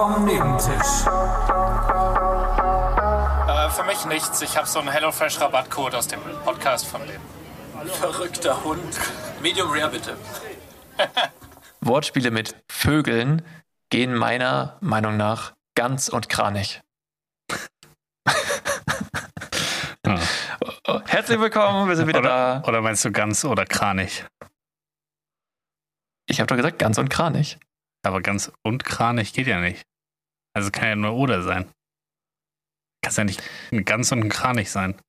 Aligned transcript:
vom 0.00 0.24
Nebentisch. 0.24 1.04
Äh, 3.46 3.68
für 3.68 3.84
mich 3.84 4.06
nichts. 4.06 4.40
Ich 4.40 4.56
habe 4.56 4.66
so 4.66 4.78
einen 4.78 4.88
HelloFresh-Rabattcode 4.88 5.94
aus 5.94 6.08
dem 6.08 6.20
Podcast 6.42 6.86
von 6.86 7.06
Leben. 7.06 7.22
Verrückter 7.84 8.64
Hund. 8.64 8.98
Medium 9.42 9.70
Rare 9.70 9.90
bitte. 9.90 10.16
Wortspiele 11.82 12.30
mit 12.30 12.56
Vögeln 12.72 13.42
gehen 13.90 14.14
meiner 14.14 14.78
Meinung 14.80 15.18
nach 15.18 15.52
ganz 15.74 16.08
und 16.08 16.30
kranig. 16.30 16.80
Hm. 20.06 20.18
Herzlich 21.08 21.38
willkommen, 21.38 21.90
wir 21.90 21.96
sind 21.96 22.06
wieder 22.06 22.20
Oder, 22.20 22.62
da. 22.62 22.62
oder 22.66 22.80
meinst 22.80 23.04
du 23.04 23.12
ganz 23.12 23.44
oder 23.44 23.66
kranig? 23.66 24.24
Ich 26.24 26.40
habe 26.40 26.46
doch 26.46 26.56
gesagt, 26.56 26.78
ganz 26.78 26.96
und 26.96 27.10
kranig. 27.10 27.58
Aber 28.02 28.22
ganz 28.22 28.50
und 28.62 28.82
kranig 28.82 29.34
geht 29.34 29.46
ja 29.46 29.60
nicht. 29.60 29.89
Also 30.54 30.70
kann 30.70 30.88
ja 30.88 30.96
nur 30.96 31.14
oder 31.14 31.42
sein. 31.42 31.70
Kann 33.04 33.14
ja 33.14 33.24
nicht 33.24 33.42
ein 33.72 33.84
ganz 33.84 34.12
und 34.12 34.20
ein 34.20 34.28
Kranich 34.28 34.70
sein. 34.70 35.00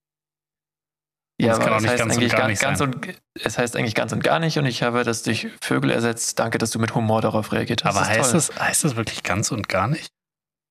Ja, 1.41 1.53
es 1.53 1.59
kann 1.59 1.69
aber 1.69 1.77
auch 1.77 1.81
es 1.81 1.83
nicht 1.83 1.97
ganz 1.97 2.17
und 2.17 2.29
gar 2.29 2.39
ganz, 2.39 2.49
nicht 2.49 2.61
ganz 2.61 2.79
sein. 2.79 2.93
und 2.93 3.21
es 3.41 3.57
heißt 3.57 3.75
eigentlich 3.75 3.95
ganz 3.95 4.11
und 4.11 4.23
gar 4.23 4.39
nicht 4.39 4.59
und 4.59 4.65
ich 4.67 4.83
habe 4.83 5.03
das 5.03 5.23
durch 5.23 5.47
Vögel 5.61 5.89
ersetzt. 5.89 6.37
Danke, 6.37 6.59
dass 6.59 6.69
du 6.69 6.77
mit 6.79 6.93
Humor 6.93 7.21
darauf 7.21 7.51
reagiert 7.51 7.83
hast. 7.83 7.95
Aber 7.95 8.05
Das 8.05 8.15
heißt 8.17 8.33
das, 8.33 8.59
heißt 8.59 8.83
das 8.83 8.95
wirklich 8.95 9.23
ganz 9.23 9.51
und 9.51 9.67
gar 9.67 9.87
nicht? 9.87 10.11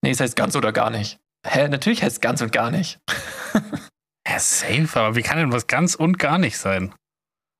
Nee, 0.02 0.10
es 0.10 0.20
heißt 0.20 0.36
ganz 0.36 0.54
oder 0.54 0.72
gar 0.72 0.90
nicht. 0.90 1.18
Hä, 1.44 1.68
natürlich 1.68 2.02
heißt 2.02 2.16
es 2.16 2.20
ganz 2.20 2.40
und 2.40 2.52
gar 2.52 2.70
nicht. 2.70 3.00
Ja, 4.28 4.38
safe, 4.38 4.88
aber 5.00 5.16
wie 5.16 5.22
kann 5.22 5.38
denn 5.38 5.50
was 5.50 5.66
ganz 5.66 5.96
und 5.96 6.18
gar 6.18 6.38
nicht 6.38 6.56
sein? 6.56 6.94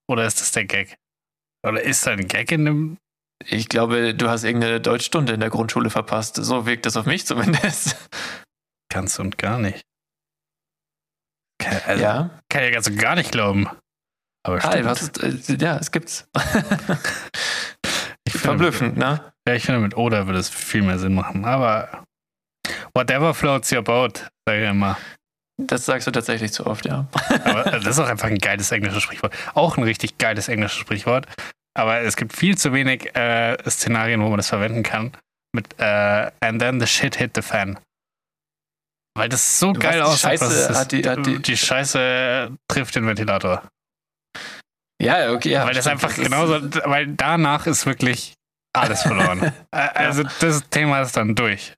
Oder 0.09 0.25
ist 0.27 0.41
das 0.41 0.53
der 0.53 0.67
Gag? 0.67 0.99
Oder 1.67 1.83
ist 1.83 2.07
da 2.07 2.13
ein 2.13 2.29
Gag 2.29 2.53
in 2.53 2.65
dem. 2.65 2.99
Ich 3.47 3.69
glaube, 3.69 4.15
du 4.15 4.29
hast 4.29 4.45
irgendeine 4.45 4.81
Deutschstunde 4.81 5.33
in 5.33 5.41
der 5.41 5.51
Grundschule 5.51 5.91
verpasst. 5.91 6.37
So 6.37 6.67
wirkt 6.67 6.87
das 6.87 6.97
auf 6.97 7.07
mich 7.07 7.27
zumindest. 7.27 7.97
Ganz 8.93 9.19
und 9.19 9.39
gar 9.39 9.59
nicht? 9.59 9.83
Kann, 11.59 11.81
also, 11.87 12.03
ja. 12.03 12.31
kann 12.49 12.65
ja 12.65 12.71
ganz 12.71 12.89
und 12.89 12.99
gar 12.99 13.15
nicht 13.15 13.33
glauben. 13.33 13.69
Aber 14.43 14.61
stimmt. 14.61 14.85
was 14.87 15.03
ist, 15.03 15.51
äh, 15.51 15.57
ja, 15.57 15.77
es 15.77 15.91
gibt's. 15.91 16.29
ich 18.25 18.33
Verblüffend, 18.33 18.97
ne? 18.97 19.33
Ja, 19.47 19.55
ich 19.55 19.65
finde, 19.65 19.81
mit 19.81 19.97
oder 19.97 20.27
würde 20.27 20.39
es 20.39 20.49
viel 20.49 20.83
mehr 20.83 20.99
Sinn 20.99 21.15
machen. 21.15 21.45
Aber 21.45 22.05
whatever 22.95 23.35
floats 23.35 23.71
your 23.73 23.83
boat, 23.83 24.29
sage 24.47 24.65
ich 24.65 24.71
immer. 24.71 24.97
Das 25.59 25.85
sagst 25.85 26.07
du 26.07 26.11
tatsächlich 26.11 26.53
zu 26.53 26.67
oft, 26.67 26.87
ja. 26.87 27.07
Aber 27.45 27.67
äh, 27.67 27.81
das 27.81 27.97
ist 27.97 27.99
auch 27.99 28.09
einfach 28.09 28.29
ein 28.29 28.39
geiles 28.39 28.73
englisches 28.73 29.03
Sprichwort. 29.03 29.35
Auch 29.55 29.77
ein 29.77 29.85
richtig 29.85 30.17
geiles 30.17 30.49
englisches 30.49 30.79
Sprichwort. 30.79 31.27
Aber 31.77 32.01
es 32.01 32.17
gibt 32.17 32.35
viel 32.37 32.59
zu 32.59 32.73
wenig 32.73 33.15
äh, 33.15 33.57
Szenarien, 33.69 34.23
wo 34.23 34.29
man 34.29 34.39
das 34.39 34.49
verwenden 34.49 34.83
kann. 34.83 35.13
Mit 35.55 35.67
äh, 35.79 36.31
And 36.41 36.61
then 36.61 36.81
the 36.81 36.87
shit 36.87 37.17
hit 37.17 37.33
the 37.35 37.43
fan. 37.43 37.79
Weil 39.17 39.29
das 39.29 39.59
so 39.59 39.73
Du 39.73 39.81
geil 39.81 40.03
aussieht. 40.03 40.41
was 40.41 40.41
Scheiße 40.53 40.79
hat 40.79 40.93
die- 40.93 41.09
hat 41.09 41.27
die- 41.27 41.41
die 41.43 41.57
Scheiße 41.57 42.57
trifft 42.69 42.95
den 42.95 43.07
Ventilator. 43.07 43.67
Ja, 45.03 45.33
okay, 45.33 45.51
ja. 45.51 45.65
weil 45.67 45.75
das 45.75 45.85
stimmt, 45.85 46.05
einfach 46.05 46.17
ist- 46.17 46.25
genauso, 46.25 46.61
weil 46.89 47.07
danach 47.09 47.67
ist 47.67 47.87
wirklich 47.87 48.35
alles 48.77 49.03
verloren. 49.03 49.53
Äh, 49.73 49.89
also 49.95 50.23
das 50.41 50.69
Thema 50.71 51.01
ist 51.03 51.17
dann 51.17 51.35
durch. 51.35 51.75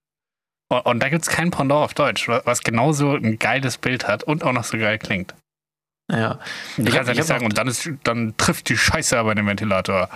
Und, 0.70 0.80
und 0.86 1.00
da 1.00 1.08
gibt 1.08 1.22
es 1.22 1.28
kein 1.28 1.50
Pendant 1.50 1.84
auf 1.84 1.94
Deutsch, 1.94 2.28
wa- 2.28 2.42
was 2.44 2.62
genauso 2.62 3.14
ein 3.14 3.38
geiles 3.38 3.78
Bild 3.78 4.08
hat 4.08 4.24
und 4.24 4.42
auch 4.44 4.52
noch 4.52 4.64
so 4.64 4.76
geil 4.78 4.98
klingt. 4.98 5.34
Ja, 6.10 6.38
Du 6.76 6.84
hab- 6.86 6.92
kannst 6.92 7.06
ja 7.08 7.12
ich 7.12 7.18
nicht 7.18 7.26
sagen, 7.26 7.44
und 7.46 7.56
dann, 7.56 7.68
ist, 7.68 7.88
dann 8.04 8.34
trifft 8.36 8.68
die 8.68 8.76
Scheiße 8.76 9.18
aber 9.18 9.34
den 9.34 9.46
Ventilator. 9.46 10.08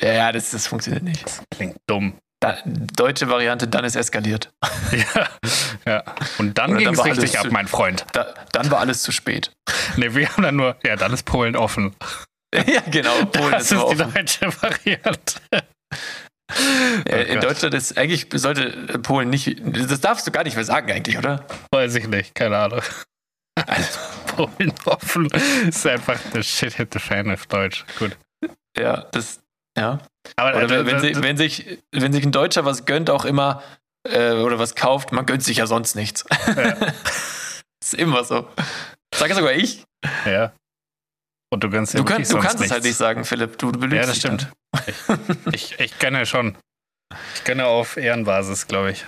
ja, 0.00 0.12
ja 0.12 0.32
das, 0.32 0.50
das 0.50 0.66
funktioniert 0.66 1.02
nicht. 1.04 1.24
Klingt 1.50 1.76
dumm. 1.86 2.14
Da, 2.40 2.58
deutsche 2.64 3.28
Variante, 3.28 3.68
dann 3.68 3.84
ist 3.84 3.94
eskaliert. 3.94 4.50
ja, 4.92 5.28
ja. 5.86 6.02
Und 6.38 6.58
dann 6.58 6.76
ging 6.76 6.88
es 6.88 7.04
richtig 7.04 7.38
ab, 7.38 7.46
mein 7.50 7.68
Freund. 7.68 8.04
Da, 8.12 8.34
dann 8.52 8.70
war 8.70 8.80
alles 8.80 9.02
zu 9.02 9.12
spät. 9.12 9.52
Nee, 9.96 10.14
wir 10.14 10.28
haben 10.28 10.42
dann 10.42 10.56
nur, 10.56 10.76
ja, 10.84 10.96
dann 10.96 11.12
ist 11.12 11.22
Polen 11.24 11.54
offen. 11.54 11.94
ja, 12.54 12.80
genau. 12.90 13.24
Polen 13.32 13.52
das 13.52 13.70
ist 13.70 13.72
ist 13.72 13.90
die 13.90 13.96
deutsche 13.96 14.62
Variante. 14.62 15.40
Äh, 17.06 17.22
in 17.24 17.34
Gott. 17.40 17.44
Deutschland 17.50 17.74
ist 17.74 17.96
eigentlich 17.96 18.26
sollte 18.34 18.70
Polen 18.98 19.30
nicht. 19.30 19.60
Das 19.64 20.00
darfst 20.00 20.26
du 20.26 20.32
gar 20.32 20.42
nicht 20.44 20.56
mehr 20.56 20.64
sagen, 20.64 20.90
eigentlich, 20.90 21.16
oder? 21.16 21.46
Weiß 21.70 21.94
ich 21.94 22.08
nicht, 22.08 22.34
keine 22.34 22.58
Ahnung. 22.58 22.82
Also, 23.66 23.98
Polen 24.36 24.72
offen 24.84 25.26
ist 25.68 25.86
einfach 25.86 26.18
the 26.32 26.42
shit 26.42 26.74
hit 26.74 26.92
the 26.92 26.98
fan 26.98 27.30
auf 27.30 27.46
Deutsch. 27.46 27.84
Gut. 27.98 28.16
Ja, 28.76 29.02
das. 29.12 29.40
Ja. 29.76 29.98
Aber 30.36 30.56
Oder 30.64 30.80
äh, 30.80 30.86
wenn, 30.86 30.96
äh, 30.96 31.00
si- 31.00 31.22
wenn, 31.22 31.36
sich, 31.36 31.78
wenn 31.92 32.12
sich 32.12 32.24
ein 32.24 32.32
Deutscher 32.32 32.64
was 32.64 32.84
gönnt, 32.84 33.10
auch 33.10 33.24
immer 33.24 33.62
äh, 34.08 34.32
oder 34.32 34.58
was 34.58 34.74
kauft, 34.74 35.12
man 35.12 35.26
gönnt 35.26 35.42
sich 35.42 35.56
ja 35.58 35.66
sonst 35.66 35.94
nichts. 35.96 36.24
Ja. 36.46 36.76
ist 37.82 37.94
immer 37.94 38.24
so. 38.24 38.48
Sage 39.14 39.34
sogar 39.34 39.52
ich. 39.52 39.84
Ja. 40.26 40.52
Und 41.52 41.62
du 41.64 41.68
gönnst 41.70 41.92
ja 41.94 42.00
Du, 42.00 42.04
kannst, 42.04 42.32
du 42.32 42.38
kannst 42.38 42.56
es 42.62 42.70
halt 42.70 42.82
nicht 42.82 42.84
nichts. 42.90 42.98
sagen, 42.98 43.24
Philipp. 43.24 43.58
Du, 43.58 43.72
du 43.72 43.78
belügst 43.78 44.00
Ja, 44.00 44.06
das 44.06 44.20
dann. 44.20 44.38
stimmt. 44.38 45.54
Ich, 45.54 45.78
ich 45.78 45.98
gönne 45.98 46.24
schon. 46.26 46.56
Ich 47.34 47.44
gönne 47.44 47.66
auf 47.66 47.96
Ehrenbasis, 47.98 48.66
glaube 48.66 48.92
ich. 48.92 49.06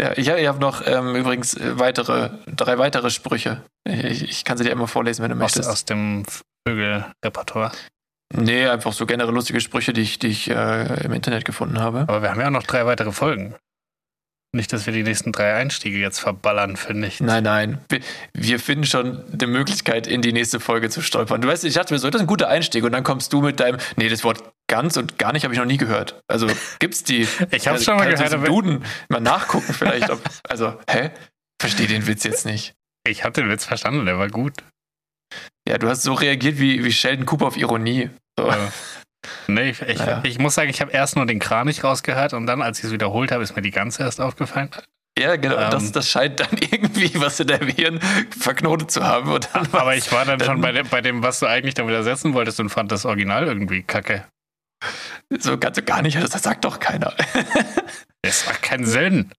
Ja, 0.00 0.12
ich, 0.16 0.28
ich 0.28 0.46
habe 0.46 0.60
noch 0.60 0.86
ähm, 0.86 1.16
übrigens 1.16 1.54
äh, 1.54 1.78
weitere, 1.78 2.30
drei 2.46 2.78
weitere 2.78 3.10
Sprüche. 3.10 3.62
Ich, 3.84 4.22
ich 4.22 4.44
kann 4.44 4.56
sie 4.56 4.64
dir 4.64 4.70
immer 4.70 4.86
vorlesen, 4.86 5.22
wenn 5.22 5.30
du 5.30 5.36
Aus, 5.36 5.40
möchtest. 5.56 5.68
aus 5.68 5.84
dem 5.84 6.24
Vögelrepertoire. 6.66 7.72
Nee, 8.34 8.66
einfach 8.66 8.92
so 8.92 9.06
generell 9.06 9.32
lustige 9.32 9.60
Sprüche, 9.60 9.92
die 9.92 10.02
ich, 10.02 10.18
die 10.18 10.28
ich 10.28 10.50
äh, 10.50 11.04
im 11.04 11.12
Internet 11.12 11.44
gefunden 11.44 11.80
habe. 11.80 12.00
Aber 12.00 12.22
wir 12.22 12.30
haben 12.30 12.40
ja 12.40 12.46
auch 12.46 12.52
noch 12.52 12.62
drei 12.62 12.84
weitere 12.86 13.10
Folgen. 13.10 13.54
Nicht, 14.54 14.72
dass 14.72 14.86
wir 14.86 14.92
die 14.92 15.02
nächsten 15.02 15.32
drei 15.32 15.54
Einstiege 15.54 15.98
jetzt 15.98 16.20
verballern, 16.20 16.76
finde 16.76 17.08
ich. 17.08 17.20
Nein, 17.20 17.44
nein. 17.44 17.78
Wir, 17.88 18.00
wir 18.32 18.60
finden 18.60 18.84
schon 18.84 19.22
eine 19.32 19.46
Möglichkeit, 19.46 20.06
in 20.06 20.22
die 20.22 20.32
nächste 20.32 20.58
Folge 20.60 20.88
zu 20.88 21.02
stolpern. 21.02 21.40
Du 21.40 21.48
weißt, 21.48 21.64
ich 21.64 21.74
dachte 21.74 21.92
mir 21.92 21.98
so, 21.98 22.08
das 22.08 22.20
ist 22.20 22.24
ein 22.24 22.28
guter 22.28 22.48
Einstieg 22.48 22.84
und 22.84 22.92
dann 22.92 23.04
kommst 23.04 23.32
du 23.32 23.42
mit 23.42 23.60
deinem, 23.60 23.78
nee, 23.96 24.08
das 24.08 24.24
Wort 24.24 24.42
ganz 24.68 24.96
und 24.96 25.18
gar 25.18 25.32
nicht 25.32 25.44
habe 25.44 25.54
ich 25.54 25.58
noch 25.58 25.66
nie 25.66 25.76
gehört. 25.78 26.20
Also 26.28 26.46
gibt's 26.78 27.02
die. 27.02 27.26
Ich 27.50 27.66
hab's 27.66 27.84
schon 27.84 27.96
mal 27.96 28.08
gehört, 28.08 28.32
aber- 28.32 28.46
Duden 28.46 28.84
mal 29.08 29.20
nachgucken 29.20 29.72
vielleicht. 29.72 30.10
Ob, 30.10 30.20
also, 30.48 30.78
hä? 30.88 31.10
Verstehe 31.60 31.86
den 31.88 32.06
Witz 32.06 32.22
jetzt 32.24 32.46
nicht. 32.46 32.74
Ich 33.06 33.24
habe 33.24 33.32
den 33.32 33.48
Witz 33.50 33.64
verstanden, 33.64 34.04
der 34.06 34.18
war 34.18 34.28
gut. 34.28 34.52
Ja, 35.68 35.78
du 35.78 35.88
hast 35.88 36.02
so 36.02 36.12
reagiert 36.14 36.58
wie, 36.58 36.84
wie 36.84 36.92
Sheldon 36.92 37.26
Cooper 37.26 37.46
auf 37.46 37.56
Ironie. 37.56 38.10
So. 38.38 38.48
Äh, 38.48 38.56
nee, 39.48 39.70
ich, 39.70 39.82
ich, 39.82 39.98
Naja. 39.98 40.20
ich 40.24 40.38
muss 40.38 40.54
sagen, 40.54 40.70
ich 40.70 40.80
habe 40.80 40.92
erst 40.92 41.16
nur 41.16 41.26
den 41.26 41.38
Kranich 41.40 41.82
rausgehört 41.84 42.32
und 42.32 42.46
dann, 42.46 42.62
als 42.62 42.78
ich 42.78 42.84
es 42.86 42.92
wiederholt 42.92 43.32
habe, 43.32 43.42
ist 43.42 43.56
mir 43.56 43.62
die 43.62 43.70
ganze 43.70 44.02
erst 44.02 44.20
aufgefallen. 44.20 44.70
Ja, 45.18 45.36
genau. 45.36 45.56
Ähm. 45.56 45.70
das, 45.70 45.90
das 45.92 46.08
scheint 46.08 46.40
dann 46.40 46.48
irgendwie 46.70 47.10
was 47.20 47.40
in 47.40 47.48
deinem 47.48 47.68
Hirn 47.68 48.00
verknotet 48.38 48.90
zu 48.90 49.02
haben. 49.04 49.28
Aber 49.30 49.72
war's- 49.72 49.96
ich 50.06 50.12
war 50.12 50.24
dann 50.24 50.38
dann- 50.38 50.46
schon 50.46 50.60
bei 50.60 50.72
dem, 50.72 50.86
bei 50.88 51.00
dem, 51.00 51.22
was 51.22 51.40
du 51.40 51.46
eigentlich 51.46 51.74
dann 51.74 51.88
widersetzen 51.88 52.34
wolltest 52.34 52.60
und 52.60 52.68
fand 52.70 52.92
das 52.92 53.04
Original 53.04 53.46
irgendwie 53.46 53.82
kacke. 53.82 54.24
So 55.38 55.58
ganz 55.58 55.78
und 55.78 55.86
gar 55.86 56.02
nicht. 56.02 56.16
Das 56.16 56.42
sagt 56.42 56.64
doch 56.64 56.80
keiner. 56.80 57.14
Es 58.20 58.46
macht 58.46 58.62
keinen 58.62 58.84
Sinn. 58.84 59.30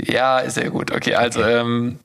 Ja, 0.00 0.38
ist 0.38 0.54
sehr 0.54 0.70
gut. 0.70 0.92
Okay, 0.92 1.16
also 1.16 1.42
ähm, 1.42 1.98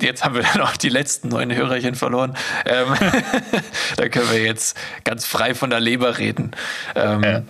jetzt 0.00 0.24
haben 0.24 0.34
wir 0.34 0.42
dann 0.52 0.60
auch 0.60 0.76
die 0.76 0.90
letzten 0.90 1.28
neun 1.28 1.52
Hörerchen 1.54 1.94
verloren. 1.94 2.36
Ähm, 2.66 2.94
da 3.96 4.08
können 4.08 4.30
wir 4.30 4.42
jetzt 4.42 4.76
ganz 5.04 5.24
frei 5.24 5.54
von 5.54 5.70
der 5.70 5.80
Leber 5.80 6.18
reden. 6.18 6.52
Ähm, 6.94 7.22
Ja. 7.22 7.42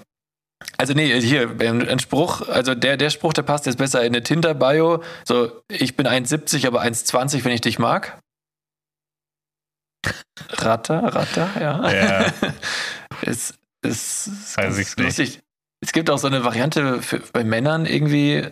Also 0.78 0.94
nee, 0.94 1.20
hier, 1.20 1.56
ein 1.60 1.98
Spruch, 1.98 2.48
also 2.48 2.74
der, 2.74 2.96
der 2.96 3.10
Spruch, 3.10 3.34
der 3.34 3.42
passt 3.42 3.66
jetzt 3.66 3.76
besser 3.76 4.00
in 4.00 4.14
eine 4.14 4.22
Tinder-Bio. 4.22 5.02
So, 5.24 5.60
ich 5.68 5.94
bin 5.94 6.06
1,70, 6.06 6.66
aber 6.66 6.82
1,20, 6.82 7.44
wenn 7.44 7.52
ich 7.52 7.60
dich 7.60 7.78
mag. 7.78 8.18
Ratter, 10.50 11.02
Ratter, 11.14 11.50
ja. 11.60 11.90
Ja. 11.92 12.32
es, 13.22 13.54
es 13.84 14.26
ist 14.26 14.56
Weiß 14.56 14.76
nicht. 14.76 14.98
lustig. 14.98 15.40
Es 15.80 15.92
gibt 15.92 16.08
auch 16.10 16.18
so 16.18 16.26
eine 16.26 16.44
Variante 16.44 17.02
für, 17.02 17.20
bei 17.32 17.44
Männern 17.44 17.86
irgendwie. 17.86 18.48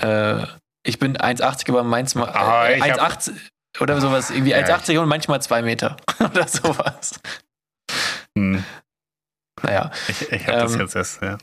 Äh, 0.00 0.46
ich 0.84 0.98
bin 0.98 1.16
1,80, 1.16 1.68
aber 1.68 1.84
manchmal 1.84 2.28
Ah, 2.30 2.66
äh, 2.66 2.76
ich 2.78 2.82
hab- 2.82 3.12
1,80 3.12 3.32
oder 3.80 4.00
sowas, 4.00 4.30
irgendwie 4.30 4.50
Ja, 4.52 4.58
1,80 4.58 4.98
und 5.00 5.08
manchmal 5.08 5.40
2 5.42 5.62
Meter 5.62 5.96
oder 6.18 6.48
sowas. 6.48 7.20
Hm, 8.36 8.64
Naja, 9.62 9.90
ich 10.08 10.32
ich 10.32 10.46
habe 10.46 10.58
das 10.60 10.74
Ähm, 10.74 10.80
jetzt 10.80 10.96
erst, 10.96 11.22
ja. 11.22 11.38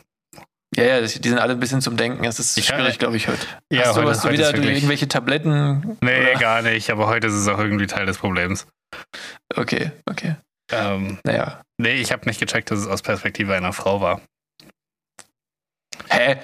ja, 0.75 0.83
ja, 0.83 1.01
die 1.01 1.07
sind 1.29 1.37
alle 1.39 1.53
ein 1.53 1.59
bisschen 1.59 1.81
zum 1.81 1.95
Denken. 1.95 2.25
Es 2.25 2.39
ist 2.39 2.57
Ich- 2.57 2.65
schwierig, 2.65 2.99
glaube 2.99 3.15
ich, 3.17 3.27
heute. 3.27 3.45
Ja, 3.71 3.85
hast 3.85 3.95
du, 3.95 4.01
heute- 4.01 4.09
hast 4.11 4.23
du 4.25 4.29
wieder 4.31 4.47
ist 4.49 4.53
wirklich- 4.55 4.77
irgendwelche 4.77 5.07
Tabletten? 5.07 5.97
Nee, 6.01 6.31
oder? 6.31 6.39
gar 6.39 6.61
nicht, 6.63 6.89
aber 6.89 7.07
heute 7.07 7.27
ist 7.27 7.33
es 7.33 7.47
auch 7.47 7.59
irgendwie 7.59 7.87
Teil 7.87 8.05
des 8.07 8.17
Problems. 8.17 8.67
Okay, 9.55 9.91
okay. 10.09 10.35
Ähm, 10.71 11.19
Naja. 11.23 11.61
nee, 11.77 11.93
ich 11.95 12.11
habe 12.11 12.25
nicht 12.27 12.39
gecheckt, 12.39 12.71
dass 12.71 12.79
es 12.79 12.87
aus 12.87 13.01
Perspektive 13.01 13.55
einer 13.55 13.73
Frau 13.73 14.01
war. 14.01 14.21
Hä? 16.09 16.37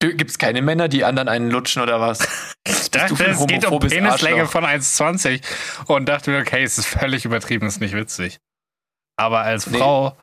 Gibt 0.00 0.30
es 0.30 0.38
keine 0.38 0.60
Männer, 0.60 0.88
die 0.88 1.04
anderen 1.04 1.28
einen 1.28 1.50
lutschen 1.50 1.82
oder 1.82 2.00
was? 2.00 2.18
Ich 2.66 2.90
dachte, 2.90 3.24
es 3.26 3.46
geht 3.46 3.66
um 3.66 3.80
Penislänge 3.80 4.42
Arschloch? 4.42 4.50
von 4.52 4.64
1,20 4.64 5.42
und 5.88 6.06
dachte 6.08 6.30
mir, 6.30 6.38
okay, 6.40 6.62
es 6.62 6.78
ist 6.78 6.86
völlig 6.86 7.24
übertrieben, 7.24 7.66
ist 7.66 7.80
nicht 7.80 7.94
witzig. 7.94 8.38
Aber 9.18 9.40
als 9.40 9.66
Nee. 9.66 9.78
Frau 9.78 10.16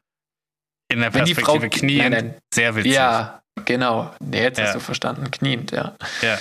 in 0.90 1.02
der 1.02 1.14
Wenn 1.14 1.26
die 1.26 1.36
Frau- 1.36 1.54
Perspektive 1.60 1.86
knien, 1.86 2.12
Nein, 2.12 2.26
nein. 2.28 2.38
sehr 2.54 2.76
witzig. 2.76 2.94
Ja, 2.94 3.42
Genau. 3.66 4.16
Nee, 4.22 4.42
jetzt 4.44 4.58
Ja. 4.58 4.66
hast 4.68 4.76
du 4.76 4.80
verstanden. 4.80 5.30
Kniend, 5.32 5.72
ja. 5.72 5.96
Ja. 6.22 6.38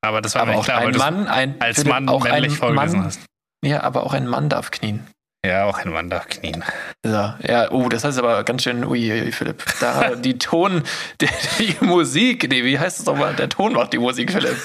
Aber 0.00 0.22
das 0.22 0.34
war 0.34 0.42
Aber 0.42 0.52
mir 0.52 0.58
auch 0.58 0.64
klar, 0.64 0.78
weil 0.80 0.86
ein 0.88 0.92
du 0.94 0.98
es 0.98 1.04
Mann, 1.04 1.26
ein 1.28 1.60
als 1.60 1.76
Philipp, 1.76 1.92
Mann 1.92 2.08
auch 2.08 2.24
männlich 2.24 2.52
ein 2.52 2.56
vorgelesen 2.58 2.98
Mann, 3.00 3.06
hast. 3.06 3.20
Ja, 3.62 3.82
aber 3.82 4.04
auch 4.04 4.14
ein 4.14 4.26
Mann 4.26 4.48
darf 4.48 4.70
knien. 4.70 5.06
Ja, 5.44 5.64
auch 5.66 5.78
ein 5.78 5.90
Mann 5.92 6.08
darf 6.10 6.28
knien. 6.28 6.64
So, 7.04 7.10
ja, 7.12 7.70
oh, 7.70 7.88
das 7.88 8.04
heißt 8.04 8.18
aber 8.18 8.42
ganz 8.44 8.62
schön, 8.62 8.84
ui, 8.84 9.12
ui, 9.12 9.32
Philipp. 9.32 9.62
Da 9.80 10.14
die 10.16 10.38
Ton, 10.38 10.82
die, 11.20 11.28
die 11.58 11.84
Musik, 11.84 12.48
nee, 12.48 12.64
wie 12.64 12.78
heißt 12.78 13.00
es 13.00 13.06
nochmal? 13.06 13.34
Der 13.34 13.48
Ton 13.48 13.72
macht 13.74 13.92
die 13.92 13.98
Musik, 13.98 14.32
Philipp. 14.32 14.56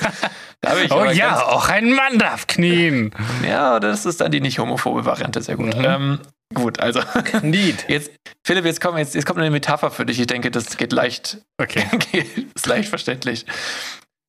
Da 0.61 0.71
hab 0.71 0.77
ich 0.83 0.91
Oh 0.91 1.03
ja, 1.05 1.29
ganz- 1.31 1.41
auch 1.41 1.69
ein 1.69 1.93
Mann 1.93 2.17
darf 2.19 2.47
knien. 2.47 3.11
ja, 3.47 3.79
das 3.79 4.05
ist 4.05 4.21
dann 4.21 4.31
die 4.31 4.41
nicht 4.41 4.59
homophobe 4.59 5.05
Variante, 5.05 5.41
sehr 5.41 5.55
gut. 5.57 5.75
Mhm. 5.77 5.85
Ähm, 5.85 6.19
gut, 6.53 6.79
also 6.79 7.01
Kniet. 7.23 7.85
jetzt, 7.87 8.11
Philipp, 8.45 8.65
jetzt 8.65 8.81
kommt, 8.81 8.97
jetzt, 8.97 9.15
jetzt 9.15 9.25
kommt 9.25 9.39
eine 9.39 9.51
Metapher 9.51 9.91
für 9.91 10.05
dich. 10.05 10.19
Ich 10.19 10.27
denke, 10.27 10.49
das 10.51 10.77
geht 10.77 10.91
leicht, 10.93 11.37
Okay. 11.61 11.85
ist 12.55 12.65
leicht 12.67 12.89
verständlich. 12.89 13.45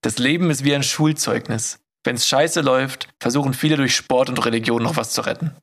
Das 0.03 0.19
Leben 0.19 0.50
ist 0.50 0.64
wie 0.64 0.75
ein 0.75 0.82
Schulzeugnis. 0.82 1.79
Wenn 2.05 2.17
es 2.17 2.26
scheiße 2.26 2.62
läuft, 2.62 3.08
versuchen 3.23 3.53
viele 3.53 3.76
durch 3.76 3.94
Sport 3.94 4.31
und 4.31 4.44
Religion 4.46 4.82
noch 4.82 4.96
was 4.96 5.11
zu 5.12 5.20
retten. 5.20 5.55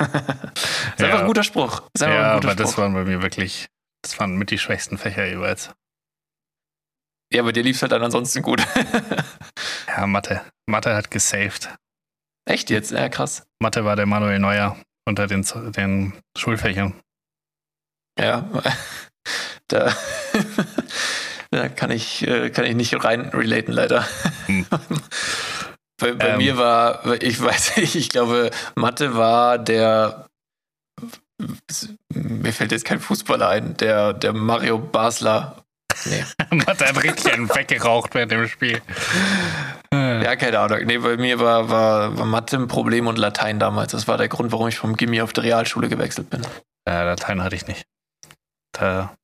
Ist 0.00 1.00
Ja. 1.00 1.06
einfach 1.06 1.20
ein 1.20 1.26
guter 1.26 1.44
Spruch. 1.44 1.82
Ja, 1.98 2.34
guter 2.34 2.48
aber 2.48 2.54
das 2.54 2.70
Spruch. 2.72 2.82
waren 2.82 2.94
bei 2.94 3.04
mir 3.04 3.22
wirklich, 3.22 3.68
das 4.02 4.18
waren 4.18 4.36
mit 4.36 4.50
die 4.50 4.58
schwächsten 4.58 4.98
Fächer 4.98 5.26
jeweils. 5.26 5.70
Ja, 7.32 7.42
aber 7.42 7.52
dir 7.52 7.62
lief 7.62 7.76
es 7.76 7.82
halt 7.82 7.92
dann 7.92 8.02
ansonsten 8.02 8.42
gut. 8.42 8.62
Ja, 9.86 10.06
Mathe. 10.06 10.40
Mathe 10.66 10.94
hat 10.94 11.10
gesaved. 11.10 11.68
Echt 12.48 12.70
jetzt? 12.70 12.92
Ja, 12.92 13.08
krass. 13.08 13.44
Mathe 13.60 13.84
war 13.84 13.96
der 13.96 14.06
Manuel 14.06 14.38
Neuer 14.38 14.76
unter 15.04 15.26
den, 15.26 15.44
den 15.72 16.12
Schulfächern. 16.38 16.94
Ja. 18.18 18.48
Da, 19.68 19.94
da 21.52 21.68
kann 21.68 21.92
ich, 21.92 22.26
äh, 22.26 22.50
kann 22.50 22.64
ich 22.64 22.74
nicht 22.74 23.04
rein 23.04 23.20
relaten, 23.28 23.70
leider. 23.72 24.04
Hm. 24.46 24.66
Bei, 26.00 26.12
bei 26.12 26.28
Ähm. 26.30 26.38
mir 26.38 26.56
war, 26.56 27.04
ich 27.22 27.40
weiß 27.40 27.76
nicht, 27.76 27.94
ich 27.94 28.08
glaube, 28.08 28.50
Mathe 28.74 29.14
war 29.14 29.58
der, 29.58 30.26
mir 32.12 32.52
fällt 32.52 32.72
jetzt 32.72 32.84
kein 32.84 33.00
Fußballer 33.00 33.48
ein, 33.48 33.76
der, 33.76 34.12
der 34.12 34.32
Mario 34.32 34.78
Basler. 34.78 35.56
Nee, 36.06 36.24
Mathe 36.50 36.86
hat 36.86 37.02
richtig 37.02 37.32
einen 37.32 37.48
weggeraucht 37.54 38.14
während 38.14 38.32
dem 38.32 38.48
Spiel. 38.48 38.80
ja, 39.92 40.36
keine 40.36 40.58
Ahnung. 40.58 40.80
Nee, 40.84 40.98
bei 40.98 41.16
mir 41.16 41.40
war, 41.40 41.68
war, 41.68 42.16
war 42.18 42.26
Mathe 42.26 42.56
ein 42.56 42.68
Problem 42.68 43.06
und 43.06 43.18
Latein 43.18 43.58
damals. 43.58 43.92
Das 43.92 44.08
war 44.08 44.16
der 44.16 44.28
Grund, 44.28 44.52
warum 44.52 44.68
ich 44.68 44.78
vom 44.78 44.96
Gimmi 44.96 45.20
auf 45.20 45.32
die 45.32 45.40
Realschule 45.40 45.88
gewechselt 45.88 46.30
bin. 46.30 46.42
Ja, 46.88 47.02
Latein 47.04 47.42
hatte 47.42 47.56
ich 47.56 47.66
nicht. 47.66 47.84
Da, 48.72 49.14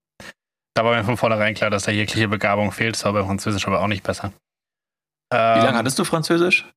da 0.75 0.85
war 0.85 0.95
mir 0.97 1.05
von 1.05 1.17
vornherein 1.17 1.55
klar, 1.55 1.71
dass 1.71 1.85
da 1.85 1.93
jegliche 1.93 2.29
Begabung 2.29 2.73
fehlt. 2.73 2.97
Das 2.97 3.05
war 3.05 3.13
bei 3.13 3.25
Französisch 3.25 3.67
aber 3.67 3.81
auch 3.81 3.87
nicht 3.87 4.03
besser. 4.03 4.33
Wie 5.33 5.37
Ähm, 5.37 5.65
lange 5.65 5.79
hattest 5.79 5.99
du 5.99 6.05
Französisch? 6.05 6.71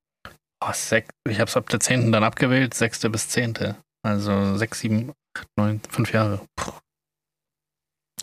oh, 0.61 0.71
sech, 0.73 1.05
ich 1.27 1.39
habe 1.39 1.49
es 1.49 1.55
ab 1.57 1.69
der 1.69 1.79
10. 1.79 2.11
dann 2.11 2.23
abgewählt, 2.23 2.73
6. 2.73 3.01
bis 3.11 3.29
10. 3.29 3.75
Also 4.03 4.57
6, 4.57 4.79
7, 4.79 5.13
8, 5.37 5.47
9, 5.57 5.81
5 5.89 6.11
Jahre. 6.13 6.45
Puh, 6.55 6.71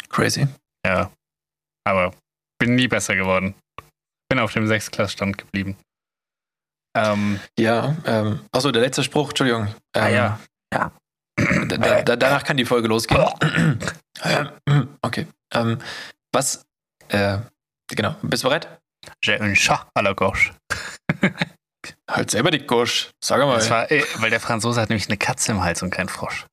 Crazy. 0.08 0.46
ja. 0.86 1.10
Aber 1.86 2.12
bin 2.58 2.74
nie 2.74 2.88
besser 2.88 3.14
geworden. 3.14 3.54
Bin 4.28 4.38
auf 4.40 4.52
dem 4.52 4.66
6. 4.66 4.90
Klassstand 4.90 5.38
geblieben. 5.38 5.76
Ähm, 6.96 7.38
Ja, 7.58 7.94
ähm, 8.04 8.40
achso, 8.52 8.72
der 8.72 8.82
letzte 8.82 9.04
Spruch, 9.04 9.28
Entschuldigung. 9.28 9.68
Ähm, 9.94 10.02
ah 10.02 10.08
ja. 10.08 10.40
Da, 11.68 12.02
da, 12.02 12.16
danach 12.16 12.44
kann 12.44 12.56
die 12.56 12.64
Folge 12.64 12.88
losgehen. 12.88 13.22
okay. 15.02 15.26
Ähm, 15.52 15.78
was, 16.32 16.64
äh, 17.08 17.38
genau, 17.88 18.16
bist 18.22 18.42
du 18.42 18.48
bereit? 18.48 18.80
J'ai 19.22 19.40
un 19.40 19.54
chat 19.54 19.86
à 19.94 20.02
la 20.02 20.14
gauche. 20.14 20.52
Halt 22.10 22.30
selber 22.30 22.50
die 22.50 22.66
Gosch. 22.66 23.10
Sag 23.22 23.40
mal. 23.40 23.56
Das 23.56 23.70
war, 23.70 23.88
weil 24.16 24.30
der 24.30 24.40
Franzose 24.40 24.80
hat 24.80 24.90
nämlich 24.90 25.08
eine 25.08 25.16
Katze 25.16 25.52
im 25.52 25.62
Hals 25.62 25.82
und 25.82 25.90
kein 25.90 26.08
Frosch. 26.08 26.46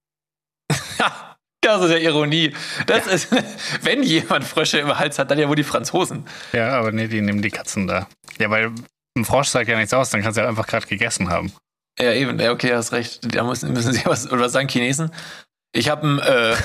das 1.61 1.81
ist 1.83 1.91
ja 1.91 1.97
Ironie. 1.97 2.53
Das 2.87 3.07
ist, 3.07 3.29
wenn 3.81 4.03
jemand 4.03 4.45
Frösche 4.45 4.79
im 4.79 4.97
Hals 4.97 5.19
hat, 5.19 5.31
dann 5.31 5.39
ja 5.39 5.47
wohl 5.47 5.55
die 5.55 5.63
Franzosen. 5.63 6.25
Ja, 6.51 6.77
aber 6.79 6.91
nee, 6.91 7.07
die 7.07 7.21
nehmen 7.21 7.41
die 7.41 7.51
Katzen 7.51 7.87
da. 7.87 8.07
Ja, 8.39 8.49
weil 8.49 8.71
ein 9.17 9.25
Frosch 9.25 9.49
sagt 9.49 9.69
ja 9.69 9.77
nichts 9.77 9.93
aus, 9.93 10.09
dann 10.09 10.21
kannst 10.21 10.37
du 10.37 10.41
ja 10.41 10.47
einfach 10.47 10.67
gerade 10.67 10.87
gegessen 10.87 11.29
haben. 11.29 11.53
Ja, 11.99 12.13
eben. 12.13 12.39
Ja, 12.39 12.51
okay, 12.51 12.73
hast 12.73 12.91
recht. 12.91 13.35
Da 13.35 13.43
müssen, 13.43 13.71
müssen 13.73 13.93
sie 13.93 14.05
was, 14.05 14.31
oder 14.31 14.41
was 14.41 14.51
sagen 14.51 14.67
Chinesen? 14.67 15.11
Ich 15.75 15.89
habe 15.89 16.07
ein, 16.07 16.19
äh, 16.19 16.55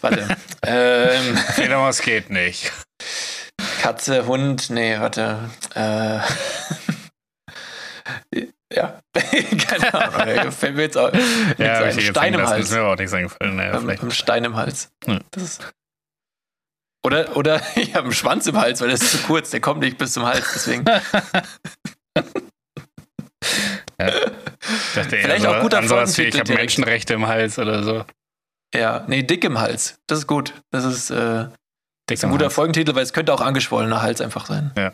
warte. 0.00 0.36
ähm, 0.62 1.36
Fledermaus 1.36 2.00
geht 2.00 2.30
nicht. 2.30 2.72
Katze, 3.80 4.26
Hund, 4.26 4.70
nee, 4.70 4.98
warte. 4.98 5.50
Äh, 5.74 6.20
ja, 8.72 9.00
keine 9.12 9.94
Ahnung. 9.94 10.52
Fällt 10.52 10.76
mir 10.76 10.82
jetzt 10.82 10.96
auch 10.96 11.12
Ja, 11.58 11.80
ein 11.84 12.00
Stein 12.00 12.34
im 12.34 12.46
Hals. 12.46 12.66
Ist 12.66 12.72
mir 12.72 12.80
aber 12.80 12.92
auch 12.92 12.96
nichts 12.96 13.12
eingefallen. 13.12 13.56
Naja, 13.56 13.78
Ähm. 13.78 13.88
Ein 13.90 14.10
Stein 14.10 14.44
im 14.44 14.56
Hals. 14.56 14.90
Hm. 15.04 15.20
Das 15.30 15.58
oder, 17.02 17.36
oder 17.36 17.62
ich 17.76 17.94
habe 17.94 18.04
einen 18.04 18.12
Schwanz 18.12 18.46
im 18.46 18.58
Hals, 18.58 18.80
weil 18.80 18.88
der 18.88 18.96
ist 18.96 19.10
zu 19.10 19.18
kurz, 19.18 19.50
der 19.50 19.60
kommt 19.60 19.80
nicht 19.80 19.96
bis 19.98 20.12
zum 20.12 20.24
Hals, 20.24 20.50
deswegen. 20.54 20.84
Ich 23.98 24.94
dachte 24.94 25.16
Vielleicht 25.16 25.42
so, 25.42 25.48
auch 25.48 25.60
guter 25.62 25.78
an 25.78 25.88
sowas 25.88 26.16
wie, 26.18 26.24
ich 26.24 26.38
habe. 26.38 26.52
Menschenrechte 26.52 27.14
im 27.14 27.26
Hals 27.26 27.58
oder 27.58 27.82
so. 27.82 28.04
Ja, 28.74 29.04
nee, 29.08 29.22
dick 29.22 29.44
im 29.44 29.58
Hals. 29.58 29.98
Das 30.06 30.20
ist 30.20 30.26
gut. 30.26 30.54
Das 30.70 30.84
ist, 30.84 31.10
äh, 31.10 31.46
Dick 32.10 32.18
ist 32.18 32.24
ein 32.24 32.30
guter 32.30 32.44
Hals. 32.46 32.54
Folgentitel, 32.54 32.94
weil 32.94 33.02
es 33.04 33.12
könnte 33.12 33.32
auch 33.32 33.40
angeschwollener 33.40 34.02
Hals 34.02 34.20
einfach 34.20 34.46
sein. 34.46 34.72
Ja. 34.76 34.92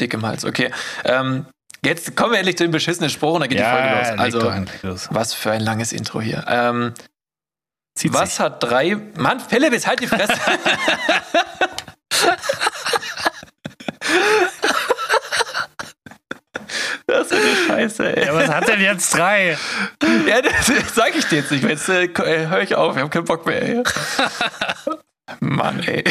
Dick 0.00 0.14
im 0.14 0.24
Hals, 0.26 0.44
okay. 0.44 0.72
Ähm, 1.04 1.46
jetzt 1.84 2.16
kommen 2.16 2.32
wir 2.32 2.38
endlich 2.38 2.56
zu 2.56 2.64
dem 2.64 2.70
beschissenen 2.72 3.10
Spruch 3.10 3.34
und 3.34 3.40
dann 3.40 3.48
geht 3.50 3.58
die 3.58 3.62
Folge 3.64 3.88
los. 3.90 4.18
Also, 4.18 4.52
los. 4.82 5.08
was 5.10 5.34
für 5.34 5.50
ein 5.52 5.60
langes 5.60 5.92
Intro 5.92 6.20
hier. 6.20 6.44
Ähm, 6.48 6.94
Zieht 7.94 8.12
was 8.14 8.30
sich. 8.36 8.40
hat 8.40 8.62
drei. 8.62 8.96
Mann, 9.16 9.40
Philipp, 9.40 9.72
jetzt 9.72 9.86
halt 9.86 10.00
die 10.00 10.06
Fresse. 10.06 10.32
das 17.06 17.30
ist 17.30 17.32
eine 17.32 17.56
Scheiße, 17.66 18.16
ey. 18.16 18.26
Ja, 18.26 18.34
was 18.34 18.48
hat 18.48 18.68
denn 18.68 18.80
jetzt 18.80 19.14
drei? 19.16 19.56
Ja, 20.26 20.42
das, 20.42 20.66
das 20.66 20.94
sag 20.94 21.14
ich 21.16 21.24
dir 21.26 21.36
jetzt 21.40 21.50
nicht. 21.50 21.64
Jetzt 21.64 21.88
äh, 21.88 22.08
ko- 22.08 22.22
äh, 22.22 22.46
hör 22.46 22.60
ich 22.62 22.74
auf, 22.74 22.96
ich 22.96 23.02
hab 23.02 23.10
keinen 23.10 23.24
Bock 23.24 23.46
mehr. 23.46 23.62
Ey. 23.62 23.82
Mann, 25.40 25.80
ey. 25.80 26.04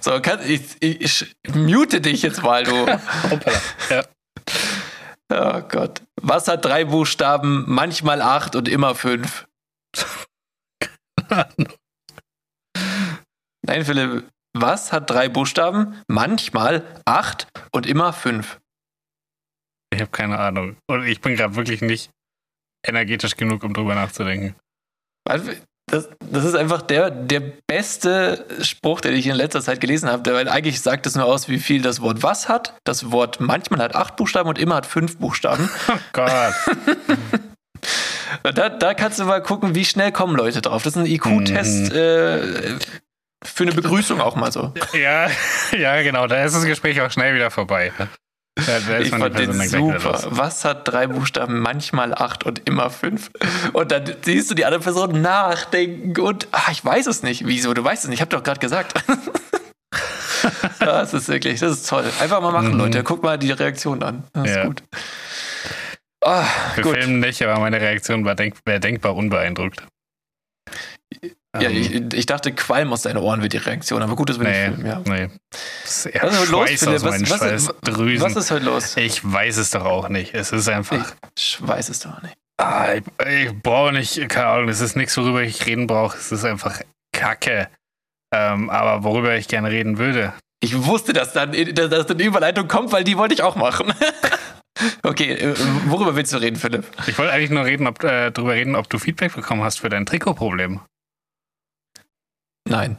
So, 0.00 0.20
kann, 0.20 0.40
ich, 0.48 0.76
ich, 0.80 1.36
mute 1.54 2.00
dich 2.00 2.22
jetzt 2.22 2.42
mal, 2.42 2.64
du. 2.64 2.86
Hoppala. 3.30 3.60
Ja. 3.90 4.04
Oh 5.30 5.60
Gott. 5.68 6.02
Was 6.20 6.48
hat 6.48 6.64
drei 6.64 6.84
Buchstaben, 6.84 7.64
manchmal 7.66 8.22
acht 8.22 8.56
und 8.56 8.68
immer 8.68 8.94
fünf? 8.94 9.46
Nein, 13.62 13.84
Philipp. 13.84 14.30
Was 14.54 14.92
hat 14.92 15.10
drei 15.10 15.28
Buchstaben, 15.28 16.02
manchmal 16.08 16.82
acht 17.04 17.46
und 17.70 17.86
immer 17.86 18.12
fünf? 18.12 18.58
Ich 19.92 20.00
habe 20.00 20.10
keine 20.10 20.38
Ahnung. 20.38 20.76
Und 20.86 21.04
ich 21.06 21.20
bin 21.20 21.36
gerade 21.36 21.54
wirklich 21.54 21.82
nicht 21.82 22.10
energetisch 22.86 23.36
genug, 23.36 23.62
um 23.64 23.74
drüber 23.74 23.94
nachzudenken. 23.94 24.56
Das, 25.90 26.08
das 26.20 26.44
ist 26.44 26.54
einfach 26.54 26.82
der, 26.82 27.10
der 27.10 27.40
beste 27.66 28.44
Spruch, 28.60 29.00
den 29.00 29.14
ich 29.14 29.26
in 29.26 29.34
letzter 29.34 29.60
Zeit 29.62 29.80
gelesen 29.80 30.08
habe, 30.10 30.32
weil 30.32 30.48
eigentlich 30.48 30.80
sagt 30.80 31.06
es 31.06 31.16
nur 31.16 31.24
aus, 31.24 31.48
wie 31.48 31.58
viel 31.58 31.82
das 31.82 32.00
Wort 32.00 32.22
was 32.22 32.48
hat. 32.48 32.74
Das 32.84 33.10
Wort 33.10 33.40
manchmal 33.40 33.80
hat 33.80 33.94
acht 33.94 34.16
Buchstaben 34.16 34.48
und 34.48 34.58
immer 34.58 34.76
hat 34.76 34.86
fünf 34.86 35.18
Buchstaben. 35.18 35.68
Oh 35.88 35.98
Gott. 36.12 36.28
Da, 38.42 38.68
da 38.68 38.94
kannst 38.94 39.18
du 39.18 39.24
mal 39.24 39.42
gucken, 39.42 39.74
wie 39.74 39.84
schnell 39.84 40.12
kommen 40.12 40.36
Leute 40.36 40.60
drauf. 40.60 40.82
Das 40.82 40.94
ist 40.94 40.98
ein 40.98 41.06
IQ-Test 41.06 41.92
äh, 41.92 42.76
für 43.42 43.64
eine 43.64 43.72
Begrüßung 43.72 44.20
auch 44.20 44.36
mal 44.36 44.52
so. 44.52 44.72
ja, 44.92 45.28
ja, 45.78 46.02
genau. 46.02 46.26
Da 46.26 46.44
ist 46.44 46.54
das 46.54 46.64
Gespräch 46.64 47.00
auch 47.00 47.10
schnell 47.10 47.34
wieder 47.34 47.50
vorbei. 47.50 47.92
Ist 48.58 48.68
Ich 49.00 49.10
fand 49.10 49.38
den 49.38 49.52
super. 49.52 50.20
Was 50.30 50.64
hat 50.64 50.86
drei 50.88 51.06
Buchstaben, 51.06 51.60
manchmal 51.60 52.12
acht 52.12 52.44
und 52.44 52.60
immer 52.68 52.90
fünf? 52.90 53.30
Und 53.72 53.92
dann 53.92 54.04
siehst 54.22 54.50
du 54.50 54.54
die 54.54 54.64
andere 54.64 54.82
Person 54.82 55.20
nachdenken 55.22 56.20
und 56.20 56.48
ach, 56.52 56.70
ich 56.70 56.84
weiß 56.84 57.06
es 57.06 57.22
nicht. 57.22 57.46
Wieso? 57.46 57.72
Du 57.74 57.84
weißt 57.84 58.04
es 58.04 58.08
nicht. 58.10 58.18
Ich 58.18 58.20
habe 58.20 58.30
doch 58.36 58.42
gerade 58.42 58.60
gesagt. 58.60 58.94
das 60.80 61.14
ist 61.14 61.28
wirklich, 61.28 61.60
das 61.60 61.72
ist 61.72 61.88
toll. 61.88 62.04
Einfach 62.20 62.40
mal 62.40 62.52
machen, 62.52 62.72
Mhm. 62.72 62.78
Leute. 62.78 63.02
Guck 63.04 63.22
mal 63.22 63.38
die 63.38 63.52
Reaktion 63.52 64.02
an. 64.02 64.24
Das 64.32 64.48
ist 64.50 64.56
Ja. 64.56 64.64
gut. 64.66 64.82
Ah, 66.24 66.44
Wir 66.74 66.82
gut. 66.82 66.96
filmen 66.96 67.20
nicht, 67.20 67.40
aber 67.42 67.60
meine 67.60 67.80
Reaktion 67.80 68.24
war 68.24 68.34
denk 68.34 68.56
wäre 68.64 68.80
denkbar 68.80 69.14
unbeeindruckt. 69.14 69.84
Ja, 71.56 71.70
Ähm, 71.70 71.76
ich, 71.76 72.18
ich 72.18 72.26
dachte, 72.26 72.52
Qualm 72.52 72.92
aus 72.92 73.02
deinen 73.02 73.16
Ohren 73.16 73.42
wird 73.42 73.54
die 73.54 73.58
Reaktion, 73.58 74.02
aber 74.02 74.16
gut, 74.16 74.28
wir 74.28 74.36
nicht 74.38 74.48
nee, 74.48 74.64
filmen. 74.66 74.86
Ja. 74.86 75.00
nee. 75.06 75.30
Das 75.82 76.06
ist 76.06 76.22
Was 76.22 76.32
ist 76.34 76.40
heute 76.40 76.50
los, 76.52 76.70
Philipp? 76.70 77.02
Was- 77.02 77.04
was- 77.04 77.38
Schweißdrüsen. 77.38 78.24
Was 78.26 78.36
ist 78.36 78.50
heute 78.50 78.64
los? 78.66 78.96
ich 78.96 79.32
weiß 79.32 79.56
es 79.56 79.70
doch 79.70 79.84
auch 79.84 80.08
nicht. 80.10 80.34
Es 80.34 80.52
ist 80.52 80.68
einfach. 80.68 81.14
Ich 81.36 81.58
weiß 81.60 81.88
es 81.88 82.00
doch 82.00 82.20
nicht. 82.22 82.34
Ah, 82.60 82.94
ich, 82.94 83.02
ich 83.26 83.62
brauche 83.62 83.92
nicht, 83.92 84.28
keine 84.28 84.46
Ahnung, 84.48 84.68
es 84.68 84.80
ist 84.80 84.96
nichts, 84.96 85.16
worüber 85.16 85.42
ich 85.42 85.64
reden 85.64 85.86
brauche. 85.86 86.18
Es 86.18 86.32
ist 86.32 86.44
einfach 86.44 86.80
Kacke. 87.12 87.68
Ähm, 88.34 88.68
aber 88.68 89.04
worüber 89.04 89.36
ich 89.36 89.48
gerne 89.48 89.70
reden 89.70 89.96
würde. 89.98 90.34
Ich 90.60 90.84
wusste, 90.84 91.12
dass 91.12 91.32
dann 91.32 91.52
dass, 91.52 91.88
dass 91.88 92.10
eine 92.10 92.22
Überleitung 92.22 92.68
kommt, 92.68 92.92
weil 92.92 93.04
die 93.04 93.16
wollte 93.16 93.32
ich 93.32 93.42
auch 93.42 93.54
machen. 93.56 93.94
okay, 95.02 95.32
äh, 95.32 95.54
worüber 95.86 96.14
willst 96.16 96.32
du 96.32 96.36
reden, 96.38 96.56
Philipp? 96.56 96.84
Ich 97.06 97.16
wollte 97.16 97.32
eigentlich 97.32 97.50
nur 97.50 97.64
reden, 97.64 97.86
ob, 97.86 98.02
äh, 98.04 98.30
darüber 98.32 98.52
reden, 98.54 98.74
ob 98.76 98.90
du 98.90 98.98
Feedback 98.98 99.34
bekommen 99.34 99.62
hast 99.62 99.80
für 99.80 99.88
dein 99.88 100.04
Trikotproblem. 100.04 100.80
Nein. 102.68 102.98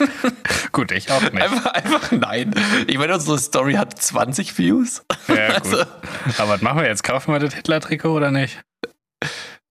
gut, 0.72 0.92
ich 0.92 1.10
auch 1.10 1.20
nicht. 1.20 1.34
Einfach, 1.34 1.66
einfach 1.66 2.12
nein. 2.12 2.54
Ich 2.86 2.96
meine, 2.96 3.14
unsere 3.14 3.38
Story 3.38 3.74
hat 3.74 4.00
20 4.00 4.56
Views. 4.56 5.04
Ja, 5.26 5.58
gut. 5.58 5.64
Also, 5.64 5.80
Aber 6.38 6.50
was 6.50 6.62
machen 6.62 6.80
wir 6.80 6.86
jetzt? 6.86 7.02
Kaufen 7.02 7.32
wir 7.32 7.40
das 7.40 7.54
Hitler-Trikot 7.54 8.10
oder 8.12 8.30
nicht? 8.30 8.60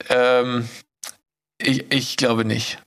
Ähm, 0.09 0.67
ich, 1.59 1.91
ich 1.91 2.17
glaube 2.17 2.45
nicht. 2.45 2.77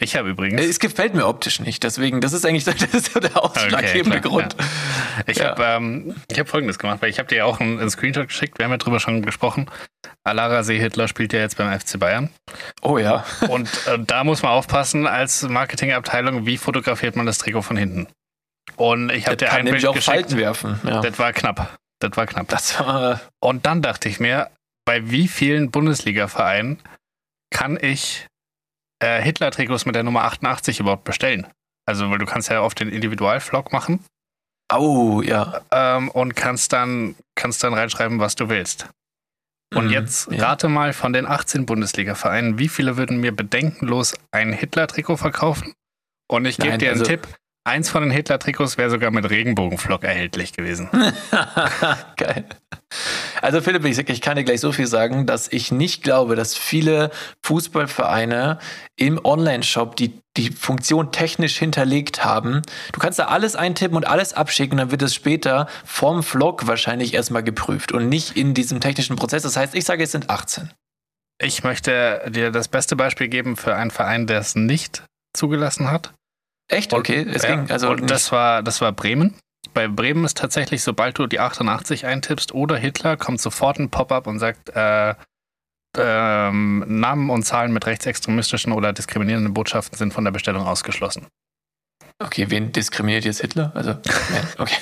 Ich 0.00 0.16
habe 0.16 0.30
übrigens. 0.30 0.60
Es 0.60 0.80
gefällt 0.80 1.14
mir 1.14 1.26
optisch 1.26 1.60
nicht, 1.60 1.84
deswegen, 1.84 2.20
das 2.20 2.32
ist 2.32 2.44
eigentlich 2.44 2.64
das 2.64 2.82
ist 2.82 3.14
der 3.14 3.42
ausschlaggebende 3.42 4.18
okay, 4.18 4.28
Grund. 4.28 4.56
Ja. 4.58 5.22
Ich 5.26 5.38
ja. 5.38 5.50
habe 5.50 5.64
ähm, 5.64 6.16
hab 6.36 6.48
folgendes 6.48 6.78
gemacht, 6.78 7.00
weil 7.02 7.10
ich 7.10 7.20
habe 7.20 7.28
dir 7.28 7.46
auch 7.46 7.60
einen, 7.60 7.78
einen, 7.78 7.90
Screenshot 7.90 8.26
geschickt, 8.26 8.58
wir 8.58 8.64
haben 8.64 8.72
ja 8.72 8.78
drüber 8.78 8.98
schon 8.98 9.22
gesprochen. 9.22 9.70
Alara 10.24 10.64
Seehitler 10.64 11.06
spielt 11.06 11.32
ja 11.32 11.38
jetzt 11.38 11.56
beim 11.56 11.78
FC 11.78 12.00
Bayern. 12.00 12.30
Oh 12.82 12.98
ja. 12.98 13.24
Und 13.48 13.68
äh, 13.86 13.98
da 13.98 14.24
muss 14.24 14.42
man 14.42 14.52
aufpassen, 14.52 15.06
als 15.06 15.42
Marketingabteilung, 15.42 16.46
wie 16.46 16.56
fotografiert 16.56 17.14
man 17.14 17.26
das 17.26 17.38
Trikot 17.38 17.62
von 17.62 17.76
hinten. 17.76 18.08
Und 18.74 19.12
ich 19.12 19.26
habe 19.26 19.36
dir 19.36 19.52
ein 19.52 19.66
Bild 19.66 19.86
auch 19.86 19.94
geschickt. 19.94 20.16
Falten 20.16 20.36
werfen. 20.36 20.80
Ja. 20.84 21.00
Das 21.00 21.18
war 21.20 21.32
knapp. 21.32 21.78
Das 22.00 22.16
war 22.16 22.26
knapp. 22.26 22.48
Das 22.48 22.78
war 22.80 23.20
Und 23.40 23.66
dann 23.66 23.82
dachte 23.82 24.08
ich 24.08 24.18
mir, 24.18 24.50
bei 24.84 25.10
wie 25.10 25.28
vielen 25.28 25.70
Bundesliga-Vereinen 25.70 26.80
kann 27.50 27.78
ich 27.80 28.26
äh, 29.02 29.20
Hitler-Trikots 29.22 29.86
mit 29.86 29.94
der 29.94 30.02
Nummer 30.02 30.24
88 30.24 30.80
überhaupt 30.80 31.04
bestellen? 31.04 31.46
Also, 31.86 32.10
weil 32.10 32.18
du 32.18 32.26
kannst 32.26 32.48
ja 32.50 32.62
oft 32.62 32.80
den 32.80 32.88
Individualvlog 32.88 33.72
machen. 33.72 34.04
Oh, 34.72 35.22
ja. 35.22 35.60
Ähm, 35.70 36.08
und 36.10 36.34
kannst 36.34 36.72
dann, 36.72 37.14
kannst 37.36 37.62
dann 37.62 37.74
reinschreiben, 37.74 38.18
was 38.18 38.34
du 38.34 38.48
willst. 38.48 38.88
Und 39.74 39.86
mhm, 39.86 39.92
jetzt 39.92 40.30
ja. 40.30 40.44
rate 40.44 40.68
mal 40.68 40.92
von 40.92 41.12
den 41.12 41.26
18 41.26 41.66
Bundesliga-Vereinen, 41.66 42.58
wie 42.58 42.68
viele 42.68 42.96
würden 42.96 43.18
mir 43.18 43.34
bedenkenlos 43.34 44.14
ein 44.30 44.52
Hitler-Trikot 44.52 45.16
verkaufen? 45.16 45.74
Und 46.28 46.44
ich 46.44 46.56
gebe 46.56 46.78
dir 46.78 46.90
einen 46.90 47.00
also, 47.00 47.10
Tipp. 47.10 47.28
Eins 47.66 47.90
von 47.90 48.02
den 48.02 48.12
Hitler-Trikots 48.12 48.78
wäre 48.78 48.90
sogar 48.90 49.10
mit 49.10 49.28
Regenbogenflock 49.28 50.04
erhältlich 50.04 50.52
gewesen. 50.52 50.88
Geil. 52.16 52.44
Also 53.42 53.60
Philipp, 53.60 53.84
ich, 53.84 53.98
ich 53.98 54.20
kann 54.20 54.36
dir 54.36 54.44
gleich 54.44 54.60
so 54.60 54.70
viel 54.70 54.86
sagen, 54.86 55.26
dass 55.26 55.48
ich 55.48 55.72
nicht 55.72 56.04
glaube, 56.04 56.36
dass 56.36 56.54
viele 56.54 57.10
Fußballvereine 57.42 58.60
im 58.94 59.18
Online-Shop 59.24 59.96
die, 59.96 60.20
die 60.36 60.52
Funktion 60.52 61.10
technisch 61.10 61.58
hinterlegt 61.58 62.24
haben. 62.24 62.62
Du 62.92 63.00
kannst 63.00 63.18
da 63.18 63.24
alles 63.24 63.56
eintippen 63.56 63.96
und 63.96 64.06
alles 64.06 64.32
abschicken, 64.32 64.78
dann 64.78 64.92
wird 64.92 65.02
es 65.02 65.16
später 65.16 65.66
vom 65.84 66.22
Vlog 66.22 66.68
wahrscheinlich 66.68 67.14
erstmal 67.14 67.42
geprüft 67.42 67.90
und 67.90 68.08
nicht 68.08 68.36
in 68.36 68.54
diesem 68.54 68.80
technischen 68.80 69.16
Prozess. 69.16 69.42
Das 69.42 69.56
heißt, 69.56 69.74
ich 69.74 69.84
sage, 69.84 70.04
es 70.04 70.12
sind 70.12 70.30
18. 70.30 70.70
Ich 71.42 71.64
möchte 71.64 72.30
dir 72.30 72.52
das 72.52 72.68
beste 72.68 72.94
Beispiel 72.94 73.26
geben 73.26 73.56
für 73.56 73.74
einen 73.74 73.90
Verein, 73.90 74.28
der 74.28 74.38
es 74.38 74.54
nicht 74.54 75.02
zugelassen 75.36 75.90
hat. 75.90 76.12
Echt? 76.68 76.92
Okay, 76.92 77.26
es 77.32 77.42
ja, 77.42 77.56
ging 77.56 77.70
also. 77.70 77.90
Und 77.90 78.10
das 78.10 78.32
war, 78.32 78.62
das 78.62 78.80
war 78.80 78.92
Bremen. 78.92 79.34
Bei 79.74 79.88
Bremen 79.88 80.24
ist 80.24 80.36
tatsächlich, 80.36 80.82
sobald 80.82 81.18
du 81.18 81.26
die 81.26 81.40
88 81.40 82.06
eintippst 82.06 82.54
oder 82.54 82.76
Hitler, 82.76 83.16
kommt 83.16 83.40
sofort 83.40 83.78
ein 83.78 83.90
Pop-up 83.90 84.26
und 84.26 84.38
sagt, 84.38 84.70
äh, 84.74 85.14
ähm, 85.98 86.84
Namen 86.86 87.30
und 87.30 87.44
Zahlen 87.44 87.72
mit 87.72 87.86
rechtsextremistischen 87.86 88.72
oder 88.72 88.92
diskriminierenden 88.92 89.54
Botschaften 89.54 89.96
sind 89.96 90.12
von 90.12 90.24
der 90.24 90.30
Bestellung 90.30 90.66
ausgeschlossen. 90.66 91.26
Okay, 92.18 92.46
wen 92.48 92.72
diskriminiert 92.72 93.24
jetzt 93.24 93.40
Hitler? 93.40 93.72
Also, 93.74 93.92
okay. 94.58 94.76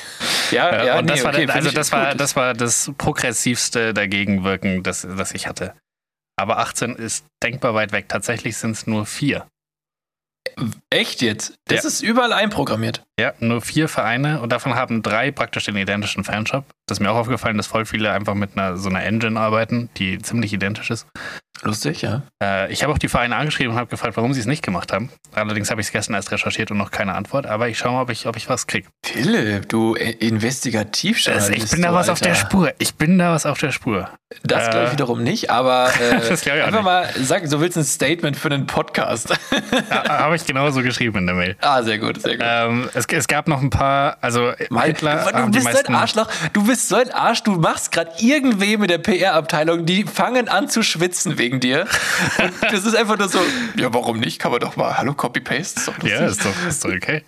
Ja, 0.50 0.84
ja, 0.84 0.98
und 0.98 1.08
das 1.08 1.18
nee, 1.18 1.24
war, 1.24 1.34
okay, 1.34 1.48
also 1.48 1.70
das 1.70 1.90
war, 1.90 2.14
das 2.14 2.36
war 2.36 2.54
das 2.54 2.92
progressivste 2.96 3.92
Dagegenwirken, 3.92 4.82
das, 4.82 5.02
das 5.02 5.32
ich 5.32 5.48
hatte. 5.48 5.74
Aber 6.36 6.58
18 6.58 6.96
ist 6.96 7.26
denkbar 7.42 7.74
weit 7.74 7.92
weg. 7.92 8.08
Tatsächlich 8.08 8.56
sind 8.56 8.72
es 8.72 8.86
nur 8.86 9.06
vier. 9.06 9.46
Echt 10.90 11.23
jetzt? 11.23 11.58
Das 11.66 11.82
ja. 11.82 11.88
ist 11.88 12.02
überall 12.02 12.32
einprogrammiert. 12.32 13.04
Ja, 13.18 13.32
nur 13.40 13.61
vier 13.61 13.88
Vereine 13.88 14.40
und 14.40 14.52
davon 14.52 14.75
haben 14.75 15.02
drei 15.02 15.30
praktisch 15.30 15.64
den 15.64 15.76
identischen 15.76 16.25
Fanshop. 16.25 16.64
Das 16.87 16.99
ist 16.99 17.02
mir 17.02 17.11
auch 17.11 17.16
aufgefallen, 17.16 17.56
dass 17.56 17.66
voll 17.66 17.87
viele 17.87 18.12
einfach 18.12 18.34
mit 18.34 18.56
einer 18.56 18.76
so 18.76 18.88
einer 18.88 19.02
Engine 19.02 19.38
arbeiten, 19.38 19.88
die 19.96 20.18
ziemlich 20.18 20.52
identisch 20.52 20.90
ist. 20.90 21.06
Lustig, 21.62 22.02
ja. 22.02 22.23
Äh, 22.42 22.73
ich 22.73 22.82
habe 22.82 22.92
auch 22.92 22.99
die 22.99 23.08
Vereine 23.08 23.37
angeschrieben 23.37 23.73
und 23.73 23.78
habe 23.78 23.88
gefragt, 23.88 24.16
warum 24.16 24.34
sie 24.34 24.40
es 24.40 24.46
nicht 24.46 24.62
gemacht 24.62 24.92
haben. 24.92 25.11
Allerdings 25.32 25.70
habe 25.70 25.80
ich 25.80 25.87
es 25.87 25.92
gestern 25.92 26.14
erst 26.14 26.30
recherchiert 26.30 26.70
und 26.70 26.76
noch 26.76 26.90
keine 26.90 27.14
Antwort, 27.14 27.46
aber 27.46 27.68
ich 27.68 27.78
schaue 27.78 27.92
mal, 27.92 28.02
ob 28.02 28.11
ich, 28.11 28.26
ob 28.26 28.37
ich 28.37 28.49
was 28.49 28.66
kriege. 28.66 28.88
Philipp, 29.04 29.68
du 29.68 29.94
äh, 29.94 30.11
Investigativjournalist. 30.11 31.64
Ich 31.64 31.70
bin 31.70 31.82
da 31.82 31.92
was 31.92 32.08
Alter. 32.08 32.12
auf 32.12 32.20
der 32.20 32.34
Spur. 32.34 32.73
Ich 32.78 32.94
bin 32.96 33.18
da 33.18 33.32
was 33.32 33.46
auf 33.46 33.58
der 33.58 33.70
Spur. 33.70 34.11
Das 34.42 34.66
äh, 34.66 34.70
glaube 34.70 34.87
ich 34.87 34.92
wiederum 34.92 35.23
nicht, 35.23 35.50
aber 35.50 35.90
äh, 36.00 36.28
das 36.28 36.42
ich 36.42 36.52
einfach 36.52 36.70
nicht. 36.73 36.82
mal 36.82 37.08
sag, 37.20 37.46
so 37.46 37.61
willst 37.61 37.76
du 37.76 37.80
ein 37.80 37.84
Statement 37.84 38.37
für 38.37 38.49
einen 38.49 38.66
Podcast. 38.66 39.30
ja, 39.90 40.08
habe 40.08 40.37
ich 40.37 40.44
genauso 40.44 40.82
geschrieben 40.82 41.18
in 41.18 41.26
der 41.26 41.37
Mail. 41.37 41.56
Ah, 41.61 41.82
sehr 41.82 41.99
gut, 41.99 42.20
sehr 42.20 42.37
gut. 42.37 42.44
Ähm, 42.46 42.88
es, 42.94 43.06
es, 43.06 43.28
gab 43.28 43.49
noch 43.49 43.62
ein 43.62 43.70
paar, 43.70 44.18
also 44.20 44.52
Mal, 44.70 44.88
Hitler, 44.88 45.30
du, 45.32 45.50
du 45.50 45.64
bist 45.64 45.73
so 45.73 45.87
ein 45.87 45.94
Arschloch. 45.94 46.28
Du 46.52 46.66
bist 46.66 46.88
so 46.88 46.96
ein 46.96 47.11
Arsch. 47.12 47.42
Du 47.42 47.52
machst 47.52 47.92
gerade 47.92 48.11
irgendwem 48.18 48.82
in 48.82 48.88
der 48.88 48.99
PR-Abteilung, 48.99 49.87
die 49.87 50.04
fangen 50.04 50.49
an 50.49 50.68
zu 50.68 50.82
schwitzen 50.82 51.38
wegen 51.44 51.60
dir. 51.60 51.86
Und 52.38 52.52
das 52.62 52.84
ist 52.84 52.96
einfach 52.96 53.18
nur 53.18 53.28
so, 53.28 53.40
ja, 53.76 53.92
warum 53.92 54.18
nicht? 54.18 54.38
Kann 54.38 54.50
man 54.50 54.60
doch 54.60 54.76
mal, 54.76 54.96
hallo, 54.96 55.14
Copy-Paste. 55.14 55.92
Ja, 56.02 56.26
ist 56.26 56.44
doch, 56.44 56.66
ist 56.66 56.84
doch 56.84 56.90
okay. 56.90 57.22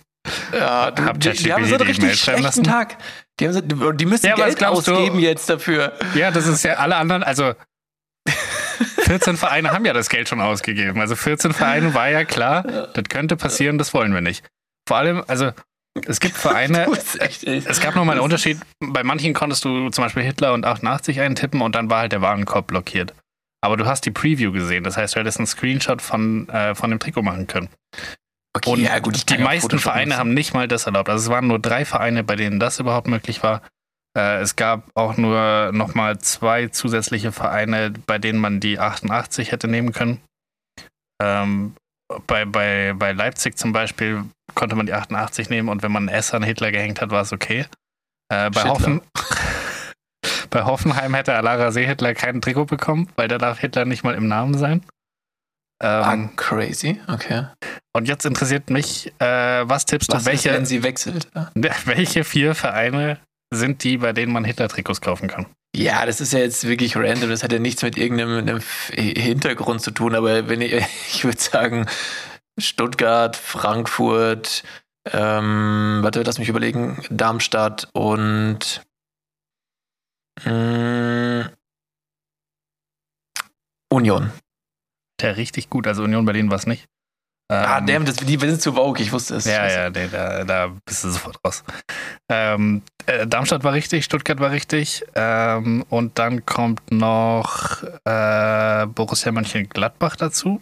Ja, 0.51 0.91
du, 0.91 1.13
die, 1.13 1.31
die, 1.31 1.53
haben 1.53 1.65
so 1.65 1.75
einen 1.75 1.87
richtig 1.87 2.19
schlechten 2.19 2.43
lassen? 2.43 2.63
Tag. 2.63 2.97
Die, 3.39 3.47
haben 3.47 3.53
so, 3.53 3.91
die 3.91 4.05
müssen 4.05 4.25
ja, 4.25 4.35
Geld 4.35 4.63
ausgeben 4.63 5.17
du? 5.17 5.23
jetzt 5.23 5.49
dafür. 5.49 5.93
Ja, 6.15 6.31
das 6.31 6.47
ist 6.47 6.63
ja 6.63 6.73
alle 6.73 6.95
anderen, 6.95 7.23
also 7.23 7.53
14 9.05 9.37
Vereine 9.37 9.71
haben 9.71 9.85
ja 9.85 9.93
das 9.93 10.09
Geld 10.09 10.27
schon 10.27 10.41
ausgegeben. 10.41 10.99
Also 10.99 11.15
14 11.15 11.53
Vereine 11.53 11.93
war 11.93 12.09
ja 12.09 12.25
klar, 12.25 12.63
das 12.63 13.03
könnte 13.09 13.37
passieren, 13.37 13.77
das 13.77 13.93
wollen 13.93 14.13
wir 14.13 14.21
nicht. 14.21 14.43
Vor 14.87 14.97
allem, 14.97 15.23
also 15.27 15.51
es 16.05 16.19
gibt 16.19 16.35
Vereine, 16.35 16.87
echt, 17.19 17.43
es 17.45 17.79
gab 17.79 17.95
nochmal 17.95 18.15
einen 18.15 18.23
Unterschied. 18.23 18.59
Bei 18.79 19.03
manchen 19.03 19.33
konntest 19.33 19.63
du 19.63 19.89
zum 19.89 20.03
Beispiel 20.03 20.23
Hitler 20.23 20.53
und 20.53 20.65
88 20.65 21.21
eintippen 21.21 21.61
und 21.61 21.75
dann 21.75 21.89
war 21.89 21.99
halt 21.99 22.11
der 22.11 22.21
Warenkorb 22.21 22.67
blockiert. 22.67 23.13
Aber 23.67 23.75
du 23.75 23.85
hast 23.85 24.05
die 24.05 24.11
Preview 24.11 24.53
gesehen, 24.53 24.85
das 24.85 24.95
heißt, 24.95 25.13
du 25.13 25.19
hättest 25.19 25.39
einen 25.39 25.45
Screenshot 25.45 26.01
von, 26.01 26.47
äh, 26.47 26.73
von 26.73 26.89
dem 26.89 26.99
Trikot 26.99 27.21
machen 27.21 27.47
können. 27.47 27.67
Okay, 28.55 28.69
und 28.69 28.79
ja, 28.79 28.97
gut, 28.99 29.29
die 29.29 29.37
meisten 29.39 29.77
Vereine 29.77 30.15
haben 30.15 30.33
nicht 30.33 30.53
mal 30.53 30.69
das 30.69 30.85
erlaubt. 30.85 31.09
Also 31.09 31.25
es 31.25 31.29
waren 31.29 31.47
nur 31.47 31.59
drei 31.59 31.83
Vereine, 31.83 32.23
bei 32.23 32.37
denen 32.37 32.61
das 32.61 32.79
überhaupt 32.79 33.07
möglich 33.07 33.43
war. 33.43 33.61
Äh, 34.17 34.39
es 34.39 34.55
gab 34.55 34.89
auch 34.95 35.17
nur 35.17 35.73
nochmal 35.73 36.17
zwei 36.19 36.69
zusätzliche 36.69 37.33
Vereine, 37.33 37.91
bei 38.05 38.19
denen 38.19 38.39
man 38.39 38.61
die 38.61 38.79
88 38.79 39.51
hätte 39.51 39.67
nehmen 39.67 39.91
können. 39.91 40.21
Ähm, 41.21 41.75
bei, 42.25 42.45
bei, 42.45 42.93
bei 42.95 43.11
Leipzig 43.11 43.57
zum 43.57 43.73
Beispiel 43.73 44.23
konnte 44.55 44.77
man 44.77 44.85
die 44.85 44.93
88 44.93 45.49
nehmen 45.49 45.67
und 45.67 45.83
wenn 45.83 45.91
man 45.91 46.05
ein 46.05 46.15
S 46.15 46.33
an 46.33 46.41
Hitler 46.41 46.71
gehängt 46.71 47.01
hat, 47.01 47.09
war 47.11 47.21
es 47.21 47.33
okay. 47.33 47.65
Äh, 48.29 48.49
bei, 48.49 48.63
Hoffen, 48.63 49.01
bei 50.49 50.63
Hoffenheim 50.63 51.13
hätte 51.13 51.33
Alara 51.33 51.71
Seehitler 51.71 52.13
kein 52.13 52.41
Trikot 52.41 52.65
bekommen, 52.65 53.09
weil 53.15 53.27
da 53.27 53.37
darf 53.37 53.59
Hitler 53.59 53.85
nicht 53.85 54.03
mal 54.03 54.15
im 54.15 54.27
Namen 54.27 54.57
sein. 54.57 54.83
Ähm, 55.79 56.03
ah, 56.03 56.29
crazy, 56.35 56.99
okay. 57.07 57.47
Und 57.93 58.07
jetzt 58.07 58.25
interessiert 58.25 58.69
mich, 58.69 59.13
äh, 59.19 59.67
was 59.69 59.85
tippst 59.85 60.11
was 60.11 60.23
du, 60.23 60.29
welche, 60.31 60.49
ist, 60.49 60.55
wenn 60.55 60.65
sie 60.65 60.83
wechselt? 60.83 61.27
Welche 61.53 62.23
vier 62.23 62.55
Vereine 62.55 63.19
sind 63.53 63.83
die, 63.83 63.97
bei 63.97 64.13
denen 64.13 64.33
man 64.33 64.43
Hitler-Trikots 64.43 65.01
kaufen 65.01 65.27
kann? 65.27 65.45
Ja, 65.75 66.05
das 66.05 66.19
ist 66.19 66.33
ja 66.33 66.39
jetzt 66.39 66.67
wirklich 66.67 66.95
random. 66.95 67.29
Das 67.29 67.43
hat 67.43 67.51
ja 67.51 67.59
nichts 67.59 67.83
mit 67.83 67.97
irgendeinem 67.97 68.59
Hintergrund 68.91 69.81
zu 69.81 69.91
tun. 69.91 70.15
Aber 70.15 70.49
wenn 70.49 70.61
ich, 70.61 70.73
ich 71.09 71.23
würde 71.23 71.39
sagen, 71.39 71.85
Stuttgart, 72.59 73.35
Frankfurt, 73.35 74.63
ähm, 75.13 75.99
warte, 76.01 76.23
lass 76.23 76.39
mich 76.39 76.49
überlegen, 76.49 77.03
Darmstadt 77.09 77.87
und 77.93 78.81
äh, 80.45 81.45
Union. 83.89 84.31
Der 85.21 85.37
richtig 85.37 85.69
gut. 85.69 85.87
Also 85.87 86.03
Union 86.03 86.25
Berlin 86.25 86.49
war 86.49 86.57
es 86.57 86.67
nicht. 86.67 86.85
ah, 87.49 87.79
ähm, 87.79 87.85
damn, 87.87 88.05
das, 88.05 88.17
die 88.17 88.37
sind 88.37 88.61
zu 88.61 88.73
Vogue, 88.73 89.01
ich 89.01 89.11
wusste 89.11 89.35
es. 89.35 89.45
Ja, 89.45 89.67
ja, 89.67 89.89
nee, 89.89 90.07
da, 90.11 90.43
da 90.43 90.73
bist 90.85 91.03
du 91.03 91.09
sofort 91.09 91.39
raus. 91.43 91.63
Ähm, 92.29 92.83
äh, 93.05 93.25
Darmstadt 93.25 93.63
war 93.63 93.73
richtig, 93.73 94.05
Stuttgart 94.05 94.39
war 94.39 94.51
richtig. 94.51 95.05
Ähm, 95.15 95.83
und 95.89 96.19
dann 96.19 96.45
kommt 96.45 96.91
noch 96.91 97.83
äh, 98.05 98.85
Borussia 98.87 99.31
Mönchengladbach 99.31 100.15
dazu. 100.17 100.61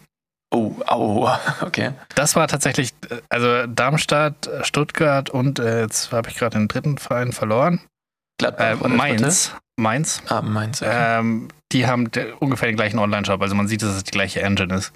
Oh, 0.54 0.74
au, 0.86 1.28
okay. 1.60 1.92
Das 2.14 2.36
war 2.36 2.46
tatsächlich, 2.46 2.94
also 3.28 3.66
Darmstadt, 3.66 4.48
Stuttgart 4.62 5.28
und 5.28 5.58
äh, 5.58 5.82
jetzt 5.82 6.12
habe 6.12 6.30
ich 6.30 6.36
gerade 6.36 6.56
den 6.56 6.68
dritten 6.68 6.98
Verein 6.98 7.32
verloren. 7.32 7.80
Gladbach 8.38 8.80
äh, 8.82 8.88
Mainz. 8.88 9.52
Mainz. 9.76 10.22
Ah, 10.28 10.42
Mainz. 10.42 10.82
Okay. 10.82 11.18
Ähm, 11.18 11.48
die 11.72 11.86
haben 11.86 12.10
ungefähr 12.40 12.68
den 12.68 12.76
gleichen 12.76 12.98
Online-Shop, 12.98 13.40
also 13.42 13.54
man 13.54 13.68
sieht, 13.68 13.82
dass 13.82 13.94
es 13.94 14.04
die 14.04 14.10
gleiche 14.10 14.40
Engine 14.40 14.74
ist. 14.74 14.92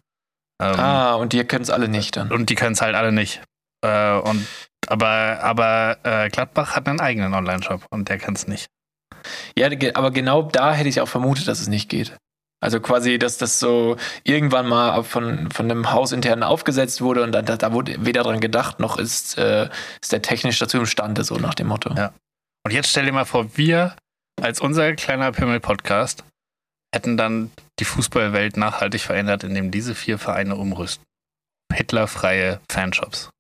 Ähm, 0.61 0.79
ah, 0.79 1.15
und 1.15 1.33
die 1.33 1.45
können 1.45 1.63
es 1.63 1.71
alle 1.71 1.89
nicht 1.89 2.17
dann. 2.17 2.31
Und 2.31 2.51
die 2.51 2.55
können 2.55 2.73
es 2.73 2.83
halt 2.83 2.95
alle 2.95 3.13
nicht. 3.13 3.43
Äh, 3.85 4.19
und, 4.19 4.47
aber 4.87 5.41
aber 5.43 5.99
äh, 6.03 6.29
Gladbach 6.29 6.77
hat 6.77 6.89
einen 6.89 7.01
eigenen 7.01 7.35
Online-Shop 7.35 7.87
und 7.91 8.09
der 8.09 8.19
kann 8.19 8.35
es 8.35 8.47
nicht. 8.47 8.69
Ja, 9.57 9.69
aber 9.95 10.11
genau 10.11 10.43
da 10.43 10.73
hätte 10.73 10.89
ich 10.89 11.01
auch 11.01 11.09
vermutet, 11.09 11.49
dass 11.49 11.61
es 11.61 11.69
nicht 11.69 11.89
geht. 11.89 12.17
Also 12.63 12.79
quasi, 12.81 13.19
dass 13.19 13.39
das 13.39 13.59
so 13.59 13.97
irgendwann 14.23 14.69
mal 14.69 15.03
von, 15.03 15.51
von 15.51 15.71
einem 15.71 15.93
Hausinternen 15.93 16.43
aufgesetzt 16.43 17.01
wurde 17.01 17.23
und 17.23 17.33
da, 17.33 17.41
da 17.41 17.73
wurde 17.73 18.05
weder 18.05 18.23
dran 18.23 18.41
gedacht, 18.41 18.81
noch 18.81 18.99
ist, 18.99 19.39
äh, 19.39 19.71
ist 20.03 20.13
der 20.13 20.21
technisch 20.21 20.59
dazu 20.59 20.79
imstande, 20.79 21.25
so 21.25 21.37
nach 21.37 21.55
dem 21.55 21.69
Motto. 21.69 21.95
Ja. 21.95 22.13
Und 22.63 22.73
jetzt 22.73 22.91
stell 22.91 23.07
dir 23.07 23.13
mal 23.13 23.25
vor, 23.25 23.57
wir 23.57 23.97
als 24.43 24.61
unser 24.61 24.95
kleiner 24.95 25.33
Pimmel-Podcast 25.33 26.25
hätten 26.95 27.17
dann 27.17 27.51
die 27.79 27.85
Fußballwelt 27.85 28.57
nachhaltig 28.57 29.03
verändert, 29.03 29.45
indem 29.45 29.71
diese 29.71 29.95
vier 29.95 30.19
Vereine 30.19 30.57
umrüsten. 30.57 31.05
Hitlerfreie 31.73 32.61
Fanshops. 32.71 33.31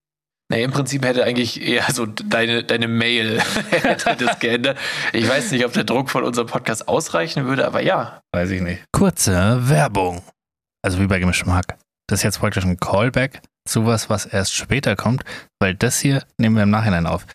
Nee, 0.52 0.64
im 0.64 0.73
Prinzip 0.73 1.04
hätte 1.04 1.25
eigentlich 1.25 1.62
eher 1.62 1.85
so 1.92 2.07
deine, 2.07 2.64
deine 2.64 2.88
Mail 2.88 3.40
hätte 3.71 4.16
das 4.16 4.38
geändert. 4.40 4.78
Ich 5.12 5.28
weiß 5.28 5.52
nicht, 5.52 5.64
ob 5.64 5.73
der 5.73 5.85
Druck 5.85 6.11
von 6.11 6.25
unserem 6.25 6.49
Podcast 6.49 6.88
ausreichen 6.88 7.47
würde, 7.47 7.66
aber 7.66 7.83
ja. 7.83 8.21
Weiß 8.33 8.50
ich 8.50 8.61
nicht. 8.61 8.83
Kurze 8.92 9.69
Werbung. 9.69 10.23
Also 10.83 10.99
wie 10.99 11.07
bei 11.07 11.21
gemischtem 11.21 11.52
Hack. 11.52 11.76
Das 12.09 12.21
ist 12.21 12.25
jetzt 12.25 12.40
praktisch 12.40 12.64
ein 12.64 12.78
Callback 12.80 13.42
zu 13.69 13.87
was, 13.87 14.11
was 14.11 14.26
erst 14.26 14.54
später 14.54 14.97
kommt, 14.97 15.23
weil 15.61 15.75
das 15.75 16.00
hier 16.00 16.25
nehmen 16.38 16.57
wir 16.57 16.64
im 16.64 16.71
Nachhinein 16.71 17.07
auf. 17.07 17.26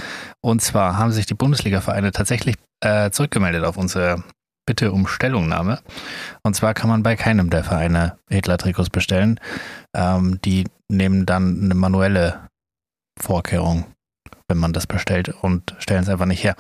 Und 0.43 0.61
zwar 0.61 0.97
haben 0.97 1.11
sich 1.11 1.25
die 1.25 1.35
Bundesliga-Vereine 1.35 2.11
tatsächlich 2.11 2.55
äh, 2.85 3.11
zurückgemeldet 3.11 3.63
auf 3.63 3.77
unsere 3.77 4.23
Bitte 4.67 4.91
um 4.91 5.07
Stellungnahme. 5.07 5.79
Und 6.43 6.55
zwar 6.55 6.73
kann 6.73 6.89
man 6.89 7.03
bei 7.03 7.15
keinem 7.15 7.49
der 7.49 7.63
Vereine 7.63 8.17
Hitler-Trikots 8.29 8.89
bestellen. 8.89 9.39
Ähm, 9.95 10.39
die 10.43 10.65
nehmen 10.89 11.25
dann 11.25 11.63
eine 11.63 11.75
manuelle 11.75 12.47
Vorkehrung, 13.19 13.85
wenn 14.47 14.57
man 14.57 14.73
das 14.73 14.87
bestellt 14.87 15.29
und 15.29 15.75
stellen 15.79 16.03
es 16.03 16.09
einfach 16.09 16.25
nicht 16.25 16.43
her. 16.43 16.55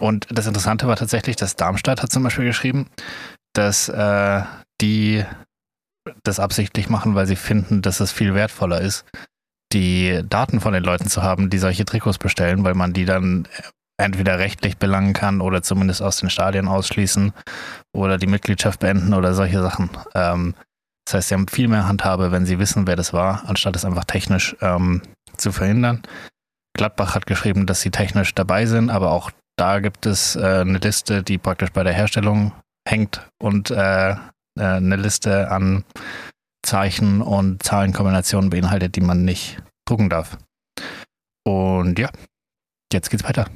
Und 0.00 0.26
das 0.30 0.46
Interessante 0.46 0.86
war 0.86 0.96
tatsächlich, 0.96 1.36
dass 1.36 1.56
Darmstadt 1.56 2.02
hat 2.02 2.10
zum 2.10 2.22
Beispiel 2.22 2.46
geschrieben, 2.46 2.88
dass 3.54 3.88
äh, 3.88 4.42
die 4.80 5.24
das 6.24 6.40
absichtlich 6.40 6.88
machen, 6.88 7.14
weil 7.14 7.26
sie 7.26 7.36
finden, 7.36 7.82
dass 7.82 8.00
es 8.00 8.12
viel 8.12 8.34
wertvoller 8.34 8.80
ist, 8.80 9.04
die 9.72 10.22
Daten 10.28 10.60
von 10.60 10.72
den 10.72 10.82
Leuten 10.82 11.08
zu 11.08 11.22
haben, 11.22 11.50
die 11.50 11.58
solche 11.58 11.84
Trikots 11.84 12.18
bestellen, 12.18 12.64
weil 12.64 12.74
man 12.74 12.92
die 12.92 13.04
dann 13.04 13.46
entweder 13.98 14.38
rechtlich 14.38 14.78
belangen 14.78 15.12
kann 15.12 15.40
oder 15.40 15.62
zumindest 15.62 16.02
aus 16.02 16.18
den 16.18 16.30
Stadien 16.30 16.68
ausschließen 16.68 17.32
oder 17.94 18.18
die 18.18 18.26
Mitgliedschaft 18.26 18.80
beenden 18.80 19.14
oder 19.14 19.34
solche 19.34 19.60
Sachen. 19.62 19.90
Ähm, 20.14 20.54
das 21.04 21.14
heißt, 21.14 21.28
sie 21.28 21.34
haben 21.34 21.48
viel 21.48 21.68
mehr 21.68 21.88
Handhabe, 21.88 22.32
wenn 22.32 22.46
sie 22.46 22.58
wissen, 22.58 22.86
wer 22.86 22.96
das 22.96 23.12
war, 23.12 23.44
anstatt 23.46 23.76
es 23.76 23.84
einfach 23.84 24.04
technisch 24.04 24.56
ähm, 24.60 25.02
zu 25.36 25.52
verhindern. 25.52 26.02
Gladbach 26.74 27.14
hat 27.14 27.26
geschrieben, 27.26 27.66
dass 27.66 27.80
sie 27.80 27.90
technisch 27.90 28.34
dabei 28.34 28.66
sind, 28.66 28.90
aber 28.90 29.10
auch 29.10 29.30
da 29.56 29.80
gibt 29.80 30.06
es 30.06 30.36
äh, 30.36 30.60
eine 30.60 30.78
Liste, 30.78 31.22
die 31.22 31.38
praktisch 31.38 31.70
bei 31.70 31.82
der 31.82 31.92
Herstellung 31.92 32.52
hängt 32.88 33.28
und 33.40 33.70
äh, 33.70 34.14
eine 34.58 34.96
Liste 34.96 35.50
an 35.50 35.84
Zeichen 36.64 37.20
und 37.20 37.62
Zahlenkombinationen 37.62 38.50
beinhaltet, 38.50 38.96
die 38.96 39.00
man 39.00 39.24
nicht 39.24 39.62
drucken 39.86 40.08
darf. 40.08 40.38
Und 41.44 41.98
ja, 41.98 42.10
jetzt 42.92 43.10
geht's 43.10 43.24
weiter. 43.24 43.46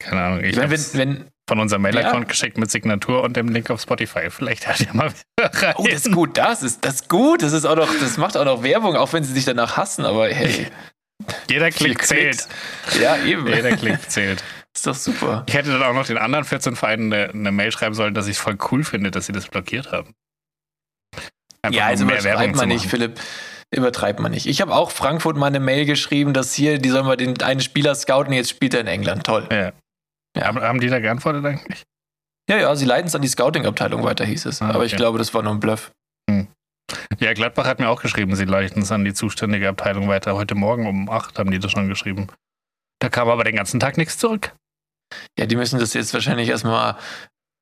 Keine 0.00 0.22
Ahnung, 0.22 0.44
ich 0.44 0.56
Wenn, 0.56 0.70
wenn, 0.70 0.80
wenn, 0.94 1.24
von 1.48 1.60
unserem 1.60 1.82
Mail-Account 1.82 2.24
Ja. 2.24 2.28
geschickt 2.28 2.58
mit 2.58 2.70
Signatur 2.70 3.22
und 3.22 3.36
dem 3.36 3.48
Link 3.48 3.70
auf 3.70 3.80
Spotify. 3.80 4.30
Vielleicht 4.30 4.66
hat 4.66 4.80
ja 4.80 4.92
mal 4.92 5.12
rein. 5.38 5.74
oh, 5.76 5.86
das 5.86 6.06
ist 6.06 6.12
gut, 6.12 6.36
das 6.36 6.62
ist, 6.62 6.84
das 6.84 6.94
ist 6.96 7.08
gut. 7.08 7.42
Das 7.42 7.52
ist 7.52 7.64
auch 7.64 7.76
noch, 7.76 7.88
das 8.00 8.16
macht 8.16 8.36
auch 8.36 8.44
noch 8.44 8.62
Werbung, 8.62 8.96
auch 8.96 9.12
wenn 9.12 9.24
sie 9.24 9.32
sich 9.32 9.44
danach 9.44 9.76
hassen, 9.76 10.04
aber 10.04 10.28
hey. 10.28 10.66
Jeder 11.50 11.70
Klick 11.70 12.02
zählt. 12.04 12.48
Klicks. 12.86 13.00
Ja, 13.00 13.16
eben. 13.18 13.46
Jeder 13.46 13.76
Klick 13.76 14.10
zählt. 14.10 14.42
Ist 14.74 14.86
doch 14.86 14.94
super. 14.94 15.44
Ich 15.48 15.54
hätte 15.54 15.70
dann 15.70 15.82
auch 15.82 15.92
noch 15.92 16.06
den 16.06 16.16
anderen 16.18 16.44
14 16.44 16.76
Vereinen 16.76 17.12
eine, 17.12 17.30
eine 17.30 17.52
Mail 17.52 17.72
schreiben 17.72 17.94
sollen, 17.94 18.14
dass 18.14 18.26
ich 18.26 18.36
es 18.36 18.42
voll 18.42 18.56
cool 18.70 18.84
finde, 18.84 19.10
dass 19.10 19.26
sie 19.26 19.32
das 19.32 19.48
blockiert 19.48 19.92
haben. 19.92 20.14
Einfach 21.62 21.78
ja, 21.78 21.86
also 21.86 22.04
übertreibt 22.04 22.56
man 22.56 22.68
nicht. 22.68 22.86
Philipp. 22.86 23.20
Übertreibt 23.72 24.18
man 24.20 24.32
nicht. 24.32 24.46
Ich 24.46 24.60
habe 24.60 24.74
auch 24.74 24.90
Frankfurt 24.90 25.36
mal 25.36 25.46
eine 25.46 25.60
Mail 25.60 25.84
geschrieben, 25.84 26.32
dass 26.32 26.54
hier, 26.54 26.78
die 26.78 26.88
sollen 26.88 27.06
wir 27.06 27.16
den 27.16 27.40
einen 27.42 27.60
Spieler 27.60 27.94
scouten, 27.94 28.32
jetzt 28.32 28.50
spielt 28.50 28.74
er 28.74 28.80
in 28.80 28.86
England. 28.86 29.24
Toll. 29.24 29.46
Ja. 29.52 29.72
Ja. 30.36 30.54
Haben, 30.54 30.80
die 30.80 30.88
da 30.88 31.00
geantwortet 31.00 31.44
eigentlich? 31.44 31.84
Ja, 32.48 32.56
ja, 32.58 32.74
sie 32.76 32.84
leiten 32.84 33.08
es 33.08 33.14
an 33.14 33.22
die 33.22 33.28
Scouting-Abteilung 33.28 34.02
weiter, 34.02 34.24
hieß 34.24 34.46
es. 34.46 34.62
Ah, 34.62 34.70
Aber 34.70 34.84
ich 34.84 34.92
okay. 34.92 34.98
glaube, 34.98 35.18
das 35.18 35.34
war 35.34 35.42
nur 35.42 35.52
ein 35.52 35.60
Bluff. 35.60 35.92
Ja, 37.20 37.32
Gladbach 37.34 37.66
hat 37.66 37.78
mir 37.78 37.88
auch 37.88 38.02
geschrieben, 38.02 38.34
sie 38.34 38.44
leiten 38.44 38.82
es 38.82 38.90
an 38.90 39.04
die 39.04 39.14
zuständige 39.14 39.68
Abteilung 39.68 40.08
weiter. 40.08 40.34
Heute 40.34 40.54
Morgen 40.54 40.86
um 40.86 41.08
8 41.08 41.38
haben 41.38 41.50
die 41.50 41.58
das 41.58 41.70
schon 41.70 41.88
geschrieben. 41.88 42.28
Da 43.00 43.08
kam 43.08 43.28
aber 43.28 43.44
den 43.44 43.56
ganzen 43.56 43.78
Tag 43.78 43.96
nichts 43.96 44.18
zurück. 44.18 44.54
Ja, 45.38 45.46
die 45.46 45.56
müssen 45.56 45.78
das 45.78 45.94
jetzt 45.94 46.12
wahrscheinlich 46.14 46.48
erstmal 46.48 46.96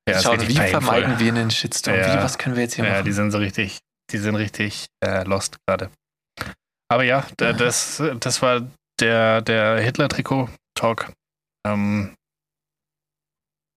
Ja, 0.09 0.21
schauen, 0.23 0.41
wie 0.49 0.55
vermeiden 0.55 1.19
wir 1.19 1.33
einen 1.33 1.51
Shitstorm? 1.51 1.97
Ja. 1.97 2.15
Wie, 2.15 2.23
was 2.23 2.39
können 2.39 2.57
wir 2.57 2.63
jetzt 2.63 2.75
hier 2.75 2.85
Ja, 2.85 2.93
machen? 2.93 3.05
die 3.05 3.13
sind 3.13 3.31
so 3.31 3.39
richtig, 3.39 3.79
die 4.11 4.19
sind 4.19 4.37
richtig 4.37 4.87
äh, 5.05 5.25
lost 5.25 5.57
gerade. 5.67 5.91
Aber 6.91 7.05
ja, 7.05 7.27
da, 7.37 7.53
das, 7.53 8.03
das 8.21 8.41
war 8.41 8.67
der, 9.01 9.43
der 9.43 9.79
Hitler-Trikot-Talk. 9.81 11.13
Ähm, 11.67 12.15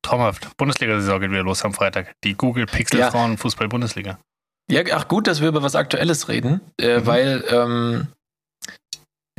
traumhaft. 0.01 0.55
Bundesliga-Saison 0.57 1.19
geht 1.19 1.31
wieder 1.31 1.43
los 1.43 1.63
am 1.63 1.73
Freitag. 1.73 2.13
Die 2.23 2.35
Google 2.35 2.65
Pixel 2.65 2.99
Ja. 2.99 3.11
Frauen 3.11 3.37
Fußball 3.37 3.67
Bundesliga. 3.67 4.17
Ja, 4.69 4.81
ach 4.93 5.07
gut, 5.07 5.27
dass 5.27 5.41
wir 5.41 5.49
über 5.49 5.63
was 5.63 5.75
Aktuelles 5.75 6.27
reden, 6.29 6.61
äh, 6.79 6.99
Mhm. 6.99 7.05
weil 7.05 7.43
ähm, 7.49 8.07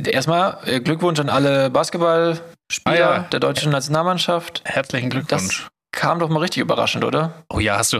erstmal 0.03 0.57
äh, 0.65 0.79
Glückwunsch 0.79 1.19
an 1.19 1.29
alle 1.29 1.69
Basketballspieler 1.69 2.41
Ah, 2.85 2.95
ja. 2.95 3.19
der 3.19 3.39
deutschen 3.39 3.71
Nationalmannschaft. 3.71 4.61
Herzlichen 4.65 5.09
Glückwunsch. 5.09 5.67
Kam 5.91 6.19
doch 6.19 6.29
mal 6.29 6.39
richtig 6.39 6.61
überraschend, 6.61 7.03
oder? 7.03 7.43
oh 7.49 7.59
ja, 7.59 7.77
hast 7.77 7.93
du, 7.93 7.99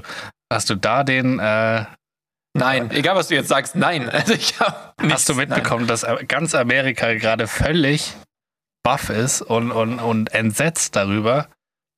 hast 0.52 0.70
du 0.70 0.76
da 0.76 1.04
den, 1.04 1.40
äh, 1.40 1.86
Nein, 2.56 2.92
egal 2.92 3.16
was 3.16 3.30
du 3.30 3.36
jetzt 3.36 3.48
sagst, 3.50 3.76
nein. 3.76 4.10
Also 4.12 4.34
ich 4.34 4.60
hab 4.60 5.00
nichts, 5.02 5.14
hast 5.16 5.30
du 5.30 5.34
mitbekommen, 5.36 5.88
dass 5.88 6.06
ganz 6.28 6.54
Amerika 6.56 7.14
gerade 7.14 7.48
völlig 7.48 8.16
baff 8.84 9.10
ist 9.10 9.42
und, 9.42 9.72
und, 9.72 10.00
und 10.00 10.34
entsetzt 10.34 10.96
darüber, 10.96 11.48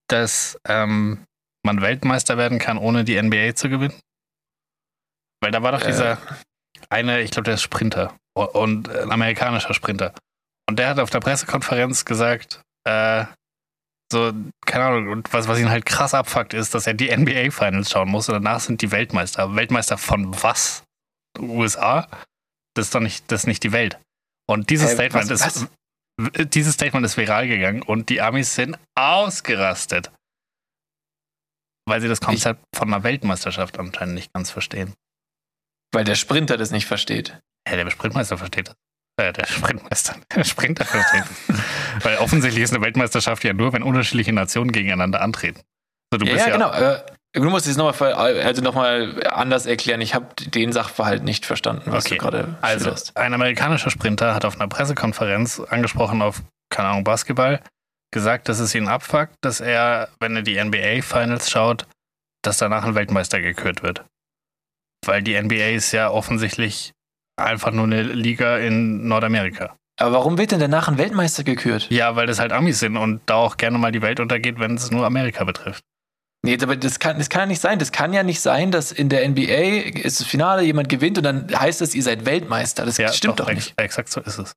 dass 0.08 0.58
ähm, 0.68 1.24
man 1.66 1.82
Weltmeister 1.82 2.38
werden 2.38 2.60
kann, 2.60 2.78
ohne 2.78 3.04
die 3.04 3.22
NBA 3.22 3.56
zu 3.56 3.70
gewinnen? 3.70 4.00
Weil 5.42 5.52
da 5.52 5.62
war 5.64 5.72
doch 5.72 5.82
Äh. 5.82 5.88
dieser 5.88 6.18
eine, 6.90 7.22
ich 7.22 7.32
glaube, 7.32 7.46
der 7.46 7.56
ist 7.56 7.62
Sprinter 7.64 8.16
und 8.36 8.90
ein 8.90 9.12
amerikanischer 9.12 9.74
Sprinter. 9.74 10.14
Und 10.68 10.78
der 10.80 10.90
hat 10.90 11.00
auf 11.00 11.10
der 11.10 11.20
Pressekonferenz 11.20 12.06
gesagt, 12.06 12.62
äh, 12.88 13.26
so, 14.12 14.34
keine 14.66 14.86
Ahnung, 14.86 15.08
und 15.10 15.34
was, 15.34 15.48
was 15.48 15.60
ihn 15.60 15.70
halt 15.70 15.86
krass 15.86 16.14
abfuckt, 16.14 16.54
ist, 16.54 16.76
dass 16.76 16.86
er 16.86 16.94
die 16.94 17.10
NBA-Finals 17.16 17.90
schauen 17.90 18.10
muss 18.10 18.30
und 18.30 18.34
danach 18.34 18.60
sind 18.60 18.82
die 18.82 18.92
Weltmeister. 18.92 19.56
Weltmeister 19.56 19.98
von 19.98 20.42
was? 20.44 20.84
USA? 21.40 22.08
Das 22.76 22.86
ist 22.88 22.96
doch 22.96 23.00
nicht, 23.00 23.32
das 23.32 23.42
ist 23.42 23.48
nicht 23.48 23.64
die 23.64 23.72
Welt. 23.72 24.00
Und 24.48 24.70
dieses 24.70 24.92
Hä, 24.92 24.94
Statement 24.96 25.30
was- 25.32 25.56
ist, 25.56 25.68
dieses 26.18 26.74
Statement 26.74 27.06
ist 27.06 27.18
viral 27.18 27.48
gegangen 27.48 27.82
und 27.82 28.10
die 28.10 28.22
Amis 28.22 28.56
sind 28.56 28.78
ausgerastet. 28.96 30.12
Weil 31.88 32.02
sie 32.02 32.08
das 32.08 32.22
Konzept 32.22 32.64
von 32.76 32.92
einer 32.92 33.04
Weltmeisterschaft 33.04 33.78
anscheinend 33.78 34.16
nicht 34.16 34.34
ganz 34.34 34.50
verstehen. 34.50 34.94
Weil 35.94 36.04
der 36.04 36.16
Sprinter 36.16 36.58
das 36.58 36.72
nicht 36.72 36.88
versteht. 36.88 37.40
Ja, 37.68 37.76
der 37.76 37.90
Sprintmeister 37.90 38.38
versteht 38.38 38.70
das. 38.70 38.76
Äh, 39.18 39.34
der 39.34 39.46
Sprintmeister, 39.46 40.16
der 40.36 40.44
Sprinter 40.44 40.86
versteht 40.86 41.24
das. 41.48 42.04
Weil 42.04 42.18
offensichtlich 42.18 42.64
ist 42.64 42.74
eine 42.74 42.84
Weltmeisterschaft 42.84 43.44
ja 43.44 43.54
nur, 43.54 43.72
wenn 43.74 43.84
unterschiedliche 43.84 44.34
Nationen 44.34 44.72
gegeneinander 44.72 45.22
antreten. 45.22 45.62
So, 46.12 46.18
du 46.18 46.26
Ja, 46.26 46.36
ja, 46.36 46.48
ja, 46.48 46.54
genau. 46.54 46.72
Äh, 46.72 47.06
du 47.36 47.50
musst 47.50 47.68
es 47.68 47.78
nochmal 47.78 48.14
also 48.14 48.62
noch 48.62 48.74
mal 48.76 49.24
anders 49.28 49.66
erklären. 49.66 50.02
Ich 50.02 50.16
habe 50.16 50.28
den 50.48 50.72
Sachverhalt 50.74 51.24
nicht 51.24 51.46
verstanden, 51.46 51.92
was 51.92 52.06
Okay. 52.06 52.16
du 52.18 52.22
gerade 52.24 52.56
Also, 52.62 52.86
schilderst. 52.86 53.18
ein 53.18 53.34
amerikanischer 53.34 53.90
Sprinter 53.90 54.34
hat 54.34 54.46
auf 54.46 54.56
einer 54.60 54.68
Pressekonferenz 54.68 55.60
angesprochen 55.60 56.22
auf, 56.22 56.42
keine 56.70 56.90
Ahnung, 56.90 57.04
Basketball, 57.04 57.62
gesagt, 58.12 58.50
dass 58.50 58.60
es 58.60 58.74
ihn 58.74 58.88
abfuckt, 58.88 59.34
dass 59.42 59.60
er, 59.60 60.10
wenn 60.20 60.36
er 60.36 60.42
die 60.42 60.62
NBA-Finals 60.64 61.50
schaut, 61.50 61.86
dass 62.44 62.58
danach 62.58 62.84
ein 62.86 62.96
Weltmeister 62.96 63.42
gekürt 63.42 63.84
wird. 63.84 64.04
Weil 65.06 65.22
die 65.22 65.40
NBA 65.40 65.72
ist 65.76 65.92
ja 65.92 66.10
offensichtlich 66.10 66.92
einfach 67.38 67.72
nur 67.72 67.84
eine 67.86 68.02
Liga 68.04 68.58
in 68.58 69.08
Nordamerika. 69.08 69.76
Aber 70.00 70.14
warum 70.14 70.38
wird 70.38 70.52
denn 70.52 70.60
danach 70.60 70.88
ein 70.88 70.98
Weltmeister 70.98 71.44
gekürt? 71.44 71.88
Ja, 71.90 72.16
weil 72.16 72.28
das 72.28 72.40
halt 72.40 72.52
Amis 72.52 72.80
sind 72.80 72.98
und 72.98 73.22
da 73.28 73.36
auch 73.36 73.58
gerne 73.58 73.78
mal 73.78 73.92
die 73.92 74.02
Welt 74.02 74.20
untergeht, 74.20 74.60
wenn 74.60 74.76
es 74.76 74.92
nur 74.92 75.06
Amerika 75.06 75.44
betrifft. 75.44 75.84
Nee, 76.46 76.58
aber 76.62 76.76
das 76.76 77.00
kann, 77.00 77.18
das 77.18 77.30
kann 77.30 77.42
ja 77.42 77.46
nicht 77.48 77.62
sein. 77.62 77.80
Das 77.80 77.92
kann 77.92 78.14
ja 78.14 78.24
nicht 78.24 78.40
sein, 78.40 78.72
dass 78.72 78.92
in 78.92 79.10
der 79.10 79.28
NBA 79.28 80.00
ist 80.02 80.20
das 80.20 80.28
Finale, 80.28 80.64
jemand 80.64 80.90
gewinnt 80.90 81.18
und 81.18 81.24
dann 81.24 81.48
heißt 81.60 81.82
es, 81.82 81.94
ihr 81.96 82.04
seid 82.04 82.26
Weltmeister. 82.26 82.86
Das 82.86 82.98
Ja, 82.98 83.12
stimmt 83.12 83.40
doch, 83.40 83.50
ex 83.50 83.56
nicht. 83.56 83.80
Exakt 83.80 84.10
so 84.10 84.22
ist 84.22 84.38
es. 84.38 84.54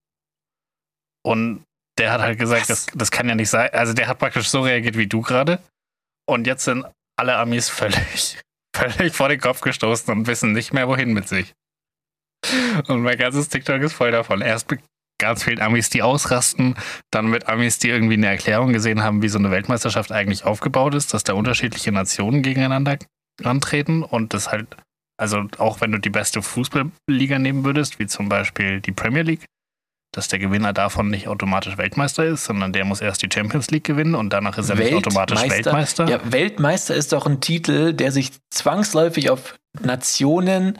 Und 1.24 1.64
der 1.98 2.12
hat 2.12 2.20
halt 2.20 2.38
gesagt, 2.38 2.70
das, 2.70 2.86
das 2.94 3.10
kann 3.10 3.28
ja 3.28 3.34
nicht 3.34 3.50
sein. 3.50 3.70
Also 3.72 3.92
der 3.92 4.06
hat 4.06 4.18
praktisch 4.18 4.48
so 4.48 4.60
reagiert 4.62 4.96
wie 4.96 5.06
du 5.06 5.20
gerade. 5.20 5.58
Und 6.28 6.46
jetzt 6.46 6.64
sind 6.64 6.86
alle 7.18 7.36
Amis 7.36 7.68
völlig, 7.68 8.38
völlig 8.76 9.14
vor 9.14 9.28
den 9.28 9.40
Kopf 9.40 9.60
gestoßen 9.60 10.12
und 10.12 10.26
wissen 10.26 10.52
nicht 10.52 10.72
mehr, 10.72 10.88
wohin 10.88 11.12
mit 11.12 11.28
sich. 11.28 11.54
Und 12.86 13.02
mein 13.02 13.18
ganzes 13.18 13.48
TikTok 13.48 13.82
ist 13.82 13.94
voll 13.94 14.12
davon. 14.12 14.40
Erst 14.42 14.68
ganz 15.18 15.44
vielen 15.44 15.60
Amis, 15.60 15.90
die 15.90 16.02
ausrasten, 16.02 16.76
dann 17.10 17.26
mit 17.26 17.48
Amis, 17.48 17.78
die 17.78 17.88
irgendwie 17.88 18.14
eine 18.14 18.28
Erklärung 18.28 18.72
gesehen 18.72 19.02
haben, 19.02 19.22
wie 19.22 19.28
so 19.28 19.38
eine 19.38 19.50
Weltmeisterschaft 19.50 20.12
eigentlich 20.12 20.44
aufgebaut 20.44 20.94
ist, 20.94 21.12
dass 21.12 21.24
da 21.24 21.34
unterschiedliche 21.34 21.92
Nationen 21.92 22.42
gegeneinander 22.42 22.98
antreten 23.44 24.02
und 24.02 24.34
das 24.34 24.50
halt, 24.50 24.76
also 25.16 25.44
auch 25.58 25.80
wenn 25.80 25.92
du 25.92 25.98
die 25.98 26.10
beste 26.10 26.42
Fußballliga 26.42 27.38
nehmen 27.38 27.64
würdest, 27.64 27.98
wie 27.98 28.06
zum 28.06 28.28
Beispiel 28.28 28.80
die 28.80 28.92
Premier 28.92 29.22
League, 29.22 29.44
dass 30.12 30.28
der 30.28 30.38
Gewinner 30.38 30.72
davon 30.72 31.10
nicht 31.10 31.28
automatisch 31.28 31.76
Weltmeister 31.76 32.24
ist, 32.24 32.44
sondern 32.44 32.72
der 32.72 32.84
muss 32.84 33.00
erst 33.00 33.22
die 33.22 33.28
Champions 33.32 33.70
League 33.70 33.84
gewinnen 33.84 34.14
und 34.14 34.32
danach 34.32 34.56
ist 34.56 34.70
er 34.70 34.76
nicht 34.76 34.94
automatisch 34.94 35.42
Weltmeister. 35.48 36.08
Ja, 36.08 36.20
Weltmeister 36.32 36.94
ist 36.94 37.12
doch 37.12 37.26
ein 37.26 37.40
Titel, 37.40 37.92
der 37.92 38.10
sich 38.10 38.32
zwangsläufig 38.50 39.30
auf 39.30 39.58
Nationen 39.80 40.78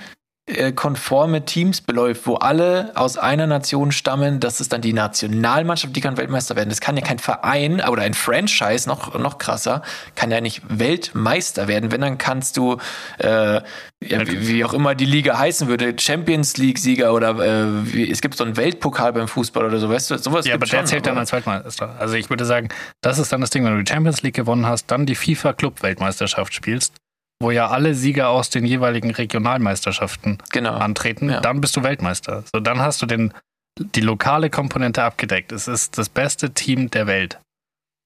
äh, 0.48 0.72
konforme 0.72 1.44
Teams 1.44 1.80
beläuft, 1.82 2.26
wo 2.26 2.37
alle 2.37 2.92
aus 2.94 3.18
einer 3.18 3.46
Nation 3.46 3.92
stammen, 3.92 4.40
das 4.40 4.61
ist 4.61 4.72
dann 4.72 4.80
die 4.80 4.94
Nationalmannschaft, 4.94 5.94
die 5.94 6.00
kann 6.00 6.16
Weltmeister 6.16 6.56
werden. 6.56 6.70
Das 6.70 6.80
kann 6.80 6.96
ja 6.96 7.02
kein 7.02 7.18
Verein 7.18 7.82
oder 7.87 8.02
ein 8.02 8.14
Franchise, 8.14 8.88
noch, 8.88 9.18
noch 9.18 9.38
krasser, 9.38 9.82
kann 10.14 10.30
ja 10.30 10.40
nicht 10.40 10.62
Weltmeister 10.68 11.68
werden. 11.68 11.92
Wenn, 11.92 12.00
dann 12.00 12.16
kannst 12.16 12.56
du, 12.56 12.78
äh, 13.18 13.26
ja, 13.56 13.62
wie, 14.00 14.48
wie, 14.48 14.64
auch 14.64 14.72
immer 14.72 14.94
die 14.94 15.04
Liga 15.04 15.38
heißen 15.38 15.68
würde, 15.68 15.94
Champions 15.98 16.56
League-Sieger 16.56 17.12
oder 17.12 17.30
äh, 17.30 17.92
wie, 17.92 18.11
es 18.11 18.20
gibt 18.20 18.37
so 18.37 18.44
einen 18.44 18.56
Weltpokal 18.56 19.12
beim 19.12 19.28
Fußball 19.28 19.66
oder 19.66 19.78
so, 19.78 19.90
weißt 19.90 20.11
du, 20.11 20.18
sowas 20.18 20.46
Ja, 20.46 20.54
aber 20.54 20.66
der 20.66 20.84
zählt 20.87 21.06
dann 21.06 21.18
als 21.18 21.32
Weltmeister. 21.32 21.94
Also 21.98 22.14
ich 22.14 22.30
würde 22.30 22.44
sagen, 22.46 22.68
das 23.02 23.18
ist 23.18 23.32
dann 23.32 23.40
das 23.40 23.50
Ding, 23.50 23.64
wenn 23.64 23.76
du 23.76 23.82
die 23.82 23.92
Champions 23.92 24.22
League 24.22 24.37
gewonnen 24.37 24.66
hast, 24.66 24.87
dann 24.87 25.04
die 25.04 25.14
FIFA-Club-Weltmeisterschaft 25.14 26.54
spielst 26.54 26.94
wo 27.40 27.51
ja 27.51 27.68
alle 27.68 27.94
Sieger 27.94 28.29
aus 28.29 28.51
den 28.51 28.64
jeweiligen 28.64 29.11
Regionalmeisterschaften 29.11 30.38
genau. 30.51 30.74
antreten, 30.77 31.31
ja. 31.31 31.40
dann 31.40 31.61
bist 31.61 31.77
du 31.77 31.83
Weltmeister. 31.83 32.44
So, 32.53 32.61
dann 32.61 32.81
hast 32.81 33.01
du 33.01 33.07
den, 33.07 33.33
die 33.79 34.01
lokale 34.01 34.51
Komponente 34.51 35.03
abgedeckt. 35.03 35.53
Es 35.53 35.68
ist 35.68 35.98
das 35.98 36.09
beste 36.09 36.51
Team 36.51 36.90
der 36.90 37.07
Welt. 37.07 37.38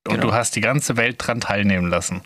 Und 0.07 0.17
genau. 0.17 0.29
du 0.29 0.33
hast 0.35 0.57
die 0.57 0.61
ganze 0.61 0.97
Welt 0.97 1.17
dran 1.19 1.41
teilnehmen 1.41 1.89
lassen. 1.89 2.23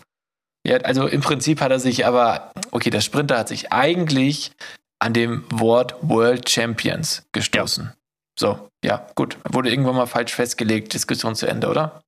Ja, 0.66 0.79
also 0.79 1.07
im 1.07 1.21
Prinzip 1.21 1.61
hat 1.61 1.71
er 1.71 1.79
sich 1.79 2.07
aber, 2.07 2.51
okay, 2.73 2.90
der 2.90 3.01
Sprinter 3.01 3.38
hat 3.38 3.49
sich 3.49 3.73
eigentlich 3.73 4.51
an 4.99 5.12
dem 5.12 5.45
Wort 5.51 5.95
World 6.01 6.49
Champions 6.49 7.25
gestoßen. 7.33 7.85
Ja. 7.85 7.95
So, 8.38 8.69
ja, 8.85 9.07
gut. 9.14 9.38
Wurde 9.49 9.71
irgendwann 9.71 9.95
mal 9.95 10.07
falsch 10.07 10.35
festgelegt, 10.35 10.92
Diskussion 10.92 11.37
zu 11.37 11.47
Ende, 11.47 11.69
oder? 11.69 12.01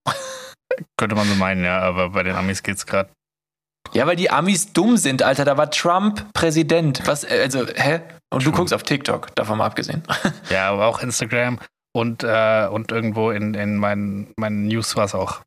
Könnte 0.96 1.14
man 1.14 1.28
so 1.28 1.34
meinen, 1.36 1.64
ja, 1.64 1.80
aber 1.80 2.10
bei 2.10 2.22
den 2.22 2.34
Amis 2.34 2.62
geht 2.62 2.76
es 2.76 2.86
gerade 2.86 3.10
ja, 3.92 4.06
weil 4.06 4.16
die 4.16 4.30
Amis 4.30 4.72
dumm 4.72 4.96
sind, 4.96 5.22
Alter. 5.22 5.44
Da 5.44 5.56
war 5.56 5.70
Trump 5.70 6.32
Präsident. 6.32 7.06
Was, 7.06 7.24
äh, 7.24 7.40
also, 7.42 7.66
hä? 7.66 8.00
Und 8.30 8.42
True. 8.42 8.52
du 8.52 8.58
guckst 8.58 8.74
auf 8.74 8.82
TikTok, 8.82 9.34
davon 9.34 9.58
mal 9.58 9.66
abgesehen. 9.66 10.02
Ja, 10.50 10.70
aber 10.70 10.86
auch 10.86 11.00
Instagram 11.00 11.58
und, 11.94 12.22
äh, 12.22 12.68
und 12.70 12.92
irgendwo 12.92 13.30
in, 13.30 13.54
in 13.54 13.76
meinen, 13.76 14.32
meinen 14.36 14.66
News 14.66 14.96
war 14.96 15.04
es 15.04 15.14
auch. 15.14 15.42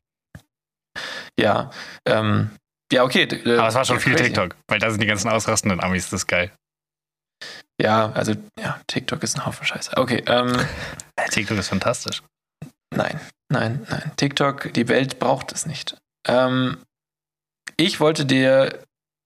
Ja, 1.40 1.72
ähm, 2.06 2.52
ja, 2.92 3.04
okay. 3.04 3.24
Äh, 3.24 3.58
aber 3.58 3.68
es 3.70 3.76
war 3.76 3.86
schon 3.86 4.00
viel 4.00 4.14
crazy. 4.14 4.26
TikTok, 4.26 4.56
weil 4.68 4.80
da 4.80 4.90
sind 4.90 5.02
die 5.02 5.08
ganzen 5.08 5.30
ausrastenden 5.30 5.80
Amis, 5.82 6.10
das 6.10 6.22
ist 6.22 6.28
geil. 6.28 6.52
Ja, 7.82 8.12
also, 8.12 8.34
ja, 8.60 8.80
TikTok 8.88 9.24
ist 9.24 9.38
ein 9.38 9.46
Haufen 9.46 9.66
Scheiße. 9.66 9.98
Okay, 9.98 10.24
ähm. 10.28 10.56
TikTok 11.32 11.58
ist 11.58 11.70
fantastisch. 11.70 12.22
Nein, 12.94 13.20
nein, 13.50 13.86
nein. 13.90 14.12
TikTok, 14.18 14.74
die 14.74 14.88
Welt 14.88 15.20
braucht 15.20 15.52
es 15.52 15.66
nicht. 15.66 15.98
Ähm, 16.28 16.78
ich 17.82 18.00
wollte 18.00 18.26
dir 18.26 18.80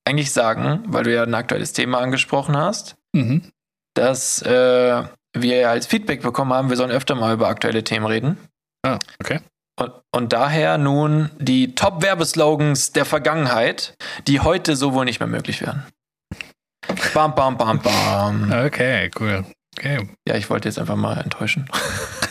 eigentlich 0.07 0.31
sagen, 0.31 0.83
weil 0.87 1.03
du 1.03 1.13
ja 1.13 1.23
ein 1.23 1.33
aktuelles 1.33 1.73
Thema 1.73 1.99
angesprochen 1.99 2.55
hast, 2.55 2.95
mhm. 3.13 3.51
dass 3.95 4.41
äh, 4.43 5.03
wir 5.33 5.69
als 5.69 5.87
Feedback 5.87 6.21
bekommen 6.21 6.53
haben, 6.53 6.69
wir 6.69 6.77
sollen 6.77 6.91
öfter 6.91 7.15
mal 7.15 7.33
über 7.33 7.47
aktuelle 7.47 7.83
Themen 7.83 8.05
reden. 8.05 8.37
Ah, 8.85 8.99
okay. 9.19 9.39
Und, 9.77 9.91
und 10.11 10.31
daher 10.31 10.77
nun 10.77 11.31
die 11.37 11.75
Top-Werbeslogans 11.75 12.93
der 12.93 13.03
Vergangenheit, 13.03 13.95
die 14.27 14.39
heute 14.39 14.77
so 14.77 14.93
wohl 14.93 15.03
nicht 15.03 15.19
mehr 15.19 15.27
möglich 15.27 15.61
wären. 15.61 15.85
Bam, 17.13 17.35
bam, 17.35 17.57
bam, 17.57 17.79
bam. 17.79 18.53
Okay, 18.65 19.11
cool. 19.19 19.43
Okay. 19.77 20.07
Ja, 20.25 20.35
ich 20.35 20.49
wollte 20.49 20.69
jetzt 20.69 20.79
einfach 20.79 20.95
mal 20.95 21.17
enttäuschen. 21.17 21.67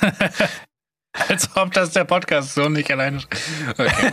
Als 1.29 1.57
ob 1.57 1.73
das 1.73 1.93
der 1.93 2.05
Podcast 2.05 2.55
so 2.55 2.69
nicht 2.69 2.91
alleine. 2.91 3.21
Okay. 3.71 4.13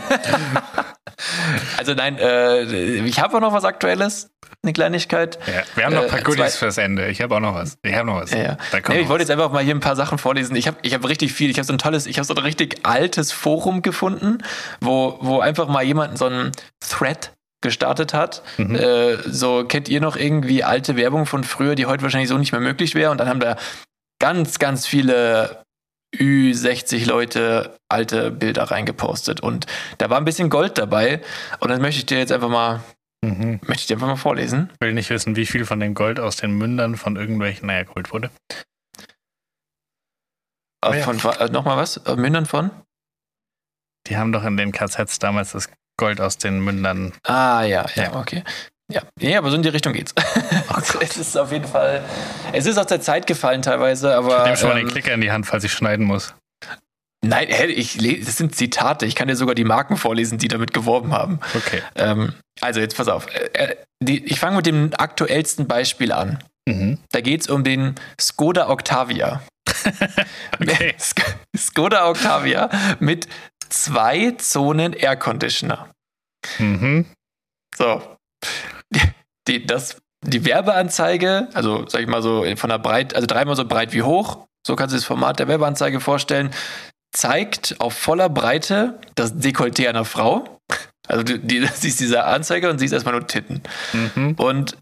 also 1.76 1.94
nein, 1.94 2.16
äh, 2.18 2.62
ich 2.62 3.18
habe 3.18 3.36
auch 3.36 3.40
noch 3.40 3.52
was 3.52 3.64
Aktuelles, 3.64 4.30
eine 4.62 4.72
Kleinigkeit. 4.72 5.38
Ja, 5.46 5.62
wir 5.74 5.84
haben 5.84 5.94
noch 5.94 6.02
ein 6.02 6.08
paar 6.08 6.20
äh, 6.20 6.22
Goodies 6.22 6.56
fürs 6.56 6.78
Ende. 6.78 7.08
Ich 7.08 7.20
habe 7.20 7.34
auch 7.34 7.40
noch 7.40 7.54
was. 7.54 7.76
Ich 7.82 7.94
habe 7.94 8.06
noch 8.06 8.20
was. 8.20 8.30
Ja, 8.30 8.38
ja. 8.38 8.56
Nee, 8.88 9.00
ich 9.00 9.08
wollte 9.08 9.22
jetzt 9.22 9.30
einfach 9.30 9.50
mal 9.50 9.64
hier 9.64 9.74
ein 9.74 9.80
paar 9.80 9.96
Sachen 9.96 10.18
vorlesen. 10.18 10.54
Ich 10.54 10.68
habe 10.68 10.76
ich 10.82 10.94
hab 10.94 11.06
richtig 11.08 11.32
viel. 11.32 11.50
Ich 11.50 11.58
habe 11.58 11.66
so 11.66 11.72
ein 11.72 11.78
tolles, 11.78 12.06
ich 12.06 12.18
habe 12.18 12.24
so 12.26 12.34
ein 12.34 12.42
richtig 12.42 12.86
altes 12.86 13.32
Forum 13.32 13.82
gefunden, 13.82 14.38
wo, 14.80 15.18
wo 15.20 15.40
einfach 15.40 15.66
mal 15.66 15.82
jemand 15.82 16.18
so 16.18 16.26
einen 16.26 16.52
Thread 16.80 17.32
gestartet 17.62 18.14
hat. 18.14 18.42
Mhm. 18.58 18.76
Äh, 18.76 19.16
so 19.28 19.64
kennt 19.64 19.88
ihr 19.88 20.00
noch 20.00 20.16
irgendwie 20.16 20.62
alte 20.62 20.94
Werbung 20.96 21.26
von 21.26 21.42
früher, 21.42 21.74
die 21.74 21.86
heute 21.86 22.04
wahrscheinlich 22.04 22.28
so 22.28 22.38
nicht 22.38 22.52
mehr 22.52 22.60
möglich 22.60 22.94
wäre. 22.94 23.10
Und 23.10 23.18
dann 23.18 23.28
haben 23.28 23.40
da 23.40 23.56
ganz, 24.20 24.60
ganz 24.60 24.86
viele 24.86 25.61
Ü60 26.14 27.06
Leute 27.06 27.76
alte 27.88 28.30
Bilder 28.30 28.64
reingepostet 28.64 29.40
und 29.40 29.66
da 29.98 30.10
war 30.10 30.18
ein 30.18 30.24
bisschen 30.24 30.50
Gold 30.50 30.78
dabei 30.78 31.22
und 31.60 31.70
das 31.70 31.80
möchte 31.80 32.00
ich 32.00 32.06
dir 32.06 32.18
jetzt 32.18 32.32
einfach 32.32 32.50
mal 32.50 32.82
mhm. 33.22 33.60
möchte 33.62 33.82
ich 33.82 33.86
dir 33.86 33.94
einfach 33.94 34.08
mal 34.08 34.16
vorlesen. 34.16 34.70
Ich 34.74 34.80
will 34.80 34.92
nicht 34.92 35.10
wissen, 35.10 35.36
wie 35.36 35.46
viel 35.46 35.64
von 35.64 35.80
dem 35.80 35.94
Gold 35.94 36.20
aus 36.20 36.36
den 36.36 36.52
Mündern 36.52 36.96
von 36.96 37.16
irgendwelchen, 37.16 37.66
naja, 37.66 37.84
Gold 37.84 38.12
wurde. 38.12 38.30
Äh, 40.84 41.00
von, 41.02 41.18
äh, 41.38 41.48
Nochmal 41.48 41.76
was? 41.76 41.98
Äh, 41.98 42.16
Mündern 42.16 42.46
von? 42.46 42.70
Die 44.08 44.16
haben 44.16 44.32
doch 44.32 44.44
in 44.44 44.56
den 44.56 44.72
KZs 44.72 45.18
damals 45.20 45.52
das 45.52 45.70
Gold 45.96 46.20
aus 46.20 46.38
den 46.38 46.60
Mündern. 46.60 47.12
Ah, 47.22 47.62
ja, 47.62 47.86
ja, 47.94 48.02
ja. 48.04 48.20
okay. 48.20 48.42
Ja, 48.90 49.02
ja, 49.18 49.38
aber 49.38 49.50
so 49.50 49.56
in 49.56 49.62
die 49.62 49.68
Richtung 49.68 49.92
geht's. 49.92 50.14
Oh 50.74 50.80
es 51.00 51.16
ist 51.16 51.36
auf 51.36 51.52
jeden 51.52 51.66
Fall, 51.66 52.04
es 52.52 52.66
ist 52.66 52.78
aus 52.78 52.86
der 52.86 53.00
Zeit 53.00 53.26
gefallen 53.26 53.62
teilweise, 53.62 54.14
aber. 54.14 54.38
Ich 54.38 54.44
nehme 54.44 54.56
schon 54.56 54.68
mal 54.68 54.76
den 54.76 54.86
ähm, 54.86 54.92
Klicker 54.92 55.14
in 55.14 55.20
die 55.20 55.30
Hand, 55.30 55.46
falls 55.46 55.64
ich 55.64 55.72
schneiden 55.72 56.06
muss. 56.06 56.34
Nein, 57.24 57.48
ich, 57.68 57.98
das 58.24 58.36
sind 58.36 58.56
Zitate. 58.56 59.06
Ich 59.06 59.14
kann 59.14 59.28
dir 59.28 59.36
sogar 59.36 59.54
die 59.54 59.64
Marken 59.64 59.96
vorlesen, 59.96 60.38
die 60.38 60.48
damit 60.48 60.74
geworben 60.74 61.12
haben. 61.12 61.38
Okay. 61.54 61.80
Ähm, 61.94 62.34
also 62.60 62.80
jetzt 62.80 62.96
pass 62.96 63.06
auf. 63.06 63.28
Äh, 63.28 63.50
äh 63.52 63.76
ich 64.04 64.40
fange 64.40 64.56
mit 64.56 64.66
dem 64.66 64.90
aktuellsten 64.96 65.68
Beispiel 65.68 66.10
an. 66.10 66.42
Mhm. 66.68 66.98
Da 67.12 67.20
geht 67.20 67.42
es 67.42 67.48
um 67.48 67.62
den 67.62 67.94
Skoda 68.20 68.68
Octavia. 68.68 69.42
okay. 70.60 70.96
Skoda 71.56 72.08
Octavia 72.08 72.68
mit 72.98 73.28
zwei 73.68 74.32
Zonen 74.32 74.92
Air 74.92 75.14
Conditioner. 75.14 75.88
Mhm. 76.58 77.06
So, 77.76 78.02
die, 79.48 79.64
das, 79.64 80.01
die 80.22 80.44
Werbeanzeige, 80.44 81.48
also 81.52 81.84
sag 81.88 82.00
ich 82.00 82.06
mal 82.06 82.22
so 82.22 82.44
von 82.56 82.70
der 82.70 82.78
Breite, 82.78 83.16
also 83.16 83.26
dreimal 83.26 83.56
so 83.56 83.64
breit 83.64 83.92
wie 83.92 84.02
hoch, 84.02 84.46
so 84.66 84.76
kannst 84.76 84.92
du 84.92 84.96
das 84.96 85.04
Format 85.04 85.38
der 85.38 85.48
Werbeanzeige 85.48 86.00
vorstellen, 86.00 86.50
zeigt 87.12 87.76
auf 87.78 87.94
voller 87.94 88.28
Breite 88.28 88.98
das 89.14 89.34
Dekolleté 89.34 89.88
einer 89.88 90.04
Frau. 90.04 90.58
Also 91.08 91.24
du, 91.24 91.38
die, 91.38 91.66
siehst 91.74 92.00
diese 92.00 92.24
Anzeige 92.24 92.70
und 92.70 92.78
siehst 92.78 92.92
erstmal 92.92 93.14
nur 93.14 93.26
Titten. 93.26 93.62
Mhm. 93.92 94.34
Und 94.38 94.76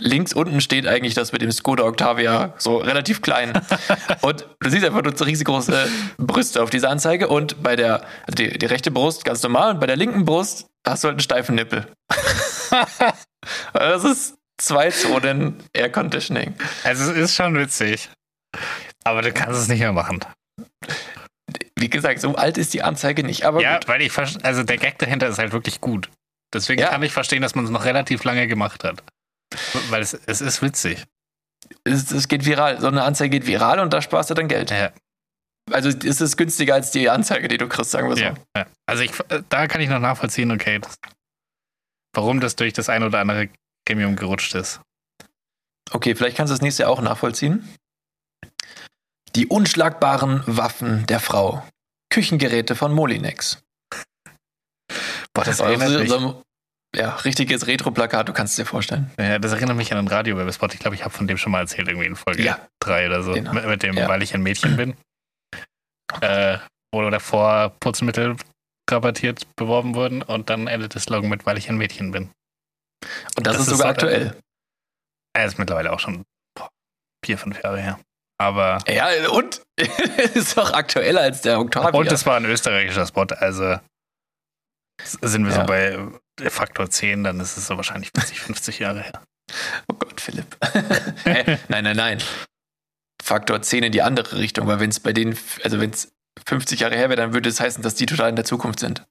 links 0.00 0.32
unten 0.32 0.60
steht 0.60 0.86
eigentlich 0.86 1.14
das 1.14 1.32
mit 1.32 1.40
dem 1.40 1.50
Skoda 1.50 1.84
Octavia 1.84 2.54
so 2.58 2.76
relativ 2.76 3.22
klein. 3.22 3.52
und 4.20 4.46
du 4.60 4.70
siehst 4.70 4.84
einfach 4.84 5.02
nur 5.02 5.16
so 5.16 5.24
riesengroße 5.24 5.88
Brüste 6.18 6.62
auf 6.62 6.70
dieser 6.70 6.90
Anzeige 6.90 7.28
und 7.28 7.62
bei 7.62 7.74
der, 7.76 8.04
also 8.26 8.36
die, 8.36 8.58
die 8.58 8.66
rechte 8.66 8.90
Brust 8.90 9.24
ganz 9.24 9.42
normal 9.42 9.72
und 9.72 9.80
bei 9.80 9.86
der 9.86 9.96
linken 9.96 10.24
Brust 10.24 10.66
hast 10.86 11.02
du 11.02 11.08
halt 11.08 11.14
einen 11.14 11.20
steifen 11.20 11.54
Nippel. 11.54 11.86
das 13.72 14.04
ist 14.04 14.34
zwei 14.58 14.90
Zonen 14.90 15.62
Air 15.72 15.90
Conditioning. 15.90 16.54
Also 16.84 17.10
es 17.12 17.16
ist 17.16 17.34
schon 17.34 17.56
witzig. 17.56 18.10
Aber 19.04 19.22
du 19.22 19.32
kannst 19.32 19.60
es 19.60 19.68
nicht 19.68 19.80
mehr 19.80 19.92
machen. 19.92 20.20
Wie 21.76 21.90
gesagt, 21.90 22.20
so 22.20 22.34
alt 22.36 22.56
ist 22.56 22.72
die 22.72 22.82
Anzeige 22.82 23.24
nicht, 23.24 23.44
aber. 23.44 23.60
Ja, 23.60 23.74
gut. 23.74 23.88
weil 23.88 24.02
ich 24.02 24.16
also 24.16 24.62
der 24.62 24.78
Gag 24.78 24.98
dahinter 24.98 25.28
ist 25.28 25.38
halt 25.38 25.52
wirklich 25.52 25.80
gut. 25.80 26.08
Deswegen 26.52 26.80
ja. 26.80 26.88
kann 26.88 27.02
ich 27.02 27.12
verstehen, 27.12 27.42
dass 27.42 27.54
man 27.54 27.64
es 27.64 27.70
noch 27.70 27.84
relativ 27.84 28.24
lange 28.24 28.46
gemacht 28.46 28.84
hat. 28.84 29.02
Weil 29.90 30.02
es, 30.02 30.14
es 30.14 30.40
ist 30.40 30.62
witzig. 30.62 31.04
Es, 31.84 32.10
es 32.12 32.28
geht 32.28 32.46
viral. 32.46 32.80
So 32.80 32.86
eine 32.86 33.02
Anzeige 33.02 33.38
geht 33.38 33.46
viral 33.46 33.80
und 33.80 33.92
da 33.92 34.00
sparst 34.00 34.30
du 34.30 34.34
dann 34.34 34.48
Geld. 34.48 34.70
Ja. 34.70 34.92
Also 35.70 35.88
ist 35.88 36.20
es 36.20 36.36
günstiger 36.36 36.74
als 36.74 36.90
die 36.90 37.08
Anzeige, 37.10 37.48
die 37.48 37.58
du 37.58 37.68
kriegst, 37.68 37.90
sagen 37.90 38.08
wir 38.08 38.16
so. 38.16 38.22
Ja, 38.22 38.34
ja. 38.56 38.66
Also 38.86 39.02
ich, 39.02 39.12
da 39.48 39.66
kann 39.66 39.80
ich 39.80 39.88
noch 39.88 39.98
nachvollziehen, 39.98 40.50
okay, 40.50 40.78
das, 40.78 40.96
warum 42.14 42.40
das 42.40 42.54
durch 42.56 42.72
das 42.72 42.88
ein 42.88 43.02
oder 43.02 43.20
andere 43.20 43.48
Premium 43.86 44.16
gerutscht 44.16 44.54
ist. 44.54 44.80
Okay, 45.90 46.14
vielleicht 46.14 46.36
kannst 46.36 46.50
du 46.50 46.54
das 46.54 46.62
nächste 46.62 46.84
Jahr 46.84 46.92
auch 46.92 47.00
nachvollziehen. 47.00 47.68
Die 49.34 49.46
unschlagbaren 49.46 50.42
Waffen 50.46 51.06
der 51.06 51.20
Frau. 51.20 51.66
Küchengeräte 52.10 52.76
von 52.76 52.92
Molinex. 52.92 53.62
Boah, 55.32 55.44
das, 55.44 55.58
das 55.58 55.60
erinnert 55.60 56.00
mich. 56.00 56.08
So, 56.08 56.42
ja, 56.94 57.16
richtiges 57.16 57.66
Retro-Plakat, 57.66 58.28
du 58.28 58.32
kannst 58.32 58.52
es 58.52 58.56
dir 58.56 58.66
vorstellen. 58.66 59.10
Ja, 59.18 59.38
das 59.40 59.52
erinnert 59.52 59.76
mich 59.76 59.90
an 59.90 59.98
einen 59.98 60.08
Radio-Werbespot. 60.08 60.74
Ich 60.74 60.80
glaube, 60.80 60.94
ich 60.94 61.04
habe 61.04 61.12
von 61.12 61.26
dem 61.26 61.38
schon 61.38 61.50
mal 61.50 61.60
erzählt, 61.60 61.88
irgendwie 61.88 62.06
in 62.06 62.14
Folge 62.14 62.56
3 62.80 63.02
ja, 63.02 63.08
oder 63.08 63.22
so. 63.22 63.32
Genau. 63.32 63.52
Mit, 63.52 63.66
mit, 63.66 63.82
dem, 63.82 63.96
ja. 63.96 64.08
weil 64.08 64.22
ich 64.22 64.34
ein 64.34 64.42
Mädchen 64.42 64.76
bin. 64.76 64.94
äh, 66.20 66.58
wo 66.92 67.10
davor 67.10 67.70
Putzmittel 67.80 68.36
rabattiert 68.88 69.46
beworben 69.56 69.94
wurden 69.94 70.22
und 70.22 70.50
dann 70.50 70.68
endet 70.68 70.94
der 70.94 71.00
Slogan 71.00 71.28
mit, 71.28 71.46
weil 71.46 71.58
ich 71.58 71.68
ein 71.68 71.76
Mädchen 71.76 72.12
bin. 72.12 72.30
Und 73.36 73.46
das, 73.46 73.54
Das 73.56 73.62
ist 73.62 73.72
ist 73.72 73.78
sogar 73.78 73.86
halt- 73.88 73.96
aktuell. 74.02 74.40
Er 75.36 75.46
ist 75.46 75.58
mittlerweile 75.58 75.92
auch 75.92 76.00
schon 76.00 76.24
boah, 76.56 76.68
vier, 77.24 77.38
fünf 77.38 77.62
Jahre 77.62 77.80
her. 77.80 77.98
Aber 78.40 78.78
Ja, 78.88 79.08
und? 79.30 79.62
ist 80.34 80.56
doch 80.56 80.72
aktueller 80.72 81.20
als 81.22 81.42
der 81.42 81.58
Octavia. 81.60 81.90
und 81.98 82.10
es 82.10 82.24
war 82.26 82.36
ein 82.36 82.44
österreichischer 82.44 83.06
Spot, 83.06 83.26
also 83.36 83.78
sind 85.22 85.44
wir 85.46 85.52
Ja. 85.54 85.60
so 85.60 85.66
bei 85.66 86.50
Faktor 86.50 86.90
10, 86.90 87.24
dann 87.24 87.40
ist 87.40 87.56
es 87.56 87.66
so 87.66 87.76
wahrscheinlich 87.76 88.10
40, 88.14 88.40
50 88.40 88.78
Jahre 88.80 89.00
her. 89.02 89.22
Oh 89.88 89.94
Gott, 89.94 90.20
Philipp. 90.20 90.56
Nein, 91.24 91.58
nein, 91.84 91.96
nein. 91.96 92.22
Faktor 93.22 93.60
10 93.62 93.84
in 93.84 93.92
die 93.92 94.00
andere 94.02 94.38
Richtung, 94.38 94.66
weil 94.66 94.80
wenn 94.80 94.90
es 94.90 95.00
bei 95.00 95.12
denen, 95.12 95.38
also 95.62 95.80
wenn 95.80 95.90
es 95.90 96.12
50 96.46 96.80
Jahre 96.80 96.96
her 96.96 97.08
wäre, 97.10 97.20
dann 97.20 97.32
würde 97.34 97.48
es 97.50 97.60
heißen, 97.60 97.82
dass 97.82 97.94
die 97.94 98.06
total 98.06 98.30
in 98.30 98.36
der 98.36 98.44
Zukunft 98.46 98.80
sind. 98.80 99.04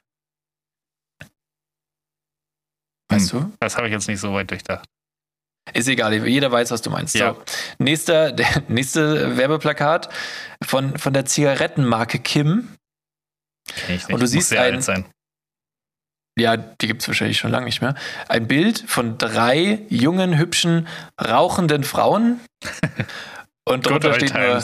Weißt 3.16 3.34
du? 3.34 3.52
Das 3.60 3.78
habe 3.78 3.88
ich 3.88 3.94
jetzt 3.94 4.08
nicht 4.08 4.20
so 4.20 4.34
weit 4.34 4.50
durchdacht. 4.52 4.86
Ist 5.74 5.88
egal, 5.88 6.14
jeder 6.28 6.52
weiß, 6.52 6.72
was 6.72 6.82
du 6.82 6.90
meinst. 6.90 7.16
Ja. 7.16 7.34
So, 7.34 7.44
nächster, 7.78 8.32
der 8.34 8.64
nächste 8.68 9.38
Werbeplakat 9.38 10.10
von, 10.64 10.98
von 10.98 11.14
der 11.14 11.26
Zigarettenmarke 11.26 12.20
Kim. 12.20 12.76
Kenn 13.68 13.96
ich 13.96 14.08
nicht. 14.08 14.10
Und 14.10 14.20
du 14.20 14.24
Muss 14.26 14.32
siehst 14.32 14.54
alt 14.54 14.84
sein. 14.84 15.06
Ja, 16.38 16.58
die 16.58 16.88
gibt 16.88 17.02
es 17.02 17.08
wahrscheinlich 17.08 17.38
schon 17.38 17.52
lange 17.52 17.66
nicht 17.66 17.82
mehr. 17.82 17.96
Ein 18.28 18.48
Bild 18.48 18.84
von 18.88 19.18
drei 19.20 19.86
jungen, 19.90 20.38
hübschen, 20.38 20.88
rauchenden 21.22 21.84
Frauen. 21.84 22.40
Und 23.66 23.86
drunter 23.86 24.10
old 24.10 24.18
steht 24.18 24.34
nur. 24.34 24.62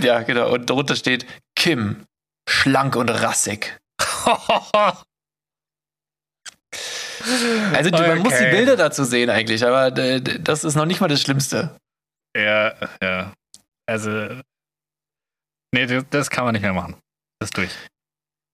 Ja, 0.00 0.22
genau. 0.22 0.50
Und 0.54 0.70
drunter 0.70 0.96
steht 0.96 1.26
Kim, 1.54 2.06
schlank 2.48 2.96
und 2.96 3.10
rassig. 3.10 3.78
Also 7.74 7.90
man 7.90 8.18
muss 8.18 8.28
die 8.32 8.44
Okay. 8.44 8.50
Bilder 8.50 8.76
dazu 8.76 9.04
sehen 9.04 9.30
eigentlich, 9.30 9.64
aber 9.64 9.96
äh, 9.98 10.20
das 10.20 10.64
ist 10.64 10.74
noch 10.74 10.86
nicht 10.86 11.00
mal 11.00 11.08
das 11.08 11.20
Schlimmste. 11.20 11.76
ja, 12.36 12.74
ja. 13.02 13.32
Also, 13.88 14.10
nee, 15.72 15.86
das, 15.86 16.04
das 16.10 16.30
kann 16.30 16.44
man 16.44 16.52
nicht 16.54 16.62
mehr 16.62 16.72
machen. 16.72 16.96
Das 17.38 17.48
ist 17.50 17.56
durch. 17.56 17.70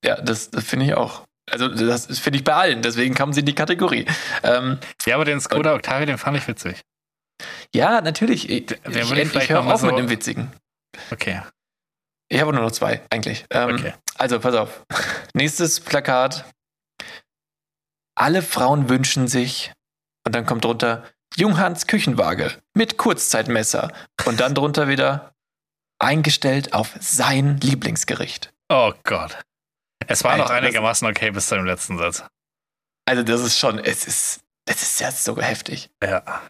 Ja, 0.04 0.20
das, 0.20 0.50
das 0.50 0.64
finde 0.64 0.86
ich 0.86 0.94
auch. 0.94 1.24
Also 1.50 1.68
das 1.68 2.06
finde 2.18 2.38
ich 2.38 2.44
bei 2.44 2.54
allen, 2.54 2.82
deswegen 2.82 3.14
kommen 3.14 3.32
sie 3.32 3.40
in 3.40 3.46
die 3.46 3.54
Kategorie. 3.54 4.06
Ähm, 4.42 4.78
Ja, 5.06 5.16
aber 5.16 5.24
den 5.24 5.40
Skoda 5.40 5.74
Octavia, 5.74 6.06
den 6.06 6.18
fand 6.18 6.36
ich 6.36 6.46
witzig. 6.48 6.80
ja, 7.74 8.00
natürlich. 8.00 8.48
Ich, 8.50 8.66
Der 8.66 8.78
ich, 8.86 9.10
ich, 9.12 9.28
vielleicht 9.28 9.50
höre 9.50 9.60
auf 9.66 9.82
mit 9.82 9.90
so- 9.90 9.96
dem 9.96 10.08
Witzigen. 10.08 10.52
Okay, 11.10 11.40
Ich 12.28 12.40
habe 12.40 12.52
nur 12.52 12.62
noch 12.62 12.70
zwei, 12.72 13.00
eigentlich. 13.10 13.44
Ähm, 13.50 13.74
okay. 13.74 13.94
Also, 14.18 14.38
pass 14.38 14.54
auf. 14.54 14.84
Nächstes 15.34 15.80
Plakat. 15.80 16.44
Alle 18.14 18.42
Frauen 18.42 18.88
wünschen 18.88 19.28
sich, 19.28 19.72
und 20.26 20.34
dann 20.34 20.46
kommt 20.46 20.64
drunter 20.64 21.04
Junghans 21.36 21.86
Küchenwaage 21.86 22.60
mit 22.74 22.98
Kurzzeitmesser. 22.98 23.92
Und 24.26 24.38
dann 24.40 24.54
drunter 24.54 24.86
wieder 24.88 25.34
eingestellt 25.98 26.74
auf 26.74 26.94
sein 27.00 27.58
Lieblingsgericht. 27.58 28.52
Oh 28.68 28.92
Gott. 29.04 29.38
Es 30.08 30.24
war 30.24 30.32
Alter, 30.32 30.42
noch 30.44 30.50
das- 30.50 30.58
einigermaßen 30.58 31.08
okay 31.08 31.30
bis 31.30 31.46
zu 31.46 31.54
dem 31.54 31.64
letzten 31.64 31.96
Satz. 31.98 32.24
Also, 33.08 33.22
das 33.22 33.40
ist 33.40 33.58
schon, 33.58 33.78
es 33.78 34.06
ist, 34.06 34.40
es 34.68 34.82
ist 34.82 35.00
ja 35.00 35.10
so 35.10 35.40
heftig. 35.40 35.90
Ja. 36.02 36.42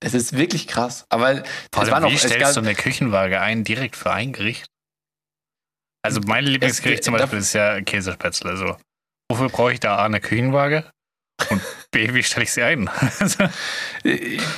Es 0.00 0.14
ist 0.14 0.34
wirklich 0.34 0.68
krass. 0.68 1.06
Aber 1.08 1.42
es 1.42 1.44
war 1.90 2.00
noch, 2.00 2.10
wie 2.10 2.18
stellst 2.18 2.38
gab, 2.38 2.54
du 2.54 2.60
eine 2.60 2.74
Küchenwaage 2.74 3.40
ein, 3.40 3.64
direkt 3.64 3.96
für 3.96 4.12
ein 4.12 4.32
Gericht? 4.32 4.66
Also 6.02 6.20
mein 6.26 6.44
Lieblingsgericht 6.44 7.00
Es- 7.00 7.04
zum 7.06 7.14
Beispiel 7.14 7.38
ist 7.38 7.52
ja 7.54 7.80
Käsespätzle. 7.80 8.50
Also, 8.50 8.76
wofür 9.28 9.48
brauche 9.48 9.72
ich 9.72 9.80
da 9.80 9.96
A, 9.96 10.04
eine 10.04 10.20
Küchenwaage? 10.20 10.84
Und 11.50 11.60
B, 11.90 12.14
wie 12.14 12.22
stelle 12.22 12.44
ich 12.44 12.52
sie 12.52 12.62
ein? 12.62 12.90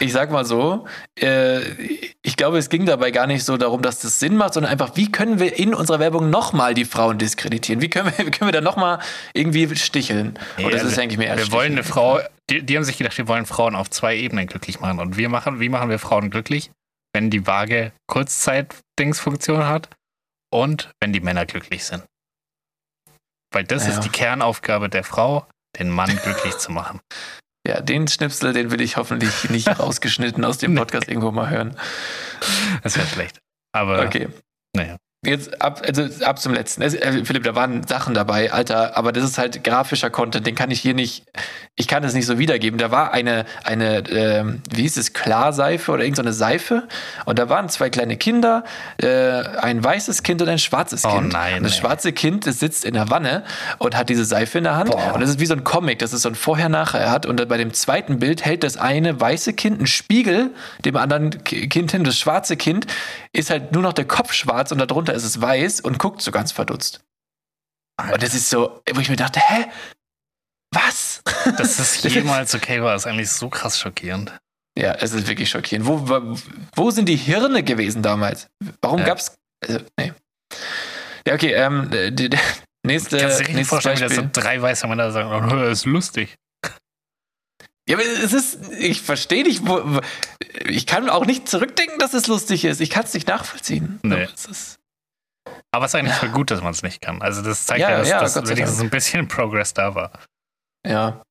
Ich 0.00 0.12
sag 0.12 0.30
mal 0.30 0.44
so, 0.44 0.86
äh, 1.18 1.60
ich 2.22 2.36
glaube, 2.36 2.58
es 2.58 2.68
ging 2.68 2.84
dabei 2.84 3.10
gar 3.10 3.26
nicht 3.26 3.44
so 3.44 3.56
darum, 3.56 3.80
dass 3.80 4.00
das 4.00 4.20
Sinn 4.20 4.36
macht, 4.36 4.54
sondern 4.54 4.70
einfach, 4.70 4.96
wie 4.96 5.10
können 5.10 5.38
wir 5.38 5.58
in 5.58 5.74
unserer 5.74 5.98
Werbung 5.98 6.30
nochmal 6.30 6.74
die 6.74 6.84
Frauen 6.84 7.18
diskreditieren? 7.18 7.80
Wie 7.80 7.88
können 7.88 8.12
wir, 8.16 8.26
wie 8.26 8.30
können 8.30 8.48
wir 8.48 8.52
da 8.52 8.60
nochmal 8.60 8.98
irgendwie 9.32 9.74
sticheln? 9.76 10.38
Und 10.58 10.72
das 10.72 10.82
also, 10.82 10.88
ist 10.88 10.98
eigentlich 10.98 11.18
mehr 11.18 11.36
wir 11.36 11.50
wollen 11.52 11.72
eine 11.72 11.84
Frau, 11.84 12.20
die, 12.50 12.62
die 12.62 12.76
haben 12.76 12.84
sich 12.84 12.98
gedacht, 12.98 13.16
wir 13.16 13.28
wollen 13.28 13.46
Frauen 13.46 13.74
auf 13.74 13.88
zwei 13.90 14.16
Ebenen 14.16 14.46
glücklich 14.46 14.80
machen. 14.80 14.98
Und 14.98 15.16
wir 15.16 15.28
machen, 15.28 15.60
wie 15.60 15.68
machen 15.68 15.90
wir 15.90 15.98
Frauen 15.98 16.30
glücklich? 16.30 16.70
Wenn 17.14 17.30
die 17.30 17.46
Waage 17.46 17.92
Kurzzeit-Dingsfunktion 18.06 19.66
hat 19.66 19.88
und 20.52 20.90
wenn 21.00 21.12
die 21.12 21.20
Männer 21.20 21.46
glücklich 21.46 21.84
sind. 21.84 22.04
Weil 23.52 23.64
das 23.64 23.86
Ja. 23.86 23.92
ist 23.94 24.00
die 24.00 24.08
Kernaufgabe 24.10 24.88
der 24.88 25.04
Frau, 25.04 25.46
den 25.78 25.90
Mann 25.90 26.14
glücklich 26.22 26.56
zu 26.58 26.70
machen. 26.72 27.00
Ja, 27.66 27.80
den 27.80 28.08
Schnipsel, 28.08 28.52
den 28.52 28.70
will 28.70 28.80
ich 28.80 28.96
hoffentlich 28.96 29.50
nicht 29.50 29.68
rausgeschnitten 29.78 30.44
aus 30.44 30.58
dem 30.58 30.74
Podcast 30.74 31.08
irgendwo 31.08 31.30
mal 31.30 31.50
hören. 31.50 31.76
Das 32.82 32.96
wäre 32.96 33.06
schlecht. 33.06 33.40
Aber 33.74 34.04
Okay. 34.04 34.28
naja. 34.74 34.96
Jetzt 35.24 35.60
ab, 35.60 35.82
also 35.84 36.04
ab 36.24 36.38
zum 36.38 36.54
letzten. 36.54 36.80
Es, 36.80 36.94
äh, 36.94 37.24
Philipp, 37.24 37.42
da 37.42 37.56
waren 37.56 37.84
Sachen 37.84 38.14
dabei, 38.14 38.52
Alter, 38.52 38.96
aber 38.96 39.10
das 39.10 39.24
ist 39.24 39.36
halt 39.36 39.64
grafischer 39.64 40.10
Content, 40.10 40.46
den 40.46 40.54
kann 40.54 40.70
ich 40.70 40.80
hier 40.80 40.94
nicht, 40.94 41.24
ich 41.74 41.88
kann 41.88 42.04
es 42.04 42.14
nicht 42.14 42.24
so 42.26 42.38
wiedergeben. 42.38 42.78
Da 42.78 42.92
war 42.92 43.12
eine, 43.12 43.44
eine, 43.64 44.08
ähm, 44.10 44.62
wie 44.72 44.82
hieß 44.82 44.96
es, 44.96 45.14
Klarseife 45.14 45.90
oder 45.90 46.04
irgendeine 46.04 46.32
Seife 46.32 46.86
und 47.24 47.36
da 47.40 47.48
waren 47.48 47.68
zwei 47.68 47.90
kleine 47.90 48.16
Kinder, 48.16 48.62
äh, 49.02 49.08
ein 49.60 49.82
weißes 49.82 50.22
Kind 50.22 50.40
und 50.40 50.48
ein 50.48 50.60
schwarzes 50.60 51.04
Oh 51.04 51.08
Kind. 51.10 51.32
nein, 51.32 51.56
und 51.58 51.62
das 51.64 51.76
schwarze 51.76 52.12
Kind, 52.12 52.46
das 52.46 52.60
sitzt 52.60 52.84
in 52.84 52.94
der 52.94 53.10
Wanne 53.10 53.42
und 53.78 53.96
hat 53.96 54.10
diese 54.10 54.24
Seife 54.24 54.58
in 54.58 54.64
der 54.64 54.76
Hand 54.76 54.92
Boah. 54.92 55.14
und 55.14 55.20
das 55.20 55.30
ist 55.30 55.40
wie 55.40 55.46
so 55.46 55.54
ein 55.54 55.64
Comic, 55.64 55.98
das 55.98 56.12
ist 56.12 56.22
so 56.22 56.28
ein 56.28 56.36
Vorher-Nachher 56.36 57.10
hat 57.10 57.26
und 57.26 57.48
bei 57.48 57.56
dem 57.56 57.72
zweiten 57.74 58.20
Bild 58.20 58.44
hält 58.44 58.62
das 58.62 58.76
eine 58.76 59.20
weiße 59.20 59.52
Kind 59.52 59.78
einen 59.78 59.88
Spiegel 59.88 60.50
dem 60.84 60.94
anderen 60.96 61.42
Ki- 61.42 61.68
Kind 61.68 61.90
hin. 61.90 62.04
Das 62.04 62.16
schwarze 62.16 62.56
Kind 62.56 62.86
ist 63.32 63.50
halt 63.50 63.72
nur 63.72 63.82
noch 63.82 63.92
der 63.94 64.04
Kopf 64.04 64.32
schwarz 64.32 64.70
und 64.70 64.78
darunter 64.78 65.07
ist 65.12 65.24
es 65.24 65.40
weiß 65.40 65.80
und 65.80 65.98
guckt 65.98 66.22
so 66.22 66.30
ganz 66.30 66.52
verdutzt. 66.52 67.00
Und 68.12 68.22
das 68.22 68.34
ist 68.34 68.48
so, 68.50 68.80
wo 68.92 69.00
ich 69.00 69.08
mir 69.10 69.16
dachte, 69.16 69.40
hä? 69.40 69.66
Was? 70.72 71.22
Dass 71.56 71.76
das 71.78 72.02
jemals 72.14 72.54
okay 72.54 72.82
war, 72.82 72.94
ist 72.94 73.06
eigentlich 73.06 73.30
so 73.30 73.48
krass 73.48 73.78
schockierend. 73.78 74.32
Ja, 74.78 74.92
es 74.94 75.12
ist 75.12 75.26
wirklich 75.26 75.50
schockierend. 75.50 75.86
Wo, 75.86 76.08
wo, 76.08 76.36
wo 76.76 76.90
sind 76.90 77.08
die 77.08 77.16
Hirne 77.16 77.62
gewesen 77.64 78.02
damals? 78.02 78.48
Warum 78.80 79.00
Ja. 79.00 79.06
gab's. 79.06 79.34
Also, 79.66 79.80
nee. 79.98 80.12
Ja, 81.26 81.34
okay, 81.34 81.52
ähm, 81.54 81.90
die, 81.90 82.28
die, 82.30 82.38
nächste, 82.86 83.18
Kannst 83.18 83.40
du 83.40 83.44
dir 83.44 83.48
nicht 83.48 83.56
nächstes 83.56 83.68
vorstellen, 83.68 83.96
wie 83.98 84.02
das 84.02 84.14
so 84.14 84.22
Beispiel. 84.22 84.42
drei 84.42 84.62
weiße 84.62 84.86
Männer 84.86 85.10
sagen, 85.10 85.30
oh, 85.50 85.56
das 85.56 85.80
ist 85.80 85.84
lustig. 85.86 86.36
Ja, 87.88 87.96
aber 87.96 88.04
es 88.04 88.32
ist, 88.34 88.58
ich 88.78 89.00
verstehe 89.00 89.42
nicht, 89.44 89.66
wo, 89.66 90.00
ich 90.66 90.86
kann 90.86 91.08
auch 91.08 91.24
nicht 91.24 91.48
zurückdenken, 91.48 91.98
dass 91.98 92.12
es 92.12 92.26
lustig 92.26 92.64
ist. 92.66 92.80
Ich 92.82 92.90
kann 92.90 93.04
es 93.04 93.14
nicht 93.14 93.26
nachvollziehen. 93.26 93.98
Nee. 94.02 94.28
Es 94.34 94.44
ist, 94.44 94.77
Aber 95.72 95.84
es 95.86 95.92
ist 95.92 96.00
eigentlich 96.00 96.14
voll 96.14 96.30
gut, 96.30 96.50
dass 96.50 96.62
man 96.62 96.72
es 96.72 96.82
nicht 96.82 97.00
kann. 97.00 97.20
Also 97.22 97.42
das 97.42 97.66
zeigt 97.66 97.80
Ja, 97.80 97.90
ja, 97.90 97.98
dass, 97.98 98.08
ja, 98.08 98.20
dass 98.20 98.48
wenigstens 98.48 98.80
ein 98.80 98.90
bisschen 98.90 99.28
Progress 99.28 99.74
da 99.74 99.94
war. 99.94 100.12
ja. 100.86 101.22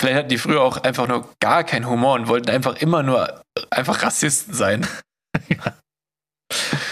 Vielleicht 0.00 0.16
hatten 0.18 0.28
die 0.30 0.38
früher 0.38 0.62
auch 0.62 0.78
einfach 0.78 1.06
nur 1.06 1.28
gar 1.38 1.62
keinen 1.62 1.86
Humor 1.88 2.14
und 2.14 2.26
wollten 2.26 2.50
einfach 2.50 2.74
immer 2.76 3.04
nur 3.04 3.42
einfach 3.70 4.02
Rassisten 4.02 4.52
sein. 4.54 4.86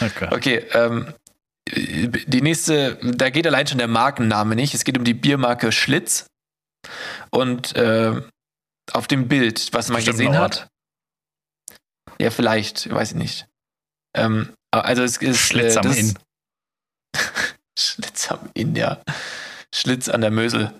Okay. 0.01 0.29
Okay, 0.31 0.57
ähm, 0.73 1.13
die 1.69 2.41
nächste, 2.41 2.97
da 3.03 3.29
geht 3.31 3.47
allein 3.47 3.67
schon 3.67 3.79
der 3.79 3.89
Markenname 3.89 4.57
nicht. 4.57 4.73
Es 4.75 4.85
geht 4.85 4.97
um 4.97 5.05
die 5.05 5.13
Biermarke 5.15 5.73
Schlitz. 5.73 6.27
Und 7.31 7.77
äh, 7.77 8.23
auf 8.93 9.07
dem 9.07 9.29
Bild, 9.29 9.69
was 9.73 9.89
man 9.91 10.03
gesehen 10.03 10.39
hat. 10.39 10.69
Ja, 12.19 12.31
vielleicht, 12.31 12.91
weiß 12.91 13.11
ich 13.11 13.17
nicht. 13.17 13.47
Ähm, 14.17 14.55
also 14.71 15.03
es 15.03 15.19
ist 15.19 15.39
Schlitz 15.39 15.77
am 15.77 15.83
das- 15.85 15.97
Inn. 15.97 16.19
Schlitz 17.79 18.31
am 18.31 18.51
Inn, 18.55 18.77
ja. 18.77 18.99
Schlitz 19.75 20.09
an 20.09 20.21
der 20.21 20.31
Mösel. 20.31 20.73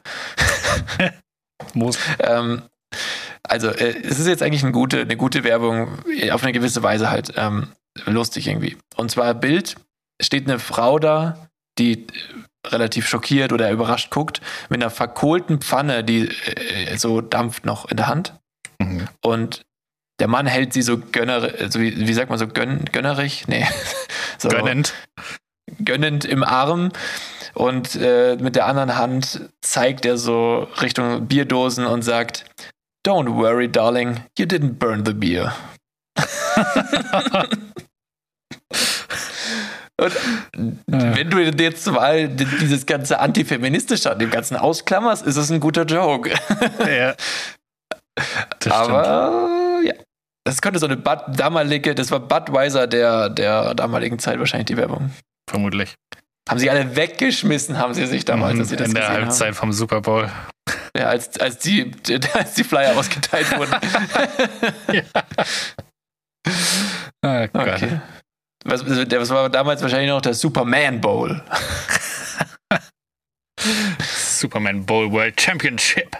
Moos. 1.75 1.99
Ähm, 2.19 2.63
also, 3.43 3.69
äh, 3.69 3.97
es 4.03 4.19
ist 4.19 4.27
jetzt 4.27 4.43
eigentlich 4.43 4.63
eine 4.63 4.73
gute, 4.73 5.01
eine 5.01 5.17
gute 5.17 5.45
Werbung, 5.45 5.99
äh, 6.09 6.31
auf 6.31 6.43
eine 6.43 6.53
gewisse 6.53 6.83
Weise 6.83 7.11
halt 7.11 7.33
ähm, 7.37 7.69
lustig 8.07 8.47
irgendwie. 8.47 8.77
Und 8.97 9.11
zwar 9.11 9.35
Bild, 9.35 9.77
steht 10.21 10.49
eine 10.49 10.59
Frau 10.59 10.99
da, 10.99 11.49
die 11.79 12.07
äh, 12.07 12.69
relativ 12.69 13.09
schockiert 13.09 13.53
oder 13.53 13.71
überrascht 13.71 14.11
guckt, 14.11 14.41
mit 14.69 14.83
einer 14.83 14.91
verkohlten 14.91 15.61
Pfanne, 15.61 16.05
die 16.05 16.29
äh, 16.29 16.97
so 16.97 17.21
dampft 17.21 17.65
noch 17.65 17.89
in 17.91 17.97
der 17.97 18.09
Hand. 18.09 18.35
Mhm. 18.79 19.09
Und 19.23 19.63
der 20.21 20.29
Mann 20.29 20.47
hält 20.47 20.73
sie 20.73 20.83
so 20.83 20.99
gönner, 20.99 21.51
also 21.59 21.81
wie, 21.81 22.07
wie 22.07 22.13
sagt 22.13 22.29
man 22.29 22.39
so, 22.39 22.47
gönn, 22.47 22.85
gönnerig? 22.93 23.49
Nee. 23.49 23.67
so 24.39 24.49
Gönnend. 24.49 24.95
Gönnend 25.85 26.25
im 26.25 26.43
Arm 26.43 26.91
und 27.55 27.97
äh, 27.97 28.37
mit 28.41 28.57
der 28.57 28.67
anderen 28.67 28.97
Hand 28.97 29.49
zeigt 29.61 30.05
er 30.05 30.17
so 30.17 30.69
Richtung 30.81 31.27
Bierdosen 31.27 31.87
und 31.87 32.03
sagt, 32.03 32.45
Don't 33.07 33.35
worry, 33.35 33.67
darling, 33.71 34.25
you 34.39 34.45
didn't 34.45 34.79
burn 34.79 35.05
the 35.07 35.15
beer. 35.15 35.55
Und 40.01 40.15
wenn 40.87 41.29
du 41.29 41.39
jetzt 41.41 41.87
mal 41.91 42.29
dieses 42.29 42.87
ganze 42.87 43.21
Antifeministische 43.21 44.11
an 44.11 44.19
dem 44.19 44.31
Ganzen 44.31 44.57
ausklammerst, 44.57 45.27
ist 45.27 45.37
es 45.37 45.51
ein 45.51 45.61
guter 45.61 45.85
Joke. 45.85 46.31
Ja. 46.87 47.15
Das 48.59 48.73
Aber 48.73 49.81
ja. 49.83 49.95
Das 50.45 50.61
könnte 50.61 50.79
so 50.79 50.87
eine 50.87 50.99
Bud, 50.99 51.21
damalige, 51.29 51.95
das 51.95 52.11
war 52.11 52.21
Budweiser 52.21 52.87
der, 52.87 53.31
der 53.31 53.75
damaligen 53.75 54.19
Zeit 54.19 54.39
wahrscheinlich 54.39 54.67
die 54.67 54.77
Werbung. 54.77 55.11
Vermutlich. 55.51 55.95
Haben 56.49 56.59
sie 56.61 56.71
alle 56.71 56.95
weggeschmissen, 56.97 57.77
haben 57.79 57.93
sie 57.95 58.07
sich 58.07 58.25
damals, 58.25 58.59
als 58.59 58.69
sie 58.71 58.77
das 58.77 58.89
Mhm. 58.89 58.97
In 58.97 59.03
der 59.03 59.09
Halbzeit 59.09 59.55
vom 59.57 59.73
Super 59.73 60.01
Bowl. 60.01 60.29
haben. 60.31 60.51
Ja, 60.97 61.07
als, 61.07 61.39
als, 61.41 61.59
die, 61.59 61.91
als 62.35 62.55
die 62.55 62.65
Flyer 62.65 62.97
ausgeteilt 62.97 63.47
wurden. 63.57 63.75
Ah, 67.23 67.47
Gott. 67.49 67.69
Okay. 67.75 68.01
Was, 68.65 68.83
das 68.85 69.29
war 69.31 69.51
damals 69.51 69.83
wahrscheinlich 69.83 70.09
noch 70.09 70.23
der 70.23 70.33
Superman 70.33 70.99
Bowl. 71.01 71.43
Superman 74.01 74.87
Bowl 74.87 75.13
World 75.13 75.39
Championship. 75.39 76.17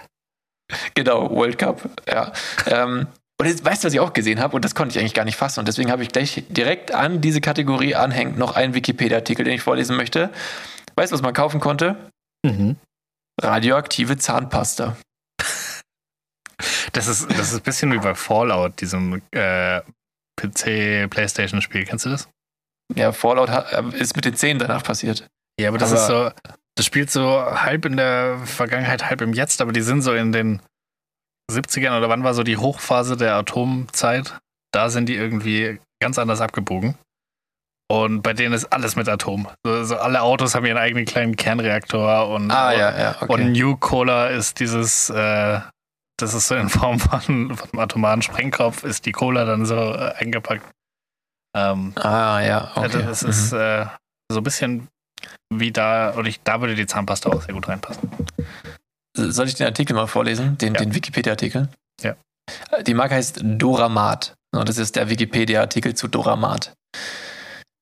Genau, 0.93 1.29
World 1.31 1.57
Cup. 1.57 1.81
Ja. 2.07 2.31
ähm, 2.67 3.07
und 3.41 3.47
jetzt 3.47 3.65
weißt 3.65 3.83
du, 3.83 3.87
was 3.87 3.93
ich 3.93 3.99
auch 3.99 4.13
gesehen 4.13 4.39
habe? 4.39 4.55
Und 4.55 4.63
das 4.63 4.75
konnte 4.75 4.93
ich 4.93 4.99
eigentlich 4.99 5.15
gar 5.15 5.25
nicht 5.25 5.35
fassen. 5.35 5.59
Und 5.61 5.67
deswegen 5.67 5.91
habe 5.91 6.03
ich 6.03 6.09
gleich 6.09 6.43
direkt 6.49 6.93
an 6.93 7.21
diese 7.21 7.41
Kategorie 7.41 7.95
anhängt 7.95 8.37
noch 8.37 8.55
einen 8.55 8.73
Wikipedia-Artikel, 8.75 9.43
den 9.43 9.53
ich 9.55 9.61
vorlesen 9.61 9.95
möchte. 9.97 10.29
Weißt 10.95 11.11
du, 11.11 11.15
was 11.15 11.21
man 11.23 11.33
kaufen 11.33 11.59
konnte? 11.59 11.95
Mhm. 12.45 12.75
Radioaktive 13.41 14.17
Zahnpasta. 14.17 14.95
Das 16.93 17.07
ist, 17.07 17.29
das 17.31 17.51
ist 17.51 17.55
ein 17.55 17.61
bisschen 17.63 17.91
wie 17.93 17.97
bei 17.97 18.13
Fallout, 18.13 18.79
diesem 18.81 19.21
äh, 19.31 19.81
PC-Playstation-Spiel. 20.39 21.85
Kennst 21.85 22.05
du 22.05 22.09
das? 22.09 22.29
Ja, 22.95 23.11
Fallout 23.11 23.49
hat, 23.49 23.71
äh, 23.73 23.97
ist 23.97 24.15
mit 24.15 24.25
den 24.25 24.35
Zähnen 24.35 24.59
danach 24.59 24.83
passiert. 24.83 25.27
Ja, 25.59 25.69
aber 25.69 25.77
das 25.77 25.91
Aber- 25.91 26.01
ist 26.01 26.07
so, 26.07 26.51
das 26.75 26.85
spielt 26.85 27.09
so 27.09 27.41
halb 27.43 27.85
in 27.85 27.97
der 27.97 28.37
Vergangenheit, 28.45 29.09
halb 29.09 29.21
im 29.21 29.33
Jetzt, 29.33 29.61
aber 29.61 29.71
die 29.71 29.81
sind 29.81 30.01
so 30.01 30.13
in 30.13 30.31
den 30.31 30.61
70ern 31.51 31.97
oder 31.97 32.09
wann 32.09 32.23
war 32.23 32.33
so 32.33 32.43
die 32.43 32.57
Hochphase 32.57 33.17
der 33.17 33.35
Atomzeit? 33.35 34.37
Da 34.73 34.89
sind 34.89 35.07
die 35.09 35.15
irgendwie 35.15 35.79
ganz 36.01 36.17
anders 36.17 36.41
abgebogen. 36.41 36.95
Und 37.91 38.21
bei 38.21 38.31
denen 38.33 38.53
ist 38.53 38.71
alles 38.71 38.95
mit 38.95 39.09
Atom. 39.09 39.49
So, 39.65 39.83
so 39.83 39.97
alle 39.97 40.21
Autos 40.21 40.55
haben 40.55 40.65
ihren 40.65 40.77
eigenen 40.77 41.03
kleinen 41.05 41.35
Kernreaktor 41.35 42.29
und, 42.29 42.49
Ah, 42.49 42.71
ja, 42.71 42.97
ja, 42.97 43.15
okay. 43.19 43.33
und 43.33 43.51
New 43.51 43.75
Cola 43.75 44.27
ist 44.27 44.61
dieses, 44.61 45.09
äh, 45.09 45.59
das 46.17 46.33
ist 46.33 46.47
so 46.47 46.55
in 46.55 46.69
Form 46.69 46.99
von, 46.99 47.19
von 47.55 47.69
einem 47.73 47.79
atomaren 47.79 48.21
Sprengkopf, 48.21 48.85
ist 48.85 49.05
die 49.05 49.11
Cola 49.11 49.43
dann 49.43 49.65
so 49.65 49.75
äh, 49.75 50.13
eingepackt. 50.17 50.65
Ähm, 51.53 51.91
ah, 51.97 52.39
ja, 52.39 52.71
okay. 52.75 53.03
das 53.03 53.23
Mhm. 53.23 53.29
ist 53.29 53.51
äh, 53.51 53.85
so 54.31 54.39
ein 54.39 54.43
bisschen 54.43 54.87
wie 55.53 55.73
da, 55.73 56.13
oder 56.15 56.29
ich, 56.29 56.39
da 56.43 56.61
würde 56.61 56.75
die 56.75 56.85
Zahnpasta 56.85 57.29
auch 57.29 57.41
sehr 57.41 57.53
gut 57.53 57.67
reinpassen. 57.67 58.09
Soll 59.15 59.47
ich 59.47 59.55
den 59.55 59.67
Artikel 59.67 59.93
mal 59.95 60.07
vorlesen? 60.07 60.57
Den, 60.57 60.73
Ja. 60.73 60.79
den 60.81 60.95
Wikipedia-Artikel? 60.95 61.69
Ja. 62.01 62.15
Die 62.85 62.93
Marke 62.93 63.15
heißt 63.15 63.41
Doramat. 63.43 64.33
Und 64.53 64.67
das 64.67 64.77
ist 64.77 64.95
der 64.95 65.09
Wikipedia-Artikel 65.09 65.95
zu 65.95 66.07
Doramat. 66.07 66.73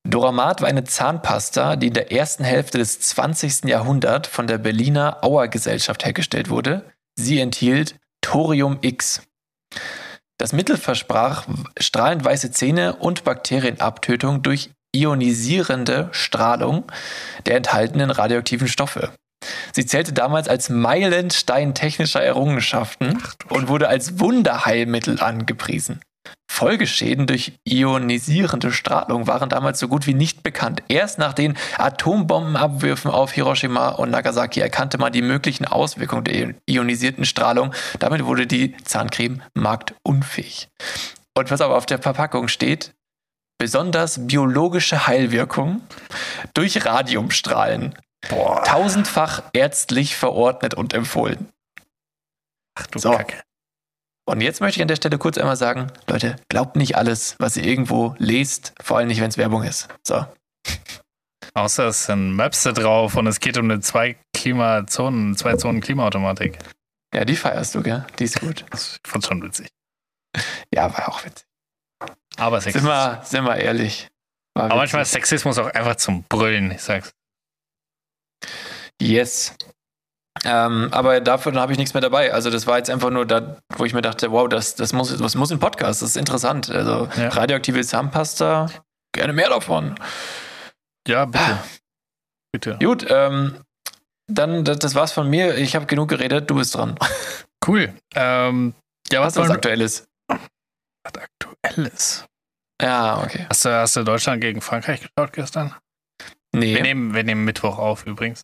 Doramat 0.07 0.61
war 0.61 0.67
eine 0.69 0.83
Zahnpasta, 0.83 1.75
die 1.75 1.87
in 1.87 1.93
der 1.93 2.11
ersten 2.11 2.43
Hälfte 2.43 2.77
des 2.77 2.99
20. 2.99 3.65
Jahrhunderts 3.65 4.27
von 4.29 4.47
der 4.47 4.57
Berliner 4.57 5.23
Auer 5.23 5.47
Gesellschaft 5.47 6.05
hergestellt 6.05 6.49
wurde. 6.49 6.83
Sie 7.17 7.39
enthielt 7.39 7.95
Thorium 8.21 8.77
X. 8.81 9.21
Das 10.39 10.53
Mittel 10.53 10.77
versprach 10.77 11.47
strahlend 11.77 12.23
weiße 12.23 12.51
Zähne 12.51 12.95
und 12.95 13.23
Bakterienabtötung 13.23 14.41
durch 14.41 14.71
ionisierende 14.95 16.09
Strahlung 16.11 16.89
der 17.45 17.57
enthaltenen 17.57 18.09
radioaktiven 18.09 18.67
Stoffe. 18.67 19.11
Sie 19.73 19.85
zählte 19.85 20.13
damals 20.13 20.47
als 20.47 20.69
Meilenstein 20.69 21.73
technischer 21.73 22.21
Errungenschaften 22.21 23.21
und 23.49 23.67
wurde 23.67 23.87
als 23.87 24.19
Wunderheilmittel 24.19 25.19
angepriesen. 25.21 26.01
Folgeschäden 26.51 27.25
durch 27.25 27.53
ionisierende 27.63 28.73
Strahlung 28.73 29.27
waren 29.27 29.49
damals 29.49 29.79
so 29.79 29.87
gut 29.87 30.07
wie 30.07 30.13
nicht 30.13 30.43
bekannt. 30.43 30.83
Erst 30.89 31.17
nach 31.17 31.33
den 31.33 31.55
Atombombenabwürfen 31.77 33.09
auf 33.09 33.31
Hiroshima 33.31 33.89
und 33.89 34.11
Nagasaki 34.11 34.59
erkannte 34.59 34.97
man 34.97 35.13
die 35.13 35.21
möglichen 35.21 35.65
Auswirkungen 35.65 36.25
der 36.25 36.55
ionisierten 36.65 37.23
Strahlung. 37.23 37.73
Damit 37.99 38.25
wurde 38.25 38.45
die 38.45 38.75
Zahncreme 38.83 39.41
marktunfähig. 39.53 40.67
Und 41.37 41.49
was 41.49 41.61
aber 41.61 41.77
auf 41.77 41.85
der 41.85 41.99
Verpackung 41.99 42.49
steht, 42.49 42.93
besonders 43.57 44.27
biologische 44.27 45.07
Heilwirkung 45.07 45.81
durch 46.53 46.85
Radiumstrahlen. 46.85 47.95
Boah, 48.27 48.63
Tausendfach 48.63 49.43
ärztlich 49.53 50.15
verordnet 50.15 50.73
und 50.73 50.93
empfohlen. 50.93 51.49
ach 52.75 52.87
du 52.87 52.99
So. 52.99 53.11
Kacke. 53.11 53.41
Und 54.25 54.41
jetzt 54.41 54.61
möchte 54.61 54.77
ich 54.77 54.81
an 54.83 54.87
der 54.87 54.95
Stelle 54.97 55.17
kurz 55.17 55.37
einmal 55.39 55.55
sagen, 55.55 55.91
Leute, 56.07 56.35
glaubt 56.49 56.75
nicht 56.75 56.95
alles, 56.97 57.35
was 57.39 57.57
ihr 57.57 57.63
irgendwo 57.63 58.15
lest, 58.19 58.73
vor 58.81 58.97
allem 58.97 59.07
nicht, 59.07 59.21
wenn 59.21 59.29
es 59.29 59.37
Werbung 59.37 59.63
ist. 59.63 59.87
So. 60.05 60.23
Außer 61.55 61.87
es 61.87 62.05
sind 62.05 62.33
Maps 62.33 62.61
da 62.63 62.71
drauf 62.71 63.15
und 63.15 63.25
es 63.25 63.39
geht 63.39 63.57
um 63.57 63.65
eine 63.65 63.79
zwei 63.79 64.17
Klimazonen, 64.35 65.35
zwei 65.35 65.55
Zonen 65.55 65.81
Klimaautomatik. 65.81 66.59
Ja, 67.13 67.25
die 67.25 67.35
feierst 67.35 67.73
du, 67.73 67.81
gell? 67.81 68.05
Die 68.19 68.25
ist 68.25 68.39
gut. 68.39 68.65
Das, 68.69 68.99
ich 69.03 69.09
fand's 69.09 69.27
schon 69.27 69.41
witzig. 69.41 69.67
Ja, 70.71 70.93
war 70.95 71.09
auch 71.09 71.25
witzig. 71.25 71.47
Aber 72.37 72.61
Sind 72.61 72.73
Sexismus. 72.73 72.91
wir, 72.93 73.21
sind 73.25 73.43
wir 73.45 73.55
ehrlich. 73.55 74.07
Aber 74.53 74.75
manchmal 74.75 75.01
ist. 75.01 75.11
Sexismus 75.11 75.57
auch 75.57 75.73
einfach 75.73 75.95
zum 75.95 76.23
Brüllen, 76.23 76.69
ich 76.71 76.81
sag's. 76.83 77.11
Yes. 79.01 79.55
Ähm, 80.45 80.89
aber 80.91 81.19
dafür 81.19 81.53
habe 81.55 81.71
ich 81.73 81.77
nichts 81.77 81.93
mehr 81.93 82.01
dabei. 82.01 82.33
Also 82.33 82.49
das 82.49 82.65
war 82.67 82.77
jetzt 82.77 82.89
einfach 82.89 83.09
nur 83.09 83.25
da, 83.25 83.57
wo 83.75 83.85
ich 83.85 83.93
mir 83.93 84.01
dachte, 84.01 84.31
wow, 84.31 84.47
das, 84.47 84.75
das, 84.75 84.93
muss, 84.93 85.15
das 85.17 85.35
muss 85.35 85.51
ein 85.51 85.59
Podcast, 85.59 86.01
das 86.01 86.11
ist 86.11 86.17
interessant. 86.17 86.69
Also 86.69 87.09
Ja. 87.17 87.29
radioaktive 87.29 87.81
Zahnpasta, 87.83 88.69
gerne 89.13 89.33
mehr 89.33 89.49
davon. 89.49 89.95
Ja, 91.07 91.25
bitte. 91.25 91.59
Bitte. 92.53 92.77
Gut, 92.79 93.05
ähm, 93.09 93.57
dann, 94.27 94.63
das, 94.63 94.79
das 94.79 94.95
war's 94.95 95.11
von 95.11 95.29
mir. 95.29 95.57
Ich 95.57 95.75
habe 95.75 95.85
genug 95.87 96.09
geredet, 96.09 96.49
du 96.49 96.55
bist 96.55 96.75
dran. 96.75 96.97
Cool. 97.67 97.93
Ähm, 98.15 98.73
ja, 99.11 99.19
was 99.21 99.35
was 99.35 99.49
Aktuelles? 99.49 100.07
was 100.27 101.13
Aktuelles? 101.13 102.25
Ja, 102.81 103.21
okay. 103.21 103.45
Hast 103.49 103.65
du, 103.65 103.69
hast 103.69 103.95
du 103.97 104.03
Deutschland 104.03 104.39
gegen 104.41 104.61
Frankreich 104.61 105.01
geschaut 105.01 105.33
gestern? 105.33 105.75
Nee. 106.53 106.73
Wir, 106.73 106.81
nehmen, 106.81 107.13
wir 107.13 107.23
nehmen 107.25 107.43
Mittwoch 107.43 107.77
auf 107.77 108.07
übrigens. 108.07 108.43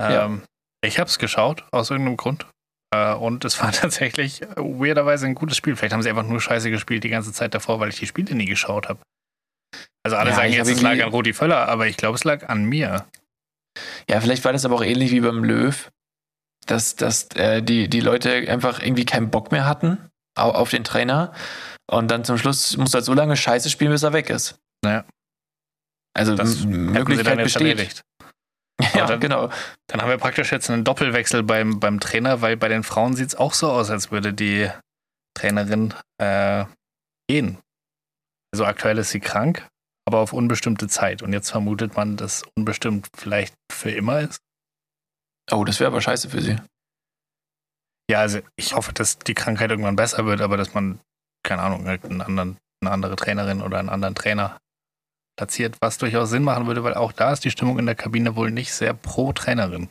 Ja. 0.00 0.24
Ähm, 0.26 0.42
Ich 0.84 0.98
habe 0.98 1.08
es 1.08 1.18
geschaut, 1.18 1.64
aus 1.72 1.90
irgendeinem 1.90 2.16
Grund. 2.16 2.46
Äh, 2.94 3.14
und 3.14 3.44
es 3.44 3.60
war 3.62 3.70
tatsächlich 3.72 4.42
äh, 4.42 4.46
weirderweise 4.56 5.26
ein 5.26 5.34
gutes 5.34 5.56
Spiel. 5.56 5.76
Vielleicht 5.76 5.92
haben 5.92 6.02
sie 6.02 6.08
einfach 6.10 6.24
nur 6.26 6.40
scheiße 6.40 6.70
gespielt 6.70 7.04
die 7.04 7.08
ganze 7.10 7.32
Zeit 7.32 7.54
davor, 7.54 7.80
weil 7.80 7.90
ich 7.90 7.98
die 7.98 8.06
Spiele 8.06 8.34
nie 8.34 8.46
geschaut 8.46 8.88
habe. 8.88 9.00
Also 10.02 10.16
alle 10.16 10.30
Ja, 10.30 10.36
sagen 10.36 10.52
jetzt, 10.52 10.68
es 10.68 10.80
lag 10.80 10.92
an 11.02 11.10
Rudi 11.10 11.32
Völler, 11.34 11.68
aber 11.68 11.86
ich 11.86 11.96
glaube, 11.96 12.16
es 12.16 12.24
lag 12.24 12.48
an 12.48 12.64
mir. 12.64 13.06
Ja, 14.08 14.20
vielleicht 14.20 14.44
war 14.44 14.52
das 14.52 14.64
aber 14.64 14.76
auch 14.76 14.82
ähnlich 14.84 15.10
wie 15.12 15.20
beim 15.20 15.44
Löw, 15.44 15.90
dass, 16.66 16.96
dass 16.96 17.28
äh, 17.36 17.62
die, 17.62 17.88
die 17.88 18.00
Leute 18.00 18.32
einfach 18.50 18.80
irgendwie 18.82 19.04
keinen 19.04 19.30
Bock 19.30 19.52
mehr 19.52 19.66
hatten 19.66 19.98
au- 20.36 20.50
auf 20.52 20.70
den 20.70 20.82
Trainer 20.84 21.32
und 21.90 22.10
dann 22.10 22.24
zum 22.24 22.38
Schluss 22.38 22.76
muss 22.76 22.94
er 22.94 23.02
so 23.02 23.12
lange 23.14 23.36
Scheiße 23.36 23.68
spielen, 23.70 23.92
bis 23.92 24.02
er 24.02 24.12
weg 24.12 24.30
ist. 24.30 24.58
Naja. 24.82 25.04
Also 26.16 26.34
Das 26.34 26.64
Möglichkeit 26.64 27.38
besteht. 27.38 27.62
erledigt. 27.62 28.02
Ja, 28.94 29.06
dann- 29.06 29.20
genau. 29.20 29.50
Dann 29.88 30.00
haben 30.00 30.08
wir 30.10 30.18
praktisch 30.18 30.52
jetzt 30.52 30.70
einen 30.70 30.84
Doppelwechsel 30.84 31.42
beim, 31.42 31.80
beim 31.80 32.00
Trainer, 32.00 32.40
weil 32.42 32.56
bei 32.56 32.68
den 32.68 32.82
Frauen 32.82 33.14
sieht 33.16 33.28
es 33.28 33.34
auch 33.34 33.54
so 33.54 33.70
aus, 33.70 33.90
als 33.90 34.10
würde 34.10 34.32
die 34.32 34.70
Trainerin 35.34 35.94
äh, 36.18 36.64
gehen. 37.28 37.58
Also 38.52 38.64
aktuell 38.64 38.98
ist 38.98 39.10
sie 39.10 39.20
krank, 39.20 39.66
aber 40.06 40.18
auf 40.18 40.32
unbestimmte 40.32 40.88
Zeit. 40.88 41.22
Und 41.22 41.32
jetzt 41.32 41.50
vermutet 41.50 41.96
man, 41.96 42.16
dass 42.16 42.42
unbestimmt 42.56 43.08
vielleicht 43.16 43.54
für 43.72 43.90
immer 43.90 44.20
ist. 44.20 44.40
Oh, 45.52 45.64
das 45.64 45.80
wäre 45.80 45.90
aber 45.90 46.00
scheiße 46.00 46.30
für 46.30 46.40
sie. 46.42 46.56
Ja, 48.10 48.20
also 48.20 48.40
ich 48.56 48.74
hoffe, 48.74 48.92
dass 48.92 49.18
die 49.18 49.34
Krankheit 49.34 49.70
irgendwann 49.70 49.96
besser 49.96 50.26
wird, 50.26 50.40
aber 50.40 50.56
dass 50.56 50.74
man, 50.74 51.00
keine 51.44 51.62
Ahnung, 51.62 51.86
halt 51.86 52.04
einen 52.04 52.20
anderen, 52.22 52.56
eine 52.82 52.90
andere 52.92 53.14
Trainerin 53.16 53.62
oder 53.62 53.78
einen 53.78 53.88
anderen 53.88 54.14
Trainer 54.16 54.58
platziert, 55.40 55.78
was 55.80 55.96
durchaus 55.96 56.28
Sinn 56.28 56.42
machen 56.42 56.66
würde, 56.66 56.84
weil 56.84 56.92
auch 56.92 57.12
da 57.12 57.32
ist 57.32 57.46
die 57.46 57.50
Stimmung 57.50 57.78
in 57.78 57.86
der 57.86 57.94
Kabine 57.94 58.36
wohl 58.36 58.50
nicht 58.50 58.74
sehr 58.74 58.92
pro 58.92 59.32
Trainerin. 59.32 59.88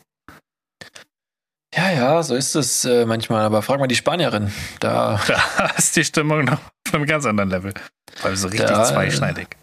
Ja, 1.73 1.89
ja, 1.91 2.21
so 2.21 2.35
ist 2.35 2.53
es 2.53 2.85
äh, 2.85 3.07
manchmal. 3.07 3.45
Aber 3.45 3.63
frag 3.63 3.79
mal 3.79 3.87
die 3.87 3.95
Spanierin. 3.95 4.53
Da, 4.79 5.19
Da 5.27 5.65
ist 5.75 5.95
die 5.95 6.05
Stimmung 6.05 6.45
noch 6.45 6.59
auf 6.59 6.93
einem 6.93 7.07
ganz 7.07 7.25
anderen 7.25 7.49
Level. 7.49 7.73
Weil 8.21 8.35
so 8.35 8.47
richtig 8.47 8.67
Da, 8.67 8.83
äh, 8.83 8.93
zweischneidig. 8.93 9.57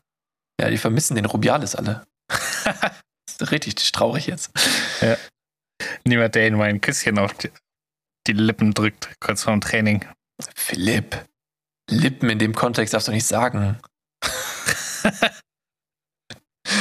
ja, 0.61 0.71
die 0.71 0.79
vermissen 0.79 1.15
den 1.15 1.25
Rubiales 1.25 1.77
alle. 1.77 2.05
ist 3.29 3.53
richtig 3.53 3.93
traurig 3.93 4.27
jetzt. 4.27 4.51
Niemand, 6.05 6.35
der 6.35 6.49
ihnen 6.49 6.59
mal 6.59 6.69
ein 6.69 6.81
Küsschen 6.81 7.17
auf 7.21 7.33
die, 7.35 7.51
die 8.27 8.33
Lippen 8.33 8.75
drückt, 8.75 9.11
kurz 9.21 9.45
vorm 9.45 9.61
Training. 9.61 10.05
Philipp, 10.57 11.25
Lippen 11.89 12.29
in 12.29 12.41
dem 12.41 12.57
Kontext 12.57 12.93
darfst 12.93 13.07
du 13.07 13.13
nicht 13.13 13.27
sagen. 13.27 13.79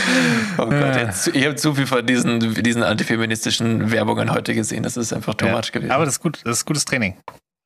Oh 0.58 0.68
Gott, 0.68 0.96
jetzt, 0.96 1.28
ich 1.28 1.46
habe 1.46 1.56
zu 1.56 1.76
viel 1.76 1.86
von 1.88 2.06
diesen, 2.06 2.40
diesen 2.64 2.84
antifeministischen 2.84 3.92
Werbungen 3.92 4.32
heute 4.32 4.54
gesehen. 4.56 4.84
Das 4.84 4.96
ist 4.98 5.12
einfach 5.12 5.34
too 5.34 5.48
Ja. 5.48 5.52
much 5.56 5.72
gewesen. 5.72 5.92
Aber 5.92 6.06
das 6.06 6.16
ist 6.16 6.20
gut, 6.22 6.40
das 6.46 6.60
ist 6.60 6.66
gutes 6.66 6.86
Training. 6.86 7.18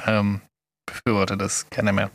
Ähm, 0.06 0.42
befürworte 0.88 1.38
das 1.38 1.70
gerne 1.70 1.94
mehr. 1.94 2.10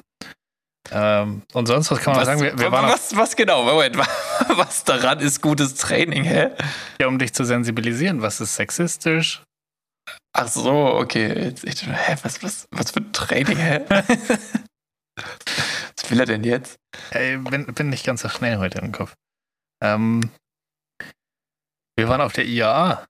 Ähm, 0.91 1.43
und 1.53 1.67
sonst, 1.67 1.91
was 1.91 1.99
kann 2.01 2.13
man 2.15 2.21
was, 2.23 2.27
sagen? 2.27 2.41
Wir, 2.43 2.59
wir 2.59 2.73
was, 2.73 3.17
was 3.17 3.37
genau? 3.37 3.63
Moment, 3.65 3.97
was 4.57 4.85
daran 4.85 5.21
ist 5.21 5.41
gutes 5.41 5.75
Training, 5.77 6.25
hä? 6.25 6.51
ja, 7.01 7.07
um 7.07 7.19
dich 7.19 7.33
zu 7.33 7.45
sensibilisieren. 7.45 8.21
Was 8.21 8.41
ist 8.41 8.55
sexistisch? 8.55 9.43
Ach 10.37 10.49
so, 10.49 10.71
okay. 10.97 11.45
Jetzt, 11.45 11.65
ich, 11.65 11.87
hä, 11.87 12.17
was, 12.23 12.43
was, 12.43 12.67
was 12.71 12.91
für 12.91 13.01
ein 13.01 13.13
Training, 13.13 13.57
hä? 13.57 13.81
was 15.17 16.11
will 16.11 16.21
er 16.21 16.27
denn 16.27 16.45
jetzt? 16.45 16.77
Ey, 17.11 17.39
bin, 17.39 17.67
bin 17.67 17.89
nicht 17.89 18.05
ganz 18.05 18.21
so 18.23 18.29
schnell 18.29 18.59
heute 18.59 18.79
im 18.79 18.93
Kopf. 18.93 19.15
Ähm, 19.85 20.31
wir 21.99 22.09
waren 22.09 22.21
auf 22.21 22.33
der 22.33 22.47
IAA. 22.47 23.05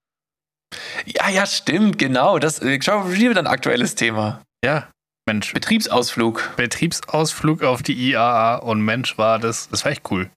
Ja, 1.06 1.28
ja, 1.28 1.46
stimmt, 1.46 1.98
genau. 1.98 2.38
Das 2.38 2.60
äh, 2.60 2.78
schau, 2.82 3.10
wieder 3.10 3.38
ein 3.40 3.46
aktuelles 3.46 3.94
Thema. 3.94 4.42
Ja, 4.64 4.90
Mensch. 5.28 5.52
Betriebsausflug. 5.52 6.56
Betriebsausflug 6.56 7.62
auf 7.62 7.82
die 7.82 7.94
IAA 8.10 8.56
und 8.56 8.80
Mensch 8.82 9.16
war 9.16 9.38
das. 9.38 9.68
Das 9.68 9.84
war 9.84 9.92
echt 9.92 10.10
cool. 10.10 10.30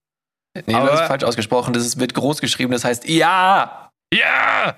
Nee, 0.66 0.74
Aber- 0.76 0.88
du 0.88 0.94
hast 0.94 1.08
falsch 1.08 1.24
ausgesprochen. 1.24 1.74
Das 1.74 1.84
ist, 1.86 2.00
wird 2.00 2.14
groß 2.14 2.40
geschrieben. 2.42 2.72
Das 2.72 2.84
heißt, 2.84 3.08
ja, 3.10 3.90
Ja! 4.14 4.78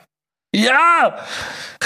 ja. 0.55 1.25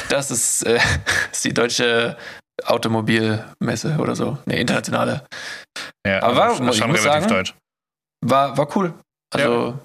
Das 0.09 0.32
ist, 0.32 0.63
äh, 0.65 0.80
ist 1.32 1.43
die 1.45 1.53
deutsche 1.53 2.17
Automobilmesse 2.65 3.97
oder 3.97 4.15
so. 4.15 4.38
Nee, 4.45 4.61
internationale. 4.61 5.26
Ja, 6.05 6.21
Aber 6.24 6.36
war- 6.38 6.55
schon, 6.55 6.69
ich 6.69 6.78
schon 6.78 6.91
relativ 6.91 7.03
sagen, 7.03 7.28
deutsch. 7.28 7.55
War, 8.26 8.55
war 8.57 8.76
cool. 8.78 8.93
Also, 9.34 9.79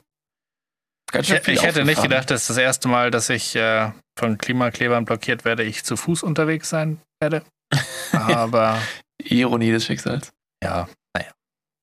ganz 1.13 1.27
Ich, 1.27 1.35
schön 1.35 1.43
viel 1.43 1.55
ich 1.55 1.63
hätte 1.63 1.85
nicht 1.85 2.03
gedacht, 2.03 2.31
dass 2.31 2.47
das 2.47 2.57
erste 2.57 2.89
Mal, 2.89 3.11
dass 3.11 3.29
ich 3.31 3.57
äh, 3.57 3.91
von 4.19 4.39
Klimaklebern 4.39 5.05
blockiert 5.05 5.45
werde, 5.45 5.63
ich 5.63 5.85
zu 5.85 5.97
Fuß 5.97 6.23
unterwegs 6.23 6.69
sein 6.69 7.01
werde. 7.21 7.43
Aber 8.13 8.81
Ironie 9.23 9.71
des 9.71 9.85
Schicksals. 9.85 10.31
ja, 10.63 10.89
naja. 11.17 11.31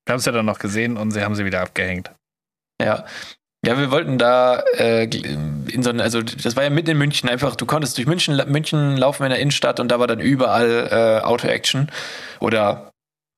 Wir 0.06 0.12
haben 0.12 0.18
es 0.18 0.24
ja 0.24 0.32
dann 0.32 0.46
noch 0.46 0.58
gesehen 0.58 0.96
und 0.96 1.10
sie 1.10 1.22
haben 1.22 1.34
sie 1.34 1.44
wieder 1.44 1.60
abgehängt. 1.62 2.10
Ja. 2.80 3.04
Ja, 3.64 3.76
wir 3.78 3.90
wollten 3.90 4.16
da 4.16 4.60
äh, 4.74 5.04
in 5.04 5.82
so 5.82 5.90
ein, 5.90 6.00
also 6.00 6.22
das 6.22 6.54
war 6.54 6.62
ja 6.62 6.70
mitten 6.70 6.90
in 6.90 6.98
München 6.98 7.28
einfach, 7.28 7.56
du 7.56 7.66
konntest 7.66 7.98
durch 7.98 8.06
München, 8.06 8.40
München 8.46 8.96
laufen 8.96 9.24
in 9.24 9.30
der 9.30 9.40
Innenstadt 9.40 9.80
und 9.80 9.88
da 9.88 9.98
war 9.98 10.06
dann 10.06 10.20
überall 10.20 10.88
äh, 10.90 11.24
Auto-Action 11.24 11.90
oder 12.38 12.92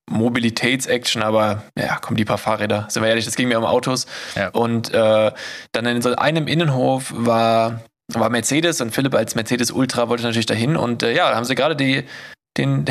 Mobilitäts-Action, 0.09 1.21
aber 1.23 1.63
ja, 1.77 1.97
kommen 1.97 2.17
die 2.17 2.25
paar 2.25 2.37
Fahrräder, 2.37 2.87
sind 2.89 3.03
wir 3.03 3.09
ehrlich, 3.09 3.25
das 3.25 3.35
ging 3.35 3.47
mir 3.47 3.57
um 3.57 3.65
Autos. 3.65 4.07
Ja. 4.35 4.49
Und 4.49 4.93
äh, 4.93 5.31
dann 5.71 5.85
in 5.85 6.01
so 6.01 6.15
einem 6.15 6.47
Innenhof 6.47 7.13
war, 7.15 7.81
war 8.11 8.29
Mercedes 8.29 8.81
und 8.81 8.91
Philipp 8.93 9.13
als 9.15 9.35
Mercedes 9.35 9.71
Ultra 9.71 10.09
wollte 10.09 10.23
natürlich 10.23 10.45
dahin 10.45 10.75
und 10.75 11.03
äh, 11.03 11.15
ja, 11.15 11.29
da 11.29 11.35
haben 11.35 11.45
sie 11.45 11.55
gerade 11.55 11.75
die 11.75 12.05
den 12.57 12.85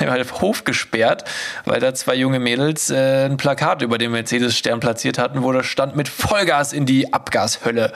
Hof 0.40 0.64
gesperrt, 0.64 1.24
weil 1.64 1.80
da 1.80 1.94
zwei 1.94 2.14
junge 2.14 2.38
Mädels 2.38 2.90
äh, 2.90 3.24
ein 3.24 3.36
Plakat 3.36 3.82
über 3.82 3.98
dem 3.98 4.12
Mercedes-Stern 4.12 4.80
platziert 4.80 5.18
hatten, 5.18 5.42
wo 5.42 5.50
da 5.52 5.62
stand 5.64 5.96
mit 5.96 6.08
Vollgas 6.08 6.72
in 6.72 6.86
die 6.86 7.12
Abgashölle. 7.12 7.92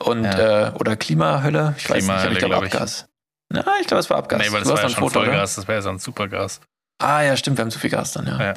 Und, 0.00 0.24
Ja. 0.24 0.68
äh, 0.68 0.72
oder 0.72 0.96
Klimahölle? 0.96 1.74
Ich 1.78 1.88
weiß 1.88 2.06
nicht, 2.06 2.32
ich 2.32 2.38
glaube 2.38 2.38
glaub 2.38 2.64
ich. 2.64 2.74
Abgas. 2.74 3.06
Na, 3.50 3.64
ich 3.80 3.86
glaube, 3.86 4.00
es 4.00 4.10
war 4.10 4.18
Abgas. 4.18 4.40
Nee, 4.40 4.52
weil 4.52 4.60
das 4.60 4.68
war 4.68 4.76
ja 4.76 4.82
ein 4.84 4.90
schon 4.90 5.04
oder? 5.04 5.12
Vollgas, 5.12 5.54
das 5.54 5.68
wäre 5.68 5.78
ja 5.78 5.82
sonst 5.82 6.04
Supergas. 6.04 6.60
Ah, 7.00 7.22
ja, 7.22 7.36
stimmt, 7.36 7.58
wir 7.58 7.62
haben 7.62 7.70
zu 7.70 7.78
viel 7.78 7.90
Gas 7.90 8.12
dann, 8.12 8.26
ja. 8.26 8.40
Ja. 8.42 8.54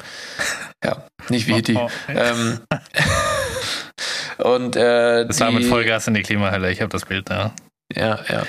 Ja, 0.84 1.04
nicht 1.28 1.46
wie 1.46 1.62
die. 1.62 1.76
Oh, 1.76 1.88
oh. 2.08 2.10
Ähm, 2.10 2.60
und 4.38 4.76
äh, 4.76 5.26
Das 5.26 5.40
war 5.40 5.50
mit 5.52 5.62
die- 5.64 5.68
Vollgas 5.68 6.06
in 6.08 6.14
die 6.14 6.22
Klimahölle, 6.22 6.70
ich 6.70 6.80
habe 6.80 6.90
das 6.90 7.04
Bild 7.04 7.30
da. 7.30 7.52
Ja, 7.94 8.18
ja. 8.28 8.42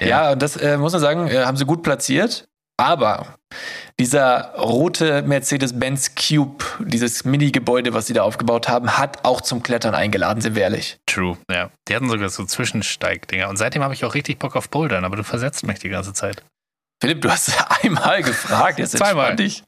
Ja. 0.00 0.06
Ja, 0.06 0.32
und 0.32 0.42
das 0.42 0.56
äh, 0.56 0.76
muss 0.76 0.92
man 0.92 1.00
sagen, 1.00 1.28
äh, 1.28 1.44
haben 1.44 1.56
sie 1.56 1.64
gut 1.64 1.82
platziert. 1.82 2.46
Aber 2.80 3.34
dieser 3.98 4.54
rote 4.56 5.22
Mercedes-Benz 5.22 6.14
Cube, 6.14 6.64
dieses 6.78 7.24
Mini-Gebäude, 7.24 7.92
was 7.92 8.06
sie 8.06 8.12
da 8.12 8.22
aufgebaut 8.22 8.68
haben, 8.68 8.98
hat 8.98 9.24
auch 9.24 9.40
zum 9.40 9.64
Klettern 9.64 9.96
eingeladen, 9.96 10.40
sind 10.40 10.54
wir 10.54 10.62
ehrlich. 10.62 10.98
True, 11.06 11.36
ja. 11.50 11.70
Die 11.88 11.96
hatten 11.96 12.08
sogar 12.08 12.28
so 12.28 12.44
Zwischensteigdinger. 12.44 13.48
Und 13.48 13.56
seitdem 13.56 13.82
habe 13.82 13.94
ich 13.94 14.04
auch 14.04 14.14
richtig 14.14 14.38
Bock 14.38 14.54
auf 14.54 14.68
Bouldern, 14.70 15.04
aber 15.04 15.16
du 15.16 15.24
versetzt 15.24 15.66
mich 15.66 15.80
die 15.80 15.88
ganze 15.88 16.12
Zeit. 16.12 16.44
Philipp, 17.00 17.22
du 17.22 17.30
hast 17.30 17.52
einmal 17.84 18.22
gefragt, 18.22 18.78
jetzt 18.78 18.96
Zweimal. 18.96 19.36
dich. 19.36 19.64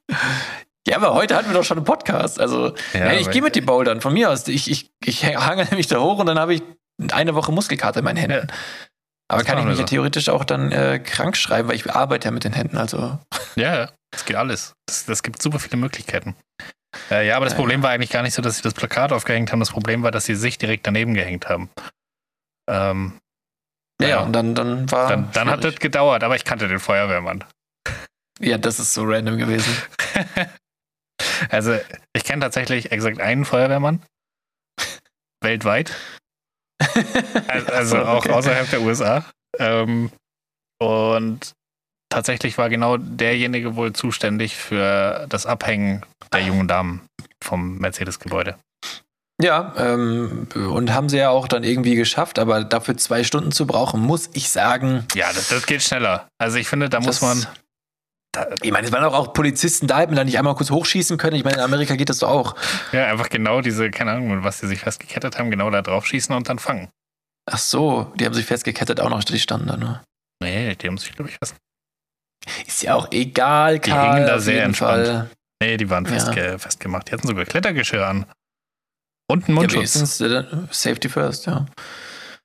Ja, 0.86 0.96
aber 0.96 1.14
heute 1.14 1.36
hatten 1.36 1.48
wir 1.48 1.54
doch 1.54 1.64
schon 1.64 1.76
einen 1.78 1.84
Podcast. 1.84 2.40
Also, 2.40 2.74
Ja, 2.92 3.12
ja, 3.12 3.20
ich 3.20 3.30
gehe 3.30 3.42
mit 3.42 3.54
die 3.54 3.60
Bouldern. 3.60 4.00
Von 4.00 4.14
mir 4.14 4.30
aus, 4.30 4.48
ich, 4.48 4.70
ich, 4.70 4.90
ich 5.04 5.24
hange 5.24 5.64
nämlich 5.66 5.86
da 5.86 6.00
hoch 6.00 6.18
und 6.18 6.26
dann 6.26 6.38
habe 6.38 6.54
ich 6.54 6.62
eine 7.12 7.34
Woche 7.34 7.52
Muskelkater 7.52 7.98
in 8.00 8.04
meinen 8.04 8.16
Händen. 8.16 8.48
Aber 9.28 9.44
kann 9.44 9.58
ich 9.58 9.64
mich 9.64 9.74
wir 9.76 9.80
ja 9.82 9.86
so. 9.86 9.90
theoretisch 9.90 10.28
auch 10.28 10.44
dann 10.44 10.72
äh, 10.72 10.98
krank 10.98 11.36
schreiben, 11.36 11.68
weil 11.68 11.76
ich 11.76 11.88
arbeite 11.88 12.26
ja 12.28 12.32
mit 12.32 12.42
den 12.44 12.52
Händen. 12.52 12.76
Also, 12.78 13.18
Ja, 13.54 13.76
ja, 13.76 13.90
das 14.10 14.24
geht 14.24 14.34
alles. 14.36 14.74
Das, 14.86 15.04
das 15.04 15.22
gibt 15.22 15.40
super 15.40 15.60
viele 15.60 15.76
Möglichkeiten. 15.76 16.34
Äh, 17.10 17.28
ja, 17.28 17.36
aber 17.36 17.44
das 17.44 17.52
Ja, 17.52 17.58
Problem 17.60 17.82
war 17.84 17.90
eigentlich 17.90 18.10
gar 18.10 18.22
nicht 18.22 18.34
so, 18.34 18.42
dass 18.42 18.56
sie 18.56 18.62
das 18.62 18.74
Plakat 18.74 19.12
aufgehängt 19.12 19.52
haben. 19.52 19.60
Das 19.60 19.70
Problem 19.70 20.02
war, 20.02 20.10
dass 20.10 20.24
sie 20.24 20.34
sich 20.34 20.58
direkt 20.58 20.84
daneben 20.86 21.14
gehängt 21.14 21.48
haben. 21.48 21.70
Ähm, 22.68 23.20
ja, 24.00 24.08
Ja. 24.08 24.20
und 24.20 24.32
dann, 24.32 24.54
dann 24.54 24.90
war. 24.90 25.08
dann 25.08 25.30
dann 25.32 25.50
hat 25.50 25.64
das 25.64 25.76
gedauert, 25.76 26.24
aber 26.24 26.36
ich 26.36 26.44
kannte 26.44 26.68
den 26.68 26.80
Feuerwehrmann. 26.80 27.44
Ja, 28.40 28.58
das 28.58 28.78
ist 28.80 28.94
so 28.94 29.04
random 29.04 29.38
gewesen. 29.38 29.74
Also, 31.50 31.78
ich 32.14 32.24
kenne 32.24 32.40
tatsächlich 32.40 32.92
exakt 32.92 33.20
einen 33.20 33.44
Feuerwehrmann. 33.44 34.02
Weltweit. 35.42 35.94
Also, 37.48 37.72
also 37.72 37.98
auch 37.98 38.24
okay. 38.24 38.32
außerhalb 38.32 38.70
der 38.70 38.80
USA. 38.80 39.24
Ähm, 39.58 40.10
und 40.80 41.52
tatsächlich 42.08 42.56
war 42.56 42.70
genau 42.70 42.96
derjenige 42.96 43.76
wohl 43.76 43.92
zuständig 43.92 44.56
für 44.56 45.26
das 45.28 45.44
Abhängen 45.44 46.04
der 46.32 46.40
jungen 46.40 46.68
Damen 46.68 47.06
vom 47.42 47.76
Mercedes-Gebäude. 47.78 48.56
Ja, 49.42 49.72
ähm, 49.76 50.46
und 50.54 50.92
haben 50.92 51.08
sie 51.08 51.18
ja 51.18 51.30
auch 51.30 51.48
dann 51.48 51.64
irgendwie 51.64 51.94
geschafft, 51.94 52.38
aber 52.38 52.64
dafür 52.64 52.96
zwei 52.96 53.24
Stunden 53.24 53.52
zu 53.52 53.66
brauchen, 53.66 54.00
muss 54.00 54.30
ich 54.34 54.50
sagen. 54.50 55.06
Ja, 55.14 55.32
das, 55.32 55.48
das 55.48 55.66
geht 55.66 55.82
schneller. 55.82 56.28
Also 56.38 56.58
ich 56.58 56.68
finde, 56.68 56.88
da 56.88 57.00
muss 57.00 57.20
man. 57.20 57.46
Da, 58.32 58.46
Ich 58.62 58.70
meine, 58.70 58.86
es 58.86 58.92
waren 58.92 59.02
auch, 59.04 59.14
auch 59.14 59.32
Polizisten 59.32 59.86
da, 59.88 59.98
hätten 59.98 60.12
wir 60.12 60.16
da 60.16 60.24
nicht 60.24 60.38
einmal 60.38 60.54
kurz 60.54 60.70
hochschießen 60.70 61.16
können. 61.18 61.36
Ich 61.36 61.42
meine, 61.44 61.56
in 61.56 61.62
Amerika 61.62 61.96
geht 61.96 62.10
das 62.10 62.18
doch 62.18 62.28
auch. 62.30 62.54
ja, 62.92 63.06
einfach 63.06 63.28
genau 63.28 63.60
diese, 63.60 63.90
keine 63.90 64.12
Ahnung, 64.12 64.44
was 64.44 64.60
sie 64.60 64.68
sich 64.68 64.80
festgekettet 64.80 65.38
haben, 65.38 65.50
genau 65.50 65.68
da 65.70 65.82
drauf 65.82 66.06
schießen 66.06 66.34
und 66.34 66.48
dann 66.48 66.58
fangen. 66.60 66.88
Ach 67.50 67.58
so, 67.58 68.12
die 68.16 68.26
haben 68.26 68.34
sich 68.34 68.46
festgekettet, 68.46 69.00
auch 69.00 69.08
noch, 69.10 69.24
die 69.24 69.38
standen 69.40 69.66
da, 69.66 69.76
ne? 69.76 70.00
Nee, 70.42 70.76
die 70.76 70.86
haben 70.86 70.96
sich, 70.98 71.12
glaube 71.12 71.30
ich, 71.30 71.36
fest. 71.38 71.56
Ist 72.66 72.82
ja 72.82 72.94
auch 72.94 73.08
egal, 73.10 73.78
Die 73.80 73.90
Karl, 73.90 74.14
hingen 74.14 74.26
da 74.26 74.38
sehr 74.38 74.62
entspannt. 74.64 75.06
Fall. 75.06 75.30
Nee, 75.62 75.76
die 75.76 75.90
waren 75.90 76.04
Ja. 76.04 76.12
festge 76.12 76.58
festgemacht. 76.58 77.08
Die 77.08 77.12
hatten 77.12 77.26
sogar 77.26 77.44
Klettergeschirr 77.44 78.06
an. 78.06 78.26
Und 79.30 79.48
Ja, 79.48 79.54
Mundschutz. 79.54 79.94
wenigstens 79.96 80.20
äh, 80.20 80.44
Safety 80.70 81.08
first, 81.08 81.46
ja. 81.46 81.66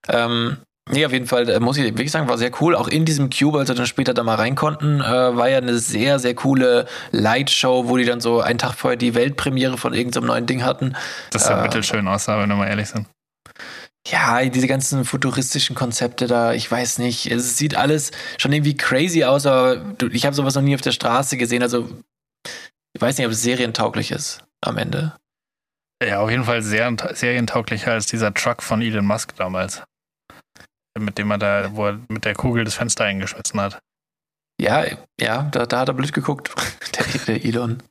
Ähm, 0.07 0.57
nee, 0.89 1.05
auf 1.05 1.11
jeden 1.11 1.27
Fall, 1.27 1.59
muss 1.59 1.77
ich 1.77 1.83
wirklich 1.83 2.11
sagen, 2.11 2.27
war 2.27 2.37
sehr 2.37 2.51
cool. 2.61 2.75
Auch 2.75 2.87
in 2.87 3.05
diesem 3.05 3.29
Cube, 3.29 3.57
als 3.59 3.69
wir 3.69 3.75
dann 3.75 3.87
später 3.87 4.13
da 4.13 4.23
mal 4.23 4.35
rein 4.35 4.55
konnten, 4.55 5.01
äh, 5.01 5.03
war 5.03 5.49
ja 5.49 5.57
eine 5.57 5.77
sehr, 5.77 6.19
sehr 6.19 6.35
coole 6.35 6.85
Lightshow, 7.11 7.87
wo 7.87 7.97
die 7.97 8.05
dann 8.05 8.21
so 8.21 8.41
einen 8.41 8.59
Tag 8.59 8.75
vorher 8.75 8.97
die 8.97 9.15
Weltpremiere 9.15 9.77
von 9.77 9.93
irgendeinem 9.93 10.27
neuen 10.27 10.45
Ding 10.45 10.63
hatten. 10.63 10.95
das 11.31 11.45
sah 11.45 11.59
äh, 11.59 11.63
mittelschön 11.63 12.07
aussah, 12.07 12.39
wenn 12.39 12.49
wir 12.49 12.55
mal 12.55 12.67
ehrlich 12.67 12.87
sind. 12.89 13.07
Ja, 14.07 14.45
diese 14.45 14.67
ganzen 14.67 15.03
futuristischen 15.03 15.75
Konzepte 15.75 16.27
da, 16.27 16.53
ich 16.53 16.69
weiß 16.69 16.99
nicht. 16.99 17.25
Es 17.31 17.57
sieht 17.57 17.75
alles 17.75 18.11
schon 18.37 18.53
irgendwie 18.53 18.77
crazy 18.77 19.23
aus, 19.23 19.47
aber 19.47 19.81
ich 20.11 20.27
habe 20.27 20.35
sowas 20.35 20.53
noch 20.53 20.61
nie 20.61 20.75
auf 20.75 20.81
der 20.81 20.91
Straße 20.91 21.37
gesehen. 21.37 21.63
Also, 21.63 21.89
ich 22.93 23.01
weiß 23.01 23.17
nicht, 23.17 23.25
ob 23.25 23.33
es 23.33 23.41
serientauglich 23.41 24.11
ist 24.11 24.43
am 24.61 24.77
Ende. 24.77 25.13
Ja, 26.03 26.19
auf 26.19 26.29
jeden 26.29 26.43
Fall 26.43 26.61
sehr 26.61 26.95
serientauglicher 27.13 27.91
als 27.91 28.07
dieser 28.07 28.33
Truck 28.33 28.61
von 28.61 28.81
Elon 28.81 29.05
Musk 29.05 29.35
damals. 29.35 29.83
Mit 30.97 31.17
dem 31.17 31.31
er 31.31 31.37
da, 31.37 31.75
wo 31.75 31.87
er 31.87 31.99
mit 32.09 32.25
der 32.25 32.35
Kugel 32.35 32.63
das 32.63 32.75
Fenster 32.75 33.05
eingeschmissen 33.05 33.59
hat. 33.59 33.79
Ja, 34.59 34.85
ja, 35.19 35.43
da, 35.43 35.65
da 35.65 35.79
hat 35.79 35.89
er 35.89 35.93
blöd 35.93 36.13
geguckt, 36.13 36.53
der, 36.95 37.05
der 37.25 37.45
Elon. 37.45 37.83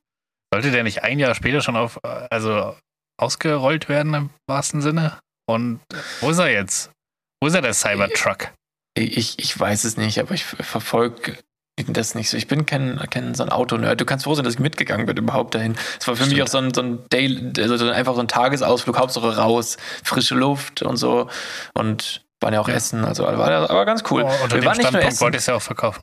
Sollte 0.53 0.71
der 0.71 0.83
nicht 0.83 1.03
ein 1.03 1.19
Jahr 1.19 1.35
später 1.35 1.61
schon 1.61 1.77
auf, 1.77 2.03
also 2.05 2.77
ausgerollt 3.21 3.89
werden 3.89 4.15
im 4.15 4.31
wahrsten 4.47 4.81
Sinne? 4.81 5.19
Und 5.47 5.81
wo 6.21 6.31
ist 6.31 6.39
er 6.39 6.51
jetzt? 6.51 6.91
Wo 7.43 7.49
ist 7.49 7.55
er, 7.55 7.63
der 7.63 7.75
Cybertruck? 7.75 8.53
Ich, 8.97 9.39
ich 9.39 9.59
weiß 9.59 9.85
es 9.85 9.97
nicht, 9.97 10.19
aber 10.21 10.35
ich 10.35 10.45
verfolge 10.45 11.37
das 11.77 12.14
nicht 12.14 12.31
so. 12.31 12.37
Ich 12.37 12.47
bin 12.47 12.66
kein, 12.66 12.99
kein 13.11 13.35
so 13.35 13.43
ein 13.43 13.49
Autonerd. 13.51 14.01
Du 14.01 14.05
kannst 14.05 14.25
froh 14.25 14.35
sein, 14.35 14.45
dass 14.45 14.55
ich 14.55 14.61
mitgegangen 14.61 15.07
bin 15.07 15.16
überhaupt 15.16 15.55
dahin. 15.55 15.77
Es 16.01 16.07
war 16.07 16.14
für 16.16 16.25
mich 16.25 16.33
Stimmt. 16.35 16.49
auch 16.49 16.53
so 16.53 16.59
ein, 16.59 16.75
so 16.75 16.83
ein 16.83 17.09
Day, 17.12 17.53
also 17.59 17.77
so 17.77 17.91
einfach 17.91 18.14
so 18.14 18.20
ein 18.20 18.29
Tagesausflug, 18.29 18.99
Hauptsache 18.99 19.37
raus, 19.37 19.77
frische 20.05 20.35
Luft 20.35 20.83
und 20.83 20.97
so. 20.97 21.29
Und 21.75 22.22
waren 22.41 22.55
ja 22.55 22.61
auch 22.61 22.68
Ja. 22.68 22.75
essen, 22.75 23.05
also 23.05 23.25
war 23.25 23.51
aber 23.70 23.85
ganz 23.87 24.05
cool. 24.11 24.22
Oh, 24.22 24.27
unter 24.43 24.55
wir 24.57 24.61
dem 24.61 24.66
waren 24.66 24.77
nicht 24.77 24.93
nur 24.93 25.03
essen. 25.03 25.20
wollte 25.20 25.39
es 25.39 25.47
ja 25.47 25.55
auch 25.55 25.62
verkaufen. 25.62 26.01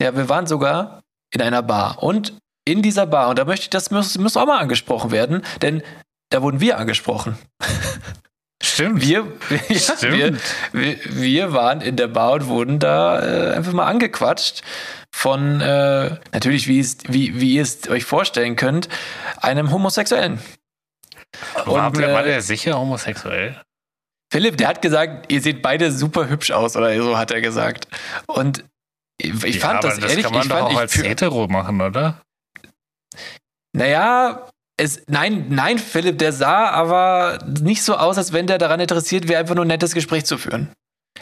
Ja, 0.00 0.14
wir 0.16 0.28
waren 0.28 0.46
sogar 0.46 1.00
in 1.32 1.42
einer 1.42 1.62
Bar. 1.62 2.02
Und 2.02 2.34
in 2.64 2.82
dieser 2.82 3.06
Bar, 3.06 3.30
und 3.30 3.38
da 3.38 3.44
möchte 3.44 3.64
ich, 3.64 3.70
das 3.70 3.90
muss, 3.90 4.16
muss 4.18 4.36
auch 4.36 4.46
mal 4.46 4.58
angesprochen 4.58 5.10
werden, 5.10 5.42
denn 5.62 5.82
da 6.30 6.42
wurden 6.42 6.60
wir 6.60 6.78
angesprochen. 6.78 7.36
Stimmt. 8.62 9.02
Wir, 9.02 9.26
ja, 9.68 9.78
Stimmt. 9.78 10.02
wir, 10.12 10.38
wir, 10.72 10.98
wir 11.04 11.52
waren 11.52 11.80
in 11.80 11.96
der 11.96 12.08
Bar 12.08 12.32
und 12.34 12.46
wurden 12.46 12.78
da 12.78 13.20
äh, 13.50 13.54
einfach 13.54 13.72
mal 13.72 13.86
angequatscht 13.86 14.62
von, 15.12 15.60
äh, 15.60 16.16
natürlich, 16.32 16.66
wie, 16.68 16.80
es, 16.80 16.98
wie, 17.08 17.40
wie 17.40 17.54
ihr 17.54 17.62
es 17.62 17.88
euch 17.88 18.04
vorstellen 18.04 18.56
könnt, 18.56 18.88
einem 19.38 19.70
Homosexuellen. 19.70 20.40
war, 21.64 21.88
Und, 21.88 21.98
war 22.00 22.24
äh, 22.24 22.28
der 22.28 22.42
sicher 22.42 22.78
homosexuell? 22.78 23.60
Philipp, 24.32 24.56
der 24.56 24.68
hat 24.68 24.82
gesagt, 24.82 25.30
ihr 25.32 25.40
seht 25.40 25.60
beide 25.62 25.90
super 25.90 26.28
hübsch 26.28 26.52
aus, 26.52 26.76
oder 26.76 26.96
so 26.96 27.18
hat 27.18 27.32
er 27.32 27.40
gesagt. 27.40 27.88
Und 28.26 28.64
ich, 29.18 29.44
ich 29.44 29.56
Ja, 29.56 29.60
fand 29.60 29.84
das 29.84 29.98
das 29.98 30.10
ehrlich, 30.10 30.24
kann 30.24 30.32
man 30.32 30.42
ich 30.42 30.48
doch 30.48 30.58
fand, 30.58 30.74
auch 30.74 30.78
als 30.80 30.96
hetero 30.96 31.48
machen, 31.48 31.80
oder? 31.80 32.22
Naja, 33.72 34.48
es, 34.76 35.02
nein, 35.08 35.46
nein, 35.50 35.78
Philipp, 35.78 36.18
der 36.18 36.32
sah 36.32 36.70
aber 36.70 37.38
nicht 37.60 37.82
so 37.82 37.96
aus, 37.96 38.16
als 38.18 38.32
wenn 38.32 38.46
der 38.46 38.58
daran 38.58 38.80
interessiert 38.80 39.28
wäre, 39.28 39.40
einfach 39.40 39.54
nur 39.54 39.64
ein 39.64 39.68
nettes 39.68 39.94
Gespräch 39.94 40.24
zu 40.24 40.38
führen. 40.38 40.72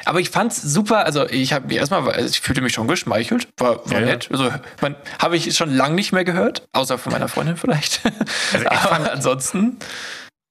Aber 0.05 0.21
ich 0.21 0.31
fand's 0.31 0.61
super, 0.63 1.05
also 1.07 1.27
ich 1.29 1.53
habe 1.53 1.67
mich 1.67 1.77
erstmal, 1.79 2.19
ich 2.25 2.41
fühlte 2.41 2.61
mich 2.61 2.73
schon 2.73 2.87
geschmeichelt, 2.89 3.49
war, 3.59 3.85
war 3.91 4.01
Ja, 4.01 4.07
nett. 4.07 4.29
Also, 4.31 4.51
man, 4.81 4.95
habe 5.19 5.37
ich 5.37 5.57
schon 5.57 5.71
lange 5.75 5.95
nicht 5.95 6.13
mehr 6.13 6.25
gehört, 6.25 6.67
außer 6.73 6.99
von 6.99 7.13
meiner 7.13 7.29
Freundin 7.29 7.57
vielleicht. 7.57 8.01
Also 8.53 8.67
ich 8.71 8.79
fand- 8.79 9.09
ansonsten, 9.11 9.79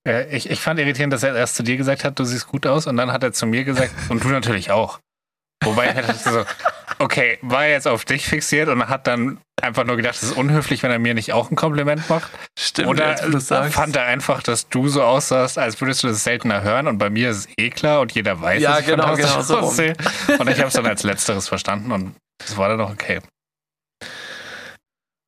Äh, 0.07 0.35
Ich, 0.35 0.49
ich 0.49 0.59
fand 0.59 0.79
irritierend, 0.79 1.13
dass 1.13 1.23
er 1.23 1.35
erst 1.35 1.55
zu 1.55 1.63
dir 1.63 1.77
gesagt 1.77 2.03
hat, 2.03 2.17
du 2.19 2.23
siehst 2.25 2.47
gut 2.47 2.65
aus, 2.67 2.87
und 2.87 2.97
dann 2.97 3.11
hat 3.11 3.23
er 3.23 3.31
zu 3.33 3.45
mir 3.45 3.63
gesagt, 3.63 3.91
und 4.09 4.23
du 4.23 4.29
natürlich 4.29 4.71
auch. 4.71 4.99
Wobei 5.63 5.89
ich 6.09 6.17
so, 6.21 6.45
okay, 6.99 7.39
war 7.41 7.65
er 7.65 7.71
jetzt 7.71 7.87
auf 7.87 8.05
dich 8.05 8.27
fixiert 8.27 8.69
und 8.69 8.87
hat 8.89 9.07
dann 9.07 9.39
einfach 9.61 9.83
nur 9.85 9.95
gedacht, 9.95 10.15
es 10.15 10.23
ist 10.23 10.37
unhöflich, 10.37 10.83
wenn 10.83 10.91
er 10.91 10.99
mir 10.99 11.13
nicht 11.15 11.33
auch 11.33 11.49
ein 11.49 11.55
Kompliment 11.55 12.07
macht? 12.09 12.29
stimmt, 12.57 12.89
Oder 12.89 13.27
jetzt, 13.27 13.49
fand 13.73 13.95
er 13.95 14.05
einfach, 14.05 14.43
dass 14.43 14.69
du 14.69 14.87
so 14.87 15.01
aussahst, 15.03 15.57
als 15.57 15.81
würdest 15.81 16.03
du 16.03 16.07
das 16.07 16.23
seltener 16.23 16.61
hören 16.61 16.87
und 16.87 16.99
bei 16.99 17.09
mir 17.09 17.31
ist 17.31 17.37
es 17.37 17.47
eh 17.57 17.69
klar 17.71 18.01
und 18.01 18.11
jeder 18.11 18.39
weiß, 18.39 18.61
Ja, 18.61 18.71
dass 18.71 18.81
ich 18.81 18.85
genau, 18.87 19.15
genau, 19.15 19.41
so 19.41 19.57
aussehe. 19.57 19.95
Und 20.37 20.47
ich 20.49 20.59
habe 20.59 20.67
es 20.67 20.73
dann 20.73 20.85
als 20.85 21.03
letzteres 21.03 21.47
verstanden 21.47 21.91
und 21.91 22.15
das 22.39 22.55
war 22.55 22.69
dann 22.69 22.81
auch 22.81 22.91
okay. 22.91 23.19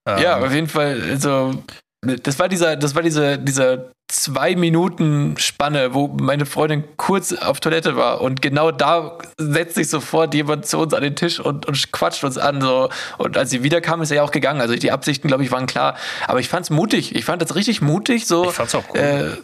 Ja, 0.08 0.38
Ähm, 0.38 0.44
auf 0.44 0.54
jeden 0.54 0.68
Fall, 0.70 1.02
also 1.10 1.64
das 2.02 2.38
war 2.40 2.48
dieser, 2.48 2.76
das 2.76 2.96
war 2.96 3.02
diese, 3.02 3.38
dieser 3.38 3.92
zwei 4.10 4.56
Minuten 4.56 5.38
Spanne, 5.38 5.94
wo 5.94 6.08
meine 6.08 6.46
Freundin 6.48 6.84
kurz 6.98 7.32
auf 7.32 7.60
Toilette 7.60 7.96
war 7.96 8.22
und 8.22 8.42
genau 8.42 8.72
da 8.72 9.18
setzt 9.38 9.76
sich 9.76 9.88
sofort 9.88 10.34
jemand 10.34 10.66
zu 10.66 10.80
uns 10.80 10.94
an 10.94 11.04
den 11.04 11.16
Tisch 11.16 11.40
und, 11.40 11.68
und 11.68 11.92
quatscht 11.92 12.24
uns 12.24 12.38
an 12.38 12.60
so 12.60 12.90
und 13.20 13.38
als 13.38 13.52
sie 13.52 13.64
wiederkam, 13.64 14.02
ist 14.02 14.10
er 14.10 14.18
ja 14.18 14.24
auch 14.24 14.32
gegangen. 14.32 14.62
Also 14.62 14.76
die 14.76 14.92
Absichten, 14.92 15.28
glaube 15.28 15.44
ich, 15.44 15.52
waren 15.52 15.68
klar. 15.68 15.96
Aber 16.28 16.40
ich 16.40 16.50
fand's 16.50 16.72
mutig. 16.72 17.16
Ich 17.16 17.24
fand 17.24 17.42
das 17.42 17.56
richtig 17.56 17.82
mutig. 17.82 18.26
So, 18.26 18.50
ich 18.50 18.56
fand's 18.56 18.74
auch 18.74 18.88
gut. 18.88 18.98
äh, 18.98 19.38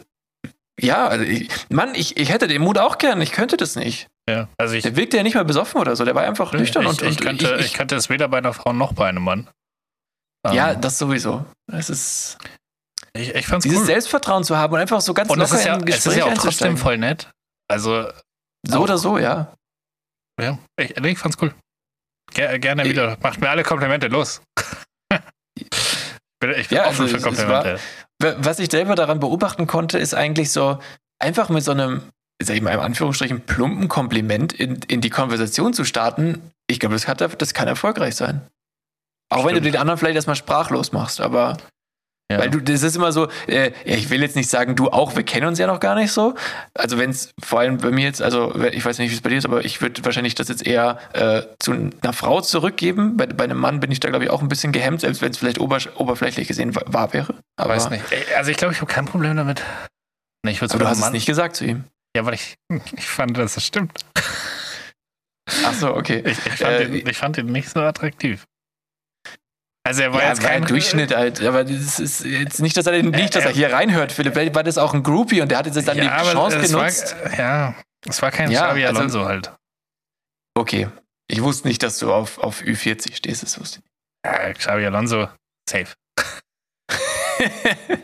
ja, 0.80 1.06
also 1.06 1.24
ich, 1.24 1.48
Mann, 1.70 1.94
ich, 1.94 2.16
ich 2.16 2.30
hätte 2.30 2.48
den 2.48 2.60
Mut 2.60 2.76
auch 2.78 2.98
gern. 2.98 3.20
Ich 3.22 3.32
könnte 3.32 3.56
das 3.56 3.76
nicht. 3.76 4.08
ja. 4.28 4.48
Also 4.58 4.74
ich, 4.74 4.82
Der 4.82 4.96
wirkte 4.96 5.16
ja 5.16 5.22
nicht 5.22 5.34
mal 5.34 5.44
besoffen 5.44 5.80
oder 5.80 5.94
so. 5.96 6.04
Der 6.04 6.14
war 6.14 6.24
einfach 6.24 6.52
nüchtern 6.52 6.82
ich, 6.82 6.88
und, 6.88 7.02
ich, 7.02 7.08
und 7.08 7.20
kannte, 7.22 7.56
ich, 7.60 7.72
kannte 7.72 7.94
es 7.94 8.10
weder 8.10 8.28
bei 8.28 8.38
einer 8.38 8.52
Frau 8.52 8.72
noch 8.72 8.92
bei 8.92 9.08
einem 9.08 9.22
Mann. 9.22 9.48
ja, 10.52 10.72
Ähm, 10.72 10.80
das 10.80 10.98
sowieso. 10.98 11.46
Es 11.72 11.88
ist 11.88 12.38
ich, 13.16 13.34
ich 13.34 13.46
fand's 13.46 13.64
dieses 13.64 13.80
cool. 13.80 13.86
Selbstvertrauen 13.86 14.44
zu 14.44 14.56
haben 14.56 14.72
und 14.74 14.80
einfach 14.80 15.00
so 15.00 15.14
ganz 15.14 15.30
Und 15.30 15.38
locker 15.38 15.58
ja, 15.60 15.74
in 15.74 15.80
ein 15.82 15.88
es 15.88 15.94
Gespräch 15.96 16.12
ist 16.12 16.18
ja 16.18 16.24
auch 16.26 16.34
trotzdem 16.34 16.76
voll 16.76 16.98
nett. 16.98 17.30
Also, 17.68 18.08
So 18.66 18.80
oder 18.82 18.98
so, 18.98 19.18
ja. 19.18 19.52
ja, 20.40 20.58
ich, 20.80 20.96
ich 20.96 21.18
fand's 21.18 21.36
cool. 21.40 21.54
Ger 22.34 22.58
gerne 22.58 22.84
Ich- 22.84 22.90
wieder. 22.90 23.16
Macht 23.22 23.40
mir 23.40 23.48
alle 23.50 23.62
Komplimente 23.62 24.08
los. 24.08 24.40
ich 25.58 25.68
bin, 26.40 26.50
ich 26.50 26.68
bin 26.68 26.76
Ja, 26.78 26.88
offen 26.88 27.02
also 27.02 27.16
für 27.16 27.22
Komplimente. 27.22 27.78
W- 28.22 28.34
Was 28.38 28.58
ich 28.58 28.70
selber 28.70 28.94
daran 28.94 29.20
beobachten 29.20 29.66
konnte, 29.66 29.98
ist 29.98 30.14
eigentlich 30.14 30.50
so, 30.52 30.78
einfach 31.18 31.48
mit 31.48 31.64
so 31.64 31.70
einem, 31.72 32.02
sag 32.42 32.56
ich 32.56 32.62
mal, 32.62 32.72
in 32.74 32.80
Anführungsstrichen, 32.80 33.42
plumpen 33.46 33.88
Kompliment 33.88 34.52
in, 34.52 34.76
in 34.88 35.00
die 35.00 35.10
Konversation 35.10 35.72
zu 35.74 35.84
starten. 35.84 36.50
Ich 36.66 36.80
glaube, 36.80 36.94
das, 36.94 37.06
hat, 37.08 37.20
das 37.40 37.54
kann 37.54 37.68
erfolgreich 37.68 38.16
sein. 38.16 38.46
Auch 39.30 39.38
wenn 39.44 39.54
du 39.54 39.60
Stimmt. 39.60 39.74
den 39.74 39.80
anderen 39.80 39.98
vielleicht 39.98 40.16
erstmal 40.16 40.36
sprachlos 40.36 40.92
machst, 40.92 41.20
aber 41.20 41.56
Ja. 42.30 42.40
Weil 42.40 42.50
du, 42.50 42.60
das 42.60 42.82
ist 42.82 42.96
immer 42.96 43.12
so, 43.12 43.28
äh, 43.46 43.70
ja, 43.84 43.94
ich 43.96 44.10
will 44.10 44.20
jetzt 44.20 44.34
nicht 44.34 44.50
sagen, 44.50 44.74
du 44.74 44.88
auch, 44.90 45.14
wir 45.14 45.22
kennen 45.22 45.46
uns 45.46 45.60
ja 45.60 45.68
noch 45.68 45.78
gar 45.78 45.94
nicht 45.94 46.10
so. 46.10 46.34
Also 46.74 46.98
wenn 46.98 47.10
es 47.10 47.30
vor 47.40 47.60
allem 47.60 47.76
bei 47.78 47.92
mir 47.92 48.02
jetzt, 48.04 48.20
also 48.20 48.52
ich 48.72 48.84
weiß 48.84 48.98
nicht, 48.98 49.12
wie 49.12 49.14
es 49.14 49.20
bei 49.20 49.30
dir 49.30 49.38
ist, 49.38 49.44
aber 49.44 49.64
ich 49.64 49.80
würde 49.80 50.04
wahrscheinlich 50.04 50.34
das 50.34 50.48
jetzt 50.48 50.66
eher 50.66 50.98
äh, 51.12 51.42
zu 51.60 51.70
einer 51.70 52.12
Frau 52.12 52.40
zurückgeben. 52.40 53.16
Bei, 53.16 53.26
bei 53.26 53.44
einem 53.44 53.58
Mann 53.58 53.78
bin 53.78 53.92
ich 53.92 54.00
da, 54.00 54.08
glaube 54.08 54.24
ich, 54.24 54.30
auch 54.30 54.42
ein 54.42 54.48
bisschen 54.48 54.72
gehemmt, 54.72 55.02
selbst 55.02 55.22
wenn 55.22 55.30
es 55.30 55.38
vielleicht 55.38 55.60
ober, 55.60 55.78
oberflächlich 55.94 56.48
gesehen 56.48 56.74
wa- 56.74 56.82
wahr 56.86 57.12
wäre. 57.12 57.32
Aber, 57.56 57.74
weiß 57.76 57.90
nicht. 57.90 58.02
Also 58.36 58.50
ich 58.50 58.56
glaube, 58.56 58.74
ich 58.74 58.80
habe 58.80 58.92
kein 58.92 59.04
Problem 59.04 59.36
damit. 59.36 59.62
Nee, 60.44 60.50
ich 60.50 60.60
würde 60.60 60.74
aber 60.74 60.82
du 60.82 60.90
hast 60.90 60.98
es 60.98 61.04
Mann. 61.04 61.12
nicht 61.12 61.26
gesagt 61.26 61.54
zu 61.54 61.64
ihm. 61.64 61.84
Ja, 62.16 62.26
weil 62.26 62.34
ich, 62.34 62.56
ich 62.96 63.06
fand, 63.06 63.38
dass 63.38 63.56
es 63.56 63.64
stimmt. 63.64 64.04
Ach 65.64 65.74
so, 65.74 65.94
okay. 65.94 66.22
Ich, 66.26 66.38
ich, 66.44 66.54
fand, 66.54 66.62
Äh, 66.72 66.84
ihn, 66.86 67.06
ich 67.08 67.16
fand 67.16 67.38
ihn 67.38 67.46
nicht 67.46 67.68
so 67.68 67.80
attraktiv. 67.80 68.44
Also 69.86 70.02
er 70.02 70.12
war 70.12 70.20
ja, 70.20 70.30
jetzt 70.30 70.42
war 70.42 70.50
kein 70.50 70.62
ein 70.62 70.68
Durchschnitt 70.68 71.14
halt, 71.14 71.40
aber 71.42 71.62
das 71.62 72.00
ist 72.00 72.24
jetzt 72.24 72.60
nicht, 72.60 72.76
dass 72.76 72.86
er 72.86 72.92
den, 72.92 73.10
nicht, 73.10 73.36
dass 73.36 73.44
er 73.44 73.52
hier 73.52 73.72
reinhört, 73.72 74.10
Philipp. 74.10 74.34
War 74.54 74.64
das 74.64 74.78
auch 74.78 74.94
ein 74.94 75.04
Groupie 75.04 75.40
und 75.40 75.48
der 75.48 75.58
hat 75.58 75.66
jetzt 75.66 75.86
dann 75.86 75.96
die 75.96 76.08
aber 76.08 76.32
Chance 76.32 76.58
genutzt. 76.60 77.14
War, 77.22 77.38
ja, 77.38 77.74
es 78.04 78.20
war 78.20 78.32
kein 78.32 78.50
Ja, 78.50 78.66
Xabi 78.66 78.84
also- 78.84 78.98
Alonso 78.98 79.24
halt. 79.26 79.52
Okay. 80.54 80.88
Ich 81.28 81.40
wusste 81.40 81.68
nicht, 81.68 81.84
dass 81.84 81.98
du 81.98 82.12
auf, 82.12 82.38
auf 82.38 82.62
Ü40 82.62 83.14
stehst, 83.14 83.44
das 83.44 83.60
wusste 83.60 83.80
ich. 83.80 83.84
Ja, 84.24 84.52
Xabi 84.52 84.86
Alonso, 84.86 85.28
safe. 85.68 85.94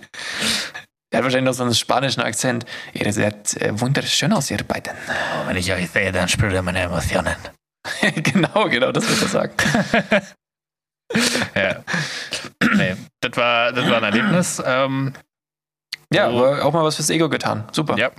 Er 1.12 1.18
hat 1.18 1.24
wahrscheinlich 1.24 1.50
noch 1.50 1.54
so 1.54 1.62
einen 1.64 1.74
spanischen 1.74 2.22
Akzent. 2.22 2.64
Ihr 2.94 3.12
seht 3.12 3.60
äh, 3.60 3.78
wunderschön 3.78 4.32
aus, 4.32 4.50
ihr 4.50 4.64
beiden. 4.64 4.94
Oh, 5.08 5.46
wenn 5.46 5.58
ich 5.58 5.70
euch 5.70 5.90
sehe, 5.90 6.10
dann 6.10 6.26
spüre 6.26 6.62
meine 6.62 6.80
Emotionen. 6.80 7.36
genau, 8.14 8.66
genau, 8.70 8.92
das 8.92 9.06
wird 9.06 9.20
er 9.20 9.28
sagen. 9.28 9.52
Ja. 11.54 11.82
nee, 12.76 12.96
das 13.20 13.36
war, 13.36 13.72
das 13.72 13.88
war 13.88 13.96
ein 13.98 14.04
Erlebnis. 14.04 14.62
Ähm, 14.64 15.12
Ja, 16.12 16.28
Oh. 16.30 16.38
aber 16.44 16.64
auch 16.64 16.72
mal 16.72 16.84
was 16.84 16.96
fürs 16.96 17.10
Ego 17.10 17.28
getan. 17.28 17.68
Super. 17.72 17.96
Ja. 17.98 18.10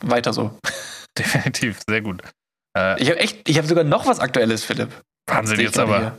Weiter 0.00 0.32
so. 0.32 0.58
definitiv, 1.18 1.80
sehr 1.88 2.00
gut. 2.02 2.22
Äh, 2.76 3.00
Ich 3.02 3.08
habe 3.10 3.18
echt, 3.20 3.48
ich 3.48 3.56
habe 3.58 3.66
sogar 3.66 3.84
noch 3.84 4.06
was 4.06 4.20
Aktuelles, 4.20 4.64
Philipp. 4.64 4.90
Wahnsinn 5.26 5.60
jetzt 5.60 5.78
aber. 5.78 5.98
hier. 5.98 6.18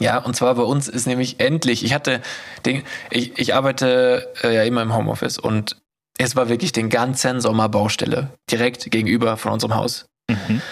Ja, 0.00 0.18
und 0.18 0.34
zwar 0.34 0.54
bei 0.56 0.62
uns 0.62 0.88
ist 0.88 1.06
nämlich 1.06 1.38
endlich, 1.40 1.84
ich 1.84 1.94
hatte, 1.94 2.20
den, 2.66 2.82
ich, 3.10 3.38
ich 3.38 3.54
arbeite 3.54 4.32
äh, 4.42 4.54
ja 4.54 4.62
immer 4.64 4.82
im 4.82 4.92
Homeoffice 4.94 5.38
und 5.38 5.80
es 6.18 6.34
war 6.36 6.48
wirklich 6.48 6.72
den 6.72 6.90
ganzen 6.90 7.40
Sommer 7.40 7.68
Baustelle, 7.68 8.30
direkt 8.50 8.90
gegenüber 8.90 9.36
von 9.36 9.52
unserem 9.52 9.74
Haus. 9.76 10.06
Mhm. 10.30 10.62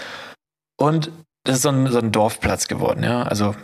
Und 0.76 1.12
das 1.44 1.56
ist 1.56 1.62
so 1.62 1.70
ein, 1.70 1.86
so 1.90 1.98
ein 1.98 2.12
Dorfplatz 2.12 2.68
geworden, 2.68 3.02
ja. 3.02 3.22
Also 3.24 3.54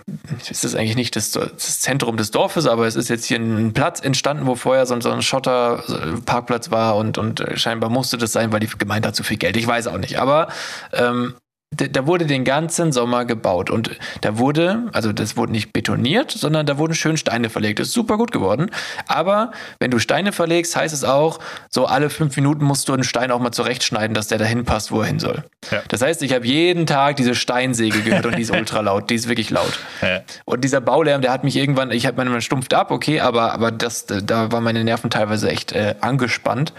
es 0.50 0.64
ist 0.64 0.74
eigentlich 0.74 0.96
nicht 0.96 1.14
das, 1.14 1.30
das 1.30 1.80
Zentrum 1.80 2.16
des 2.16 2.30
Dorfes, 2.32 2.66
aber 2.66 2.86
es 2.86 2.96
ist 2.96 3.08
jetzt 3.08 3.26
hier 3.26 3.38
ein 3.38 3.72
Platz 3.72 4.00
entstanden, 4.00 4.46
wo 4.46 4.56
vorher 4.56 4.84
so, 4.86 4.94
ein- 4.94 5.00
so 5.00 5.10
ein 5.10 5.22
Schotterparkplatz 5.22 6.70
war 6.70 6.96
und, 6.96 7.18
und 7.18 7.44
scheinbar 7.54 7.90
musste 7.90 8.18
das 8.18 8.32
sein, 8.32 8.52
weil 8.52 8.60
die 8.60 8.66
Gemeinde 8.78 9.08
hat 9.08 9.16
zu 9.16 9.22
viel 9.22 9.36
Geld. 9.36 9.56
Ich 9.56 9.66
weiß 9.66 9.86
auch 9.86 9.98
nicht. 9.98 10.18
Aber 10.18 10.48
ähm, 10.92 11.34
da 11.70 12.06
wurde 12.06 12.24
den 12.26 12.44
ganzen 12.44 12.92
Sommer 12.92 13.26
gebaut 13.26 13.68
und 13.70 13.90
da 14.22 14.38
wurde, 14.38 14.88
also 14.92 15.12
das 15.12 15.36
wurde 15.36 15.52
nicht 15.52 15.72
betoniert, 15.74 16.30
sondern 16.30 16.64
da 16.64 16.78
wurden 16.78 16.94
schön 16.94 17.18
Steine 17.18 17.50
verlegt. 17.50 17.78
Das 17.78 17.88
ist 17.88 17.94
super 17.94 18.16
gut 18.16 18.32
geworden. 18.32 18.70
Aber 19.06 19.52
wenn 19.78 19.90
du 19.90 19.98
Steine 19.98 20.32
verlegst, 20.32 20.74
heißt 20.74 20.94
es 20.94 21.04
auch, 21.04 21.38
so 21.68 21.84
alle 21.84 22.08
fünf 22.08 22.36
Minuten 22.36 22.64
musst 22.64 22.88
du 22.88 22.94
einen 22.94 23.04
Stein 23.04 23.30
auch 23.30 23.38
mal 23.38 23.52
zurechtschneiden, 23.52 24.14
dass 24.14 24.28
der 24.28 24.38
dahin 24.38 24.64
passt, 24.64 24.90
wo 24.90 25.02
er 25.02 25.06
hin 25.06 25.18
soll. 25.18 25.44
Ja. 25.70 25.82
Das 25.88 26.00
heißt, 26.00 26.22
ich 26.22 26.32
habe 26.32 26.46
jeden 26.46 26.86
Tag 26.86 27.16
diese 27.16 27.34
Steinsäge 27.34 28.00
gehört 28.00 28.24
und 28.24 28.36
die 28.36 28.42
ist 28.42 28.50
ultra 28.56 28.80
laut, 28.80 29.10
die 29.10 29.14
ist 29.14 29.28
wirklich 29.28 29.50
laut. 29.50 29.78
Ja. 30.00 30.22
Und 30.46 30.64
dieser 30.64 30.80
Baulärm, 30.80 31.20
der 31.20 31.32
hat 31.32 31.44
mich 31.44 31.56
irgendwann, 31.56 31.90
ich 31.90 32.06
habe 32.06 32.16
meine 32.16 32.30
man 32.30 32.40
stumpft 32.40 32.72
ab, 32.72 32.90
okay, 32.90 33.20
aber, 33.20 33.52
aber 33.52 33.70
das, 33.70 34.06
da 34.06 34.50
waren 34.50 34.64
meine 34.64 34.84
Nerven 34.84 35.10
teilweise 35.10 35.50
echt 35.50 35.72
äh, 35.72 35.96
angespannt. 36.00 36.72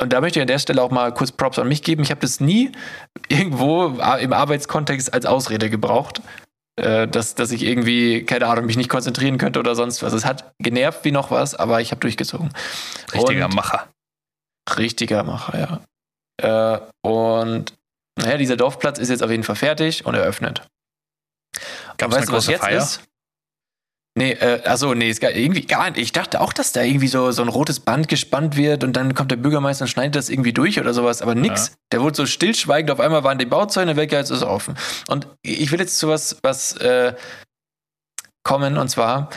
Und 0.00 0.12
da 0.12 0.20
möchte 0.20 0.38
ich 0.38 0.42
an 0.42 0.46
der 0.48 0.58
Stelle 0.58 0.82
auch 0.82 0.90
mal 0.90 1.12
kurz 1.14 1.32
Props 1.32 1.58
an 1.58 1.68
mich 1.68 1.82
geben. 1.82 2.02
Ich 2.02 2.10
habe 2.10 2.20
das 2.20 2.40
nie 2.40 2.70
irgendwo 3.28 3.86
im 3.86 4.32
Arbeitskontext 4.32 5.12
als 5.14 5.24
Ausrede 5.24 5.70
gebraucht, 5.70 6.20
äh, 6.76 7.08
dass, 7.08 7.34
dass 7.34 7.50
ich 7.50 7.62
irgendwie, 7.62 8.24
keine 8.24 8.46
Ahnung, 8.46 8.66
mich 8.66 8.76
nicht 8.76 8.90
konzentrieren 8.90 9.38
könnte 9.38 9.58
oder 9.58 9.74
sonst 9.74 10.02
was. 10.02 10.12
Es 10.12 10.26
hat 10.26 10.52
genervt 10.58 11.04
wie 11.04 11.12
noch 11.12 11.30
was, 11.30 11.54
aber 11.54 11.80
ich 11.80 11.92
habe 11.92 12.00
durchgezogen. 12.00 12.52
Richtiger 13.14 13.46
Und- 13.46 13.54
Macher. 13.54 13.88
Richtiger 14.76 15.22
Macher, 15.22 15.80
ja. 16.38 16.74
Äh, 16.74 16.80
und 17.08 17.72
naja, 18.18 18.36
dieser 18.36 18.56
Dorfplatz 18.56 18.98
ist 18.98 19.08
jetzt 19.08 19.22
auf 19.22 19.30
jeden 19.30 19.44
Fall 19.44 19.56
fertig 19.56 20.04
und 20.04 20.14
eröffnet. 20.14 20.66
Gab 21.96 22.10
es 22.10 22.16
eine 22.16 22.26
große 22.26 22.58
Feier? 22.58 22.86
Nee, 24.18 24.32
äh, 24.32 24.62
achso, 24.64 24.94
nee, 24.94 25.10
es 25.10 25.20
gab 25.20 25.36
irgendwie 25.36 25.66
gar 25.66 25.90
nicht. 25.90 26.00
Ich 26.00 26.10
dachte 26.10 26.40
auch, 26.40 26.54
dass 26.54 26.72
da 26.72 26.80
irgendwie 26.80 27.06
so, 27.06 27.32
so 27.32 27.42
ein 27.42 27.48
rotes 27.48 27.80
Band 27.80 28.08
gespannt 28.08 28.56
wird 28.56 28.82
und 28.82 28.94
dann 28.94 29.14
kommt 29.14 29.30
der 29.30 29.36
Bürgermeister 29.36 29.84
und 29.84 29.88
schneidet 29.88 30.16
das 30.16 30.30
irgendwie 30.30 30.54
durch 30.54 30.80
oder 30.80 30.94
sowas, 30.94 31.20
aber 31.20 31.34
nix. 31.34 31.72
Der 31.92 32.00
wurde 32.00 32.16
so 32.16 32.24
stillschweigend, 32.24 32.90
auf 32.90 32.98
einmal 32.98 33.24
waren 33.24 33.38
die 33.38 33.44
Bauzäune 33.44 33.94
weg, 33.96 34.12
jetzt 34.12 34.30
ist 34.30 34.38
es 34.38 34.42
offen. 34.42 34.74
Und 35.08 35.28
ich 35.42 35.70
will 35.70 35.80
jetzt 35.80 35.98
zu 35.98 36.08
was, 36.08 36.38
was 36.42 36.78
äh, 36.78 37.14
kommen, 38.42 38.78
und 38.78 38.88
zwar, 38.88 39.28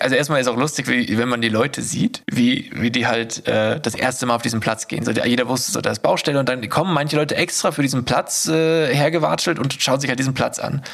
also 0.00 0.14
erstmal 0.14 0.40
ist 0.40 0.46
auch 0.46 0.56
lustig, 0.56 0.86
wie, 0.86 1.18
wenn 1.18 1.28
man 1.28 1.40
die 1.40 1.48
Leute 1.48 1.82
sieht, 1.82 2.22
wie, 2.30 2.70
wie 2.74 2.92
die 2.92 3.08
halt 3.08 3.44
äh, 3.48 3.80
das 3.80 3.96
erste 3.96 4.26
Mal 4.26 4.36
auf 4.36 4.42
diesen 4.42 4.60
Platz 4.60 4.86
gehen. 4.86 5.04
So, 5.04 5.10
jeder 5.10 5.48
wusste 5.48 5.72
so, 5.72 5.80
da 5.80 5.90
ist 5.90 6.00
Baustelle 6.00 6.38
und 6.38 6.48
dann 6.48 6.66
kommen 6.68 6.94
manche 6.94 7.16
Leute 7.16 7.34
extra 7.34 7.72
für 7.72 7.82
diesen 7.82 8.04
Platz 8.04 8.46
äh, 8.46 8.94
hergewatschelt 8.94 9.58
und 9.58 9.74
schauen 9.82 9.98
sich 9.98 10.10
halt 10.10 10.20
diesen 10.20 10.34
Platz 10.34 10.60
an. 10.60 10.84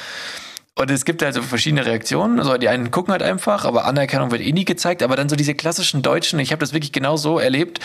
Und 0.78 0.90
es 0.90 1.04
gibt 1.04 1.22
halt 1.22 1.34
so 1.34 1.42
verschiedene 1.42 1.84
Reaktionen. 1.84 2.38
Also 2.38 2.56
die 2.56 2.68
einen 2.68 2.90
gucken 2.90 3.12
halt 3.12 3.22
einfach, 3.22 3.64
aber 3.64 3.84
Anerkennung 3.84 4.30
wird 4.30 4.40
eh 4.40 4.52
nie 4.52 4.64
gezeigt. 4.64 5.02
Aber 5.02 5.16
dann 5.16 5.28
so 5.28 5.36
diese 5.36 5.54
klassischen 5.54 6.02
Deutschen, 6.02 6.38
ich 6.38 6.50
habe 6.50 6.60
das 6.60 6.72
wirklich 6.72 6.92
genau 6.92 7.16
so 7.16 7.38
erlebt. 7.38 7.80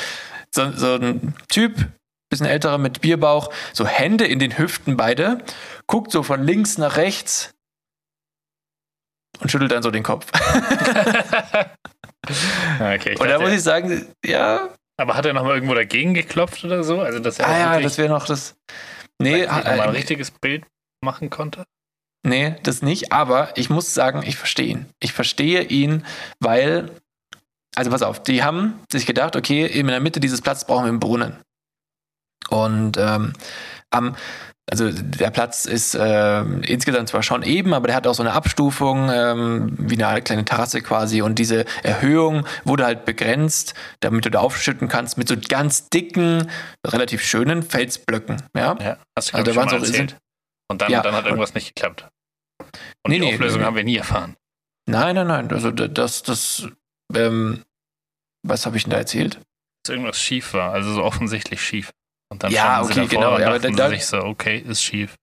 So, 0.52 0.72
so 0.72 0.96
ein 0.96 1.36
Typ, 1.50 1.88
bisschen 2.30 2.48
älterer 2.48 2.78
mit 2.78 3.02
Bierbauch, 3.02 3.52
so 3.74 3.86
Hände 3.86 4.26
in 4.26 4.40
den 4.40 4.58
Hüften 4.58 4.96
beide, 4.98 5.40
guckt 5.86 6.12
so 6.12 6.24
von 6.24 6.44
links 6.44 6.78
nach 6.78 6.96
rechts 6.98 7.54
und 9.40 9.52
schüttelt 9.52 9.72
dann 9.72 9.84
so 9.84 9.92
den 9.92 10.04
Kopf. 10.04 10.28
okay, 12.80 13.18
und 13.18 13.28
da 13.30 13.40
muss 13.40 13.52
ich 13.52 13.64
sagen, 13.64 14.08
ja, 14.26 14.70
aber 14.98 15.16
hat 15.16 15.26
er 15.26 15.34
nochmal 15.34 15.56
irgendwo 15.56 15.76
dagegen 15.76 16.14
geklopft 16.14 16.64
oder 16.66 16.84
so? 16.84 17.02
Also, 17.02 17.20
dass 17.20 17.40
er 17.40 17.48
ah 17.48 17.58
ja, 17.58 17.80
das 17.80 17.98
wäre 17.98 18.10
noch 18.10 18.26
das. 18.26 18.56
Nee, 19.22 19.46
noch 19.46 19.52
mal 19.52 19.66
ein 19.66 19.80
äh, 19.80 19.90
richtiges 19.90 20.32
Bild 20.32 20.66
machen 21.04 21.30
konnte? 21.30 21.66
Nee, 22.28 22.55
das 22.63 22.82
nicht. 22.82 23.11
Aber 23.11 23.49
ich 23.57 23.69
muss 23.69 23.93
sagen, 23.93 24.23
ich 24.25 24.38
verstehe 24.38 24.67
ihn. 24.67 24.86
Ich 24.99 25.13
verstehe 25.13 25.61
ihn, 25.63 26.03
weil, 26.39 26.91
also 27.75 27.89
pass 27.91 28.01
auf, 28.03 28.21
die 28.23 28.43
haben 28.43 28.80
sich 28.91 29.05
gedacht, 29.05 29.36
okay, 29.36 29.65
in 29.65 29.88
der 29.88 29.99
Mitte 29.99 30.19
dieses 30.19 30.41
Platzes 30.41 30.65
brauchen 30.65 30.84
wir 30.86 30.89
einen 30.89 30.99
Brunnen. 30.99 31.36
Und 32.49 32.97
ähm, 32.97 33.34
am, 33.89 34.15
also 34.69 34.89
der 34.91 35.32
Platz 35.32 35.65
ist 35.65 35.95
äh, 35.95 36.41
insgesamt 36.41 37.09
zwar 37.09 37.23
schon 37.23 37.43
eben, 37.43 37.73
aber 37.73 37.88
der 37.88 37.95
hat 37.95 38.07
auch 38.07 38.13
so 38.13 38.23
eine 38.23 38.34
Abstufung, 38.34 39.09
ähm, 39.11 39.75
wie 39.80 40.01
eine 40.03 40.21
kleine 40.21 40.45
Terrasse 40.45 40.82
quasi. 40.82 41.21
Und 41.21 41.39
diese 41.39 41.65
Erhöhung 41.84 42.45
wurde 42.63 42.86
halt 42.86 43.05
begrenzt, 43.05 43.73
damit 44.01 44.25
du 44.25 44.32
da 44.32 44.39
aufschütten 44.39 44.88
kannst 44.88 45.17
mit 45.17 45.28
so 45.28 45.36
ganz 45.38 45.89
dicken, 45.89 46.49
relativ 46.86 47.21
schönen 47.23 47.63
Felsblöcken. 47.63 48.41
Ja, 48.55 48.78
Ja, 48.80 48.97
hast 49.17 49.34
du 49.34 49.38
Also 49.38 49.51
da 49.51 49.55
waren 49.57 49.69
so- 49.69 49.75
erzählt. 49.78 50.17
Und 50.69 50.82
dann, 50.82 50.91
Ja. 50.91 51.01
dann 51.01 51.15
hat 51.15 51.25
irgendwas 51.25 51.53
nicht 51.53 51.73
geklappt. 51.75 52.07
Und 53.03 53.11
Nee, 53.11 53.19
die 53.19 53.25
nee, 53.25 53.34
Auflösung 53.34 53.59
nee. 53.61 53.65
haben 53.65 53.75
wir 53.75 53.84
nie 53.84 53.97
erfahren. 53.97 54.36
Nein, 54.89 55.15
nein, 55.15 55.28
nein. 55.28 55.51
Also 55.51 55.71
das, 55.71 56.23
das, 56.23 56.67
ähm, 57.13 57.63
was 58.43 58.65
habe 58.65 58.78
ich 58.78 58.84
denn 58.84 58.91
da 58.91 58.97
erzählt? 58.97 59.39
Dass 59.84 59.91
irgendwas 59.93 60.19
schief 60.19 60.53
war, 60.53 60.71
also 60.73 60.93
so 60.93 61.03
offensichtlich 61.03 61.61
schief. 61.61 61.91
Und 62.30 62.43
dann 62.43 62.51
Ja, 62.51 62.82
okay, 62.82 63.07
genau, 63.07 63.36
und 63.36 63.41
ja, 63.41 63.57
da- 63.57 63.89
sich 63.89 64.05
so, 64.05 64.17
okay, 64.19 64.59
ist 64.59 64.82
schief. 64.84 65.15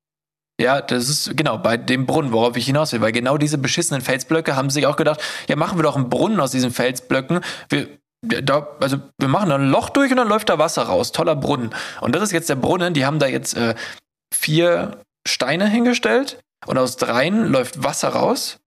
Ja, 0.60 0.80
das 0.80 1.08
ist 1.08 1.36
genau 1.36 1.58
bei 1.58 1.76
dem 1.76 2.06
Brunnen, 2.06 2.30
worauf 2.32 2.56
ich 2.56 2.66
hinaus 2.66 2.92
will, 2.92 3.00
weil 3.00 3.10
genau 3.10 3.38
diese 3.38 3.58
beschissenen 3.58 4.00
Felsblöcke 4.02 4.54
haben 4.54 4.70
sich 4.70 4.86
auch 4.86 4.96
gedacht, 4.96 5.20
ja, 5.48 5.56
machen 5.56 5.78
wir 5.78 5.82
doch 5.82 5.96
einen 5.96 6.08
Brunnen 6.08 6.38
aus 6.38 6.52
diesen 6.52 6.70
Felsblöcken. 6.70 7.40
Wir, 7.68 7.88
da, 8.22 8.68
also 8.80 8.98
wir 9.18 9.28
machen 9.28 9.48
da 9.50 9.56
ein 9.56 9.68
Loch 9.68 9.90
durch 9.90 10.10
und 10.12 10.16
dann 10.16 10.28
läuft 10.28 10.48
da 10.48 10.58
Wasser 10.58 10.84
raus. 10.84 11.10
Toller 11.12 11.34
Brunnen. 11.34 11.74
Und 12.00 12.14
das 12.14 12.22
ist 12.22 12.30
jetzt 12.32 12.48
der 12.48 12.54
Brunnen. 12.54 12.94
Die 12.94 13.04
haben 13.04 13.18
da 13.18 13.26
jetzt 13.26 13.54
äh, 13.56 13.74
vier 14.32 14.98
Steine 15.26 15.68
hingestellt 15.68 16.38
und 16.66 16.78
aus 16.78 16.96
dreien 16.96 17.46
läuft 17.46 17.82
Wasser 17.82 18.10
raus. 18.10 18.60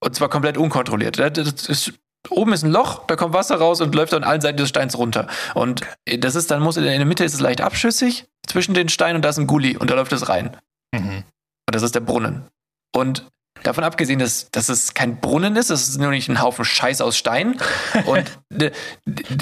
Und 0.00 0.14
zwar 0.14 0.28
komplett 0.28 0.58
unkontrolliert. 0.58 1.18
Das 1.18 1.68
ist, 1.68 1.94
oben 2.28 2.52
ist 2.52 2.62
ein 2.62 2.70
Loch, 2.70 3.06
da 3.06 3.16
kommt 3.16 3.34
Wasser 3.34 3.56
raus 3.56 3.80
und 3.80 3.94
läuft 3.94 4.12
an 4.14 4.24
allen 4.24 4.40
Seiten 4.40 4.58
des 4.58 4.68
Steins 4.68 4.98
runter. 4.98 5.26
Und 5.54 5.82
das 6.04 6.34
ist 6.34 6.50
dann 6.50 6.62
muss 6.62 6.76
in 6.76 6.84
der 6.84 7.04
Mitte 7.04 7.24
ist 7.24 7.34
es 7.34 7.40
leicht 7.40 7.60
abschüssig 7.60 8.26
zwischen 8.46 8.74
den 8.74 8.88
Steinen 8.88 9.16
und 9.16 9.22
da 9.22 9.30
ist 9.30 9.38
ein 9.38 9.46
Gully 9.46 9.76
und 9.76 9.90
da 9.90 9.94
läuft 9.94 10.12
es 10.12 10.28
rein. 10.28 10.56
Mhm. 10.92 11.24
Und 11.66 11.74
das 11.74 11.82
ist 11.82 11.94
der 11.94 12.00
Brunnen. 12.00 12.46
Und 12.94 13.26
davon 13.62 13.84
abgesehen, 13.84 14.18
dass, 14.18 14.50
dass 14.50 14.68
es 14.68 14.94
kein 14.94 15.20
Brunnen 15.20 15.56
ist, 15.56 15.70
es 15.70 15.88
ist 15.88 15.98
nur 15.98 16.10
nicht 16.10 16.28
ein 16.28 16.40
Haufen 16.40 16.64
Scheiß 16.64 17.00
aus 17.00 17.16
Stein. 17.16 17.60
Und 18.06 18.38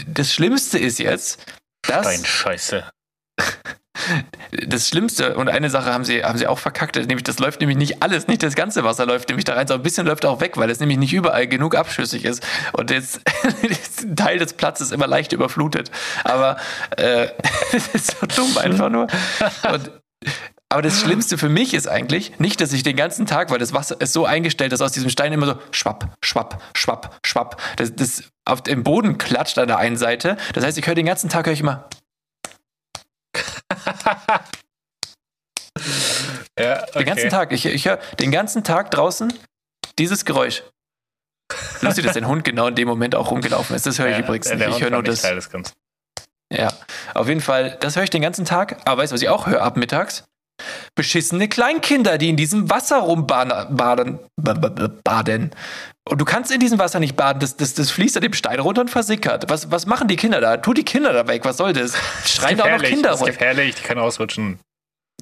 das 0.06 0.32
Schlimmste 0.32 0.78
ist 0.78 0.98
jetzt, 0.98 1.44
dass 1.82 2.06
Steinscheiße. 2.06 2.84
Das 4.66 4.88
Schlimmste, 4.88 5.36
und 5.36 5.48
eine 5.48 5.70
Sache 5.70 5.92
haben 5.92 6.04
sie, 6.04 6.24
haben 6.24 6.38
sie 6.38 6.46
auch 6.46 6.58
verkackt, 6.58 6.96
nämlich 6.96 7.24
das 7.24 7.38
läuft 7.38 7.60
nämlich 7.60 7.78
nicht 7.78 8.02
alles, 8.02 8.26
nicht 8.26 8.42
das 8.42 8.54
ganze 8.54 8.84
Wasser 8.84 9.06
läuft 9.06 9.28
nämlich 9.28 9.44
da 9.44 9.54
rein, 9.54 9.66
sondern 9.66 9.80
ein 9.80 9.84
bisschen 9.84 10.06
läuft 10.06 10.24
auch 10.26 10.40
weg, 10.40 10.56
weil 10.56 10.70
es 10.70 10.80
nämlich 10.80 10.98
nicht 10.98 11.12
überall 11.12 11.46
genug 11.46 11.74
abschüssig 11.74 12.24
ist. 12.24 12.46
Und 12.72 12.90
jetzt 12.90 13.20
ein 14.02 14.16
Teil 14.16 14.38
des 14.38 14.52
Platzes 14.52 14.92
immer 14.92 15.06
leicht 15.06 15.32
überflutet. 15.32 15.90
Aber 16.24 16.56
äh, 16.96 17.28
das 17.72 17.88
ist 17.88 18.16
so 18.18 18.26
dumm 18.26 18.58
einfach 18.58 18.90
nur. 18.90 19.06
Und, 19.72 19.90
aber 20.68 20.82
das 20.82 21.00
Schlimmste 21.00 21.38
für 21.38 21.48
mich 21.48 21.72
ist 21.72 21.86
eigentlich 21.86 22.38
nicht, 22.38 22.60
dass 22.60 22.72
ich 22.72 22.82
den 22.82 22.96
ganzen 22.96 23.26
Tag, 23.26 23.50
weil 23.50 23.58
das 23.58 23.72
Wasser 23.72 24.00
ist 24.00 24.12
so 24.12 24.24
eingestellt, 24.26 24.72
dass 24.72 24.80
aus 24.80 24.92
diesem 24.92 25.10
Stein 25.10 25.32
immer 25.32 25.46
so 25.46 25.54
schwapp, 25.70 26.16
schwapp, 26.22 26.60
schwapp, 26.76 27.18
schwapp, 27.24 27.62
das, 27.76 27.94
das 27.94 28.24
auf 28.44 28.62
dem 28.62 28.82
Boden 28.82 29.18
klatscht 29.18 29.58
an 29.58 29.68
der 29.68 29.78
einen 29.78 29.96
Seite. 29.96 30.36
Das 30.52 30.64
heißt, 30.64 30.76
ich 30.76 30.86
höre 30.86 30.94
den 30.94 31.06
ganzen 31.06 31.28
Tag, 31.28 31.46
höre 31.46 31.52
ich 31.52 31.60
immer, 31.60 31.88
Ja, 36.58 36.86
Den 36.86 37.04
ganzen 37.04 37.30
Tag. 37.30 37.52
Ich, 37.52 37.66
ich 37.66 37.86
höre 37.86 37.98
den 38.20 38.30
ganzen 38.30 38.62
Tag 38.62 38.90
draußen 38.92 39.32
dieses 39.98 40.24
Geräusch. 40.24 40.62
Lustig, 41.80 42.04
dass 42.04 42.14
dein 42.14 42.26
Hund 42.28 42.44
genau 42.44 42.68
in 42.68 42.74
dem 42.74 42.88
Moment 42.88 43.14
auch 43.14 43.30
rumgelaufen 43.30 43.76
ist. 43.76 43.86
Das 43.86 43.98
höre 43.98 44.10
ich 44.10 44.18
übrigens 44.18 44.48
der 44.48 44.56
nicht. 44.56 44.68
Ich 44.68 44.82
höre 44.82 44.90
nur 44.90 45.02
das. 45.02 45.22
Teil 45.22 45.34
des 45.34 45.50
Ganzen. 45.50 45.72
Ja, 46.52 46.72
auf 47.14 47.28
jeden 47.28 47.40
Fall, 47.40 47.76
das 47.80 47.96
höre 47.96 48.04
ich 48.04 48.10
den 48.10 48.22
ganzen 48.22 48.44
Tag. 48.44 48.76
Aber 48.84 49.02
weißt 49.02 49.12
du, 49.12 49.14
was 49.14 49.22
ich 49.22 49.28
auch 49.28 49.46
höre 49.46 49.62
ab 49.62 49.76
mittags? 49.76 50.24
Beschissene 50.94 51.48
Kleinkinder, 51.48 52.16
die 52.16 52.28
in 52.28 52.36
diesem 52.36 52.70
Wasser 52.70 52.98
rumbaden. 52.98 53.76
Baden, 53.76 55.50
Und 56.06 56.20
du 56.20 56.24
kannst 56.26 56.50
in 56.50 56.60
diesem 56.60 56.78
Wasser 56.78 57.00
nicht 57.00 57.16
baden. 57.16 57.40
Das, 57.40 57.56
das, 57.56 57.72
das 57.74 57.90
fließt 57.90 58.16
an 58.16 58.22
dem 58.22 58.34
Stein 58.34 58.60
runter 58.60 58.82
und 58.82 58.90
versickert. 58.90 59.48
Was, 59.48 59.70
was 59.70 59.86
machen 59.86 60.06
die 60.06 60.16
Kinder 60.16 60.40
da? 60.40 60.58
Tu 60.58 60.74
die 60.74 60.84
Kinder 60.84 61.12
da 61.14 61.26
weg. 61.26 61.44
Was 61.44 61.56
soll 61.56 61.72
das? 61.72 61.94
Schreien 62.26 62.58
da 62.58 62.64
auch 62.64 62.70
noch 62.78 62.82
Kinder 62.82 63.08
das 63.10 63.16
ist 63.20 63.22
rum. 63.22 63.26
gefährlich, 63.32 63.74
die 63.76 63.82
können 63.82 64.00
ausrutschen. 64.00 64.58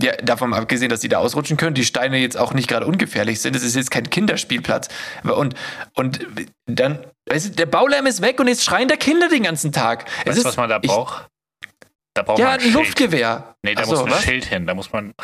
Ja, 0.00 0.16
davon 0.16 0.54
abgesehen, 0.54 0.88
dass 0.88 1.00
die 1.00 1.08
da 1.08 1.18
ausrutschen 1.18 1.56
können, 1.56 1.74
die 1.74 1.84
Steine 1.84 2.16
jetzt 2.16 2.36
auch 2.36 2.54
nicht 2.54 2.66
gerade 2.66 2.86
ungefährlich 2.86 3.40
sind. 3.40 3.54
Es 3.54 3.62
ist 3.62 3.76
jetzt 3.76 3.90
kein 3.90 4.08
Kinderspielplatz. 4.10 4.88
Und, 5.22 5.54
und 5.94 6.26
dann, 6.66 6.98
weißt 7.28 7.46
du, 7.46 7.50
der 7.50 7.66
Baulärm 7.66 8.06
ist 8.06 8.22
weg 8.22 8.40
und 8.40 8.48
jetzt 8.48 8.64
schreien 8.64 8.88
da 8.88 8.96
Kinder 8.96 9.28
den 9.28 9.44
ganzen 9.44 9.70
Tag. 9.70 10.06
Es 10.20 10.26
Weißt 10.28 10.36
du, 10.38 10.40
ist, 10.40 10.44
was 10.46 10.56
man 10.56 10.70
da 10.70 10.78
braucht? 10.78 11.28
Da 12.14 12.22
braucht 12.22 12.38
Ja, 12.40 12.46
man 12.46 12.54
ein 12.54 12.60
Schild. 12.60 12.74
Luftgewehr. 12.74 13.54
Nee, 13.62 13.74
da 13.74 13.82
Ach 13.82 13.86
muss 13.86 13.98
so, 13.98 14.04
ein 14.06 14.10
was? 14.10 14.22
Schild 14.24 14.46
hin. 14.46 14.66
Da 14.66 14.74
muss 14.74 14.90
man. 14.92 15.12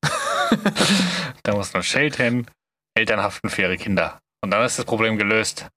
da 1.42 1.54
muss 1.54 1.74
ein 1.74 1.82
Schild 1.82 2.16
hin. 2.16 2.46
Eltern 2.94 3.22
haften 3.22 3.48
für 3.50 3.62
ihre 3.62 3.76
Kinder. 3.76 4.18
Und 4.42 4.50
dann 4.50 4.64
ist 4.64 4.78
das 4.78 4.84
Problem 4.84 5.18
gelöst. 5.18 5.68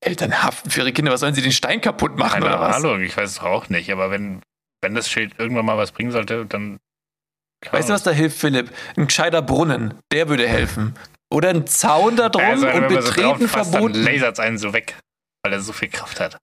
Eltern 0.00 0.42
haften 0.42 0.70
für 0.70 0.80
ihre 0.80 0.92
Kinder. 0.92 1.12
Was 1.12 1.20
sollen 1.20 1.34
sie 1.34 1.42
den 1.42 1.52
Stein 1.52 1.80
kaputt 1.80 2.16
machen 2.16 2.42
Keine 2.42 2.46
oder 2.46 2.60
was? 2.60 2.76
Ahnung, 2.76 3.00
ich 3.00 3.16
weiß 3.16 3.30
es 3.30 3.40
auch 3.40 3.68
nicht. 3.68 3.90
Aber 3.90 4.10
wenn, 4.10 4.42
wenn 4.82 4.94
das 4.94 5.10
Schild 5.10 5.38
irgendwann 5.38 5.64
mal 5.66 5.76
was 5.78 5.92
bringen 5.92 6.12
sollte, 6.12 6.46
dann. 6.46 6.78
Weißt 7.70 7.88
du, 7.88 7.94
was 7.94 8.02
da 8.02 8.10
hilft, 8.10 8.38
Philipp? 8.38 8.70
Ein 8.96 9.06
gescheiter 9.06 9.42
Brunnen. 9.42 9.94
Der 10.12 10.28
würde 10.28 10.46
helfen. 10.46 10.94
Oder 11.32 11.50
ein 11.50 11.66
Zaun 11.66 12.16
da 12.16 12.28
drum 12.28 12.44
also, 12.44 12.68
und 12.68 12.88
so 12.88 12.96
betreten 12.96 13.48
fasst, 13.48 13.72
verboten. 13.72 14.04
Dann 14.04 14.12
lasert 14.12 14.38
einen 14.38 14.58
so 14.58 14.72
weg, 14.72 14.96
weil 15.42 15.52
er 15.52 15.60
so 15.60 15.72
viel 15.72 15.88
Kraft 15.88 16.20
hat. 16.20 16.38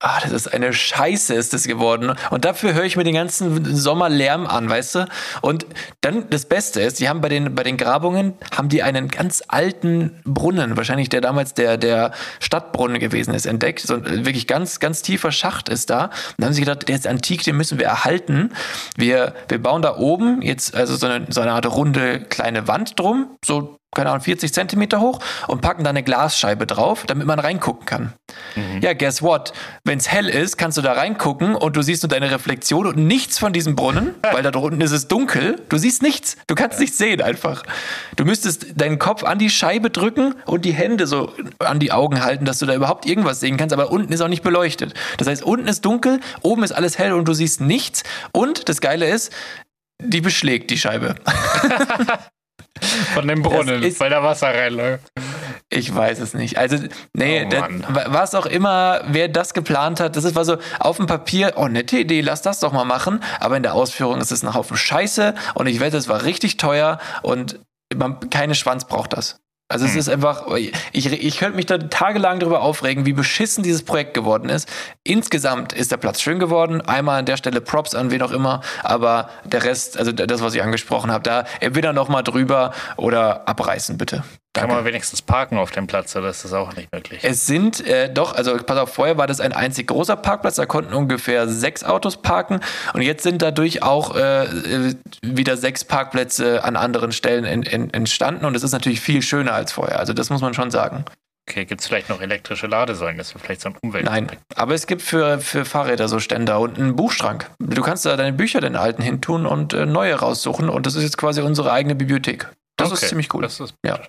Ah, 0.00 0.20
das 0.22 0.30
ist 0.30 0.54
eine 0.54 0.72
Scheiße, 0.72 1.34
ist 1.34 1.52
das 1.52 1.64
geworden. 1.64 2.14
Und 2.30 2.44
dafür 2.44 2.72
höre 2.72 2.84
ich 2.84 2.96
mir 2.96 3.02
den 3.02 3.14
ganzen 3.14 3.74
Sommer 3.74 4.08
Lärm 4.08 4.46
an, 4.46 4.70
weißt 4.70 4.94
du? 4.94 5.08
Und 5.42 5.66
dann 6.02 6.30
das 6.30 6.46
Beste 6.46 6.80
ist, 6.80 7.00
die 7.00 7.08
haben 7.08 7.20
bei 7.20 7.28
den, 7.28 7.56
bei 7.56 7.64
den 7.64 7.76
Grabungen, 7.76 8.34
haben 8.56 8.68
die 8.68 8.84
einen 8.84 9.08
ganz 9.08 9.42
alten 9.48 10.20
Brunnen, 10.24 10.76
wahrscheinlich 10.76 11.08
der 11.08 11.20
damals 11.20 11.54
der, 11.54 11.78
der 11.78 12.12
Stadtbrunnen 12.38 13.00
gewesen 13.00 13.34
ist, 13.34 13.44
entdeckt. 13.44 13.80
So 13.80 13.94
ein 13.94 14.24
wirklich 14.24 14.46
ganz, 14.46 14.78
ganz 14.78 15.02
tiefer 15.02 15.32
Schacht 15.32 15.68
ist 15.68 15.90
da. 15.90 16.04
Und 16.04 16.12
dann 16.38 16.46
haben 16.46 16.52
sie 16.52 16.60
gedacht, 16.60 16.88
der 16.88 16.94
ist 16.94 17.06
antik, 17.08 17.42
den 17.42 17.56
müssen 17.56 17.80
wir 17.80 17.86
erhalten. 17.86 18.52
Wir, 18.96 19.34
wir 19.48 19.60
bauen 19.60 19.82
da 19.82 19.96
oben 19.96 20.42
jetzt 20.42 20.76
also 20.76 20.94
so 20.94 21.08
eine, 21.08 21.26
so 21.28 21.40
eine 21.40 21.50
Art 21.50 21.66
runde 21.66 22.20
kleine 22.20 22.68
Wand 22.68 23.00
drum, 23.00 23.36
so 23.44 23.78
keine 23.98 24.10
Ahnung, 24.10 24.22
40 24.22 24.54
Zentimeter 24.54 25.00
hoch 25.00 25.18
und 25.48 25.60
packen 25.60 25.82
da 25.82 25.90
eine 25.90 26.04
Glasscheibe 26.04 26.66
drauf, 26.66 27.04
damit 27.06 27.26
man 27.26 27.40
reingucken 27.40 27.84
kann. 27.84 28.12
Ja, 28.80 28.92
guess 28.92 29.22
what? 29.22 29.52
Wenn 29.84 29.98
es 29.98 30.08
hell 30.08 30.28
ist, 30.28 30.56
kannst 30.56 30.78
du 30.78 30.82
da 30.82 30.92
reingucken 30.92 31.56
und 31.56 31.76
du 31.76 31.82
siehst 31.82 32.04
nur 32.04 32.08
deine 32.08 32.30
Reflexion 32.30 32.86
und 32.86 32.96
nichts 32.96 33.38
von 33.38 33.52
diesem 33.52 33.74
Brunnen, 33.74 34.14
weil 34.22 34.42
da 34.42 34.52
drunten 34.52 34.80
ist 34.80 34.92
es 34.92 35.08
dunkel. 35.08 35.60
Du 35.68 35.78
siehst 35.78 36.02
nichts. 36.02 36.36
Du 36.46 36.54
kannst 36.54 36.78
nichts 36.78 36.96
sehen 36.96 37.20
einfach. 37.20 37.64
Du 38.14 38.24
müsstest 38.24 38.80
deinen 38.80 39.00
Kopf 39.00 39.24
an 39.24 39.38
die 39.40 39.50
Scheibe 39.50 39.90
drücken 39.90 40.34
und 40.46 40.64
die 40.64 40.72
Hände 40.72 41.08
so 41.08 41.32
an 41.58 41.80
die 41.80 41.90
Augen 41.90 42.22
halten, 42.22 42.44
dass 42.44 42.60
du 42.60 42.66
da 42.66 42.74
überhaupt 42.74 43.04
irgendwas 43.04 43.40
sehen 43.40 43.56
kannst, 43.56 43.72
aber 43.72 43.90
unten 43.90 44.12
ist 44.12 44.20
auch 44.20 44.28
nicht 44.28 44.44
beleuchtet. 44.44 44.94
Das 45.16 45.26
heißt, 45.26 45.42
unten 45.42 45.66
ist 45.66 45.84
dunkel, 45.84 46.20
oben 46.42 46.62
ist 46.62 46.72
alles 46.72 46.98
hell 46.98 47.12
und 47.12 47.26
du 47.26 47.32
siehst 47.32 47.60
nichts. 47.60 48.04
Und 48.30 48.68
das 48.68 48.80
Geile 48.80 49.08
ist, 49.08 49.32
die 50.00 50.20
beschlägt 50.20 50.70
die 50.70 50.78
Scheibe. 50.78 51.16
Von 53.14 53.26
dem 53.28 53.42
Brunnen, 53.42 53.82
ist- 53.82 54.00
weil 54.00 54.10
da 54.10 54.22
Wasser 54.22 54.48
reinläuft. 54.54 55.08
Ich 55.70 55.94
weiß 55.94 56.18
es 56.20 56.32
nicht. 56.34 56.56
Also, 56.56 56.78
nee, 57.12 57.44
Oh 57.44 57.48
das- 57.50 57.64
was 58.08 58.34
auch 58.34 58.46
immer, 58.46 59.02
wer 59.08 59.28
das 59.28 59.52
geplant 59.52 60.00
hat, 60.00 60.16
das 60.16 60.24
ist 60.24 60.34
war 60.34 60.44
so 60.44 60.56
auf 60.80 60.96
dem 60.96 61.06
Papier, 61.06 61.52
oh, 61.56 61.68
nette 61.68 61.98
Idee, 61.98 62.20
lass 62.22 62.40
das 62.42 62.60
doch 62.60 62.72
mal 62.72 62.84
machen. 62.84 63.22
Aber 63.40 63.56
in 63.56 63.62
der 63.62 63.74
Ausführung 63.74 64.20
ist 64.20 64.32
es 64.32 64.42
ein 64.42 64.54
Haufen 64.54 64.76
Scheiße 64.76 65.34
und 65.54 65.66
ich 65.66 65.80
wette, 65.80 65.96
es 65.98 66.08
war 66.08 66.24
richtig 66.24 66.56
teuer 66.56 66.98
und 67.22 67.60
man, 67.94 68.18
keine 68.30 68.54
Schwanz 68.54 68.86
braucht 68.86 69.12
das. 69.12 69.40
Also 69.70 69.84
es 69.84 69.92
Hm. 69.92 69.98
ist 69.98 70.08
einfach, 70.08 70.46
ich, 70.56 70.72
ich 70.92 71.38
könnte 71.38 71.56
mich 71.56 71.66
da 71.66 71.76
tagelang 71.76 72.40
darüber 72.40 72.62
aufregen, 72.62 73.04
wie 73.04 73.12
beschissen 73.12 73.62
dieses 73.62 73.82
Projekt 73.82 74.14
geworden 74.14 74.48
ist. 74.48 74.66
Insgesamt 75.04 75.74
ist 75.74 75.92
der 75.92 75.98
Platz 75.98 76.22
schön 76.22 76.38
geworden. 76.38 76.80
Einmal 76.80 77.18
an 77.18 77.26
der 77.26 77.36
Stelle 77.36 77.60
Props 77.60 77.94
an 77.94 78.10
wen 78.10 78.22
auch 78.22 78.32
immer, 78.32 78.62
aber 78.82 79.28
der 79.44 79.64
Rest, 79.64 79.98
also 79.98 80.10
das, 80.10 80.40
was 80.40 80.54
ich 80.54 80.62
angesprochen 80.62 81.10
habe, 81.12 81.22
da 81.22 81.44
entweder 81.60 81.92
noch 81.92 82.08
mal 82.08 82.22
drüber 82.22 82.72
oder 82.96 83.46
abreißen, 83.46 83.98
bitte. 83.98 84.24
Kann 84.60 84.70
man 84.70 84.84
wenigstens 84.84 85.22
parken 85.22 85.58
auf 85.58 85.70
dem 85.70 85.86
Platz, 85.86 86.14
oder 86.16 86.28
ist 86.28 86.44
das 86.44 86.52
auch 86.52 86.74
nicht 86.74 86.92
möglich? 86.92 87.20
Es 87.22 87.46
sind 87.46 87.86
äh, 87.86 88.12
doch, 88.12 88.34
also 88.34 88.56
pass 88.56 88.78
auf, 88.78 88.94
vorher 88.94 89.18
war 89.18 89.26
das 89.26 89.40
ein 89.40 89.52
einzig 89.52 89.88
großer 89.88 90.16
Parkplatz, 90.16 90.56
da 90.56 90.66
konnten 90.66 90.94
ungefähr 90.94 91.48
sechs 91.48 91.84
Autos 91.84 92.16
parken 92.22 92.60
und 92.94 93.02
jetzt 93.02 93.22
sind 93.22 93.42
dadurch 93.42 93.82
auch 93.82 94.16
äh, 94.16 94.94
wieder 95.22 95.56
sechs 95.56 95.84
Parkplätze 95.84 96.64
an 96.64 96.76
anderen 96.76 97.12
Stellen 97.12 97.44
en, 97.44 97.62
en, 97.62 97.92
entstanden 97.92 98.44
und 98.44 98.54
es 98.54 98.62
ist 98.62 98.72
natürlich 98.72 99.00
viel 99.00 99.22
schöner 99.22 99.54
als 99.54 99.72
vorher, 99.72 99.98
also 99.98 100.12
das 100.12 100.30
muss 100.30 100.40
man 100.40 100.54
schon 100.54 100.70
sagen. 100.70 101.04
Okay, 101.48 101.64
gibt 101.64 101.80
es 101.80 101.86
vielleicht 101.86 102.10
noch 102.10 102.20
elektrische 102.20 102.66
Ladesäulen? 102.66 103.16
Das 103.16 103.34
wäre 103.34 103.42
vielleicht 103.42 103.62
so 103.62 103.70
ein 103.70 103.76
Umwelt. 103.80 104.04
Nein, 104.04 104.30
aber 104.54 104.74
es 104.74 104.86
gibt 104.86 105.00
für, 105.00 105.38
für 105.38 105.64
Fahrräder 105.64 106.06
so 106.06 106.20
Ständer 106.20 106.60
und 106.60 106.78
einen 106.78 106.94
Buchschrank. 106.94 107.50
Du 107.58 107.80
kannst 107.80 108.04
da 108.04 108.18
deine 108.18 108.34
Bücher, 108.34 108.60
den 108.60 108.76
alten 108.76 109.00
hintun 109.00 109.46
und 109.46 109.72
äh, 109.72 109.86
neue 109.86 110.14
raussuchen 110.14 110.68
und 110.68 110.84
das 110.84 110.94
ist 110.94 111.04
jetzt 111.04 111.16
quasi 111.16 111.40
unsere 111.40 111.72
eigene 111.72 111.94
Bibliothek. 111.94 112.48
Das 112.90 112.98
ist 112.98 113.04
Okay, 113.04 113.08
ziemlich 113.10 113.34
cool. 113.34 113.42
Das 113.42 113.60
ist 113.60 113.74
Ja. 113.84 114.00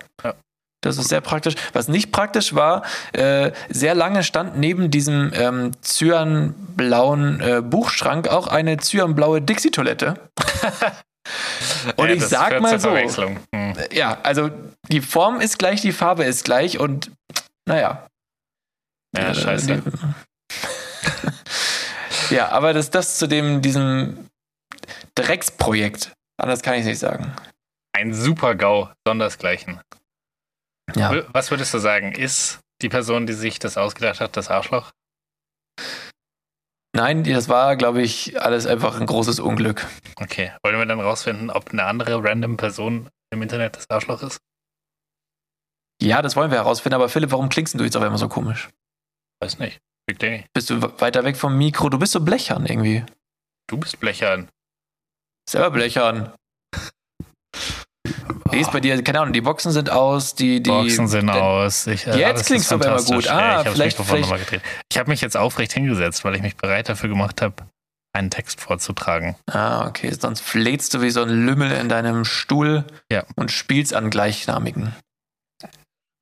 Das 0.81 0.97
ist 0.97 1.09
sehr 1.09 1.19
praktisch. 1.19 1.55
Was 1.73 1.89
nicht 1.89 2.13
praktisch 2.13 2.55
war, 2.55 2.83
äh, 3.11 3.51
sehr 3.69 3.95
lange 3.95 4.23
stand 4.23 4.57
neben 4.57 4.89
diesem 4.89 5.31
ähm, 5.33 5.71
cyanblauen 5.81 7.41
äh, 7.41 7.61
Buchschrank 7.61 8.29
auch 8.29 8.47
eine 8.47 8.77
cyanblaue 8.77 9.41
Dixie-Toilette. 9.41 10.13
Und 11.97 12.07
Ja, 12.07 12.15
ich 12.15 12.23
sag 12.25 12.61
mal 12.61 12.79
so. 12.79 12.95
Hm. 12.95 13.73
ja, 13.91 14.19
also 14.23 14.49
die 14.87 15.01
Form 15.01 15.41
ist 15.41 15.59
gleich, 15.59 15.81
die 15.81 15.91
Farbe 15.91 16.23
ist 16.23 16.43
gleich 16.43 16.79
und 16.79 17.11
naja. 17.67 18.07
Ja, 19.15 19.29
Äh, 19.29 19.35
scheiße. 19.35 19.83
ja, 22.31 22.49
aber 22.49 22.73
das, 22.73 22.89
das 22.89 23.17
zu 23.17 23.27
dem, 23.27 23.61
diesem 23.61 24.27
Drecksprojekt. 25.15 26.13
Anders 26.41 26.61
kann 26.61 26.75
ich 26.75 26.81
es 26.81 26.87
nicht 26.87 26.99
sagen. 26.99 27.33
Ein 27.93 28.13
Super-GAU, 28.13 28.89
sondersgleichen. 29.05 29.81
Ja. 30.95 31.23
Was 31.33 31.51
würdest 31.51 31.73
du 31.73 31.79
sagen? 31.79 32.13
Ist 32.13 32.59
die 32.81 32.89
Person, 32.89 33.27
die 33.27 33.33
sich 33.33 33.59
das 33.59 33.77
ausgedacht 33.77 34.21
hat, 34.21 34.37
das 34.37 34.49
Arschloch? 34.49 34.91
Nein, 36.95 37.23
das 37.23 37.49
war, 37.49 37.75
glaube 37.75 38.01
ich, 38.01 38.41
alles 38.41 38.65
einfach 38.65 38.99
ein 38.99 39.05
großes 39.05 39.39
Unglück. 39.39 39.85
Okay. 40.15 40.51
Wollen 40.63 40.77
wir 40.77 40.85
dann 40.85 40.99
rausfinden, 40.99 41.49
ob 41.49 41.71
eine 41.71 41.83
andere 41.83 42.23
random 42.23 42.57
Person 42.57 43.09
im 43.31 43.41
Internet 43.41 43.77
das 43.77 43.89
Arschloch 43.89 44.23
ist? 44.23 44.39
Ja, 46.01 46.21
das 46.21 46.35
wollen 46.35 46.49
wir 46.49 46.57
herausfinden, 46.57 46.95
aber 46.95 47.09
Philipp, 47.09 47.31
warum 47.31 47.49
klingst 47.49 47.79
du 47.79 47.83
jetzt 47.83 47.95
auf 47.95 48.03
einmal 48.03 48.17
so 48.17 48.29
komisch? 48.29 48.69
Weiß 49.41 49.59
nicht. 49.59 49.79
Wirklich 50.07 50.31
nicht. 50.31 50.53
Bist 50.53 50.69
du 50.69 50.81
weiter 50.99 51.23
weg 51.23 51.37
vom 51.37 51.57
Mikro? 51.57 51.89
Du 51.89 51.99
bist 51.99 52.13
so 52.13 52.21
blechern 52.21 52.65
irgendwie. 52.65 53.05
Du 53.67 53.77
bist 53.77 53.99
blechern. 53.99 54.49
Selber 55.47 55.69
blechern. 55.69 56.33
Wie 58.51 58.59
ist 58.59 58.71
bei 58.71 58.79
dir? 58.79 59.01
Keine 59.03 59.21
Ahnung, 59.21 59.33
die 59.33 59.41
Boxen 59.41 59.71
sind 59.71 59.89
aus, 59.89 60.35
die. 60.35 60.61
die 60.63 60.69
Boxen 60.69 61.07
sind 61.07 61.27
der- 61.27 61.43
aus. 61.43 61.87
Ich, 61.87 62.07
äh, 62.07 62.17
Jetzt 62.19 62.47
klingst 62.47 62.65
ist 62.65 62.71
du 62.71 62.75
aber 62.75 62.85
immer 62.97 63.03
gut. 63.03 63.27
Ah, 63.29 63.61
ich 63.61 63.67
habe 63.67 63.71
vielleicht- 63.71 63.97
vielleicht- 63.97 64.21
nochmal 64.23 64.39
gedreht. 64.39 64.61
Ich 64.91 64.97
habe 64.97 65.09
mich 65.09 65.21
jetzt 65.21 65.37
aufrecht 65.37 65.73
hingesetzt, 65.73 66.23
weil 66.25 66.35
ich 66.35 66.41
mich 66.41 66.55
bereit 66.57 66.89
dafür 66.89 67.09
gemacht 67.09 67.41
habe, 67.41 67.55
einen 68.13 68.29
Text 68.29 68.59
vorzutragen. 68.61 69.35
Ah, 69.51 69.87
okay. 69.87 70.11
Sonst 70.19 70.41
flätst 70.41 70.93
du 70.93 71.01
wie 71.01 71.11
so 71.11 71.21
ein 71.21 71.29
Lümmel 71.29 71.71
in 71.71 71.89
deinem 71.89 72.25
Stuhl 72.25 72.85
Ja. 73.11 73.23
und 73.35 73.51
spielst 73.51 73.93
an 73.93 74.09
gleichnamigen. 74.09 74.93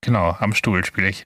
Genau, 0.04 0.36
am 0.40 0.54
Stuhl 0.54 0.86
spiele 0.86 1.10
ich. 1.10 1.24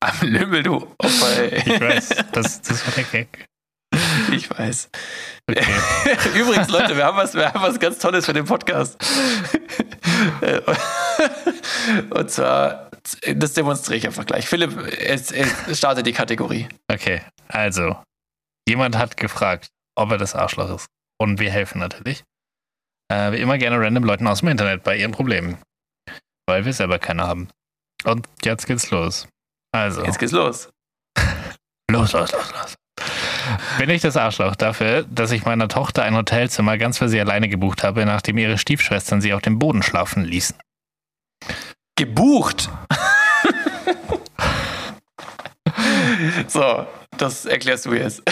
Am 0.00 0.14
Lümmel, 0.20 0.62
du. 0.62 0.76
Opfer, 0.98 1.52
ey. 1.52 1.58
Ich 1.74 1.80
weiß, 1.80 2.08
das, 2.32 2.60
das 2.62 2.86
war 2.86 2.94
der 2.94 3.04
Gag. 3.04 3.46
Ich 4.32 4.50
weiß. 4.50 4.90
Okay. 5.48 5.64
Übrigens, 6.38 6.68
Leute, 6.68 6.96
wir 6.96 7.04
haben, 7.04 7.16
was, 7.16 7.34
wir 7.34 7.52
haben 7.52 7.62
was 7.62 7.78
ganz 7.78 7.98
Tolles 7.98 8.26
für 8.26 8.32
den 8.32 8.44
Podcast. 8.44 8.96
Und 12.10 12.30
zwar, 12.30 12.90
das 13.34 13.52
demonstriere 13.54 13.98
ich 13.98 14.06
einfach 14.06 14.26
gleich. 14.26 14.48
Philipp, 14.48 14.76
es, 14.98 15.30
es 15.30 15.78
startet 15.78 16.06
die 16.06 16.12
Kategorie. 16.12 16.68
Okay, 16.92 17.22
also, 17.48 17.96
jemand 18.68 18.96
hat 18.96 19.16
gefragt, 19.16 19.68
ob 19.96 20.10
er 20.10 20.18
das 20.18 20.34
Arschloch 20.34 20.74
ist. 20.74 20.86
Und 21.18 21.38
wir 21.38 21.50
helfen 21.50 21.78
natürlich. 21.78 22.24
Äh, 23.08 23.32
wie 23.32 23.38
immer 23.38 23.58
gerne 23.58 23.78
random 23.78 24.04
Leuten 24.04 24.26
aus 24.26 24.40
dem 24.40 24.48
Internet 24.48 24.82
bei 24.82 24.96
ihren 24.96 25.12
Problemen. 25.12 25.58
Weil 26.48 26.64
wir 26.64 26.72
selber 26.72 26.98
keine 26.98 27.26
haben. 27.26 27.48
Und 28.04 28.28
jetzt 28.44 28.66
geht's 28.66 28.90
los. 28.90 29.28
Also, 29.72 30.04
Jetzt 30.04 30.18
geht's 30.18 30.32
los. 30.32 30.70
los, 31.90 32.12
los, 32.12 32.32
los, 32.32 32.52
los. 32.52 32.74
Bin 33.78 33.90
ich 33.90 34.02
das 34.02 34.16
Arschloch 34.16 34.56
dafür, 34.56 35.04
dass 35.04 35.30
ich 35.30 35.44
meiner 35.44 35.68
Tochter 35.68 36.02
ein 36.02 36.14
Hotelzimmer 36.14 36.78
ganz 36.78 36.98
für 36.98 37.08
sie 37.08 37.20
alleine 37.20 37.48
gebucht 37.48 37.82
habe, 37.82 38.04
nachdem 38.06 38.38
ihre 38.38 38.58
Stiefschwestern 38.58 39.20
sie 39.20 39.32
auf 39.32 39.42
dem 39.42 39.58
Boden 39.58 39.82
schlafen 39.82 40.24
ließen? 40.24 40.56
Gebucht. 41.96 42.70
so, 46.48 46.86
das 47.16 47.46
erklärst 47.46 47.86
du 47.86 47.94
jetzt. 47.94 48.22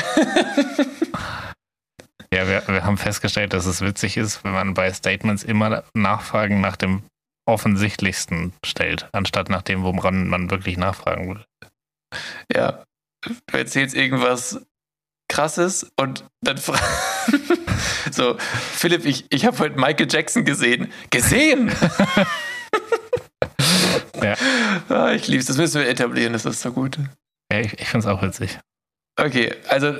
Ja, 2.33 2.49
wir, 2.49 2.67
wir 2.67 2.85
haben 2.85 2.99
festgestellt, 2.99 3.53
dass 3.53 3.67
es 3.67 3.81
witzig 3.81 4.17
ist, 4.17 4.43
wenn 4.43 4.53
man 4.53 4.75
bei 4.75 4.93
Statements 4.93 5.45
immer 5.45 5.85
Nachfragen 5.95 6.61
nach 6.61 6.77
dem 6.77 7.05
offensichtlichsten 7.47 8.53
stellt, 8.65 9.09
anstatt 9.12 9.49
nach 9.49 9.62
dem, 9.62 9.85
woran 9.85 10.27
man 10.27 10.51
wirklich 10.51 10.77
nachfragen 10.77 11.29
würde. 11.29 11.45
Ja, 12.53 12.85
du 13.25 13.57
erzählst 13.57 13.95
irgendwas 13.95 14.61
Krasses 15.35 15.91
und 15.97 16.24
dann 16.43 16.57
so, 18.12 18.37
Philipp, 18.72 19.05
ich, 19.05 19.26
ich 19.30 19.45
habe 19.47 19.59
heute 19.59 19.76
Michael 19.78 20.07
Jackson 20.09 20.45
gesehen. 20.45 20.93
Gesehen? 21.11 21.72
Ja. 24.22 24.37
Ah, 24.89 25.12
ich 25.12 25.28
lieb's, 25.28 25.47
das 25.47 25.57
müssen 25.57 25.80
wir 25.80 25.89
etablieren, 25.89 26.32
das 26.32 26.45
ist 26.45 26.61
so 26.61 26.72
gut. 26.72 26.99
Ja, 27.51 27.61
ich, 27.61 27.74
ich 27.78 27.89
finde 27.89 28.07
es 28.07 28.12
auch 28.12 28.22
witzig. 28.22 28.59
Okay, 29.16 29.55
also 29.68 29.95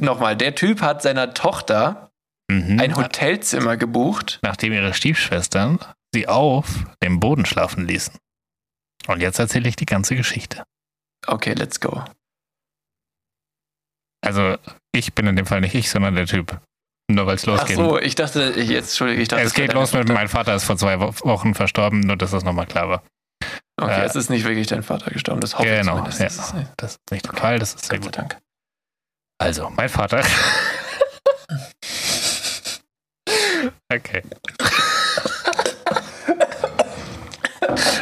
nochmal, 0.00 0.36
der 0.36 0.54
Typ 0.54 0.80
hat 0.82 1.02
seiner 1.02 1.34
Tochter 1.34 2.10
Mhm. 2.50 2.80
ein 2.80 2.96
Hotelzimmer 2.96 3.76
gebucht. 3.76 4.40
Nachdem 4.42 4.72
ihre 4.72 4.92
Stiefschwestern 4.92 5.78
sie 6.12 6.28
auf 6.28 6.84
dem 7.02 7.20
Boden 7.20 7.46
schlafen 7.46 7.86
ließen. 7.86 8.14
Und 9.06 9.20
jetzt 9.20 9.38
erzähle 9.38 9.68
ich 9.68 9.76
die 9.76 9.86
ganze 9.86 10.16
Geschichte. 10.16 10.62
Okay, 11.26 11.54
let's 11.54 11.80
go. 11.80 12.04
Also, 14.24 14.56
ich 14.92 15.12
bin 15.14 15.26
in 15.26 15.36
dem 15.36 15.46
Fall 15.46 15.60
nicht 15.60 15.74
ich, 15.74 15.90
sondern 15.90 16.14
der 16.14 16.26
Typ. 16.26 16.58
Nur 17.10 17.26
weil 17.26 17.34
es 17.34 17.42
Ach 17.42 17.48
losgeht. 17.48 17.76
so, 17.76 17.98
ich 17.98 18.14
dachte, 18.14 18.52
ich, 18.56 18.68
jetzt, 18.68 18.90
Entschuldige, 18.90 19.20
ich 19.22 19.28
dachte, 19.28 19.42
es 19.44 19.52
geht 19.54 19.72
los 19.72 19.92
mit, 19.92 20.02
Tochter. 20.02 20.14
mein 20.14 20.28
Vater 20.28 20.54
ist 20.54 20.64
vor 20.64 20.76
zwei 20.76 20.98
Wo- 21.00 21.12
Wochen 21.24 21.54
verstorben, 21.54 22.00
nur 22.00 22.16
dass 22.16 22.30
das 22.30 22.44
nochmal 22.44 22.66
klar 22.66 22.88
war. 22.88 23.02
Okay, 23.80 24.02
äh, 24.02 24.04
es 24.04 24.14
ist 24.14 24.30
nicht 24.30 24.44
wirklich 24.44 24.68
dein 24.68 24.82
Vater 24.84 25.10
gestorben, 25.10 25.40
das 25.40 25.58
hoffe 25.58 25.66
Genau, 25.68 26.06
ich 26.06 26.14
zumindest. 26.14 26.20
ja. 26.20 26.26
Das 26.26 26.36
ist, 26.38 26.54
Das 26.76 26.90
ist 26.92 27.00
nicht 27.10 27.26
der 27.26 27.34
Fall, 27.34 27.58
das 27.58 27.74
ist 27.74 27.86
sehr 27.86 27.98
Gott 27.98 28.06
gut. 28.06 28.18
Dank. 28.18 28.38
Also, 29.38 29.68
mein 29.70 29.88
Vater. 29.88 30.22
okay. 33.92 34.22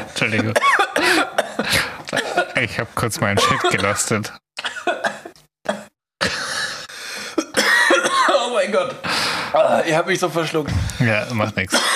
Entschuldigung. 0.09 0.55
Ich 2.61 2.79
habe 2.79 2.91
kurz 2.95 3.21
meinen 3.21 3.39
Shit 3.39 3.61
gelostet. 3.71 4.33
Oh 8.29 8.53
mein 8.71 8.89
Gott. 8.89 8.95
Ah, 9.53 9.83
ihr 9.87 9.97
habt 9.97 10.07
mich 10.07 10.19
so 10.19 10.29
verschluckt. 10.29 10.73
Ja, 10.99 11.27
macht 11.33 11.57
nichts. 11.57 11.77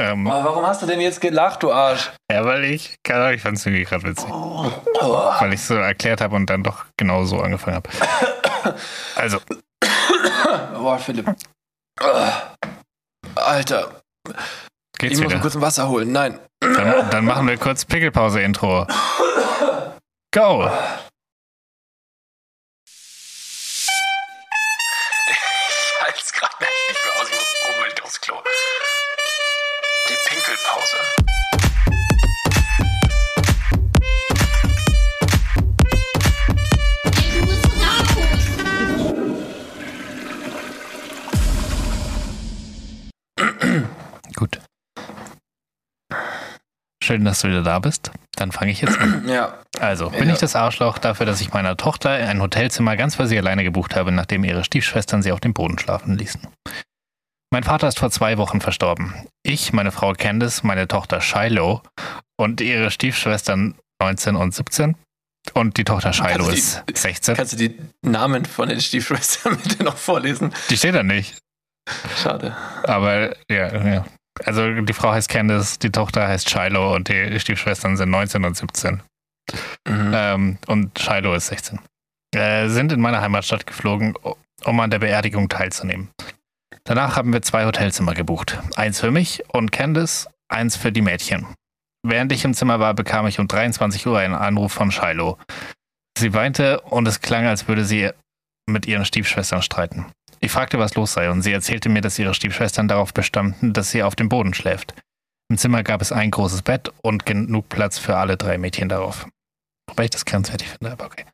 Ähm, 0.00 0.26
warum 0.26 0.64
hast 0.64 0.80
du 0.80 0.86
denn 0.86 1.00
jetzt 1.00 1.20
gelacht, 1.20 1.60
du 1.60 1.72
Arsch? 1.72 2.12
ja, 2.30 2.44
weil 2.44 2.62
ich, 2.62 2.94
keine 3.02 3.20
Ahnung, 3.20 3.34
ich 3.34 3.42
fand 3.42 3.56
es 3.56 3.66
irgendwie 3.66 3.82
gerade 3.82 4.04
witzig. 4.04 4.30
Oh. 4.30 4.70
Weil 5.40 5.52
ich 5.54 5.60
so 5.60 5.74
erklärt 5.74 6.20
habe 6.20 6.36
und 6.36 6.48
dann 6.48 6.62
doch 6.62 6.84
genau 6.96 7.24
so 7.24 7.40
angefangen 7.40 7.78
habe. 7.78 7.90
Also, 9.16 9.38
Boah, 10.74 11.00
Philipp. 11.00 11.28
Alter, 13.34 13.90
geht's 14.98 15.18
ich 15.18 15.24
muss 15.24 15.34
mir 15.34 15.40
kurz 15.40 15.56
ein 15.56 15.62
Wasser 15.62 15.88
holen. 15.88 16.12
Nein. 16.12 16.38
Dann, 16.60 17.10
dann 17.10 17.24
machen 17.24 17.48
wir 17.48 17.56
kurz 17.56 17.84
Pickelpause-Intro. 17.84 18.86
Go! 20.32 20.70
Schön, 47.08 47.24
dass 47.24 47.40
du 47.40 47.48
wieder 47.48 47.62
da 47.62 47.78
bist. 47.78 48.10
Dann 48.36 48.52
fange 48.52 48.70
ich 48.70 48.82
jetzt 48.82 48.98
an. 48.98 49.26
Ja. 49.28 49.54
Also, 49.80 50.10
bin 50.10 50.28
Ja. 50.28 50.34
ich 50.34 50.40
das 50.40 50.54
Arschloch 50.54 50.98
dafür, 50.98 51.24
dass 51.24 51.40
ich 51.40 51.54
meiner 51.54 51.74
Tochter 51.78 52.10
ein 52.10 52.42
Hotelzimmer 52.42 52.96
ganz 52.98 53.14
für 53.14 53.26
sie 53.26 53.38
alleine 53.38 53.64
gebucht 53.64 53.96
habe, 53.96 54.12
nachdem 54.12 54.44
ihre 54.44 54.62
Stiefschwestern 54.62 55.22
sie 55.22 55.32
auf 55.32 55.40
dem 55.40 55.54
Boden 55.54 55.78
schlafen 55.78 56.18
ließen? 56.18 56.42
Mein 57.50 57.62
Vater 57.64 57.88
ist 57.88 57.98
vor 57.98 58.10
zwei 58.10 58.36
Wochen 58.36 58.60
verstorben. 58.60 59.14
Ich, 59.42 59.72
meine 59.72 59.90
Frau 59.90 60.12
Candice, 60.12 60.64
meine 60.64 60.86
Tochter 60.86 61.22
Shiloh 61.22 61.80
und 62.38 62.60
ihre 62.60 62.90
Stiefschwestern 62.90 63.74
19 64.02 64.36
und 64.36 64.52
17 64.54 64.94
und 65.54 65.78
die 65.78 65.84
Tochter 65.84 66.12
Shiloh 66.12 66.50
ist 66.50 66.84
die- 66.90 66.94
16. 66.94 67.36
Kannst 67.36 67.54
du 67.54 67.56
die 67.56 67.78
Namen 68.02 68.44
von 68.44 68.68
den 68.68 68.82
Stiefschwestern 68.82 69.56
bitte 69.62 69.82
noch 69.82 69.96
vorlesen? 69.96 70.52
Die 70.68 70.76
steht 70.76 70.94
da 70.94 71.02
nicht. 71.02 71.38
Schade. 72.22 72.54
Aber 72.82 73.34
ja, 73.50 73.82
ja. 73.82 74.04
Also 74.44 74.80
die 74.80 74.92
Frau 74.92 75.12
heißt 75.12 75.28
Candice, 75.28 75.78
die 75.78 75.90
Tochter 75.90 76.28
heißt 76.28 76.48
Shiloh 76.48 76.94
und 76.94 77.08
die 77.08 77.38
Stiefschwestern 77.38 77.96
sind 77.96 78.10
19 78.10 78.44
und 78.44 78.56
17. 78.56 79.02
Mhm. 79.86 80.12
Ähm, 80.14 80.58
und 80.66 80.98
Shiloh 80.98 81.34
ist 81.34 81.48
16. 81.48 81.80
Äh, 82.34 82.68
sind 82.68 82.92
in 82.92 83.00
meine 83.00 83.20
Heimatstadt 83.20 83.66
geflogen, 83.66 84.14
um 84.64 84.80
an 84.80 84.90
der 84.90 84.98
Beerdigung 84.98 85.48
teilzunehmen. 85.48 86.10
Danach 86.84 87.16
haben 87.16 87.32
wir 87.32 87.42
zwei 87.42 87.64
Hotelzimmer 87.64 88.14
gebucht. 88.14 88.58
Eins 88.76 89.00
für 89.00 89.10
mich 89.10 89.42
und 89.52 89.72
Candice, 89.72 90.28
eins 90.48 90.76
für 90.76 90.92
die 90.92 91.02
Mädchen. 91.02 91.46
Während 92.02 92.32
ich 92.32 92.44
im 92.44 92.54
Zimmer 92.54 92.80
war, 92.80 92.94
bekam 92.94 93.26
ich 93.26 93.38
um 93.38 93.48
23 93.48 94.06
Uhr 94.06 94.18
einen 94.18 94.34
Anruf 94.34 94.72
von 94.72 94.90
Shiloh. 94.90 95.38
Sie 96.16 96.32
weinte 96.32 96.80
und 96.80 97.06
es 97.06 97.20
klang, 97.20 97.46
als 97.46 97.68
würde 97.68 97.84
sie 97.84 98.10
mit 98.66 98.86
ihren 98.86 99.04
Stiefschwestern 99.04 99.62
streiten. 99.62 100.06
Ich 100.40 100.50
fragte, 100.52 100.78
was 100.78 100.94
los 100.94 101.12
sei, 101.12 101.30
und 101.30 101.42
sie 101.42 101.52
erzählte 101.52 101.88
mir, 101.88 102.00
dass 102.00 102.18
ihre 102.18 102.34
Stiefschwestern 102.34 102.88
darauf 102.88 103.12
bestanden, 103.12 103.72
dass 103.72 103.90
sie 103.90 104.02
auf 104.02 104.14
dem 104.16 104.28
Boden 104.28 104.54
schläft. 104.54 104.94
Im 105.50 105.58
Zimmer 105.58 105.82
gab 105.82 106.00
es 106.02 106.12
ein 106.12 106.30
großes 106.30 106.62
Bett 106.62 106.92
und 107.02 107.24
genug 107.26 107.68
Platz 107.68 107.98
für 107.98 108.16
alle 108.16 108.36
drei 108.36 108.58
Mädchen 108.58 108.88
darauf. 108.88 109.26
Wobei 109.88 110.04
ich 110.04 110.10
das 110.10 110.24
grenzwertig 110.24 110.68
finde, 110.68 110.92
aber 110.92 111.06
okay. 111.06 111.24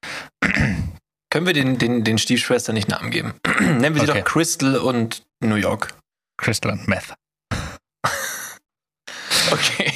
Können 1.31 1.47
wir 1.47 1.53
den, 1.53 1.79
den, 1.79 2.05
den 2.05 2.19
Stiefschwestern 2.19 2.75
nicht 2.75 2.89
Namen 2.89 3.11
geben? 3.11 3.35
Nennen 3.61 3.95
wir 3.97 4.03
sie 4.03 4.11
Okay. 4.11 4.21
doch 4.21 4.25
Crystal 4.25 4.77
und 4.77 5.25
New 5.41 5.57
York. 5.57 5.95
Crystal 6.41 6.73
und 6.73 6.87
Meth. 6.89 7.15
Okay. 9.51 9.93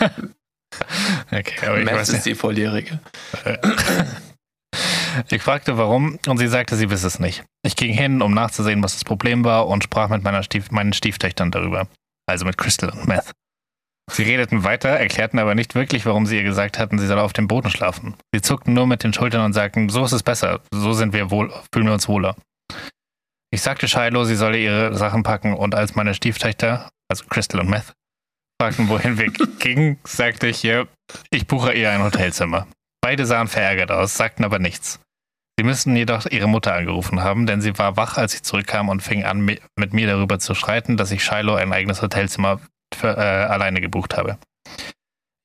Okay, 1.30 1.66
aber 1.66 1.78
ich 1.80 1.84
Matt 1.84 1.94
weiß 1.96 2.08
ist 2.08 2.14
nicht. 2.14 2.26
die 2.26 2.34
Volljährige. 2.34 3.00
Ich 5.30 5.42
fragte, 5.42 5.76
warum, 5.78 6.18
und 6.26 6.38
sie 6.38 6.48
sagte, 6.48 6.76
sie 6.76 6.90
wisse 6.90 7.06
es 7.06 7.18
nicht. 7.18 7.44
Ich 7.64 7.76
ging 7.76 7.92
hin, 7.92 8.22
um 8.22 8.32
nachzusehen, 8.32 8.82
was 8.82 8.94
das 8.94 9.04
Problem 9.04 9.44
war, 9.44 9.68
und 9.68 9.84
sprach 9.84 10.08
mit 10.08 10.22
meiner 10.22 10.42
Stief 10.42 10.70
meinen 10.70 10.92
Stieftöchtern 10.92 11.50
darüber. 11.50 11.88
Also 12.26 12.44
mit 12.44 12.58
Crystal 12.58 12.90
und 12.90 13.06
Meth. 13.06 13.32
Sie 14.10 14.22
redeten 14.22 14.64
weiter, 14.64 14.88
erklärten 14.88 15.38
aber 15.38 15.54
nicht 15.54 15.74
wirklich, 15.74 16.06
warum 16.06 16.26
sie 16.26 16.36
ihr 16.36 16.42
gesagt 16.42 16.78
hatten, 16.78 16.98
sie 16.98 17.06
solle 17.06 17.22
auf 17.22 17.34
dem 17.34 17.46
Boden 17.46 17.70
schlafen. 17.70 18.14
Sie 18.32 18.40
zuckten 18.40 18.72
nur 18.72 18.86
mit 18.86 19.04
den 19.04 19.12
Schultern 19.12 19.44
und 19.44 19.52
sagten, 19.52 19.90
so 19.90 20.04
ist 20.04 20.12
es 20.12 20.22
besser, 20.22 20.60
so 20.72 20.94
sind 20.94 21.12
wir 21.12 21.30
wohl, 21.30 21.52
fühlen 21.72 21.86
wir 21.86 21.92
uns 21.92 22.08
wohler. 22.08 22.34
Ich 23.50 23.62
sagte 23.62 23.86
Shiloh, 23.88 24.24
sie 24.24 24.36
solle 24.36 24.58
ihre 24.58 24.94
Sachen 24.96 25.22
packen, 25.22 25.54
und 25.54 25.74
als 25.74 25.94
meine 25.94 26.14
Stieftöchter, 26.14 26.90
also 27.10 27.24
Crystal 27.28 27.60
und 27.60 27.68
Meth, 27.68 27.92
fragten, 28.60 28.88
wohin 28.88 29.18
wir 29.18 29.30
gingen, 29.58 29.98
sagte 30.04 30.48
ich 30.48 30.64
ihr, 30.64 30.88
ich 31.30 31.46
buche 31.46 31.72
ihr 31.72 31.90
ein 31.90 32.02
Hotelzimmer. 32.02 32.66
Beide 33.00 33.26
sahen 33.26 33.48
verärgert 33.48 33.90
aus, 33.90 34.14
sagten 34.16 34.44
aber 34.44 34.58
nichts. 34.58 35.00
Sie 35.58 35.64
müssten 35.64 35.96
jedoch 35.96 36.26
ihre 36.26 36.46
Mutter 36.48 36.74
angerufen 36.74 37.20
haben, 37.22 37.46
denn 37.46 37.60
sie 37.60 37.76
war 37.78 37.96
wach, 37.96 38.16
als 38.16 38.34
ich 38.34 38.42
zurückkam 38.42 38.88
und 38.88 39.02
fing 39.02 39.24
an, 39.24 39.40
mi- 39.40 39.60
mit 39.76 39.92
mir 39.92 40.06
darüber 40.06 40.38
zu 40.38 40.54
streiten, 40.54 40.96
dass 40.96 41.10
ich 41.10 41.24
Shiloh 41.24 41.54
ein 41.56 41.72
eigenes 41.72 42.00
Hotelzimmer 42.02 42.60
für, 42.94 43.16
äh, 43.16 43.20
alleine 43.20 43.80
gebucht 43.80 44.16
habe. 44.16 44.38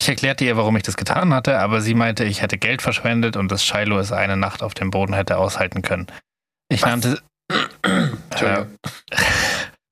Ich 0.02 0.10
erklärte 0.10 0.44
ihr, 0.46 0.58
warum 0.58 0.76
ich 0.78 0.84
das 0.84 0.98
getan 0.98 1.34
hatte, 1.34 1.58
aber 1.60 1.82
sie 1.82 1.94
meinte, 1.96 2.26
ich 2.26 2.42
hätte 2.42 2.58
Geld 2.58 2.82
verschwendet 2.82 3.38
und 3.38 3.52
dass 3.52 3.64
Shiloh 3.66 3.98
es 3.98 4.12
eine 4.12 4.38
Nacht 4.38 4.62
auf 4.62 4.74
dem 4.74 4.92
Boden 4.92 5.14
hätte 5.14 5.38
aushalten 5.38 5.82
können. 5.82 6.08
Ich 6.70 6.82
Was? 6.84 6.90
nannte 6.90 7.22
Entschuldigung. 8.30 8.76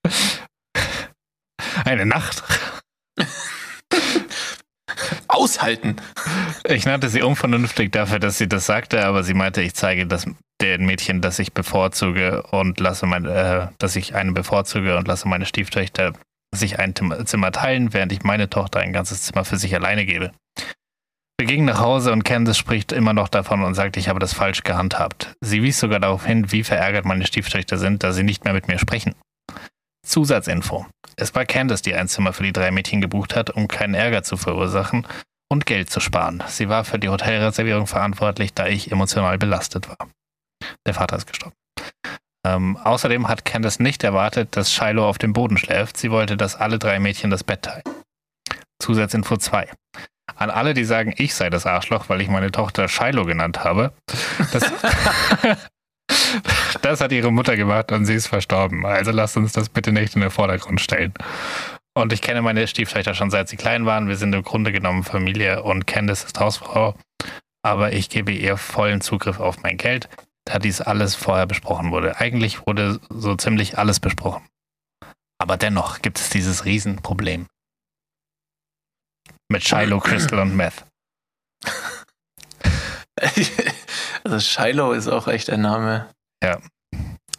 eine 1.86 2.06
Nacht. 2.06 2.44
Aushalten. 5.32 5.96
Ich 6.66 6.86
nannte 6.86 7.10
sie 7.10 7.22
unvernünftig 7.22 7.92
dafür, 7.92 8.20
dass 8.20 8.38
sie 8.38 8.48
das 8.48 8.66
sagte, 8.66 9.06
aber 9.06 9.24
sie 9.24 9.34
meinte, 9.34 9.62
ich 9.62 9.74
zeige 9.74 10.06
das 10.06 10.28
den 10.62 10.86
Mädchen, 10.86 11.22
dass 11.22 11.40
ich 11.40 11.54
bevorzuge 11.54 12.44
und 12.44 12.80
lasse 12.80 13.08
mein, 13.08 13.26
äh, 13.26 13.68
dass 13.80 13.96
ich 13.96 14.16
eine 14.16 14.32
bevorzuge 14.32 14.98
und 14.98 15.08
lasse 15.08 15.28
meine 15.28 15.46
Stieftöchter 15.46 16.14
sich 16.54 16.80
ein 16.80 16.94
Zimmer 17.26 17.52
teilen, 17.52 17.94
während 17.94 18.12
ich 18.12 18.24
meine 18.24 18.50
Tochter 18.50 18.80
ein 18.80 18.94
ganzes 18.94 19.24
Zimmer 19.24 19.46
für 19.46 19.58
sich 19.58 19.74
alleine 19.74 20.06
gebe. 20.06 20.32
Wir 21.40 21.48
gingen 21.48 21.66
nach 21.66 21.80
Hause 21.80 22.12
und 22.12 22.24
Candice 22.24 22.58
spricht 22.58 22.92
immer 22.92 23.14
noch 23.14 23.28
davon 23.28 23.64
und 23.64 23.74
sagt, 23.74 23.98
ich 23.98 24.10
habe 24.10 24.20
das 24.20 24.34
falsch 24.34 24.62
gehandhabt. 24.62 25.34
Sie 25.42 25.64
wies 25.64 25.80
sogar 25.80 26.00
darauf 26.00 26.26
hin, 26.26 26.52
wie 26.52 26.64
verärgert 26.64 27.06
meine 27.06 27.26
Stieftöchter 27.26 27.78
sind, 27.78 28.04
da 28.04 28.12
sie 28.12 28.24
nicht 28.24 28.44
mehr 28.44 28.54
mit 28.54 28.68
mir 28.68 28.78
sprechen. 28.78 29.16
Zusatzinfo. 30.06 30.86
Es 31.16 31.36
war 31.36 31.46
Candice, 31.46 31.82
die 31.82 31.96
ein 31.96 32.08
Zimmer 32.08 32.34
für 32.34 32.44
die 32.44 32.54
drei 32.54 32.72
Mädchen 32.72 33.02
gebucht 33.02 33.36
hat, 33.36 33.50
um 33.50 33.68
keinen 33.68 33.94
Ärger 33.94 34.24
zu 34.24 34.38
verursachen 34.38 35.08
und 35.50 35.66
Geld 35.66 35.90
zu 35.90 36.00
sparen. 36.00 36.44
Sie 36.48 36.70
war 36.70 36.86
für 36.86 37.00
die 37.00 37.10
Hotelreservierung 37.10 37.88
verantwortlich, 37.88 38.54
da 38.54 38.68
ich 38.68 38.92
emotional 38.92 39.38
belastet 39.38 39.90
war. 39.90 40.10
Der 40.86 40.94
Vater 40.94 41.18
ist 41.18 41.28
gestorben. 41.28 41.56
Ähm, 42.46 42.78
außerdem 42.78 43.28
hat 43.28 43.46
Candace 43.46 43.80
nicht 43.80 44.04
erwartet, 44.04 44.56
dass 44.56 44.74
Shiloh 44.74 45.08
auf 45.08 45.18
dem 45.18 45.34
Boden 45.34 45.58
schläft. 45.58 45.98
Sie 45.98 46.10
wollte, 46.10 46.38
dass 46.38 46.56
alle 46.56 46.80
drei 46.80 47.00
Mädchen 47.00 47.30
das 47.30 47.44
Bett 47.44 47.64
teilen. 47.64 47.84
Zusatzinfo 48.82 49.38
2. 49.38 49.70
An 50.36 50.50
alle, 50.50 50.74
die 50.74 50.86
sagen, 50.86 51.14
ich 51.18 51.36
sei 51.36 51.50
das 51.50 51.66
Arschloch, 51.66 52.10
weil 52.10 52.22
ich 52.22 52.30
meine 52.30 52.52
Tochter 52.52 52.88
Shiloh 52.88 53.26
genannt 53.26 53.64
habe. 53.64 53.94
Das, 54.54 54.64
das 56.82 57.02
hat 57.02 57.12
ihre 57.12 57.32
Mutter 57.32 57.56
gemacht 57.56 57.92
und 57.92 58.06
sie 58.06 58.14
ist 58.14 58.28
verstorben. 58.28 58.86
Also 58.86 59.12
lasst 59.12 59.38
uns 59.38 59.52
das 59.52 59.70
bitte 59.70 59.92
nicht 59.92 60.16
in 60.16 60.22
den 60.22 60.32
Vordergrund 60.32 60.82
stellen. 60.82 61.14
Und 61.94 62.14
ich 62.14 62.22
kenne 62.22 62.42
meine 62.42 62.68
Stieftöchter 62.68 63.14
schon 63.14 63.30
seit 63.30 63.50
sie 63.50 63.58
klein 63.58 63.86
waren. 63.86 64.08
Wir 64.08 64.16
sind 64.16 64.34
im 64.34 64.44
Grunde 64.44 64.72
genommen 64.72 65.04
Familie 65.04 65.64
und 65.64 65.88
Candice 65.88 66.24
ist 66.24 66.40
Hausfrau. 66.40 66.96
Aber 67.64 67.94
ich 67.94 68.10
gebe 68.10 68.32
ihr 68.32 68.58
vollen 68.58 69.02
Zugriff 69.02 69.40
auf 69.40 69.62
mein 69.62 69.78
Geld, 69.78 70.10
da 70.46 70.58
dies 70.58 70.82
alles 70.82 71.16
vorher 71.16 71.46
besprochen 71.46 71.92
wurde. 71.92 72.20
Eigentlich 72.20 72.66
wurde 72.66 73.00
so 73.10 73.36
ziemlich 73.36 73.78
alles 73.78 74.00
besprochen. 74.00 74.44
Aber 75.38 75.58
dennoch 75.58 76.02
gibt 76.02 76.20
es 76.20 76.30
dieses 76.30 76.66
Riesenproblem. 76.66 77.48
Mit 79.50 79.68
Shiloh, 79.68 80.00
Crystal 80.00 80.40
und 80.40 80.56
Meth. 80.56 80.86
Also 84.24 84.40
Shiloh 84.40 84.94
ist 84.94 85.08
auch 85.08 85.28
echt 85.28 85.50
ein 85.50 85.62
Name. 85.62 86.08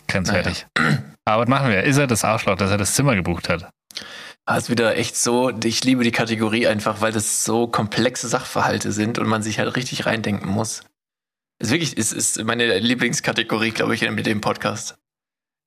Grenzwertig. 0.09 0.67
Aber 1.25 1.43
was 1.43 1.49
machen 1.49 1.71
wir? 1.71 1.85
Ist 1.85 1.99
er 1.99 2.07
das 2.07 2.25
Arschloch, 2.25 2.57
dass 2.57 2.71
er 2.71 2.79
das 2.79 2.95
Zimmer 2.95 3.15
gebucht 3.15 3.49
hat? 3.49 3.71
Ah, 4.45 4.57
ist 4.57 4.71
wieder 4.71 4.97
echt 4.97 5.17
so, 5.17 5.51
ich 5.63 5.85
liebe 5.85 6.03
die 6.03 6.11
Kategorie 6.11 6.67
einfach, 6.67 7.01
weil 7.01 7.13
das 7.13 7.45
so 7.45 7.69
komplexe 7.69 8.29
Sachverhalte 8.29 8.91
sind 8.91 9.19
und 9.19 9.29
man 9.29 9.43
sich 9.43 9.59
halt 9.59 9.77
richtig 9.77 10.05
reindenken 10.05 10.51
muss. 10.51 10.83
Ist 11.61 11.71
wirklich, 11.71 11.97
ist, 11.97 12.13
ist 12.13 12.43
meine 12.43 12.79
Lieblingskategorie, 12.79 13.71
glaube 13.71 13.95
ich, 13.95 14.09
mit 14.11 14.27
dem 14.27 14.41
Podcast. 14.41 14.97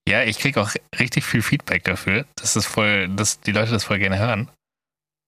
Ja, 0.07 0.23
ich 0.23 0.37
kriege 0.37 0.61
auch 0.61 0.71
richtig 0.99 1.23
viel 1.23 1.41
Feedback 1.41 1.85
dafür, 1.85 2.25
dass 2.35 2.53
das 2.53 2.65
voll, 2.65 3.07
dass 3.07 3.39
die 3.39 3.53
Leute 3.53 3.71
das 3.71 3.85
voll 3.85 3.99
gerne 3.99 4.19
hören. 4.19 4.49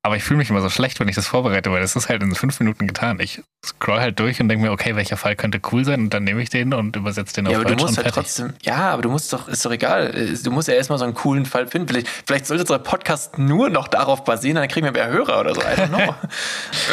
Aber 0.07 0.15
ich 0.15 0.23
fühle 0.23 0.37
mich 0.37 0.49
immer 0.49 0.61
so 0.61 0.69
schlecht, 0.69 1.01
wenn 1.01 1.09
ich 1.09 1.15
das 1.15 1.27
vorbereite, 1.27 1.69
weil 1.69 1.81
das 1.81 1.97
ist 1.97 2.07
halt 2.07 2.23
in 2.23 2.33
fünf 2.33 2.57
Minuten 2.61 2.87
getan. 2.87 3.19
Ich 3.19 3.41
scroll 3.65 3.99
halt 3.99 4.17
durch 4.21 4.39
und 4.39 4.47
denke 4.47 4.63
mir, 4.65 4.71
okay, 4.71 4.95
welcher 4.95 5.17
Fall 5.17 5.35
könnte 5.35 5.59
cool 5.73 5.83
sein 5.83 5.99
und 5.99 6.13
dann 6.13 6.23
nehme 6.23 6.41
ich 6.41 6.49
den 6.49 6.73
und 6.73 6.95
übersetze 6.95 7.33
den 7.33 7.47
auf 7.47 7.51
Ja, 7.51 7.57
aber 7.57 7.65
du 7.65 7.71
Deutsch 7.71 7.81
musst 7.81 7.97
und 7.97 8.05
halt 8.05 8.13
fertig. 8.13 8.33
trotzdem, 8.33 8.53
ja, 8.61 8.89
aber 8.91 9.01
du 9.01 9.09
musst 9.09 9.33
doch, 9.33 9.49
ist 9.49 9.65
doch 9.65 9.71
egal. 9.71 10.13
Du 10.41 10.49
musst 10.51 10.69
ja 10.69 10.75
erstmal 10.75 10.97
so 10.97 11.03
einen 11.03 11.13
coolen 11.13 11.45
Fall 11.45 11.67
finden. 11.67 11.89
Vielleicht, 11.89 12.07
vielleicht 12.25 12.45
sollte 12.45 12.63
unser 12.63 12.79
Podcast 12.79 13.37
nur 13.37 13.69
noch 13.69 13.89
darauf 13.89 14.23
basieren, 14.23 14.55
dann 14.55 14.69
kriegen 14.69 14.85
wir 14.85 14.93
mehr 14.93 15.09
Hörer 15.09 15.41
oder 15.41 15.53
so. 15.53 15.59
I 15.59 15.75
don't 15.75 15.87
know. 15.89 16.15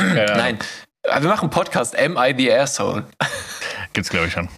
Nein. 0.36 0.58
Aber 1.08 1.22
wir 1.22 1.28
machen 1.30 1.42
einen 1.42 1.50
Podcast, 1.50 1.96
Am 1.96 2.16
I 2.18 2.34
the 2.36 2.52
Asshole? 2.52 3.06
Gibt's, 3.92 4.10
glaube 4.10 4.26
ich, 4.26 4.32
schon. 4.32 4.48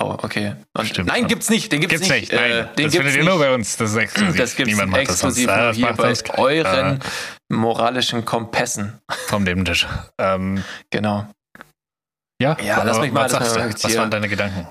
Oh, 0.00 0.16
okay. 0.22 0.56
Und 0.76 0.86
Stimmt 0.88 1.08
nein, 1.08 1.28
gibt's 1.28 1.48
nicht. 1.50 1.70
Den 1.70 1.80
gibt's, 1.80 1.94
Gibt's 2.00 2.08
nicht. 2.10 2.32
Äh, 2.32 2.36
Nein, 2.36 2.50
den 2.50 2.64
das 2.64 2.74
gibt's 2.76 2.96
findet 2.96 3.16
ihr 3.16 3.24
nur 3.24 3.38
bei 3.38 3.54
uns. 3.54 3.76
Das 3.76 3.90
ist 3.92 3.96
exklusiv. 3.96 4.36
Das 4.36 4.56
gibt's 4.56 4.72
Niemand 4.72 4.90
macht 4.90 5.08
das 5.08 5.20
sonst. 5.20 5.38
exklusiv 5.38 5.46
das 5.46 5.76
hier 5.76 5.86
macht 5.86 5.96
bei 5.98 6.08
das- 6.08 6.24
euren 6.36 7.00
Ah, 7.00 7.06
moralischen 7.48 8.24
Kompassen. 8.24 9.00
vom 9.28 9.44
Nebentisch. 9.44 9.86
Ähm, 10.18 10.64
Genau. 10.90 11.28
ja, 12.42 12.56
Ja, 12.60 12.82
lass 12.82 12.98
mich 12.98 13.12
mal 13.12 13.24
was 13.26 13.32
das 13.32 13.54
mal 13.56 13.72
Was 13.72 13.96
waren 13.96 14.10
deine 14.10 14.28
Gedanken? 14.28 14.68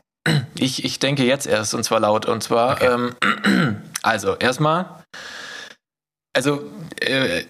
Ich, 0.55 0.83
ich 0.83 0.99
denke 0.99 1.23
jetzt 1.23 1.47
erst, 1.47 1.73
und 1.73 1.83
zwar 1.83 1.99
laut. 2.01 2.25
Und 2.25 2.43
zwar, 2.43 2.73
Okay. 2.75 2.87
ähm, 2.87 3.81
also 4.03 4.35
erstmal, 4.35 5.03
also, 6.35 6.69
äh, 6.99 7.43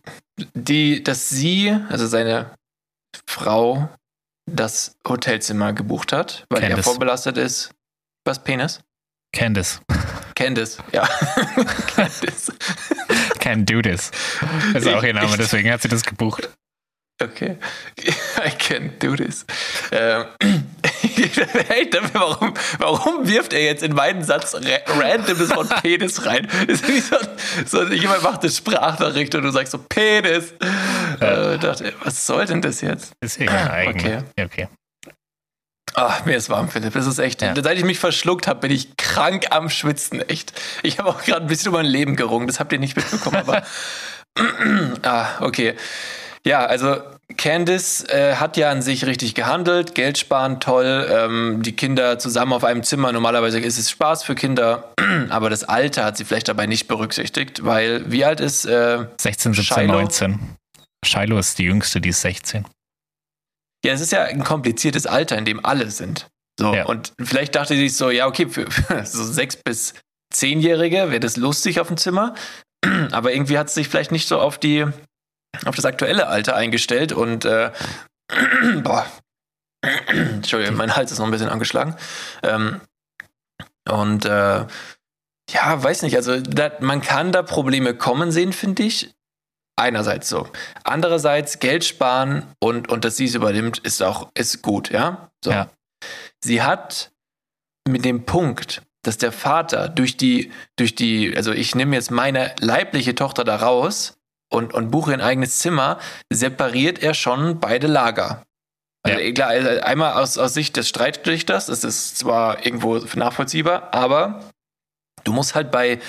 die, 0.53 1.03
dass 1.03 1.29
sie, 1.29 1.75
also 1.89 2.05
seine 2.07 2.51
Frau, 3.27 3.89
das 4.45 4.95
Hotelzimmer 5.07 5.73
gebucht 5.73 6.11
hat, 6.11 6.45
weil 6.49 6.61
er 6.63 6.69
Candice. 6.69 6.83
vorbelastet 6.85 7.37
ist. 7.37 7.71
Was, 8.25 8.43
Penis? 8.43 8.81
Candice. 9.33 9.79
Candice, 10.35 10.77
ja. 10.91 11.07
Candice. 11.95 12.53
Can 13.39 13.65
do 13.65 13.81
this. 13.81 14.11
Das 14.73 14.83
ist 14.83 14.93
auch 14.93 15.03
ihr 15.03 15.13
Name, 15.13 15.27
Ich- 15.27 15.37
deswegen 15.37 15.71
hat 15.71 15.81
sie 15.81 15.87
das 15.87 16.03
gebucht. 16.03 16.49
Okay. 17.23 17.57
I 18.37 18.49
can't 18.49 18.99
do 18.99 19.15
this. 19.15 19.45
Ähm, 19.91 20.25
hey, 21.67 21.89
warum, 22.13 22.53
warum 22.79 23.27
wirft 23.27 23.53
er 23.53 23.63
jetzt 23.63 23.83
in 23.83 23.93
meinen 23.93 24.23
Satz 24.23 24.55
random 24.55 25.37
das 25.37 25.55
Wort 25.55 25.69
Penis 25.81 26.25
rein? 26.25 26.47
Das 26.67 26.81
ist 26.81 26.87
wie 26.87 26.99
so, 26.99 27.15
so, 27.65 27.83
jemand 27.93 28.23
macht 28.23 28.41
eine 28.41 28.51
Sprachnachricht 28.51 29.33
und 29.35 29.43
du 29.43 29.51
sagst 29.51 29.71
so 29.71 29.77
Penis. 29.77 30.53
Äh, 31.19 31.57
dachte, 31.57 31.93
was 32.03 32.25
soll 32.25 32.45
denn 32.45 32.61
das 32.61 32.81
jetzt? 32.81 33.13
Ist 33.21 33.39
egal. 33.39 33.87
Okay. 33.87 34.19
okay. 34.39 34.67
Ach, 35.95 36.25
mir 36.25 36.35
ist 36.35 36.49
warm, 36.49 36.69
Philipp. 36.69 36.93
Das 36.93 37.05
ist 37.05 37.19
echt. 37.19 37.41
Ja. 37.41 37.53
Seit 37.55 37.77
ich 37.77 37.83
mich 37.83 37.99
verschluckt 37.99 38.47
habe, 38.47 38.61
bin 38.61 38.71
ich 38.71 38.97
krank 38.97 39.47
am 39.51 39.69
Schwitzen. 39.69 40.27
Echt. 40.27 40.53
Ich 40.81 40.97
habe 40.97 41.09
auch 41.09 41.23
gerade 41.23 41.41
ein 41.41 41.47
bisschen 41.47 41.67
um 41.69 41.75
mein 41.75 41.85
Leben 41.85 42.15
gerungen. 42.15 42.47
Das 42.47 42.59
habt 42.59 42.71
ihr 42.71 42.79
nicht 42.79 42.95
mitbekommen, 42.95 43.37
aber. 43.37 43.63
ah, 45.03 45.27
okay. 45.41 45.75
Ja, 46.45 46.65
also 46.65 46.97
Candice 47.37 48.05
äh, 48.09 48.35
hat 48.35 48.57
ja 48.57 48.69
an 48.71 48.81
sich 48.81 49.05
richtig 49.05 49.35
gehandelt, 49.35 49.95
Geld 49.95 50.17
sparen, 50.17 50.59
toll, 50.59 51.07
ähm, 51.09 51.61
die 51.63 51.73
Kinder 51.73 52.19
zusammen 52.19 52.53
auf 52.53 52.63
einem 52.63 52.83
Zimmer. 52.83 53.11
Normalerweise 53.11 53.59
ist 53.59 53.77
es 53.77 53.89
Spaß 53.89 54.23
für 54.23 54.35
Kinder, 54.35 54.93
aber 55.29 55.49
das 55.49 55.63
Alter 55.63 56.05
hat 56.05 56.17
sie 56.17 56.25
vielleicht 56.25 56.47
dabei 56.47 56.65
nicht 56.65 56.87
berücksichtigt, 56.87 57.63
weil 57.65 58.09
wie 58.11 58.25
alt 58.25 58.39
ist 58.39 58.65
äh, 58.65 59.05
16, 59.17 59.53
17, 59.53 59.63
Shiloh? 59.63 59.93
19. 59.93 60.39
Shiloh 61.05 61.37
ist 61.39 61.57
die 61.59 61.63
jüngste, 61.63 62.01
die 62.01 62.09
ist 62.09 62.21
16. 62.21 62.65
Ja, 63.85 63.93
es 63.93 64.01
ist 64.01 64.11
ja 64.11 64.23
ein 64.23 64.43
kompliziertes 64.43 65.05
Alter, 65.05 65.37
in 65.37 65.45
dem 65.45 65.63
alle 65.65 65.91
sind. 65.91 66.27
So, 66.59 66.73
ja. 66.73 66.85
und 66.85 67.13
vielleicht 67.19 67.55
dachte 67.55 67.75
sie 67.75 67.89
sich 67.89 67.97
so, 67.97 68.09
ja, 68.09 68.27
okay, 68.27 68.47
für, 68.47 68.69
für 68.69 69.05
so 69.05 69.23
sechs 69.23 69.55
bis 69.55 69.95
zehnjährige 70.31 71.09
wäre 71.09 71.19
das 71.19 71.37
lustig 71.37 71.79
auf 71.79 71.87
dem 71.87 71.97
Zimmer, 71.97 72.35
aber 73.11 73.33
irgendwie 73.33 73.57
hat 73.57 73.67
es 73.67 73.73
sich 73.73 73.87
vielleicht 73.87 74.11
nicht 74.11 74.27
so 74.27 74.39
auf 74.39 74.57
die 74.57 74.85
auf 75.65 75.75
das 75.75 75.85
aktuelle 75.85 76.27
Alter 76.27 76.55
eingestellt 76.55 77.11
und 77.11 77.45
äh, 77.45 77.71
boah, 78.83 79.05
Entschuldigung, 80.07 80.75
mein 80.75 80.95
Hals 80.95 81.11
ist 81.11 81.19
noch 81.19 81.25
ein 81.25 81.31
bisschen 81.31 81.49
angeschlagen. 81.49 81.95
Ähm, 82.41 82.81
und 83.89 84.25
äh, 84.25 84.65
ja, 85.49 85.83
weiß 85.83 86.03
nicht, 86.03 86.15
also 86.15 86.39
da, 86.39 86.71
man 86.79 87.01
kann 87.01 87.31
da 87.31 87.43
Probleme 87.43 87.93
kommen 87.93 88.31
sehen, 88.31 88.53
finde 88.53 88.83
ich. 88.83 89.13
Einerseits 89.75 90.29
so. 90.29 90.47
Andererseits 90.83 91.59
Geld 91.59 91.83
sparen 91.83 92.45
und, 92.59 92.89
und 92.89 93.05
dass 93.05 93.17
sie 93.17 93.25
es 93.25 93.35
übernimmt, 93.35 93.79
ist 93.79 94.01
auch 94.03 94.29
ist 94.35 94.61
gut, 94.61 94.91
ja? 94.91 95.29
So. 95.43 95.51
ja. 95.51 95.69
Sie 96.43 96.61
hat 96.61 97.11
mit 97.87 98.05
dem 98.05 98.25
Punkt, 98.25 98.83
dass 99.03 99.17
der 99.17 99.31
Vater 99.31 99.89
durch 99.89 100.15
die, 100.15 100.51
durch 100.77 100.95
die, 100.95 101.35
also 101.35 101.51
ich 101.51 101.75
nehme 101.75 101.95
jetzt 101.95 102.11
meine 102.11 102.53
leibliche 102.59 103.15
Tochter 103.15 103.43
da 103.43 103.57
raus, 103.57 104.17
und, 104.53 104.73
und 104.73 104.91
buche 104.91 105.13
ein 105.13 105.21
eigenes 105.21 105.59
Zimmer, 105.59 105.99
separiert 106.31 107.01
er 107.01 107.13
schon 107.13 107.59
beide 107.59 107.87
Lager. 107.87 108.43
Also 109.03 109.19
ja. 109.19 109.31
klar, 109.33 109.49
also 109.49 109.81
einmal 109.81 110.13
aus, 110.13 110.37
aus 110.37 110.53
Sicht 110.53 110.77
des 110.77 110.87
Streitdichters, 110.87 111.65
das 111.65 111.83
ist 111.83 112.17
zwar 112.17 112.65
irgendwo 112.65 112.97
nachvollziehbar, 113.15 113.93
aber 113.93 114.43
du 115.23 115.33
musst 115.33 115.55
halt 115.55 115.71
bei 115.71 115.99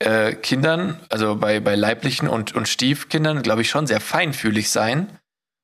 äh, 0.00 0.34
Kindern, 0.34 1.00
also 1.08 1.36
bei, 1.36 1.60
bei 1.60 1.76
leiblichen 1.76 2.28
und, 2.28 2.54
und 2.54 2.68
Stiefkindern, 2.68 3.42
glaube 3.42 3.62
ich, 3.62 3.70
schon 3.70 3.86
sehr 3.86 4.00
feinfühlig 4.00 4.70
sein. 4.70 5.18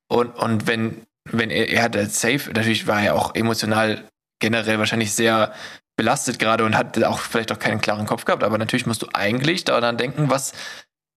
Und, 0.09 0.37
und 0.37 0.67
wenn, 0.67 1.03
wenn 1.29 1.51
er, 1.51 1.69
er 1.69 1.83
hat 1.83 1.97
als 1.97 2.21
safe, 2.21 2.51
natürlich 2.53 2.87
war 2.87 3.03
er 3.03 3.17
auch 3.17 3.35
emotional 3.35 4.09
generell 4.41 4.79
wahrscheinlich 4.79 5.13
sehr 5.13 5.53
belastet 5.97 6.39
gerade 6.39 6.65
und 6.65 6.77
hat 6.77 7.03
auch 7.05 7.19
vielleicht 7.19 7.53
auch 7.53 7.59
keinen 7.59 7.81
klaren 7.81 8.07
Kopf 8.07 8.25
gehabt, 8.25 8.45
aber 8.45 8.59
natürlich 8.59 8.87
musst 8.87 9.03
du 9.03 9.09
eigentlich 9.13 9.65
daran 9.65 9.99
denken, 9.99 10.31
was, 10.31 10.55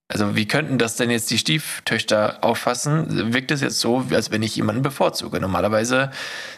also 0.08 0.36
wie 0.36 0.48
könnten 0.48 0.78
das 0.78 0.98
denn 0.98 1.10
jetzt 1.10 1.32
die 1.32 1.38
Stieftöchter 1.38 2.44
auffassen? 2.44 3.34
Wirkt 3.34 3.52
es 3.52 3.62
jetzt 3.62 3.80
so, 3.80 4.06
als 4.12 4.32
wenn 4.32 4.44
ich 4.44 4.56
jemanden 4.56 4.84
bevorzuge? 4.84 5.40
Normalerweise 5.40 6.12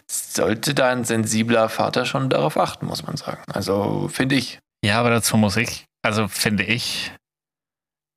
sollte 0.09 0.73
da 0.73 0.89
ein 0.89 1.05
sensibler 1.05 1.69
Vater 1.69 2.05
schon 2.05 2.29
darauf 2.29 2.57
achten, 2.57 2.85
muss 2.85 3.05
man 3.05 3.15
sagen. 3.15 3.41
Also 3.51 4.09
finde 4.11 4.35
ich. 4.35 4.59
Ja, 4.83 4.99
aber 4.99 5.09
dazu 5.11 5.37
muss 5.37 5.55
ich, 5.55 5.85
also 6.03 6.27
finde 6.27 6.63
ich, 6.63 7.11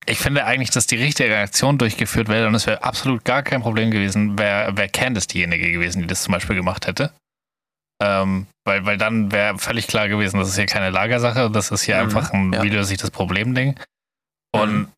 ich 0.07 0.18
finde 0.18 0.45
eigentlich, 0.45 0.70
dass 0.70 0.87
die 0.87 0.97
richtige 0.97 1.31
Reaktion 1.31 1.78
durchgeführt 1.78 2.28
wäre 2.28 2.49
und 2.49 2.55
es 2.55 2.66
wäre 2.66 2.83
absolut 2.83 3.24
gar 3.24 3.43
kein 3.43 3.62
Problem 3.62 3.91
gewesen, 3.91 4.39
wäre 4.39 4.76
wär 4.76 4.89
Candice 4.89 5.28
diejenige 5.28 5.70
gewesen, 5.70 6.03
die 6.03 6.09
das 6.09 6.22
zum 6.22 6.33
Beispiel 6.33 6.57
gemacht 6.57 6.87
hätte. 6.87 7.12
Ähm, 8.03 8.47
weil, 8.64 8.87
weil 8.87 8.97
dann 8.97 9.31
wäre 9.31 9.59
völlig 9.59 9.87
klar 9.87 10.09
gewesen, 10.09 10.39
das 10.39 10.49
ist 10.49 10.57
hier 10.57 10.66
keine 10.66 10.91
Lagersache, 10.91 11.51
das 11.51 11.70
ist 11.70 11.83
hier 11.83 11.97
mhm, 11.97 12.03
einfach 12.03 12.33
ein, 12.33 12.53
ja. 12.53 12.62
wie 12.62 12.70
löse 12.70 12.95
ich 12.95 12.99
das 12.99 13.11
Problem-Ding. 13.11 13.78
Und 14.53 14.72
mhm. 14.72 14.89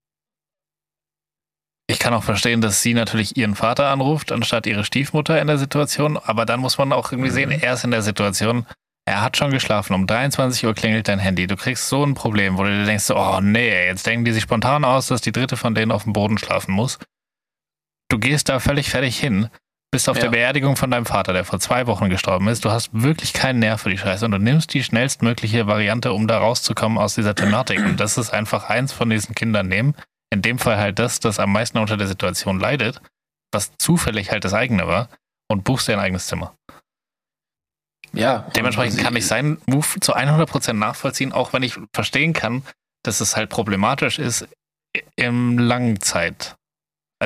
Ich 1.93 1.99
kann 1.99 2.15
auch 2.15 2.25
verstehen, 2.25 2.63
dass 2.63 2.81
sie 2.81 2.95
natürlich 2.95 3.37
ihren 3.37 3.55
Vater 3.55 3.91
anruft, 3.91 4.33
anstatt 4.33 4.67
ihre 4.67 4.83
Stiefmutter 4.83 5.39
in 5.39 5.47
der 5.47 5.59
Situation. 5.59 6.17
Aber 6.17 6.47
dann 6.47 6.59
muss 6.59 6.79
man 6.79 6.91
auch 6.91 7.13
irgendwie 7.13 7.29
sehen, 7.29 7.51
mhm. 7.51 7.61
er 7.61 7.75
ist 7.75 7.85
in 7.85 7.91
der 7.91 8.01
Situation, 8.01 8.67
er 9.05 9.21
hat 9.21 9.37
schon 9.37 9.51
geschlafen. 9.51 9.93
Um 9.93 10.07
23 10.07 10.65
Uhr 10.65 10.75
klingelt 10.75 11.09
dein 11.09 11.19
Handy. 11.19 11.47
Du 11.47 11.57
kriegst 11.57 11.89
so 11.91 12.03
ein 12.03 12.15
Problem, 12.15 12.57
wo 12.57 12.63
du 12.65 12.71
dir 12.71 12.87
denkst, 12.87 13.11
oh 13.11 13.41
nee, 13.43 13.87
jetzt 13.87 14.07
denken 14.07 14.25
die 14.25 14.33
sich 14.33 14.43
spontan 14.43 14.87
aus, 14.87 15.09
dass 15.09 15.21
die 15.21 15.33
dritte 15.33 15.59
von 15.59 15.75
denen 15.75 15.93
auf 15.93 16.05
dem 16.05 16.15
Boden 16.15 16.39
schlafen 16.39 16.73
muss. 16.73 16.99
Du 18.09 18.19
gehst 18.19 18.49
da 18.49 18.59
völlig 18.59 18.89
fertig 18.89 19.19
hin, 19.19 19.49
bist 19.91 20.09
auf 20.09 20.17
ja. 20.17 20.23
der 20.23 20.31
Beerdigung 20.31 20.77
von 20.77 20.91
deinem 20.91 21.05
Vater, 21.05 21.35
der 21.35 21.45
vor 21.45 21.61
zwei 21.61 21.87
Wochen 21.87 22.09
gestorben 22.09 22.49
ist. 22.49 22.65
Du 22.65 22.71
hast 22.71 22.89
wirklich 22.93 23.35
keinen 23.35 23.59
Nerv 23.59 23.83
für 23.83 23.91
die 23.91 23.99
Scheiße 23.99 24.25
und 24.25 24.31
du 24.31 24.39
nimmst 24.39 24.73
die 24.73 24.83
schnellstmögliche 24.83 25.67
Variante, 25.67 26.15
um 26.15 26.27
da 26.27 26.39
rauszukommen 26.39 26.97
aus 26.97 27.17
dieser 27.17 27.35
Thematik. 27.35 27.81
Und 27.81 28.01
das 28.01 28.17
ist 28.17 28.31
einfach 28.31 28.71
eins 28.71 28.95
von 28.95 29.11
diesen 29.11 29.35
Kindern 29.35 29.69
nehmen, 29.69 29.95
in 30.33 30.41
dem 30.41 30.59
Fall 30.59 30.79
halt 30.79 30.99
das, 30.99 31.21
das 31.21 31.39
am 31.39 31.53
meisten 31.53 31.77
unter 31.77 31.99
der 31.99 32.07
Situation 32.07 32.59
leidet, 32.59 33.03
was 33.53 33.77
zufällig 33.77 34.31
halt 34.31 34.45
das 34.45 34.55
eigene 34.55 34.87
war, 34.87 35.11
und 35.47 35.63
buchst 35.63 35.87
dir 35.87 35.93
ein 35.93 35.99
eigenes 35.99 36.27
Zimmer. 36.27 36.57
Ja. 38.15 38.51
Dementsprechend 38.57 38.99
kann 38.99 39.15
ich 39.15 39.27
seinen 39.27 39.61
Move 39.67 40.01
zu 40.01 40.17
100% 40.17 40.73
nachvollziehen, 40.73 41.33
auch 41.33 41.53
wenn 41.53 41.63
ich 41.63 41.79
verstehen 41.95 42.33
kann, 42.33 42.63
dass 43.03 43.21
es 43.21 43.37
halt 43.37 43.51
problematisch 43.51 44.19
ist 44.19 44.49
im 45.17 45.59
Langzeit, 45.59 46.57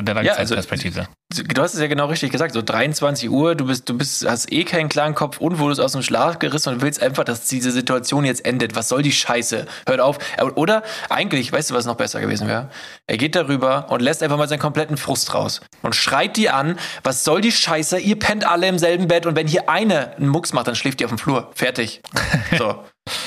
der 0.01 0.15
Langzeitperspektive. 0.15 0.99
Ja, 0.99 1.07
also, 1.31 1.43
du 1.43 1.61
hast 1.61 1.73
es 1.73 1.79
ja 1.79 1.87
genau 1.87 2.05
richtig 2.05 2.31
gesagt, 2.31 2.53
so 2.53 2.61
23 2.61 3.29
Uhr, 3.29 3.55
du 3.55 3.65
bist, 3.65 3.89
du 3.89 3.97
bist, 3.97 4.27
hast 4.27 4.51
eh 4.51 4.63
keinen 4.63 4.89
klaren 4.89 5.15
Kopf 5.15 5.39
und 5.39 5.59
wurdest 5.59 5.81
aus 5.81 5.93
dem 5.93 6.01
Schlaf 6.01 6.39
gerissen 6.39 6.73
und 6.73 6.81
willst 6.81 7.01
einfach, 7.01 7.23
dass 7.23 7.47
diese 7.47 7.71
Situation 7.71 8.25
jetzt 8.25 8.45
endet. 8.45 8.75
Was 8.75 8.89
soll 8.89 9.01
die 9.01 9.11
Scheiße? 9.11 9.65
Hört 9.87 9.99
auf. 9.99 10.17
Oder 10.55 10.83
eigentlich, 11.09 11.51
weißt 11.51 11.71
du, 11.71 11.73
was 11.75 11.85
noch 11.85 11.95
besser 11.95 12.21
gewesen 12.21 12.47
wäre? 12.47 12.69
Er 13.07 13.17
geht 13.17 13.35
darüber 13.35 13.87
und 13.89 14.01
lässt 14.01 14.23
einfach 14.23 14.37
mal 14.37 14.47
seinen 14.47 14.59
kompletten 14.59 14.97
Frust 14.97 15.33
raus 15.33 15.61
und 15.81 15.95
schreit 15.95 16.37
die 16.37 16.49
an, 16.49 16.77
was 17.03 17.23
soll 17.23 17.41
die 17.41 17.51
Scheiße? 17.51 17.99
Ihr 17.99 18.17
pennt 18.17 18.45
alle 18.45 18.67
im 18.67 18.79
selben 18.79 19.07
Bett 19.07 19.25
und 19.25 19.35
wenn 19.35 19.47
hier 19.47 19.69
eine 19.69 20.07
einen 20.17 20.29
Mucks 20.29 20.53
macht, 20.53 20.67
dann 20.67 20.75
schläft 20.75 21.01
ihr 21.01 21.07
auf 21.07 21.11
dem 21.11 21.17
Flur. 21.17 21.51
Fertig. 21.53 22.01
So. 22.57 22.83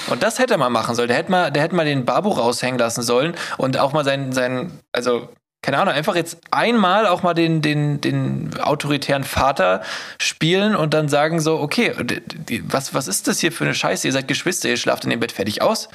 Und 0.08 0.22
das 0.22 0.38
hätte 0.38 0.54
er 0.54 0.58
mal 0.58 0.70
machen 0.70 0.94
sollen. 0.94 1.08
Der 1.08 1.16
hätte 1.16 1.30
mal, 1.30 1.50
der 1.50 1.62
hätte 1.62 1.74
mal 1.74 1.84
den 1.84 2.04
Babu 2.04 2.30
raushängen 2.30 2.78
lassen 2.78 3.02
sollen 3.02 3.34
und 3.58 3.78
auch 3.78 3.92
mal 3.92 4.04
seinen, 4.04 4.32
seinen, 4.32 4.80
also 4.92 5.28
keine 5.62 5.78
Ahnung, 5.78 5.92
einfach 5.92 6.14
jetzt 6.16 6.38
einmal 6.50 7.06
auch 7.06 7.22
mal 7.22 7.34
den, 7.34 7.60
den, 7.60 8.00
den 8.00 8.58
autoritären 8.60 9.24
Vater 9.24 9.82
spielen 10.18 10.74
und 10.74 10.94
dann 10.94 11.08
sagen 11.08 11.40
so, 11.40 11.60
okay, 11.60 11.94
was, 12.64 12.94
was 12.94 13.08
ist 13.08 13.28
das 13.28 13.40
hier 13.40 13.52
für 13.52 13.64
eine 13.64 13.74
Scheiße? 13.74 14.06
Ihr 14.06 14.12
seid 14.12 14.26
Geschwister, 14.26 14.68
ihr 14.68 14.78
schlaft 14.78 15.04
in 15.04 15.10
dem 15.10 15.20
Bett 15.20 15.32
fertig 15.32 15.60
aus. 15.60 15.88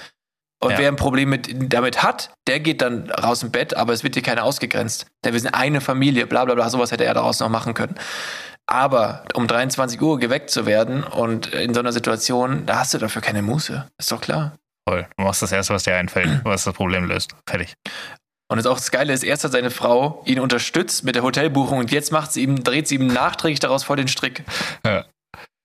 Und 0.63 0.72
ja. 0.72 0.78
wer 0.78 0.88
ein 0.88 0.95
Problem 0.95 1.30
mit, 1.30 1.74
damit 1.74 2.03
hat, 2.03 2.32
der 2.47 2.59
geht 2.59 2.82
dann 2.82 3.09
raus 3.09 3.43
im 3.43 3.51
Bett, 3.51 3.76
aber 3.76 3.93
es 3.93 4.03
wird 4.03 4.16
dir 4.16 4.22
keiner 4.22 4.43
ausgegrenzt. 4.43 5.07
Denn 5.24 5.34
wir 5.34 5.39
sind 5.39 5.53
eine 5.53 5.82
Familie, 5.82 6.28
bla 6.28 6.45
bla 6.45 6.55
bla, 6.55 6.70
sowas 6.70 6.91
hätte 6.91 7.05
er 7.05 7.13
daraus 7.13 7.39
noch 7.39 7.49
machen 7.49 7.74
können. 7.74 7.95
Aber 8.68 9.26
um 9.34 9.47
23 9.47 10.01
Uhr 10.01 10.20
geweckt 10.20 10.49
zu 10.49 10.66
werden 10.66 11.03
und 11.03 11.47
in 11.47 11.74
so 11.74 11.82
einer 11.82 11.91
Situation, 11.91 12.66
da 12.66 12.80
hast 12.80 12.93
du 12.93 12.97
dafür 12.97 13.22
keine 13.22 13.41
Muße. 13.41 13.88
Ist 13.97 14.11
doch 14.11 14.22
klar. 14.22 14.53
Voll. 14.88 15.07
Du 15.18 15.24
machst 15.24 15.41
das 15.41 15.51
Erste, 15.51 15.74
was 15.74 15.84
dir 15.84 15.95
einfällt, 15.95 16.41
was 16.43 16.63
das 16.63 16.74
Problem 16.74 17.05
löst. 17.05 17.36
Fertig. 17.47 17.74
Und 18.48 18.58
das 18.58 18.66
auch 18.68 18.78
das 18.78 18.91
Geile 18.91 19.12
ist, 19.12 19.24
erst 19.24 19.43
hat 19.43 19.52
seine 19.52 19.72
Frau 19.72 20.22
ihn 20.26 20.39
unterstützt 20.39 21.04
mit 21.04 21.16
der 21.16 21.24
Hotelbuchung 21.24 21.80
und 21.80 21.91
jetzt 21.91 22.12
macht 22.12 22.32
sie 22.32 22.43
ihm, 22.43 22.64
dreht 22.64 22.88
sie 22.88 22.96
ihm 22.96 23.08
nachträglich 23.08 23.60
daraus 23.60 23.84
vor 23.84 23.96
den 23.96 24.08
Strick. 24.08 24.43
Ja. 24.86 25.06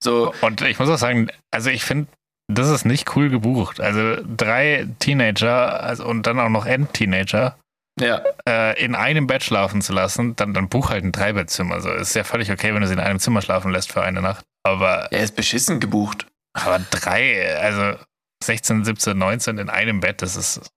So. 0.03 0.33
Und 0.41 0.63
ich 0.63 0.79
muss 0.79 0.89
auch 0.89 0.97
sagen, 0.97 1.29
also 1.51 1.69
ich 1.69 1.85
finde, 1.85 2.09
das 2.49 2.69
ist 2.69 2.85
nicht 2.85 3.15
cool 3.17 3.29
gebucht. 3.29 3.81
Also 3.81 4.17
drei 4.37 4.89
Teenager 4.99 5.83
also, 5.83 6.07
und 6.07 6.27
dann 6.27 6.41
auch 6.41 6.49
noch 6.49 6.65
End-Teenager 6.65 7.57
ja. 8.01 8.23
äh, 8.49 8.83
in 8.83 8.95
einem 8.95 9.27
Bett 9.27 9.45
schlafen 9.45 9.83
zu 9.83 9.93
lassen, 9.93 10.35
dann, 10.37 10.55
dann 10.55 10.69
buch 10.69 10.91
halt 10.91 11.05
ein 11.05 11.13
Dreibettzimmer. 11.13 11.75
Also 11.75 11.91
ist 11.91 12.15
ja 12.15 12.25
völlig 12.25 12.51
okay, 12.51 12.75
wenn 12.75 12.81
du 12.81 12.87
sie 12.87 12.95
in 12.95 13.01
einem 13.01 13.19
Zimmer 13.19 13.43
schlafen 13.43 13.71
lässt 13.71 13.93
für 13.93 14.03
eine 14.03 14.23
Nacht. 14.23 14.45
Aber. 14.65 15.13
Er 15.13 15.23
ist 15.23 15.37
beschissen 15.37 15.81
gebucht. 15.81 16.27
Aber 16.55 16.81
drei, 16.91 17.57
also 17.59 17.99
16, 18.43 18.85
17, 18.85 19.17
19 19.17 19.59
in 19.59 19.69
einem 19.69 20.01
Bett, 20.01 20.23
das 20.23 20.37
ist 20.37 20.71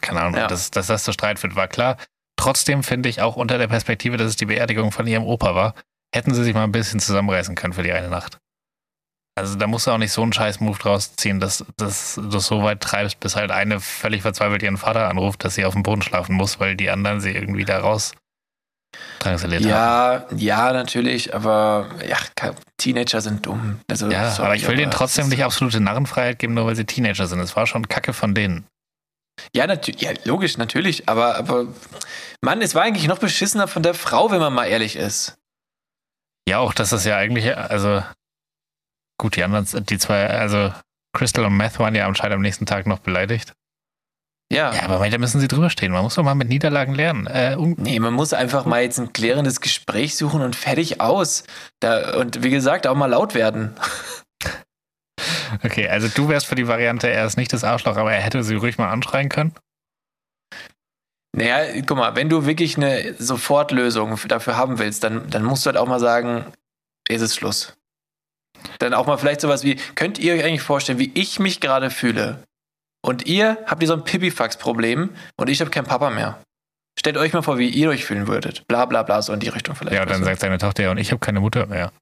keine 0.00 0.20
Ahnung, 0.20 0.36
ja. 0.36 0.46
dass, 0.46 0.70
dass 0.70 0.86
das 0.86 1.04
zu 1.04 1.12
Streit 1.12 1.38
führt, 1.38 1.56
war 1.56 1.68
klar. 1.68 1.96
Trotzdem 2.36 2.82
finde 2.82 3.08
ich 3.08 3.20
auch 3.20 3.36
unter 3.36 3.58
der 3.58 3.68
Perspektive, 3.68 4.16
dass 4.16 4.28
es 4.28 4.36
die 4.36 4.46
Beerdigung 4.46 4.92
von 4.92 5.06
ihrem 5.06 5.24
Opa 5.24 5.54
war, 5.54 5.74
hätten 6.14 6.34
sie 6.34 6.44
sich 6.44 6.54
mal 6.54 6.64
ein 6.64 6.72
bisschen 6.72 7.00
zusammenreißen 7.00 7.54
können 7.54 7.74
für 7.74 7.82
die 7.82 7.92
eine 7.92 8.08
Nacht. 8.08 8.38
Also 9.36 9.54
da 9.56 9.66
musst 9.66 9.86
du 9.86 9.90
auch 9.90 9.98
nicht 9.98 10.12
so 10.12 10.22
einen 10.22 10.32
scheiß 10.32 10.60
Move 10.60 10.78
draus 10.78 11.16
ziehen, 11.16 11.40
dass, 11.40 11.64
dass 11.76 12.16
du 12.16 12.38
so 12.40 12.62
weit 12.62 12.80
treibst, 12.80 13.20
bis 13.20 13.36
halt 13.36 13.50
eine 13.50 13.80
völlig 13.80 14.22
verzweifelt 14.22 14.62
ihren 14.62 14.76
Vater 14.76 15.08
anruft, 15.08 15.44
dass 15.44 15.54
sie 15.54 15.64
auf 15.64 15.72
dem 15.72 15.82
Boden 15.82 16.02
schlafen 16.02 16.34
muss, 16.34 16.60
weil 16.60 16.76
die 16.76 16.90
anderen 16.90 17.20
sie 17.20 17.30
irgendwie 17.30 17.64
da 17.64 17.78
raus 17.78 18.12
drangsaliert 19.20 19.62
haben. 19.62 19.70
Ja, 19.70 20.26
ja, 20.34 20.72
natürlich, 20.72 21.34
aber 21.34 21.88
ja, 22.06 22.16
Teenager 22.76 23.20
sind 23.20 23.46
dumm. 23.46 23.80
Also, 23.88 24.10
Ja, 24.10 24.30
sorry, 24.30 24.46
aber 24.46 24.56
ich 24.56 24.66
will 24.66 24.76
denen 24.76 24.90
trotzdem 24.90 25.28
nicht 25.28 25.44
absolute 25.44 25.80
Narrenfreiheit 25.80 26.38
geben, 26.38 26.54
nur 26.54 26.66
weil 26.66 26.76
sie 26.76 26.84
Teenager 26.84 27.26
sind. 27.26 27.40
Es 27.40 27.54
war 27.54 27.66
schon 27.66 27.88
Kacke 27.88 28.12
von 28.12 28.34
denen. 28.34 28.66
Ja, 29.54 29.66
natürlich, 29.66 30.00
ja, 30.00 30.12
logisch, 30.24 30.56
natürlich, 30.58 31.08
aber, 31.08 31.36
aber 31.36 31.66
Mann, 32.40 32.62
es 32.62 32.74
war 32.74 32.82
eigentlich 32.82 33.08
noch 33.08 33.18
beschissener 33.18 33.68
von 33.68 33.82
der 33.82 33.94
Frau, 33.94 34.30
wenn 34.30 34.40
man 34.40 34.52
mal 34.52 34.66
ehrlich 34.66 34.96
ist. 34.96 35.36
Ja, 36.48 36.58
auch 36.58 36.74
das 36.74 36.92
ist 36.92 37.04
ja 37.04 37.16
eigentlich, 37.16 37.56
also 37.56 38.02
gut, 39.18 39.36
die 39.36 39.44
anderen, 39.44 39.66
die 39.86 39.98
zwei, 39.98 40.26
also 40.28 40.72
Crystal 41.12 41.44
und 41.44 41.56
Meth 41.56 41.78
waren 41.78 41.94
ja 41.94 42.06
anscheinend 42.06 42.34
am 42.34 42.40
nächsten 42.42 42.66
Tag 42.66 42.86
noch 42.86 43.00
beleidigt. 43.00 43.52
Ja. 44.52 44.74
Ja, 44.74 44.82
aber 44.82 45.08
da 45.08 45.18
müssen 45.18 45.40
sie 45.40 45.46
drüber 45.46 45.70
stehen. 45.70 45.92
Man 45.92 46.02
muss 46.02 46.16
doch 46.16 46.24
mal 46.24 46.34
mit 46.34 46.48
Niederlagen 46.48 46.94
lernen. 46.94 47.26
Äh, 47.28 47.56
Nee, 47.56 48.00
man 48.00 48.12
muss 48.12 48.32
einfach 48.32 48.64
mal 48.64 48.82
jetzt 48.82 48.98
ein 48.98 49.12
klärendes 49.12 49.60
Gespräch 49.60 50.16
suchen 50.16 50.42
und 50.42 50.56
fertig 50.56 51.00
aus. 51.00 51.44
Da, 51.78 52.18
und 52.18 52.42
wie 52.42 52.50
gesagt, 52.50 52.86
auch 52.88 52.96
mal 52.96 53.06
laut 53.06 53.34
werden. 53.34 53.76
okay, 55.64 55.88
also 55.88 56.08
du 56.08 56.28
wärst 56.28 56.46
für 56.46 56.54
die 56.54 56.68
Variante, 56.68 57.08
er 57.08 57.26
ist 57.26 57.36
nicht 57.36 57.52
das 57.52 57.64
Arschloch, 57.64 57.96
aber 57.96 58.12
er 58.12 58.20
hätte 58.20 58.42
sie 58.42 58.56
ruhig 58.56 58.78
mal 58.78 58.90
anschreien 58.90 59.28
können. 59.28 59.52
Naja, 61.32 61.80
guck 61.86 61.96
mal, 61.96 62.16
wenn 62.16 62.28
du 62.28 62.44
wirklich 62.44 62.76
eine 62.76 63.14
Sofortlösung 63.18 64.18
dafür 64.26 64.56
haben 64.56 64.78
willst, 64.78 65.04
dann, 65.04 65.30
dann 65.30 65.44
musst 65.44 65.64
du 65.64 65.68
halt 65.68 65.76
auch 65.76 65.86
mal 65.86 66.00
sagen, 66.00 66.44
es 67.08 67.22
ist 67.22 67.36
Schluss. 67.36 67.76
Dann 68.78 68.94
auch 68.94 69.06
mal 69.06 69.16
vielleicht 69.16 69.40
sowas 69.40 69.64
wie, 69.64 69.76
könnt 69.94 70.18
ihr 70.18 70.34
euch 70.34 70.44
eigentlich 70.44 70.62
vorstellen, 70.62 70.98
wie 70.98 71.12
ich 71.14 71.38
mich 71.38 71.60
gerade 71.60 71.90
fühle? 71.90 72.42
Und 73.02 73.26
ihr 73.26 73.58
habt 73.66 73.80
ihr 73.82 73.88
so 73.88 73.94
ein 73.94 74.04
Pipifax-Problem 74.04 75.10
und 75.36 75.48
ich 75.48 75.60
habe 75.60 75.70
keinen 75.70 75.86
Papa 75.86 76.10
mehr. 76.10 76.42
Stellt 76.98 77.16
euch 77.16 77.32
mal 77.32 77.42
vor, 77.42 77.58
wie 77.58 77.68
ihr 77.68 77.88
euch 77.88 78.04
fühlen 78.04 78.26
würdet. 78.26 78.66
Bla 78.68 78.84
bla 78.84 79.02
bla, 79.02 79.22
so 79.22 79.32
in 79.32 79.40
die 79.40 79.48
Richtung 79.48 79.74
vielleicht. 79.74 79.96
Ja, 79.96 80.04
dann 80.04 80.22
sagt 80.22 80.40
seine 80.40 80.58
Tochter, 80.58 80.82
ja, 80.82 80.90
und 80.90 80.98
ich 80.98 81.12
habe 81.12 81.20
keine 81.20 81.40
Mutter 81.40 81.66
mehr. 81.66 81.92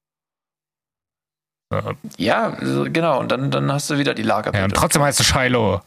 Ja, 2.17 2.49
genau. 2.49 3.19
Und 3.19 3.31
dann, 3.31 3.51
dann 3.51 3.71
hast 3.71 3.89
du 3.89 3.97
wieder 3.97 4.13
die 4.13 4.23
Ja, 4.23 4.37
und 4.37 4.45
Lagerbilder. 4.45 4.75
trotzdem 4.75 5.03
heißt 5.03 5.19
es 5.19 5.27
Shiloh. 5.27 5.81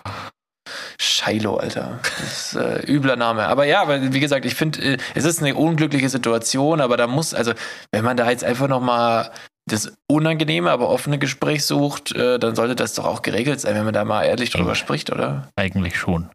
Shiloh, 1.01 1.57
Alter. 1.57 1.99
Das 2.03 2.55
ist 2.55 2.55
äh, 2.57 2.81
übler 2.87 3.17
Name. 3.17 3.47
Aber 3.49 3.65
ja, 3.65 3.83
aber 3.83 4.13
wie 4.13 4.21
gesagt, 4.21 4.45
ich 4.45 4.55
finde, 4.55 4.81
äh, 4.95 4.99
es 5.15 5.25
ist 5.25 5.41
eine 5.43 5.55
unglückliche 5.57 6.09
Situation, 6.09 6.81
aber 6.81 6.97
da 6.97 7.07
muss, 7.07 7.35
also, 7.35 7.53
wenn 7.91 8.05
man 8.05 8.17
da 8.17 8.31
jetzt 8.31 8.45
einfach 8.45 8.69
nochmal 8.69 9.31
das 9.69 9.93
unangenehme, 10.11 10.71
aber 10.71 10.89
offene 10.89 11.19
Gespräch 11.19 11.65
sucht, 11.67 12.13
äh, 12.13 12.39
dann 12.39 12.55
sollte 12.55 12.77
das 12.77 12.95
doch 12.95 13.05
auch 13.05 13.23
geregelt 13.23 13.61
sein, 13.61 13.75
wenn 13.75 13.85
man 13.85 13.95
da 13.95 14.05
mal 14.05 14.25
ehrlich 14.25 14.51
drüber 14.51 14.71
Ja. 14.71 14.75
spricht, 14.77 15.11
oder? 15.11 15.49
Eigentlich 15.57 15.99
schon. 15.99 16.31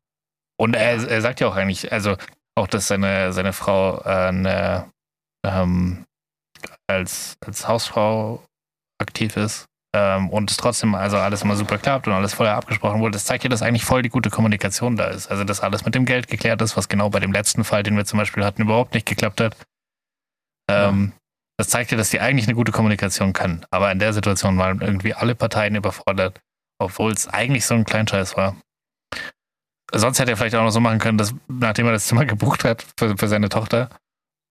Und 0.59 0.75
er, 0.75 1.07
er 1.09 1.21
sagt 1.21 1.39
ja 1.39 1.47
auch 1.47 1.55
eigentlich, 1.55 1.91
also 1.91 2.15
auch, 2.55 2.67
dass 2.67 2.87
seine, 2.87 3.31
seine 3.33 3.53
Frau 3.53 3.99
äh, 4.01 4.09
eine, 4.27 4.91
ähm, 5.45 6.05
als, 6.87 7.35
als 7.45 7.67
Hausfrau 7.67 8.43
aktiv 8.99 9.37
ist 9.37 9.65
ähm, 9.95 10.29
und 10.29 10.51
es 10.51 10.57
trotzdem 10.57 10.95
also 10.95 11.17
alles 11.17 11.41
immer 11.41 11.55
super 11.55 11.77
klappt 11.77 12.07
und 12.07 12.13
alles 12.13 12.33
vorher 12.33 12.55
abgesprochen 12.55 12.99
wurde. 12.99 13.13
Das 13.13 13.25
zeigt 13.25 13.43
ja, 13.43 13.49
dass 13.49 13.61
eigentlich 13.61 13.85
voll 13.85 14.01
die 14.01 14.09
gute 14.09 14.29
Kommunikation 14.29 14.95
da 14.95 15.05
ist. 15.05 15.27
Also, 15.27 15.43
dass 15.43 15.61
alles 15.61 15.85
mit 15.85 15.95
dem 15.95 16.05
Geld 16.05 16.27
geklärt 16.27 16.61
ist, 16.61 16.77
was 16.77 16.89
genau 16.89 17.09
bei 17.09 17.19
dem 17.19 17.31
letzten 17.31 17.63
Fall, 17.63 17.83
den 17.83 17.95
wir 17.95 18.05
zum 18.05 18.19
Beispiel 18.19 18.43
hatten, 18.43 18.63
überhaupt 18.63 18.93
nicht 18.93 19.05
geklappt 19.05 19.41
hat. 19.41 19.55
Ähm, 20.69 21.13
Das 21.59 21.69
zeigt 21.69 21.91
ja, 21.91 21.97
dass 21.97 22.09
die 22.09 22.19
eigentlich 22.19 22.47
eine 22.47 22.55
gute 22.55 22.71
Kommunikation 22.71 23.33
können. 23.33 23.65
Aber 23.71 23.91
in 23.91 23.99
der 23.99 24.13
Situation 24.13 24.57
waren 24.57 24.81
irgendwie 24.81 25.13
alle 25.15 25.33
Parteien 25.33 25.73
überfordert, 25.75 26.39
obwohl 26.79 27.11
es 27.11 27.27
eigentlich 27.27 27.65
so 27.65 27.73
ein 27.73 27.85
Kleinscheiß 27.85 28.37
war. 28.37 28.57
Sonst 29.91 30.19
hätte 30.19 30.31
er 30.31 30.37
vielleicht 30.37 30.55
auch 30.55 30.63
noch 30.63 30.71
so 30.71 30.81
machen 30.81 30.99
können, 30.99 31.17
dass 31.17 31.33
nachdem 31.47 31.85
er 31.87 31.93
das 31.93 32.05
Zimmer 32.05 32.25
gebucht 32.33 32.63
hat 32.65 32.85
für, 32.99 33.17
für 33.17 33.27
seine 33.27 33.49
Tochter 33.49 33.89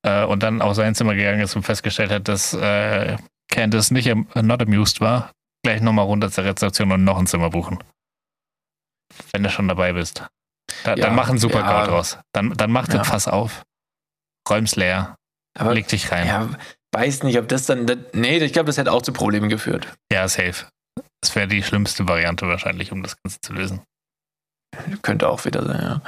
äh, 0.03 0.25
und 0.25 0.43
dann 0.43 0.63
auf 0.63 0.75
sein 0.75 0.95
Zimmer 0.95 1.15
gegangen 1.15 1.41
ist 1.41 1.55
und 1.55 1.63
festgestellt 1.63 2.11
hat, 2.11 2.27
dass 2.27 2.55
äh, 2.55 3.17
Candice 3.49 3.91
nicht 3.93 4.13
not 4.35 4.63
amused 4.63 5.01
war, 5.01 5.33
gleich 5.65 5.81
nochmal 5.81 6.05
runter 6.05 6.31
zur 6.31 6.45
Rezeption 6.45 6.93
und 6.93 7.05
noch 7.05 7.19
ein 7.19 7.27
Zimmer 7.27 7.51
buchen. 7.51 7.79
Wenn 9.33 9.43
du 9.43 9.51
schon 9.51 9.69
dabei 9.69 9.93
bist. 9.93 10.25
Da, 10.85 10.91
Ja, 10.95 10.97
dann 10.97 11.15
mach 11.15 11.29
einen 11.29 11.39
super 11.39 11.61
ja. 11.61 11.87
Draus. 11.87 12.19
Dann, 12.33 12.53
dann 12.55 12.71
mach 12.73 12.89
Ja. 12.89 12.99
das 12.99 13.09
Fass 13.09 13.29
auf. 13.29 13.63
Räum's 14.49 14.77
leer. 14.77 15.17
Aber 15.59 15.75
leg 15.75 15.89
dich 15.89 16.11
rein. 16.13 16.27
Ja, 16.27 16.43
ja, 16.43 16.59
weiß 16.93 17.23
nicht, 17.23 17.39
ob 17.39 17.49
das 17.49 17.67
dann. 17.67 17.87
Das, 17.87 17.99
nee, 18.13 18.39
ich 18.39 18.53
glaube, 18.53 18.67
das 18.67 18.77
hätte 18.79 18.93
auch 18.93 19.03
zu 19.03 19.13
Problemen 19.13 19.49
geführt. 19.49 19.95
safe. 20.13 20.67
Das 21.21 21.35
wäre 21.35 21.49
die 21.49 21.63
schlimmste 21.63 22.07
Variante 22.07 22.47
wahrscheinlich, 22.47 22.93
um 22.93 23.03
das 23.03 23.17
Ganze 23.23 23.41
zu 23.41 23.53
lösen. 23.53 23.83
Könnte 25.03 25.29
auch 25.29 25.45
wieder 25.45 25.65
sein, 25.65 25.81
ja. 25.81 26.03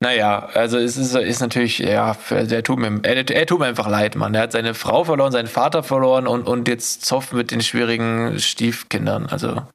Naja, 0.00 0.46
also 0.54 0.78
es 0.78 0.96
ist, 0.96 1.14
ist 1.14 1.40
natürlich, 1.40 1.78
ja, 1.78 2.16
der 2.30 2.62
tut 2.62 2.78
mir, 2.78 3.00
er, 3.02 3.28
er 3.28 3.46
tut 3.46 3.58
mir 3.58 3.66
einfach 3.66 3.88
leid, 3.88 4.16
Mann. 4.16 4.34
Er 4.34 4.42
hat 4.42 4.52
seine 4.52 4.74
Frau 4.74 5.04
verloren, 5.04 5.32
seinen 5.32 5.48
Vater 5.48 5.82
verloren 5.82 6.26
und, 6.26 6.46
und 6.46 6.66
jetzt 6.68 7.04
Zoff 7.04 7.32
mit 7.32 7.50
den 7.50 7.60
schwierigen 7.60 8.38
Stiefkindern. 8.38 9.26
Also, 9.26 9.66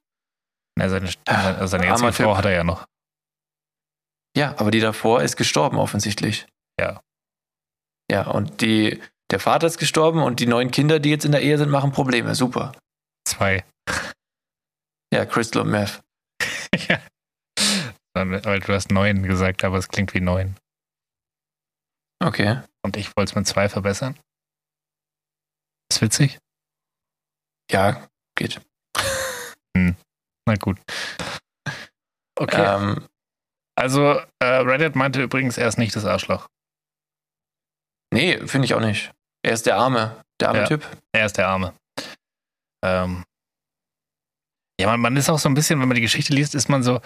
Ja, 0.79 0.89
seine, 0.89 1.09
seine, 1.27 1.67
seine 1.67 1.85
jetzige 1.87 2.13
Frau 2.13 2.35
hat 2.37 2.45
er 2.45 2.51
ja 2.51 2.63
noch. 2.63 2.85
ja, 4.35 4.55
aber 4.57 4.71
die 4.71 4.79
davor 4.79 5.21
ist 5.21 5.35
gestorben, 5.35 5.77
offensichtlich. 5.77 6.47
Ja. 6.79 7.01
Ja, 8.09 8.27
und 8.27 8.61
die, 8.61 8.99
der 9.29 9.39
Vater 9.39 9.67
ist 9.67 9.77
gestorben 9.77 10.23
und 10.23 10.39
die 10.39 10.47
neuen 10.47 10.71
Kinder, 10.71 10.99
die 10.99 11.11
jetzt 11.11 11.25
in 11.25 11.31
der 11.31 11.41
Ehe 11.41 11.57
sind, 11.57 11.69
machen 11.69 11.91
Probleme. 11.91 12.33
Super. 12.35 12.71
Zwei. 13.27 13.63
Ja, 15.13 15.25
Crystal 15.25 15.61
und 15.61 15.69
Meth. 15.69 16.01
ja. 16.89 16.99
Weil 18.13 18.59
du 18.59 18.73
hast 18.73 18.91
neun 18.91 19.23
gesagt, 19.23 19.63
aber 19.63 19.77
es 19.77 19.87
klingt 19.87 20.13
wie 20.13 20.19
neun. 20.21 20.57
Okay. 22.23 22.61
Und 22.83 22.97
ich 22.97 23.07
wollte 23.15 23.31
es 23.31 23.35
mit 23.35 23.47
zwei 23.47 23.69
verbessern. 23.69 24.17
Ist 25.91 26.01
witzig. 26.01 26.39
Ja, 27.71 28.07
geht. 28.35 28.61
Na 29.75 30.55
gut. 30.59 30.79
Okay. 32.37 32.63
Ähm, 32.65 33.07
Also, 33.77 34.19
äh, 34.39 34.45
Reddit 34.45 34.95
meinte 34.95 35.21
übrigens, 35.23 35.57
er 35.57 35.67
ist 35.67 35.77
nicht 35.77 35.95
das 35.95 36.05
Arschloch. 36.05 36.47
nee, 38.13 38.37
finde 38.45 38.65
ich 38.65 38.73
auch 38.73 38.81
nicht. 38.81 39.11
Er 39.43 39.53
ist 39.53 39.65
der 39.65 39.77
Arme. 39.77 40.21
Der 40.39 40.49
arme 40.49 40.59
Ja. 40.61 40.67
Typ. 40.67 40.85
Er 41.13 41.25
ist 41.25 41.37
der 41.37 41.47
Arme. 41.47 41.73
Ähm, 42.83 43.23
ja, 44.79 44.87
man, 44.87 44.99
man 44.99 45.15
ist 45.15 45.29
auch 45.29 45.39
so 45.39 45.47
ein 45.49 45.53
bisschen, 45.53 45.79
wenn 45.79 45.87
man 45.87 45.95
die 45.95 46.01
Geschichte 46.01 46.33
liest, 46.33 46.53
ist 46.55 46.67
man 46.69 46.83
so, 46.83 46.99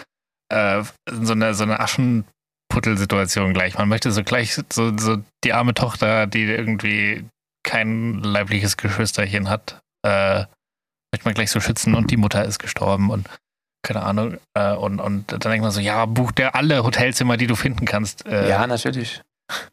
äh, 0.49 0.83
so 1.09 1.33
eine, 1.33 1.53
so 1.53 1.63
eine 1.63 1.79
Aschenputtel-Situation 1.79 3.53
gleich. 3.53 3.77
Man 3.77 3.89
möchte 3.89 4.11
so 4.11 4.23
gleich 4.23 4.55
so, 4.71 4.97
so 4.97 5.17
die 5.43 5.53
arme 5.53 5.73
Tochter, 5.73 6.27
die 6.27 6.43
irgendwie 6.43 7.25
kein 7.63 8.19
leibliches 8.21 8.77
Geschwisterchen 8.77 9.49
hat, 9.49 9.79
äh, 10.05 10.45
möchte 11.11 11.25
man 11.25 11.33
gleich 11.33 11.51
so 11.51 11.59
schützen 11.59 11.95
und 11.95 12.11
die 12.11 12.17
Mutter 12.17 12.45
ist 12.45 12.59
gestorben 12.59 13.09
und 13.09 13.27
keine 13.83 14.03
Ahnung. 14.03 14.37
Äh, 14.55 14.73
und, 14.73 14.99
und 14.99 15.31
dann 15.31 15.39
denkt 15.39 15.61
man 15.63 15.71
so, 15.71 15.79
ja, 15.79 16.05
buch 16.05 16.31
dir 16.31 16.55
alle 16.55 16.83
Hotelzimmer, 16.83 17.37
die 17.37 17.47
du 17.47 17.55
finden 17.55 17.85
kannst. 17.85 18.25
Äh, 18.25 18.49
Ja, 18.49 18.65
natürlich. 18.67 19.21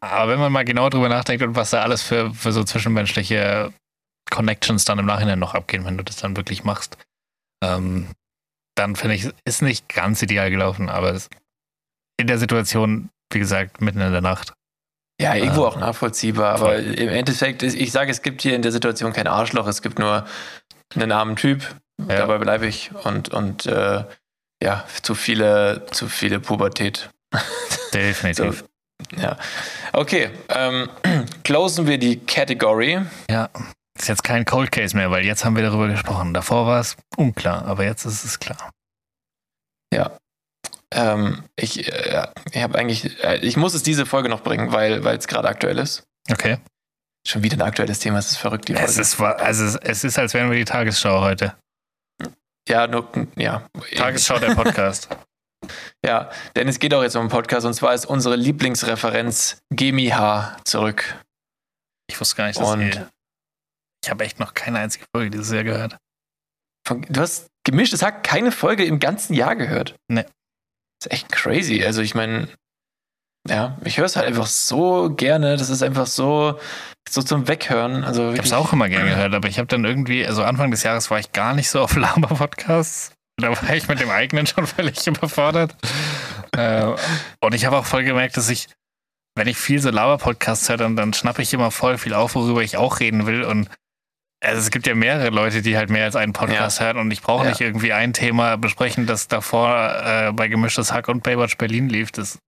aber 0.01 0.31
wenn 0.31 0.39
man 0.39 0.51
mal 0.51 0.65
genau 0.65 0.89
drüber 0.89 1.09
nachdenkt 1.09 1.43
und 1.43 1.55
was 1.55 1.71
da 1.71 1.81
alles 1.81 2.01
für, 2.03 2.33
für 2.33 2.51
so 2.51 2.63
zwischenmenschliche 2.63 3.71
Connections 4.31 4.85
dann 4.85 4.99
im 4.99 5.05
Nachhinein 5.05 5.39
noch 5.39 5.53
abgehen, 5.53 5.85
wenn 5.85 5.97
du 5.97 6.03
das 6.03 6.17
dann 6.17 6.35
wirklich 6.37 6.63
machst, 6.63 6.97
ähm, 7.63 8.07
dann 8.75 8.95
finde 8.95 9.15
ich, 9.15 9.29
ist 9.45 9.61
nicht 9.61 9.87
ganz 9.89 10.21
ideal 10.21 10.49
gelaufen, 10.49 10.89
aber 10.89 11.13
es, 11.13 11.29
in 12.19 12.27
der 12.27 12.37
Situation, 12.37 13.09
wie 13.31 13.39
gesagt, 13.39 13.81
mitten 13.81 14.01
in 14.01 14.11
der 14.11 14.21
Nacht. 14.21 14.53
Ja, 15.21 15.35
irgendwo 15.35 15.65
Ah. 15.65 15.67
auch 15.69 15.77
nachvollziehbar, 15.77 16.55
aber 16.55 16.77
im 16.79 17.09
Endeffekt, 17.09 17.61
ist, 17.63 17.75
ich 17.75 17.91
sage, 17.91 18.11
es 18.11 18.21
gibt 18.21 18.41
hier 18.41 18.55
in 18.55 18.61
der 18.61 18.71
Situation 18.71 19.13
kein 19.13 19.27
Arschloch, 19.27 19.67
es 19.67 19.81
gibt 19.81 19.99
nur 19.99 20.25
einen 20.95 21.11
armen 21.11 21.35
Typ, 21.35 21.63
Ja. 21.99 22.17
dabei 22.17 22.37
bleibe 22.39 22.65
ich 22.67 22.91
und, 23.05 23.29
und 23.29 23.65
äh, 23.67 24.03
ja, 24.61 24.85
zu 25.01 25.13
viele, 25.15 25.85
zu 25.91 26.07
viele 26.09 26.39
Pubertät. 26.39 27.09
Definitiv. 27.93 28.63
So, 29.11 29.21
ja. 29.21 29.37
Okay, 29.91 30.29
ähm, 30.49 30.89
closen 31.43 31.85
wir 31.87 31.97
die 31.97 32.19
Category. 32.19 33.01
Ja. 33.29 33.49
Ist 33.97 34.07
jetzt 34.09 34.23
kein 34.23 34.45
Cold 34.45 34.71
Case 34.71 34.95
mehr, 34.95 35.11
weil 35.11 35.23
jetzt 35.25 35.45
haben 35.45 35.55
wir 35.55 35.63
darüber 35.63 35.87
gesprochen. 35.87 36.33
Davor 36.33 36.65
war 36.65 36.79
es 36.79 36.95
unklar, 37.15 37.65
aber 37.65 37.83
jetzt 37.85 38.05
ist 38.05 38.23
es 38.25 38.39
klar. 38.39 38.71
Ähm, 40.95 41.43
ich 41.55 41.91
äh, 41.91 42.27
ich 42.51 42.61
habe 42.61 42.77
eigentlich, 42.77 43.23
äh, 43.23 43.37
ich 43.37 43.57
muss 43.57 43.73
es 43.73 43.81
diese 43.81 44.05
Folge 44.05 44.29
noch 44.29 44.41
bringen, 44.43 44.71
weil 44.71 45.03
es 45.07 45.27
gerade 45.27 45.47
aktuell 45.47 45.79
ist. 45.79 46.03
Okay. 46.31 46.59
Schon 47.27 47.41
wieder 47.41 47.57
ein 47.57 47.63
aktuelles 47.63 47.97
Thema, 47.97 48.19
es 48.19 48.29
ist 48.29 48.37
verrückt, 48.37 48.67
die 48.67 48.73
Folge. 48.75 48.87
Es 48.91 48.97
ist, 48.99 49.19
also 49.19 49.63
es- 49.65 49.75
es 49.75 50.03
ist, 50.03 50.19
als 50.19 50.35
wären 50.35 50.51
wir 50.51 50.57
die 50.57 50.65
Tagesschau 50.65 51.21
heute. 51.21 51.55
ja, 52.69 52.85
nur, 52.85 53.09
ja. 53.35 53.67
Tagesschau 53.95 54.37
der 54.39 54.53
Podcast. 54.55 55.09
Ja, 56.05 56.29
denn 56.57 56.67
es 56.67 56.77
geht 56.77 56.93
auch 56.93 57.01
jetzt 57.03 57.15
um 57.15 57.21
einen 57.21 57.29
Podcast 57.29 57.65
und 57.65 57.73
zwar 57.73 57.93
ist 57.93 58.05
unsere 58.05 58.35
Lieblingsreferenz 58.35 59.61
GmbH 59.73 60.57
zurück. 60.65 61.23
Ich 62.09 62.19
wusste 62.19 62.35
gar 62.35 62.47
nicht, 62.47 62.59
dass 62.59 62.67
Und 62.69 62.81
ihr, 62.81 63.09
ich 64.03 64.09
habe 64.09 64.23
echt 64.23 64.39
noch 64.39 64.53
keine 64.53 64.79
einzige 64.79 65.05
Folge 65.15 65.31
dieses 65.31 65.51
Jahr 65.51 65.63
gehört. 65.63 65.97
du 66.87 67.21
hast 67.21 67.47
gemischtes 67.65 68.03
Hack 68.03 68.23
keine 68.23 68.51
Folge 68.51 68.83
im 68.83 68.99
ganzen 68.99 69.33
Jahr 69.33 69.55
gehört. 69.55 69.95
Nee. 70.09 70.23
Das 70.23 71.07
ist 71.07 71.11
echt 71.11 71.31
crazy. 71.31 71.83
Also 71.83 72.01
ich 72.01 72.13
meine, 72.13 72.49
Ja, 73.47 73.77
ich 73.83 73.97
höre 73.97 74.05
es 74.05 74.15
halt 74.15 74.27
einfach 74.27 74.47
so 74.47 75.09
gerne. 75.15 75.57
Das 75.57 75.69
ist 75.69 75.81
einfach 75.83 76.07
so, 76.07 76.59
so 77.09 77.21
zum 77.21 77.47
Weghören. 77.47 78.03
Also 78.03 78.31
ich 78.31 78.37
habe 78.37 78.47
es 78.47 78.53
auch 78.53 78.71
immer 78.73 78.89
gerne 78.89 79.09
gehört, 79.09 79.33
aber 79.33 79.47
ich 79.47 79.57
habe 79.57 79.67
dann 79.67 79.83
irgendwie, 79.85 80.25
also 80.25 80.43
Anfang 80.43 80.71
des 80.71 80.83
Jahres 80.83 81.09
war 81.11 81.19
ich 81.19 81.31
gar 81.31 81.53
nicht 81.53 81.69
so 81.69 81.81
auf 81.81 81.95
Laber-Podcasts. 81.95 83.11
Da 83.37 83.49
war 83.49 83.75
ich 83.75 83.87
mit 83.87 83.99
dem 83.99 84.09
eigenen 84.11 84.45
schon 84.47 84.67
völlig 84.75 85.05
überfordert. 85.07 85.75
äh, 86.55 86.93
und 87.41 87.53
ich 87.55 87.65
habe 87.65 87.77
auch 87.77 87.85
voll 87.85 88.03
gemerkt, 88.03 88.37
dass 88.37 88.49
ich, 88.49 88.67
wenn 89.35 89.47
ich 89.47 89.57
viel 89.57 89.81
so 89.81 89.89
Laber-Podcasts 89.89 90.69
höre, 90.69 90.77
dann, 90.77 90.95
dann 90.95 91.13
schnappe 91.13 91.41
ich 91.41 91.53
immer 91.53 91.71
voll 91.71 91.97
viel 91.97 92.13
auf, 92.13 92.35
worüber 92.35 92.61
ich 92.63 92.77
auch 92.77 92.99
reden 92.99 93.25
will. 93.25 93.43
Und 93.43 93.69
also 94.43 94.59
es 94.59 94.71
gibt 94.71 94.85
ja 94.87 94.95
mehrere 94.95 95.29
Leute, 95.29 95.61
die 95.61 95.77
halt 95.77 95.89
mehr 95.89 96.05
als 96.05 96.15
einen 96.15 96.33
Podcast 96.33 96.79
ja. 96.79 96.85
hören 96.85 96.97
und 96.97 97.11
ich 97.11 97.21
brauche 97.21 97.43
ja. 97.43 97.49
nicht 97.49 97.61
irgendwie 97.61 97.93
ein 97.93 98.13
Thema 98.13 98.57
besprechen, 98.57 99.07
das 99.07 99.27
davor 99.27 99.95
äh, 100.03 100.31
bei 100.33 100.47
Gemischtes 100.47 100.91
Hack 100.91 101.07
und 101.07 101.23
Baywatch 101.23 101.57
Berlin 101.57 101.89
lief. 101.89 102.11
Das 102.11 102.39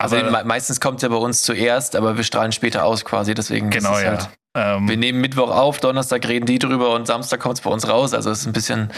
also 0.00 0.16
aber, 0.16 0.44
meistens 0.44 0.80
kommt 0.80 0.96
es 0.96 1.02
ja 1.02 1.08
bei 1.08 1.16
uns 1.16 1.42
zuerst, 1.42 1.96
aber 1.96 2.16
wir 2.16 2.24
strahlen 2.24 2.52
später 2.52 2.84
aus 2.84 3.04
quasi, 3.04 3.34
deswegen. 3.34 3.68
Genau, 3.70 3.98
ja. 3.98 4.10
Halt, 4.10 4.28
ähm, 4.54 4.88
wir 4.88 4.96
nehmen 4.96 5.20
Mittwoch 5.20 5.50
auf, 5.50 5.80
Donnerstag 5.80 6.26
reden 6.28 6.46
die 6.46 6.58
drüber 6.58 6.94
und 6.94 7.06
Samstag 7.06 7.40
kommt 7.40 7.58
es 7.58 7.60
bei 7.62 7.70
uns 7.70 7.88
raus. 7.88 8.14
Also 8.14 8.30
es 8.30 8.40
ist 8.40 8.46
ein 8.46 8.52
bisschen, 8.52 8.90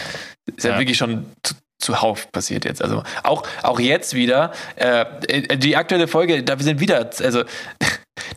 ist 0.45 0.63
ja, 0.63 0.71
ja 0.71 0.79
wirklich 0.79 0.97
schon 0.97 1.25
zu, 1.43 1.55
zuhauf 1.79 2.31
passiert 2.31 2.65
jetzt. 2.65 2.83
Also 2.83 3.03
auch, 3.23 3.43
auch 3.63 3.79
jetzt 3.79 4.13
wieder, 4.13 4.51
äh, 4.75 5.57
die 5.57 5.75
aktuelle 5.75 6.07
Folge, 6.07 6.43
da 6.43 6.59
wir 6.59 6.63
sind 6.63 6.79
wieder, 6.79 7.09
also 7.19 7.43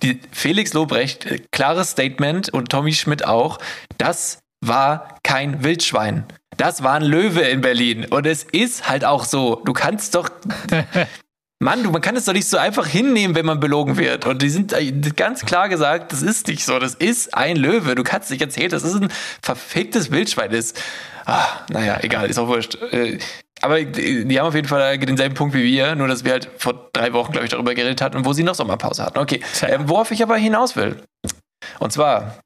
die 0.03 0.21
Felix 0.33 0.73
Lobrecht, 0.73 1.27
äh, 1.27 1.41
klares 1.53 1.91
Statement 1.91 2.49
und 2.51 2.71
Tommy 2.71 2.93
Schmidt 2.93 3.25
auch, 3.25 3.59
das 3.99 4.41
war 4.61 5.19
kein 5.23 5.63
Wildschwein. 5.63 6.25
Das 6.57 6.83
war 6.83 6.95
ein 6.95 7.03
Löwe 7.03 7.41
in 7.41 7.61
Berlin. 7.61 8.07
Und 8.07 8.27
es 8.27 8.45
ist 8.45 8.89
halt 8.89 9.05
auch 9.05 9.25
so. 9.25 9.63
Du 9.65 9.73
kannst 9.73 10.15
doch. 10.15 10.31
Mann, 11.61 11.83
du, 11.83 11.91
man 11.91 12.03
kann 12.03 12.17
es 12.17 12.27
doch 12.27 12.33
nicht 12.33 12.47
so 12.47 12.59
einfach 12.59 12.87
hinnehmen, 12.87 13.35
wenn 13.35 13.47
man 13.47 13.59
belogen 13.59 13.97
wird. 13.97 14.27
Und 14.27 14.43
die 14.43 14.51
sind 14.51 14.73
äh, 14.73 14.93
ganz 15.17 15.45
klar 15.45 15.69
gesagt, 15.69 16.13
das 16.13 16.23
ist 16.23 16.49
nicht 16.49 16.65
so. 16.65 16.79
Das 16.79 16.95
ist 16.95 17.35
ein 17.35 17.57
Löwe. 17.57 17.95
Du 17.95 18.03
kannst 18.03 18.31
nicht 18.31 18.43
erzählen, 18.43 18.71
das 18.71 18.85
ist 18.85 18.95
ein 18.95 19.11
verficktes 19.43 20.11
Wildschwein. 20.11 20.51
Das, 20.51 20.75
ah, 21.25 21.47
naja, 21.71 21.99
egal, 22.03 22.29
ist 22.29 22.39
auch 22.39 22.49
wurscht. 22.49 22.77
Aber 23.65 23.83
die 23.83 24.39
haben 24.39 24.47
auf 24.47 24.55
jeden 24.55 24.69
Fall 24.69 24.99
denselben 24.99 25.35
Punkt 25.35 25.55
wie 25.55 25.65
wir, 25.65 25.95
nur 25.95 26.07
dass 26.07 26.23
wir 26.23 26.33
halt 26.33 26.51
vor 26.59 26.91
drei 26.93 27.15
Wochen, 27.15 27.33
glaube 27.33 27.47
ich, 27.47 27.51
darüber 27.51 27.75
geredet 27.75 28.03
hatten, 28.03 28.27
wo 28.27 28.35
sie 28.35 28.43
noch 28.43 28.55
Sommerpause 28.55 29.03
hatten. 29.03 29.19
Okay, 29.19 29.41
äh, 29.63 29.79
worauf 29.85 30.11
ich 30.11 30.23
aber 30.23 30.37
hinaus 30.37 30.77
will. 30.77 31.03
Und 31.79 31.91
zwar, 31.91 32.41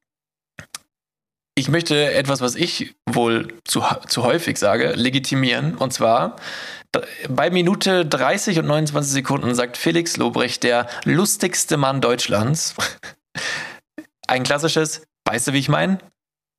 ich 1.55 1.67
möchte 1.67 2.13
etwas, 2.13 2.39
was 2.39 2.55
ich 2.55 2.95
wohl 3.05 3.49
zu, 3.65 3.83
zu 4.07 4.23
häufig 4.23 4.57
sage, 4.57 4.93
legitimieren. 4.93 5.75
Und 5.75 5.91
zwar, 5.91 6.37
bei 7.27 7.49
Minute 7.49 8.05
30 8.05 8.59
und 8.59 8.67
29 8.67 9.11
Sekunden 9.11 9.53
sagt 9.55 9.75
Felix 9.75 10.15
Lobrecht, 10.15 10.63
der 10.63 10.87
lustigste 11.03 11.75
Mann 11.75 11.99
Deutschlands, 11.99 12.75
ein 14.29 14.43
klassisches, 14.43 15.03
weißt 15.27 15.49
du, 15.49 15.53
wie 15.53 15.59
ich 15.59 15.67
meine? 15.67 15.97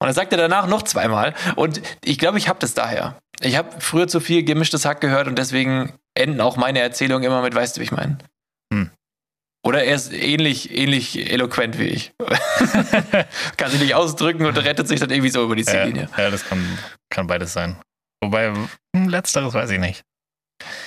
Und 0.02 0.08
er 0.08 0.12
sagt 0.12 0.32
er 0.32 0.38
danach 0.38 0.66
noch 0.66 0.82
zweimal. 0.82 1.34
Und 1.56 1.80
ich 2.04 2.18
glaube, 2.18 2.36
ich 2.36 2.48
habe 2.48 2.58
das 2.58 2.74
daher. 2.74 3.16
Ich 3.42 3.56
habe 3.56 3.80
früher 3.80 4.06
zu 4.06 4.20
viel 4.20 4.44
gemischtes 4.44 4.84
Hack 4.84 5.00
gehört 5.00 5.26
und 5.26 5.38
deswegen 5.38 5.92
enden 6.14 6.40
auch 6.40 6.56
meine 6.56 6.80
Erzählungen 6.80 7.24
immer 7.24 7.42
mit, 7.42 7.54
weißt 7.54 7.76
du, 7.76 7.80
wie 7.80 7.84
ich 7.84 7.92
meine? 7.92 8.18
Hm. 8.72 8.90
Oder 9.62 9.84
er 9.84 9.94
ist 9.94 10.12
ähnlich, 10.12 10.74
ähnlich 10.76 11.30
eloquent 11.30 11.78
wie 11.78 11.84
ich. 11.84 12.12
kann 13.56 13.70
sich 13.70 13.80
nicht 13.80 13.94
ausdrücken 13.94 14.46
und 14.46 14.56
rettet 14.56 14.88
sich 14.88 15.00
dann 15.00 15.10
irgendwie 15.10 15.30
so 15.30 15.44
über 15.44 15.56
die 15.56 15.64
Ziellinie. 15.64 16.08
Ja, 16.16 16.24
ja 16.24 16.30
das 16.30 16.44
kann, 16.44 16.78
kann 17.10 17.26
beides 17.26 17.52
sein. 17.52 17.76
Wobei, 18.22 18.52
hm, 18.94 19.08
letzteres 19.08 19.54
weiß 19.54 19.70
ich 19.70 19.78
nicht. 19.78 20.04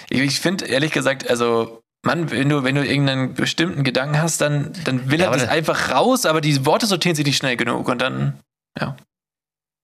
Ich, 0.09 0.19
ich 0.19 0.39
finde, 0.39 0.65
ehrlich 0.65 0.91
gesagt, 0.91 1.29
also, 1.29 1.81
Mann, 2.03 2.31
wenn 2.31 2.49
du, 2.49 2.63
wenn 2.63 2.75
du 2.75 2.85
irgendeinen 2.85 3.33
bestimmten 3.33 3.83
Gedanken 3.83 4.21
hast, 4.21 4.41
dann, 4.41 4.73
dann 4.83 5.09
will 5.09 5.19
ja, 5.19 5.27
er 5.27 5.31
das 5.31 5.47
einfach 5.47 5.91
raus, 5.91 6.25
aber 6.25 6.41
die 6.41 6.65
Worte 6.65 6.85
sortieren 6.85 7.15
sich 7.15 7.25
nicht 7.25 7.37
schnell 7.37 7.57
genug 7.57 7.87
und 7.87 8.01
dann, 8.01 8.39
ja. 8.79 8.95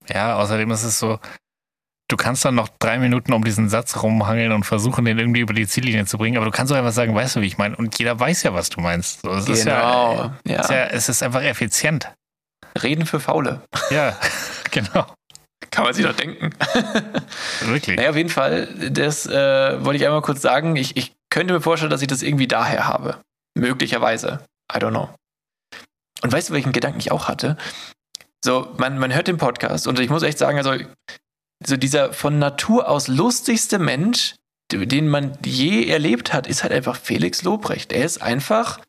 Ja, 0.08 0.38
außerdem 0.38 0.70
ist 0.72 0.84
es 0.84 1.00
so, 1.00 1.20
du 2.10 2.18
kannst 2.18 2.44
dann 2.44 2.56
noch 2.56 2.68
drei 2.80 2.98
Minuten 2.98 3.31
um 3.31 3.44
diesen 3.44 3.69
Satz 3.69 4.03
rumhangeln 4.03 4.52
und 4.52 4.65
versuchen, 4.65 5.06
den 5.06 5.18
irgendwie 5.18 5.40
über 5.40 5.53
die 5.53 5.68
Ziellinie 5.68 6.06
zu 6.06 6.18
bringen, 6.18 6.38
aber 6.38 6.45
du 6.45 6.52
kannst 6.52 6.73
auch 6.73 6.77
einfach 6.77 6.91
sagen, 6.91 7.15
weißt 7.15 7.38
du, 7.38 7.41
wie 7.41 7.48
ich 7.48 7.57
meine? 7.57 7.77
Und 7.77 7.98
jeder 7.98 8.19
weiß 8.19 8.44
ja, 8.44 8.53
was 8.53 8.69
du 8.69 8.81
meinst. 8.81 9.22
So, 9.22 9.31
es 9.31 9.45
genau. 9.45 9.53
Ist 9.53 9.65
ja, 9.65 10.34
ja. 10.45 10.61
Ist 10.61 10.69
ja, 10.69 10.86
es 10.88 11.10
ist 11.10 11.23
einfach 11.23 11.44
effizient. 11.44 12.11
Reden 12.84 13.06
für 13.06 13.19
Faule. 13.19 13.61
Ja, 13.91 14.18
genau. 14.72 15.06
Kann 15.72 15.84
man 15.84 15.94
sich 15.94 16.06
doch 16.06 16.15
denken. 16.15 16.49
Wirklich? 17.61 17.98
Naja, 17.98 18.10
auf 18.10 18.15
jeden 18.15 18.30
Fall, 18.30 18.68
das 18.91 19.27
äh, 19.27 19.86
wollte 19.86 19.98
ich 19.98 20.06
einmal 20.06 20.22
kurz 20.22 20.41
sagen. 20.41 20.76
Ich, 20.76 20.98
ich 20.98 21.14
könnte 21.30 21.53
mir 21.53 21.61
vorstellen, 21.61 21.91
dass 21.91 22.02
ich 22.02 22.07
das 22.07 22.23
irgendwie 22.23 22.48
daher 22.48 22.88
habe. 22.88 23.18
Möglicherweise. 23.56 24.44
I 24.73 24.77
don't 24.77 24.91
know. 24.91 25.10
Und 26.22 26.34
weißt 26.34 26.49
du, 26.49 26.53
welchen 26.53 26.72
Gedanken 26.72 26.99
ich 26.99 27.11
auch 27.11 27.27
hatte? 27.27 27.56
So, 28.44 28.73
man, 28.77 28.98
man 28.98 29.14
hört 29.14 29.27
den 29.27 29.38
Podcast 29.38 29.86
und 29.86 29.99
ich 29.99 30.10
muss 30.10 30.23
echt 30.23 30.38
sagen, 30.38 30.57
also, 30.57 30.73
so 31.65 31.77
dieser 31.77 32.14
von 32.14 32.40
Natur 32.40 32.90
aus 32.90 33.07
lustigste 33.07 33.80
Mensch, 33.80 34.36
den 34.72 35.07
man 35.07 35.38
je 35.44 35.88
erlebt 35.88 36.34
hat, 36.34 36.48
ist 36.48 36.64
halt 36.64 36.72
einfach 36.72 36.95
Felix 36.95 37.44
Lobrecht. 37.44 37.91
Er 37.91 38.06
ist 38.06 38.22
einfach 38.22 38.80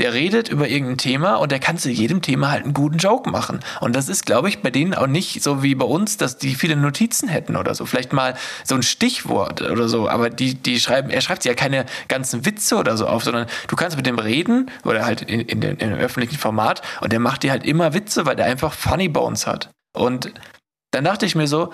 der 0.00 0.14
redet 0.14 0.48
über 0.48 0.66
irgendein 0.66 0.96
Thema 0.96 1.34
und 1.36 1.52
der 1.52 1.58
kann 1.58 1.76
zu 1.76 1.90
jedem 1.90 2.22
Thema 2.22 2.50
halt 2.50 2.64
einen 2.64 2.72
guten 2.72 2.96
Joke 2.96 3.28
machen. 3.30 3.60
Und 3.80 3.94
das 3.94 4.08
ist, 4.08 4.24
glaube 4.24 4.48
ich, 4.48 4.62
bei 4.62 4.70
denen 4.70 4.94
auch 4.94 5.06
nicht 5.06 5.42
so 5.42 5.62
wie 5.62 5.74
bei 5.74 5.84
uns, 5.84 6.16
dass 6.16 6.38
die 6.38 6.54
viele 6.54 6.74
Notizen 6.74 7.28
hätten 7.28 7.54
oder 7.54 7.74
so. 7.74 7.84
Vielleicht 7.84 8.14
mal 8.14 8.34
so 8.64 8.74
ein 8.74 8.82
Stichwort 8.82 9.60
oder 9.60 9.88
so. 9.88 10.08
Aber 10.08 10.30
die, 10.30 10.54
die 10.54 10.80
schreiben, 10.80 11.10
er 11.10 11.20
schreibt 11.20 11.44
ja 11.44 11.52
keine 11.52 11.84
ganzen 12.08 12.46
Witze 12.46 12.76
oder 12.76 12.96
so 12.96 13.06
auf, 13.06 13.24
sondern 13.24 13.46
du 13.68 13.76
kannst 13.76 13.98
mit 13.98 14.06
dem 14.06 14.18
reden 14.18 14.70
oder 14.84 15.04
halt 15.04 15.20
in, 15.20 15.40
in, 15.40 15.60
in 15.62 15.78
dem 15.78 15.98
öffentlichen 15.98 16.38
Format 16.38 16.80
und 17.02 17.12
der 17.12 17.20
macht 17.20 17.42
dir 17.42 17.50
halt 17.50 17.64
immer 17.66 17.92
Witze, 17.92 18.24
weil 18.24 18.36
der 18.36 18.46
einfach 18.46 18.72
Funny 18.72 19.08
Bones 19.08 19.46
hat. 19.46 19.68
Und 19.92 20.32
dann 20.90 21.04
dachte 21.04 21.26
ich 21.26 21.34
mir 21.34 21.46
so, 21.46 21.72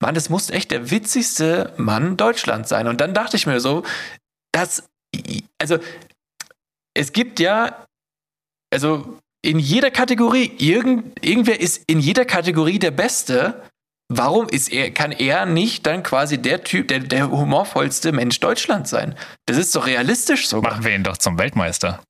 Mann, 0.00 0.14
das 0.14 0.28
muss 0.28 0.50
echt 0.50 0.70
der 0.70 0.90
witzigste 0.90 1.72
Mann 1.76 2.16
Deutschlands 2.16 2.68
sein. 2.68 2.86
Und 2.86 3.00
dann 3.00 3.14
dachte 3.14 3.36
ich 3.36 3.46
mir 3.46 3.60
so, 3.60 3.84
dass, 4.52 4.84
also 5.60 5.78
es 6.94 7.12
gibt 7.12 7.40
ja, 7.40 7.86
also 8.72 9.18
in 9.42 9.58
jeder 9.58 9.90
Kategorie, 9.90 10.52
irgend, 10.58 11.24
irgendwer 11.24 11.60
ist 11.60 11.82
in 11.86 12.00
jeder 12.00 12.24
Kategorie 12.24 12.78
der 12.78 12.90
Beste. 12.90 13.62
Warum 14.10 14.48
ist 14.48 14.72
er, 14.72 14.90
kann 14.90 15.12
er 15.12 15.46
nicht 15.46 15.86
dann 15.86 16.02
quasi 16.02 16.38
der 16.38 16.64
Typ, 16.64 16.88
der, 16.88 17.00
der 17.00 17.30
humorvollste 17.30 18.12
Mensch 18.12 18.40
Deutschlands 18.40 18.90
sein? 18.90 19.14
Das 19.46 19.56
ist 19.56 19.74
doch 19.76 19.86
realistisch 19.86 20.48
sogar. 20.48 20.72
Machen 20.72 20.84
wir 20.84 20.94
ihn 20.94 21.04
doch 21.04 21.18
zum 21.18 21.38
Weltmeister. 21.38 22.02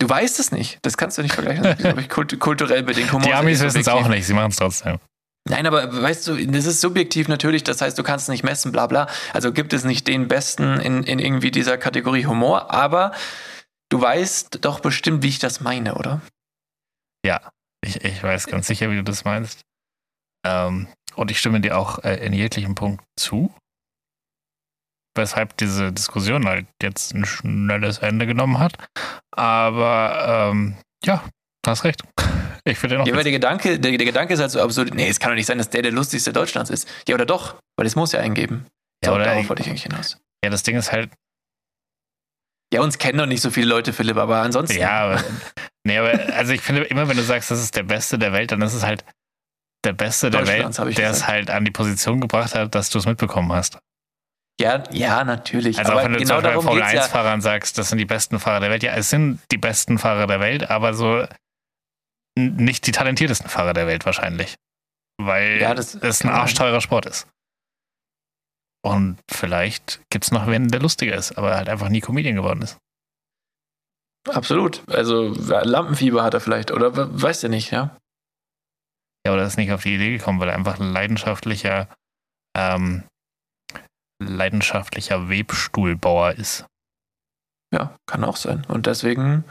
Du 0.00 0.08
weißt 0.08 0.40
es 0.40 0.50
nicht. 0.50 0.78
Das 0.82 0.96
kannst 0.96 1.18
du 1.18 1.22
nicht 1.22 1.34
vergleichen. 1.34 1.62
Das 1.78 1.78
ist, 1.78 1.98
ich, 1.98 2.08
kulturell 2.08 2.82
bedingt. 2.82 3.12
Humor 3.12 3.26
Die 3.26 3.34
Amis 3.34 3.60
wissen 3.60 3.80
es 3.80 3.88
auch 3.88 4.08
nicht. 4.08 4.26
Sie 4.26 4.34
machen 4.34 4.50
es 4.50 4.56
trotzdem. 4.56 4.98
Nein, 5.48 5.66
aber 5.66 6.02
weißt 6.02 6.28
du, 6.28 6.46
das 6.46 6.66
ist 6.66 6.80
subjektiv 6.80 7.26
natürlich, 7.28 7.64
das 7.64 7.80
heißt, 7.80 7.98
du 7.98 8.02
kannst 8.02 8.28
nicht 8.28 8.44
messen, 8.44 8.72
bla 8.72 8.86
bla. 8.86 9.08
Also 9.32 9.52
gibt 9.52 9.72
es 9.72 9.84
nicht 9.84 10.06
den 10.06 10.28
Besten 10.28 10.78
in, 10.80 11.02
in 11.02 11.18
irgendwie 11.18 11.50
dieser 11.50 11.78
Kategorie 11.78 12.26
Humor, 12.26 12.70
aber 12.70 13.12
Du 13.90 14.00
weißt 14.00 14.64
doch 14.64 14.80
bestimmt, 14.80 15.24
wie 15.24 15.28
ich 15.28 15.40
das 15.40 15.60
meine, 15.60 15.96
oder? 15.96 16.22
Ja, 17.26 17.50
ich, 17.84 18.02
ich 18.04 18.22
weiß 18.22 18.46
ganz 18.46 18.68
sicher, 18.68 18.90
wie 18.90 18.96
du 18.96 19.02
das 19.02 19.24
meinst. 19.24 19.62
Ähm, 20.46 20.88
und 21.16 21.30
ich 21.30 21.40
stimme 21.40 21.60
dir 21.60 21.76
auch 21.76 21.98
äh, 22.04 22.24
in 22.24 22.32
jeglichem 22.32 22.76
Punkt 22.76 23.04
zu. 23.18 23.52
Weshalb 25.16 25.56
diese 25.56 25.92
Diskussion 25.92 26.46
halt 26.46 26.68
jetzt 26.80 27.14
ein 27.14 27.26
schnelles 27.26 27.98
Ende 27.98 28.26
genommen 28.26 28.60
hat. 28.60 28.74
Aber 29.32 30.50
ähm, 30.52 30.76
ja, 31.04 31.24
hast 31.66 31.84
recht. 31.84 32.02
Ich 32.64 32.78
finde 32.78 32.98
noch. 32.98 33.06
Ja, 33.06 33.14
weil 33.14 33.22
der 33.22 33.32
Gedanke, 33.32 33.78
der, 33.78 33.96
der, 33.96 34.06
Gedanke 34.06 34.34
ist 34.34 34.40
halt 34.40 34.50
so 34.50 34.60
absurd. 34.60 34.94
Nee, 34.94 35.08
es 35.08 35.18
kann 35.18 35.30
doch 35.30 35.36
nicht 35.36 35.46
sein, 35.46 35.58
dass 35.58 35.70
der 35.70 35.82
der 35.82 35.92
lustigste 35.92 36.32
Deutschlands 36.32 36.70
ist. 36.70 36.88
Ja, 37.08 37.14
oder 37.14 37.26
doch? 37.26 37.56
Weil 37.76 37.86
es 37.86 37.96
muss 37.96 38.12
ja 38.12 38.20
eingeben. 38.20 38.66
Ja, 39.02 39.10
so, 39.10 39.16
oder 39.16 39.24
darauf 39.24 39.48
wollte 39.48 39.62
ich 39.62 39.68
eigentlich 39.68 39.84
hinaus. 39.84 40.18
Ja, 40.44 40.50
das 40.50 40.62
Ding 40.62 40.76
ist 40.76 40.92
halt, 40.92 41.10
ja, 42.72 42.80
uns 42.82 42.98
kennen 42.98 43.18
noch 43.18 43.26
nicht 43.26 43.40
so 43.40 43.50
viele 43.50 43.66
Leute, 43.66 43.92
Philipp, 43.92 44.16
aber 44.16 44.42
ansonsten. 44.42 44.78
Ja, 44.78 45.00
aber, 45.00 45.24
nee, 45.84 45.98
aber 45.98 46.34
also 46.34 46.52
ich 46.52 46.60
finde 46.60 46.84
immer, 46.84 47.08
wenn 47.08 47.16
du 47.16 47.22
sagst, 47.22 47.50
das 47.50 47.60
ist 47.60 47.76
der 47.76 47.82
Beste 47.82 48.18
der 48.18 48.32
Welt, 48.32 48.52
dann 48.52 48.62
ist 48.62 48.74
es 48.74 48.84
halt 48.84 49.04
der 49.84 49.92
Beste 49.92 50.30
der 50.30 50.46
Welt, 50.46 50.98
der 50.98 51.10
es 51.10 51.26
halt 51.26 51.50
an 51.50 51.64
die 51.64 51.70
Position 51.70 52.20
gebracht 52.20 52.54
hat, 52.54 52.74
dass 52.74 52.90
du 52.90 52.98
es 52.98 53.06
mitbekommen 53.06 53.52
hast. 53.52 53.78
Ja, 54.60 54.84
ja, 54.92 55.24
natürlich. 55.24 55.78
Also 55.78 55.92
aber 55.92 56.00
auch 56.00 56.04
wenn 56.04 56.12
du 56.12 56.18
genau 56.18 56.42
zum 56.42 56.62
Formel 56.62 56.82
1-Fahrern 56.82 57.38
ja. 57.38 57.40
sagst, 57.40 57.78
das 57.78 57.88
sind 57.88 57.98
die 57.98 58.04
besten 58.04 58.38
Fahrer 58.38 58.60
der 58.60 58.70
Welt. 58.70 58.82
Ja, 58.82 58.92
es 58.94 59.08
sind 59.08 59.40
die 59.50 59.56
besten 59.56 59.98
Fahrer 59.98 60.26
der 60.26 60.38
Welt, 60.40 60.68
aber 60.68 60.92
so 60.92 61.24
nicht 62.36 62.86
die 62.86 62.92
talentiertesten 62.92 63.48
Fahrer 63.48 63.72
der 63.72 63.86
Welt 63.86 64.06
wahrscheinlich. 64.06 64.56
Weil 65.20 65.60
ja, 65.60 65.72
es 65.72 66.24
ein 66.24 66.30
arschteurer 66.30 66.80
Sport 66.80 67.06
ist. 67.06 67.26
Und 68.82 69.18
vielleicht 69.30 70.00
gibt 70.10 70.24
es 70.24 70.30
noch 70.30 70.46
wen, 70.46 70.68
der 70.68 70.80
lustiger 70.80 71.14
ist, 71.14 71.36
aber 71.36 71.54
halt 71.54 71.68
einfach 71.68 71.90
nie 71.90 72.00
Comedian 72.00 72.36
geworden 72.36 72.62
ist. 72.62 72.78
Absolut. 74.28 74.82
Also 74.88 75.34
Lampenfieber 75.34 76.22
hat 76.22 76.34
er 76.34 76.40
vielleicht, 76.40 76.70
oder 76.70 76.92
weißt 76.94 77.42
du 77.42 77.48
nicht, 77.48 77.70
ja? 77.70 77.96
Ja, 79.26 79.34
oder 79.34 79.44
ist 79.44 79.56
nicht 79.56 79.72
auf 79.72 79.82
die 79.82 79.94
Idee 79.94 80.16
gekommen, 80.16 80.40
weil 80.40 80.48
er 80.48 80.54
einfach 80.54 80.80
ein 80.80 80.92
leidenschaftlicher, 80.92 81.88
ähm, 82.56 83.04
leidenschaftlicher 84.22 85.28
Webstuhlbauer 85.28 86.32
ist. 86.32 86.66
Ja, 87.72 87.96
kann 88.06 88.24
auch 88.24 88.36
sein. 88.36 88.64
Und 88.66 88.86
deswegen 88.86 89.44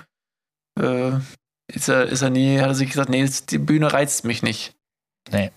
äh, 0.80 1.20
ist, 1.74 1.88
er, 1.88 2.06
ist 2.06 2.22
er 2.22 2.30
nie, 2.30 2.60
hat 2.60 2.68
er 2.68 2.76
sich 2.76 2.90
gesagt, 2.90 3.10
nee, 3.10 3.28
die 3.50 3.58
Bühne 3.58 3.92
reizt 3.94 4.26
mich 4.26 4.44
nicht. 4.44 4.74
Nee. 5.32 5.52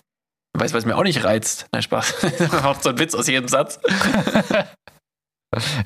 Weißt 0.57 0.73
du, 0.73 0.77
was 0.77 0.85
mir 0.85 0.95
auch 0.95 1.03
nicht 1.03 1.23
reizt? 1.23 1.67
Nein, 1.71 1.81
Spaß. 1.81 2.15
Macht 2.51 2.83
so 2.83 2.89
ein 2.89 2.99
Witz 2.99 3.15
aus 3.15 3.27
jedem 3.27 3.47
Satz. 3.47 3.79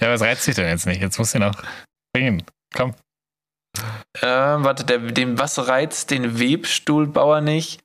ja, 0.02 0.10
was 0.10 0.22
reizt 0.22 0.46
dich 0.46 0.56
denn 0.56 0.68
jetzt 0.68 0.86
nicht? 0.86 1.02
Jetzt 1.02 1.18
musst 1.18 1.34
du 1.34 1.38
ihn 1.40 1.46
noch 1.46 1.56
bringen. 2.14 2.44
Komm. 2.76 2.94
Ähm, 4.22 4.64
warte, 4.64 4.84
der, 4.84 4.98
dem 5.00 5.38
was 5.40 5.68
reizt 5.68 6.12
den 6.12 6.40
Webstuhlbauer 6.40 7.42
nicht? 7.42 7.82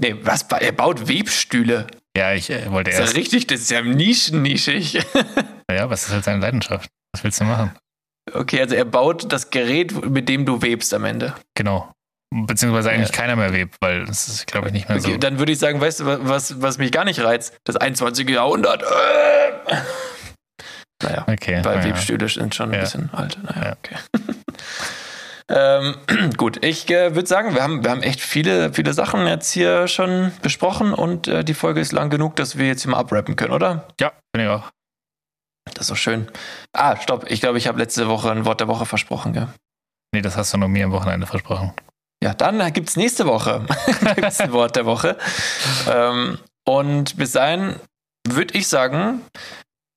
Nee, 0.00 0.16
was? 0.22 0.42
Er 0.42 0.72
baut 0.72 1.08
Webstühle. 1.08 1.86
Ja, 2.16 2.32
ich 2.34 2.50
äh, 2.50 2.70
wollte 2.70 2.90
Das 2.90 2.98
ist 2.98 3.00
erst. 3.00 3.14
ja 3.14 3.18
richtig, 3.20 3.46
das 3.46 3.60
ist 3.60 3.70
ja 3.70 3.82
nischennischig. 3.82 5.04
Ja, 5.70 5.88
was 5.88 6.02
ist 6.04 6.12
halt 6.12 6.24
seine 6.24 6.40
Leidenschaft? 6.40 6.90
Was 7.14 7.24
willst 7.24 7.40
du 7.40 7.44
machen? 7.44 7.74
Okay, 8.32 8.60
also 8.60 8.74
er 8.74 8.84
baut 8.84 9.32
das 9.32 9.50
Gerät, 9.50 10.04
mit 10.08 10.28
dem 10.28 10.44
du 10.46 10.62
webst 10.62 10.92
am 10.94 11.04
Ende. 11.04 11.34
Genau. 11.56 11.90
Beziehungsweise 12.34 12.90
eigentlich 12.90 13.10
Ja. 13.10 13.14
keiner 13.16 13.36
mehr 13.36 13.52
webt, 13.52 13.76
weil 13.80 14.06
das 14.06 14.28
ist, 14.28 14.46
glaube 14.46 14.68
ich, 14.68 14.72
nicht 14.72 14.88
mehr 14.88 14.98
Okay, 14.98 15.12
so. 15.12 15.18
Dann 15.18 15.38
würde 15.38 15.52
ich 15.52 15.58
sagen, 15.58 15.80
weißt 15.80 16.00
du, 16.00 16.06
wa- 16.06 16.18
was, 16.22 16.62
was 16.62 16.78
mich 16.78 16.90
gar 16.92 17.04
nicht 17.04 17.20
reizt? 17.22 17.54
Das 17.64 17.76
21. 17.76 18.28
Jahrhundert. 18.30 18.82
Äh. 18.82 19.76
Naja, 21.02 21.24
Okay. 21.28 21.60
weil 21.64 21.78
ja. 21.78 21.84
Webstühle 21.86 22.28
sind 22.28 22.54
schon 22.54 22.72
ein 22.72 22.80
bisschen 22.80 23.10
alt. 23.12 23.36
Naja, 23.42 23.64
Ja. 23.70 23.72
okay. 23.76 23.96
ähm, 25.48 26.30
gut, 26.36 26.64
ich 26.64 26.88
äh, 26.90 27.14
würde 27.16 27.26
sagen, 27.28 27.54
wir 27.56 27.62
haben, 27.64 27.82
wir 27.82 27.90
haben 27.90 28.02
echt 28.04 28.20
viele, 28.20 28.72
viele 28.72 28.92
Sachen 28.92 29.26
jetzt 29.26 29.50
hier 29.52 29.88
schon 29.88 30.30
besprochen 30.42 30.94
und 30.94 31.26
äh, 31.28 31.42
die 31.44 31.54
Folge 31.54 31.80
ist 31.80 31.90
lang 31.92 32.08
genug, 32.08 32.36
dass 32.36 32.56
wir 32.56 32.66
jetzt 32.68 32.82
hier 32.82 32.92
mal 32.92 32.98
abrappen 32.98 33.34
können, 33.34 33.52
oder? 33.52 33.88
Ja, 34.00 34.12
bin 34.32 34.44
ich 34.44 34.48
auch. 34.48 34.70
Das 35.64 35.82
ist 35.82 35.90
doch 35.90 35.96
schön. 35.96 36.30
Ah, 36.72 36.96
stopp. 37.00 37.30
Ich 37.30 37.40
glaube, 37.40 37.58
ich 37.58 37.66
habe 37.66 37.78
letzte 37.78 38.08
Woche 38.08 38.30
ein 38.30 38.44
Wort 38.44 38.60
der 38.60 38.68
Woche 38.68 38.84
versprochen, 38.86 39.32
gell? 39.32 39.48
Nee, 40.14 40.22
das 40.22 40.36
hast 40.36 40.52
du 40.52 40.58
nur 40.58 40.68
mir 40.68 40.84
am 40.84 40.92
Wochenende 40.92 41.26
versprochen. 41.26 41.72
Ja, 42.22 42.34
dann 42.34 42.72
gibt 42.72 42.88
es 42.88 42.96
nächste 42.96 43.26
Woche 43.26 43.66
gibt's 44.14 44.40
ein 44.40 44.52
Wort 44.52 44.76
der 44.76 44.86
Woche. 44.86 45.16
Ähm, 45.88 46.38
und 46.66 47.16
bis 47.16 47.32
dahin 47.32 47.76
würde 48.28 48.56
ich 48.56 48.68
sagen, 48.68 49.22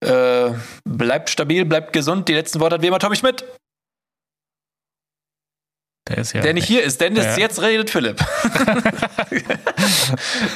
äh, 0.03 0.51
bleibt 0.85 1.29
stabil, 1.29 1.65
bleibt 1.65 1.93
gesund. 1.93 2.27
Die 2.29 2.33
letzten 2.33 2.59
Worte 2.59 2.75
hat 2.75 2.81
wie 2.81 2.87
immer 2.87 2.99
Tommy 2.99 3.15
Schmidt, 3.15 3.43
Der 6.07 6.17
ist 6.19 6.33
ja. 6.33 6.41
der 6.41 6.53
nicht 6.53 6.65
hier 6.65 6.83
ist, 6.83 7.01
denn 7.01 7.15
Ja. 7.15 7.37
jetzt 7.37 7.61
redet 7.61 7.89
Philipp. 7.89 8.19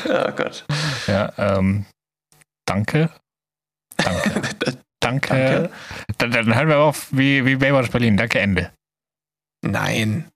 oh 0.07 0.31
Gott. 0.31 0.65
Ja, 1.07 1.31
ähm, 1.37 1.85
danke. 2.65 3.09
Danke. 3.97 4.79
Danke. 4.99 5.29
Danke. 5.29 5.69
Dann, 6.17 6.31
dann 6.31 6.55
hören 6.55 6.67
wir 6.67 6.79
auf 6.79 7.07
wie, 7.11 7.45
wie 7.45 7.55
Baywatch 7.55 7.89
Berlin. 7.91 8.17
Danke, 8.17 8.39
Ende. 8.39 8.71
Nein. 9.61 10.29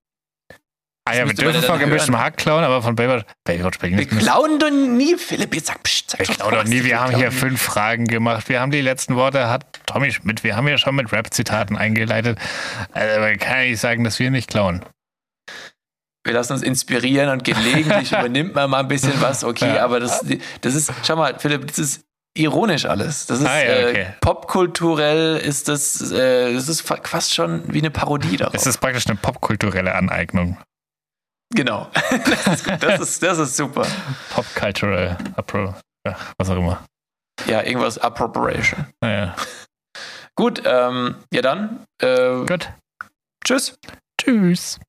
Ah 1.06 1.16
ja, 1.16 1.26
wir 1.28 1.34
dürfen 1.34 1.62
von 1.64 1.80
gemischtem. 1.80 2.18
Hack 2.18 2.38
klauen, 2.38 2.64
aber 2.64 2.82
von 2.82 2.96
Baywatch, 2.96 3.26
Baywatch 3.44 3.78
Berlin 3.78 3.98
Wir 3.98 4.08
klauen 4.08 4.58
doch 4.58 4.70
nie, 4.70 5.18
Philipp. 5.18 5.54
Jetzt 5.54 5.68
sag, 5.68 5.84
pst, 5.84 6.12
sag 6.12 6.20
Wir 6.20 6.28
doch 6.28 6.36
klauen 6.38 6.54
doch 6.56 6.64
nie. 6.64 6.86
Wir 6.86 6.98
haben 7.02 7.10
hier 7.10 7.28
klauen 7.28 7.34
nie. 7.34 7.40
fünf 7.40 7.62
Fragen 7.62 8.08
gemacht. 8.08 8.48
Wir 8.48 8.62
haben 8.62 8.72
die 8.72 8.80
letzten 8.80 9.16
Worte, 9.16 9.50
hat 9.50 9.66
Tommy 9.86 10.14
Schmidt, 10.14 10.46
wir 10.46 10.56
haben 10.56 10.66
ja 10.70 10.78
schon 10.78 10.96
mit 10.96 11.12
Rap-Zitaten 11.12 11.76
eingeleitet. 11.76 12.40
Also 12.94 13.20
man 13.20 13.38
kann 13.38 13.58
ja 13.64 13.70
nicht 13.72 13.82
sagen, 13.82 14.06
dass 14.06 14.18
wir 14.20 14.32
nicht 14.32 14.50
klauen. 14.50 14.82
wir 16.26 16.34
lassen 16.34 16.54
uns 16.54 16.62
inspirieren 16.62 17.30
und 17.32 17.44
gelegentlich 17.44 18.12
übernimmt 18.14 18.56
man 18.56 18.70
mal 18.70 18.80
ein 18.80 18.88
bisschen 18.88 19.20
was, 19.22 19.44
okay, 19.44 19.76
Ja. 19.76 19.84
aber 19.84 20.00
das, 20.00 20.24
das 20.62 20.74
ist, 20.74 20.90
schau 21.06 21.18
mal, 21.18 21.38
Philipp, 21.38 21.68
das 21.68 21.80
ist 21.80 22.06
ironisch 22.36 22.86
alles. 22.86 23.26
Das 23.28 23.40
ist 23.40 23.46
Ah, 23.48 23.60
ja, 23.64 23.90
okay. 23.90 24.02
äh, 24.02 24.12
popkulturell 24.22 25.38
ist 25.38 25.68
das, 25.68 26.12
äh, 26.12 26.54
das 26.54 26.68
ist 26.70 26.82
fa- 26.82 27.00
fast 27.04 27.34
schon 27.34 27.72
wie 27.74 27.80
eine 27.80 27.92
Parodie 27.92 28.38
darauf. 28.38 28.54
Es 28.56 28.66
ist 28.66 28.78
praktisch 28.80 29.08
eine 29.08 29.18
popkulturelle 29.18 29.94
Aneignung. 29.96 30.58
genau. 31.54 31.90
das, 32.26 32.48
ist, 32.48 32.68
das, 32.84 33.00
ist, 33.02 33.24
das 33.24 33.38
ist 33.38 33.56
super. 33.58 33.86
Popcultural 34.32 35.18
Appro, 35.36 35.74
ja, 36.08 36.18
was 36.38 36.50
auch 36.50 36.58
immer. 36.58 36.84
Ja, 37.46 37.62
irgendwas 37.64 37.98
Appropriation. 37.98 38.86
Naja. 39.02 39.36
Gut, 40.36 40.62
ähm, 40.66 41.16
ja 41.32 41.42
dann, 41.44 41.86
äh, 42.02 42.46
Gut. 42.46 42.72
tschüss. 43.46 43.78
Tschüss. 44.20 44.80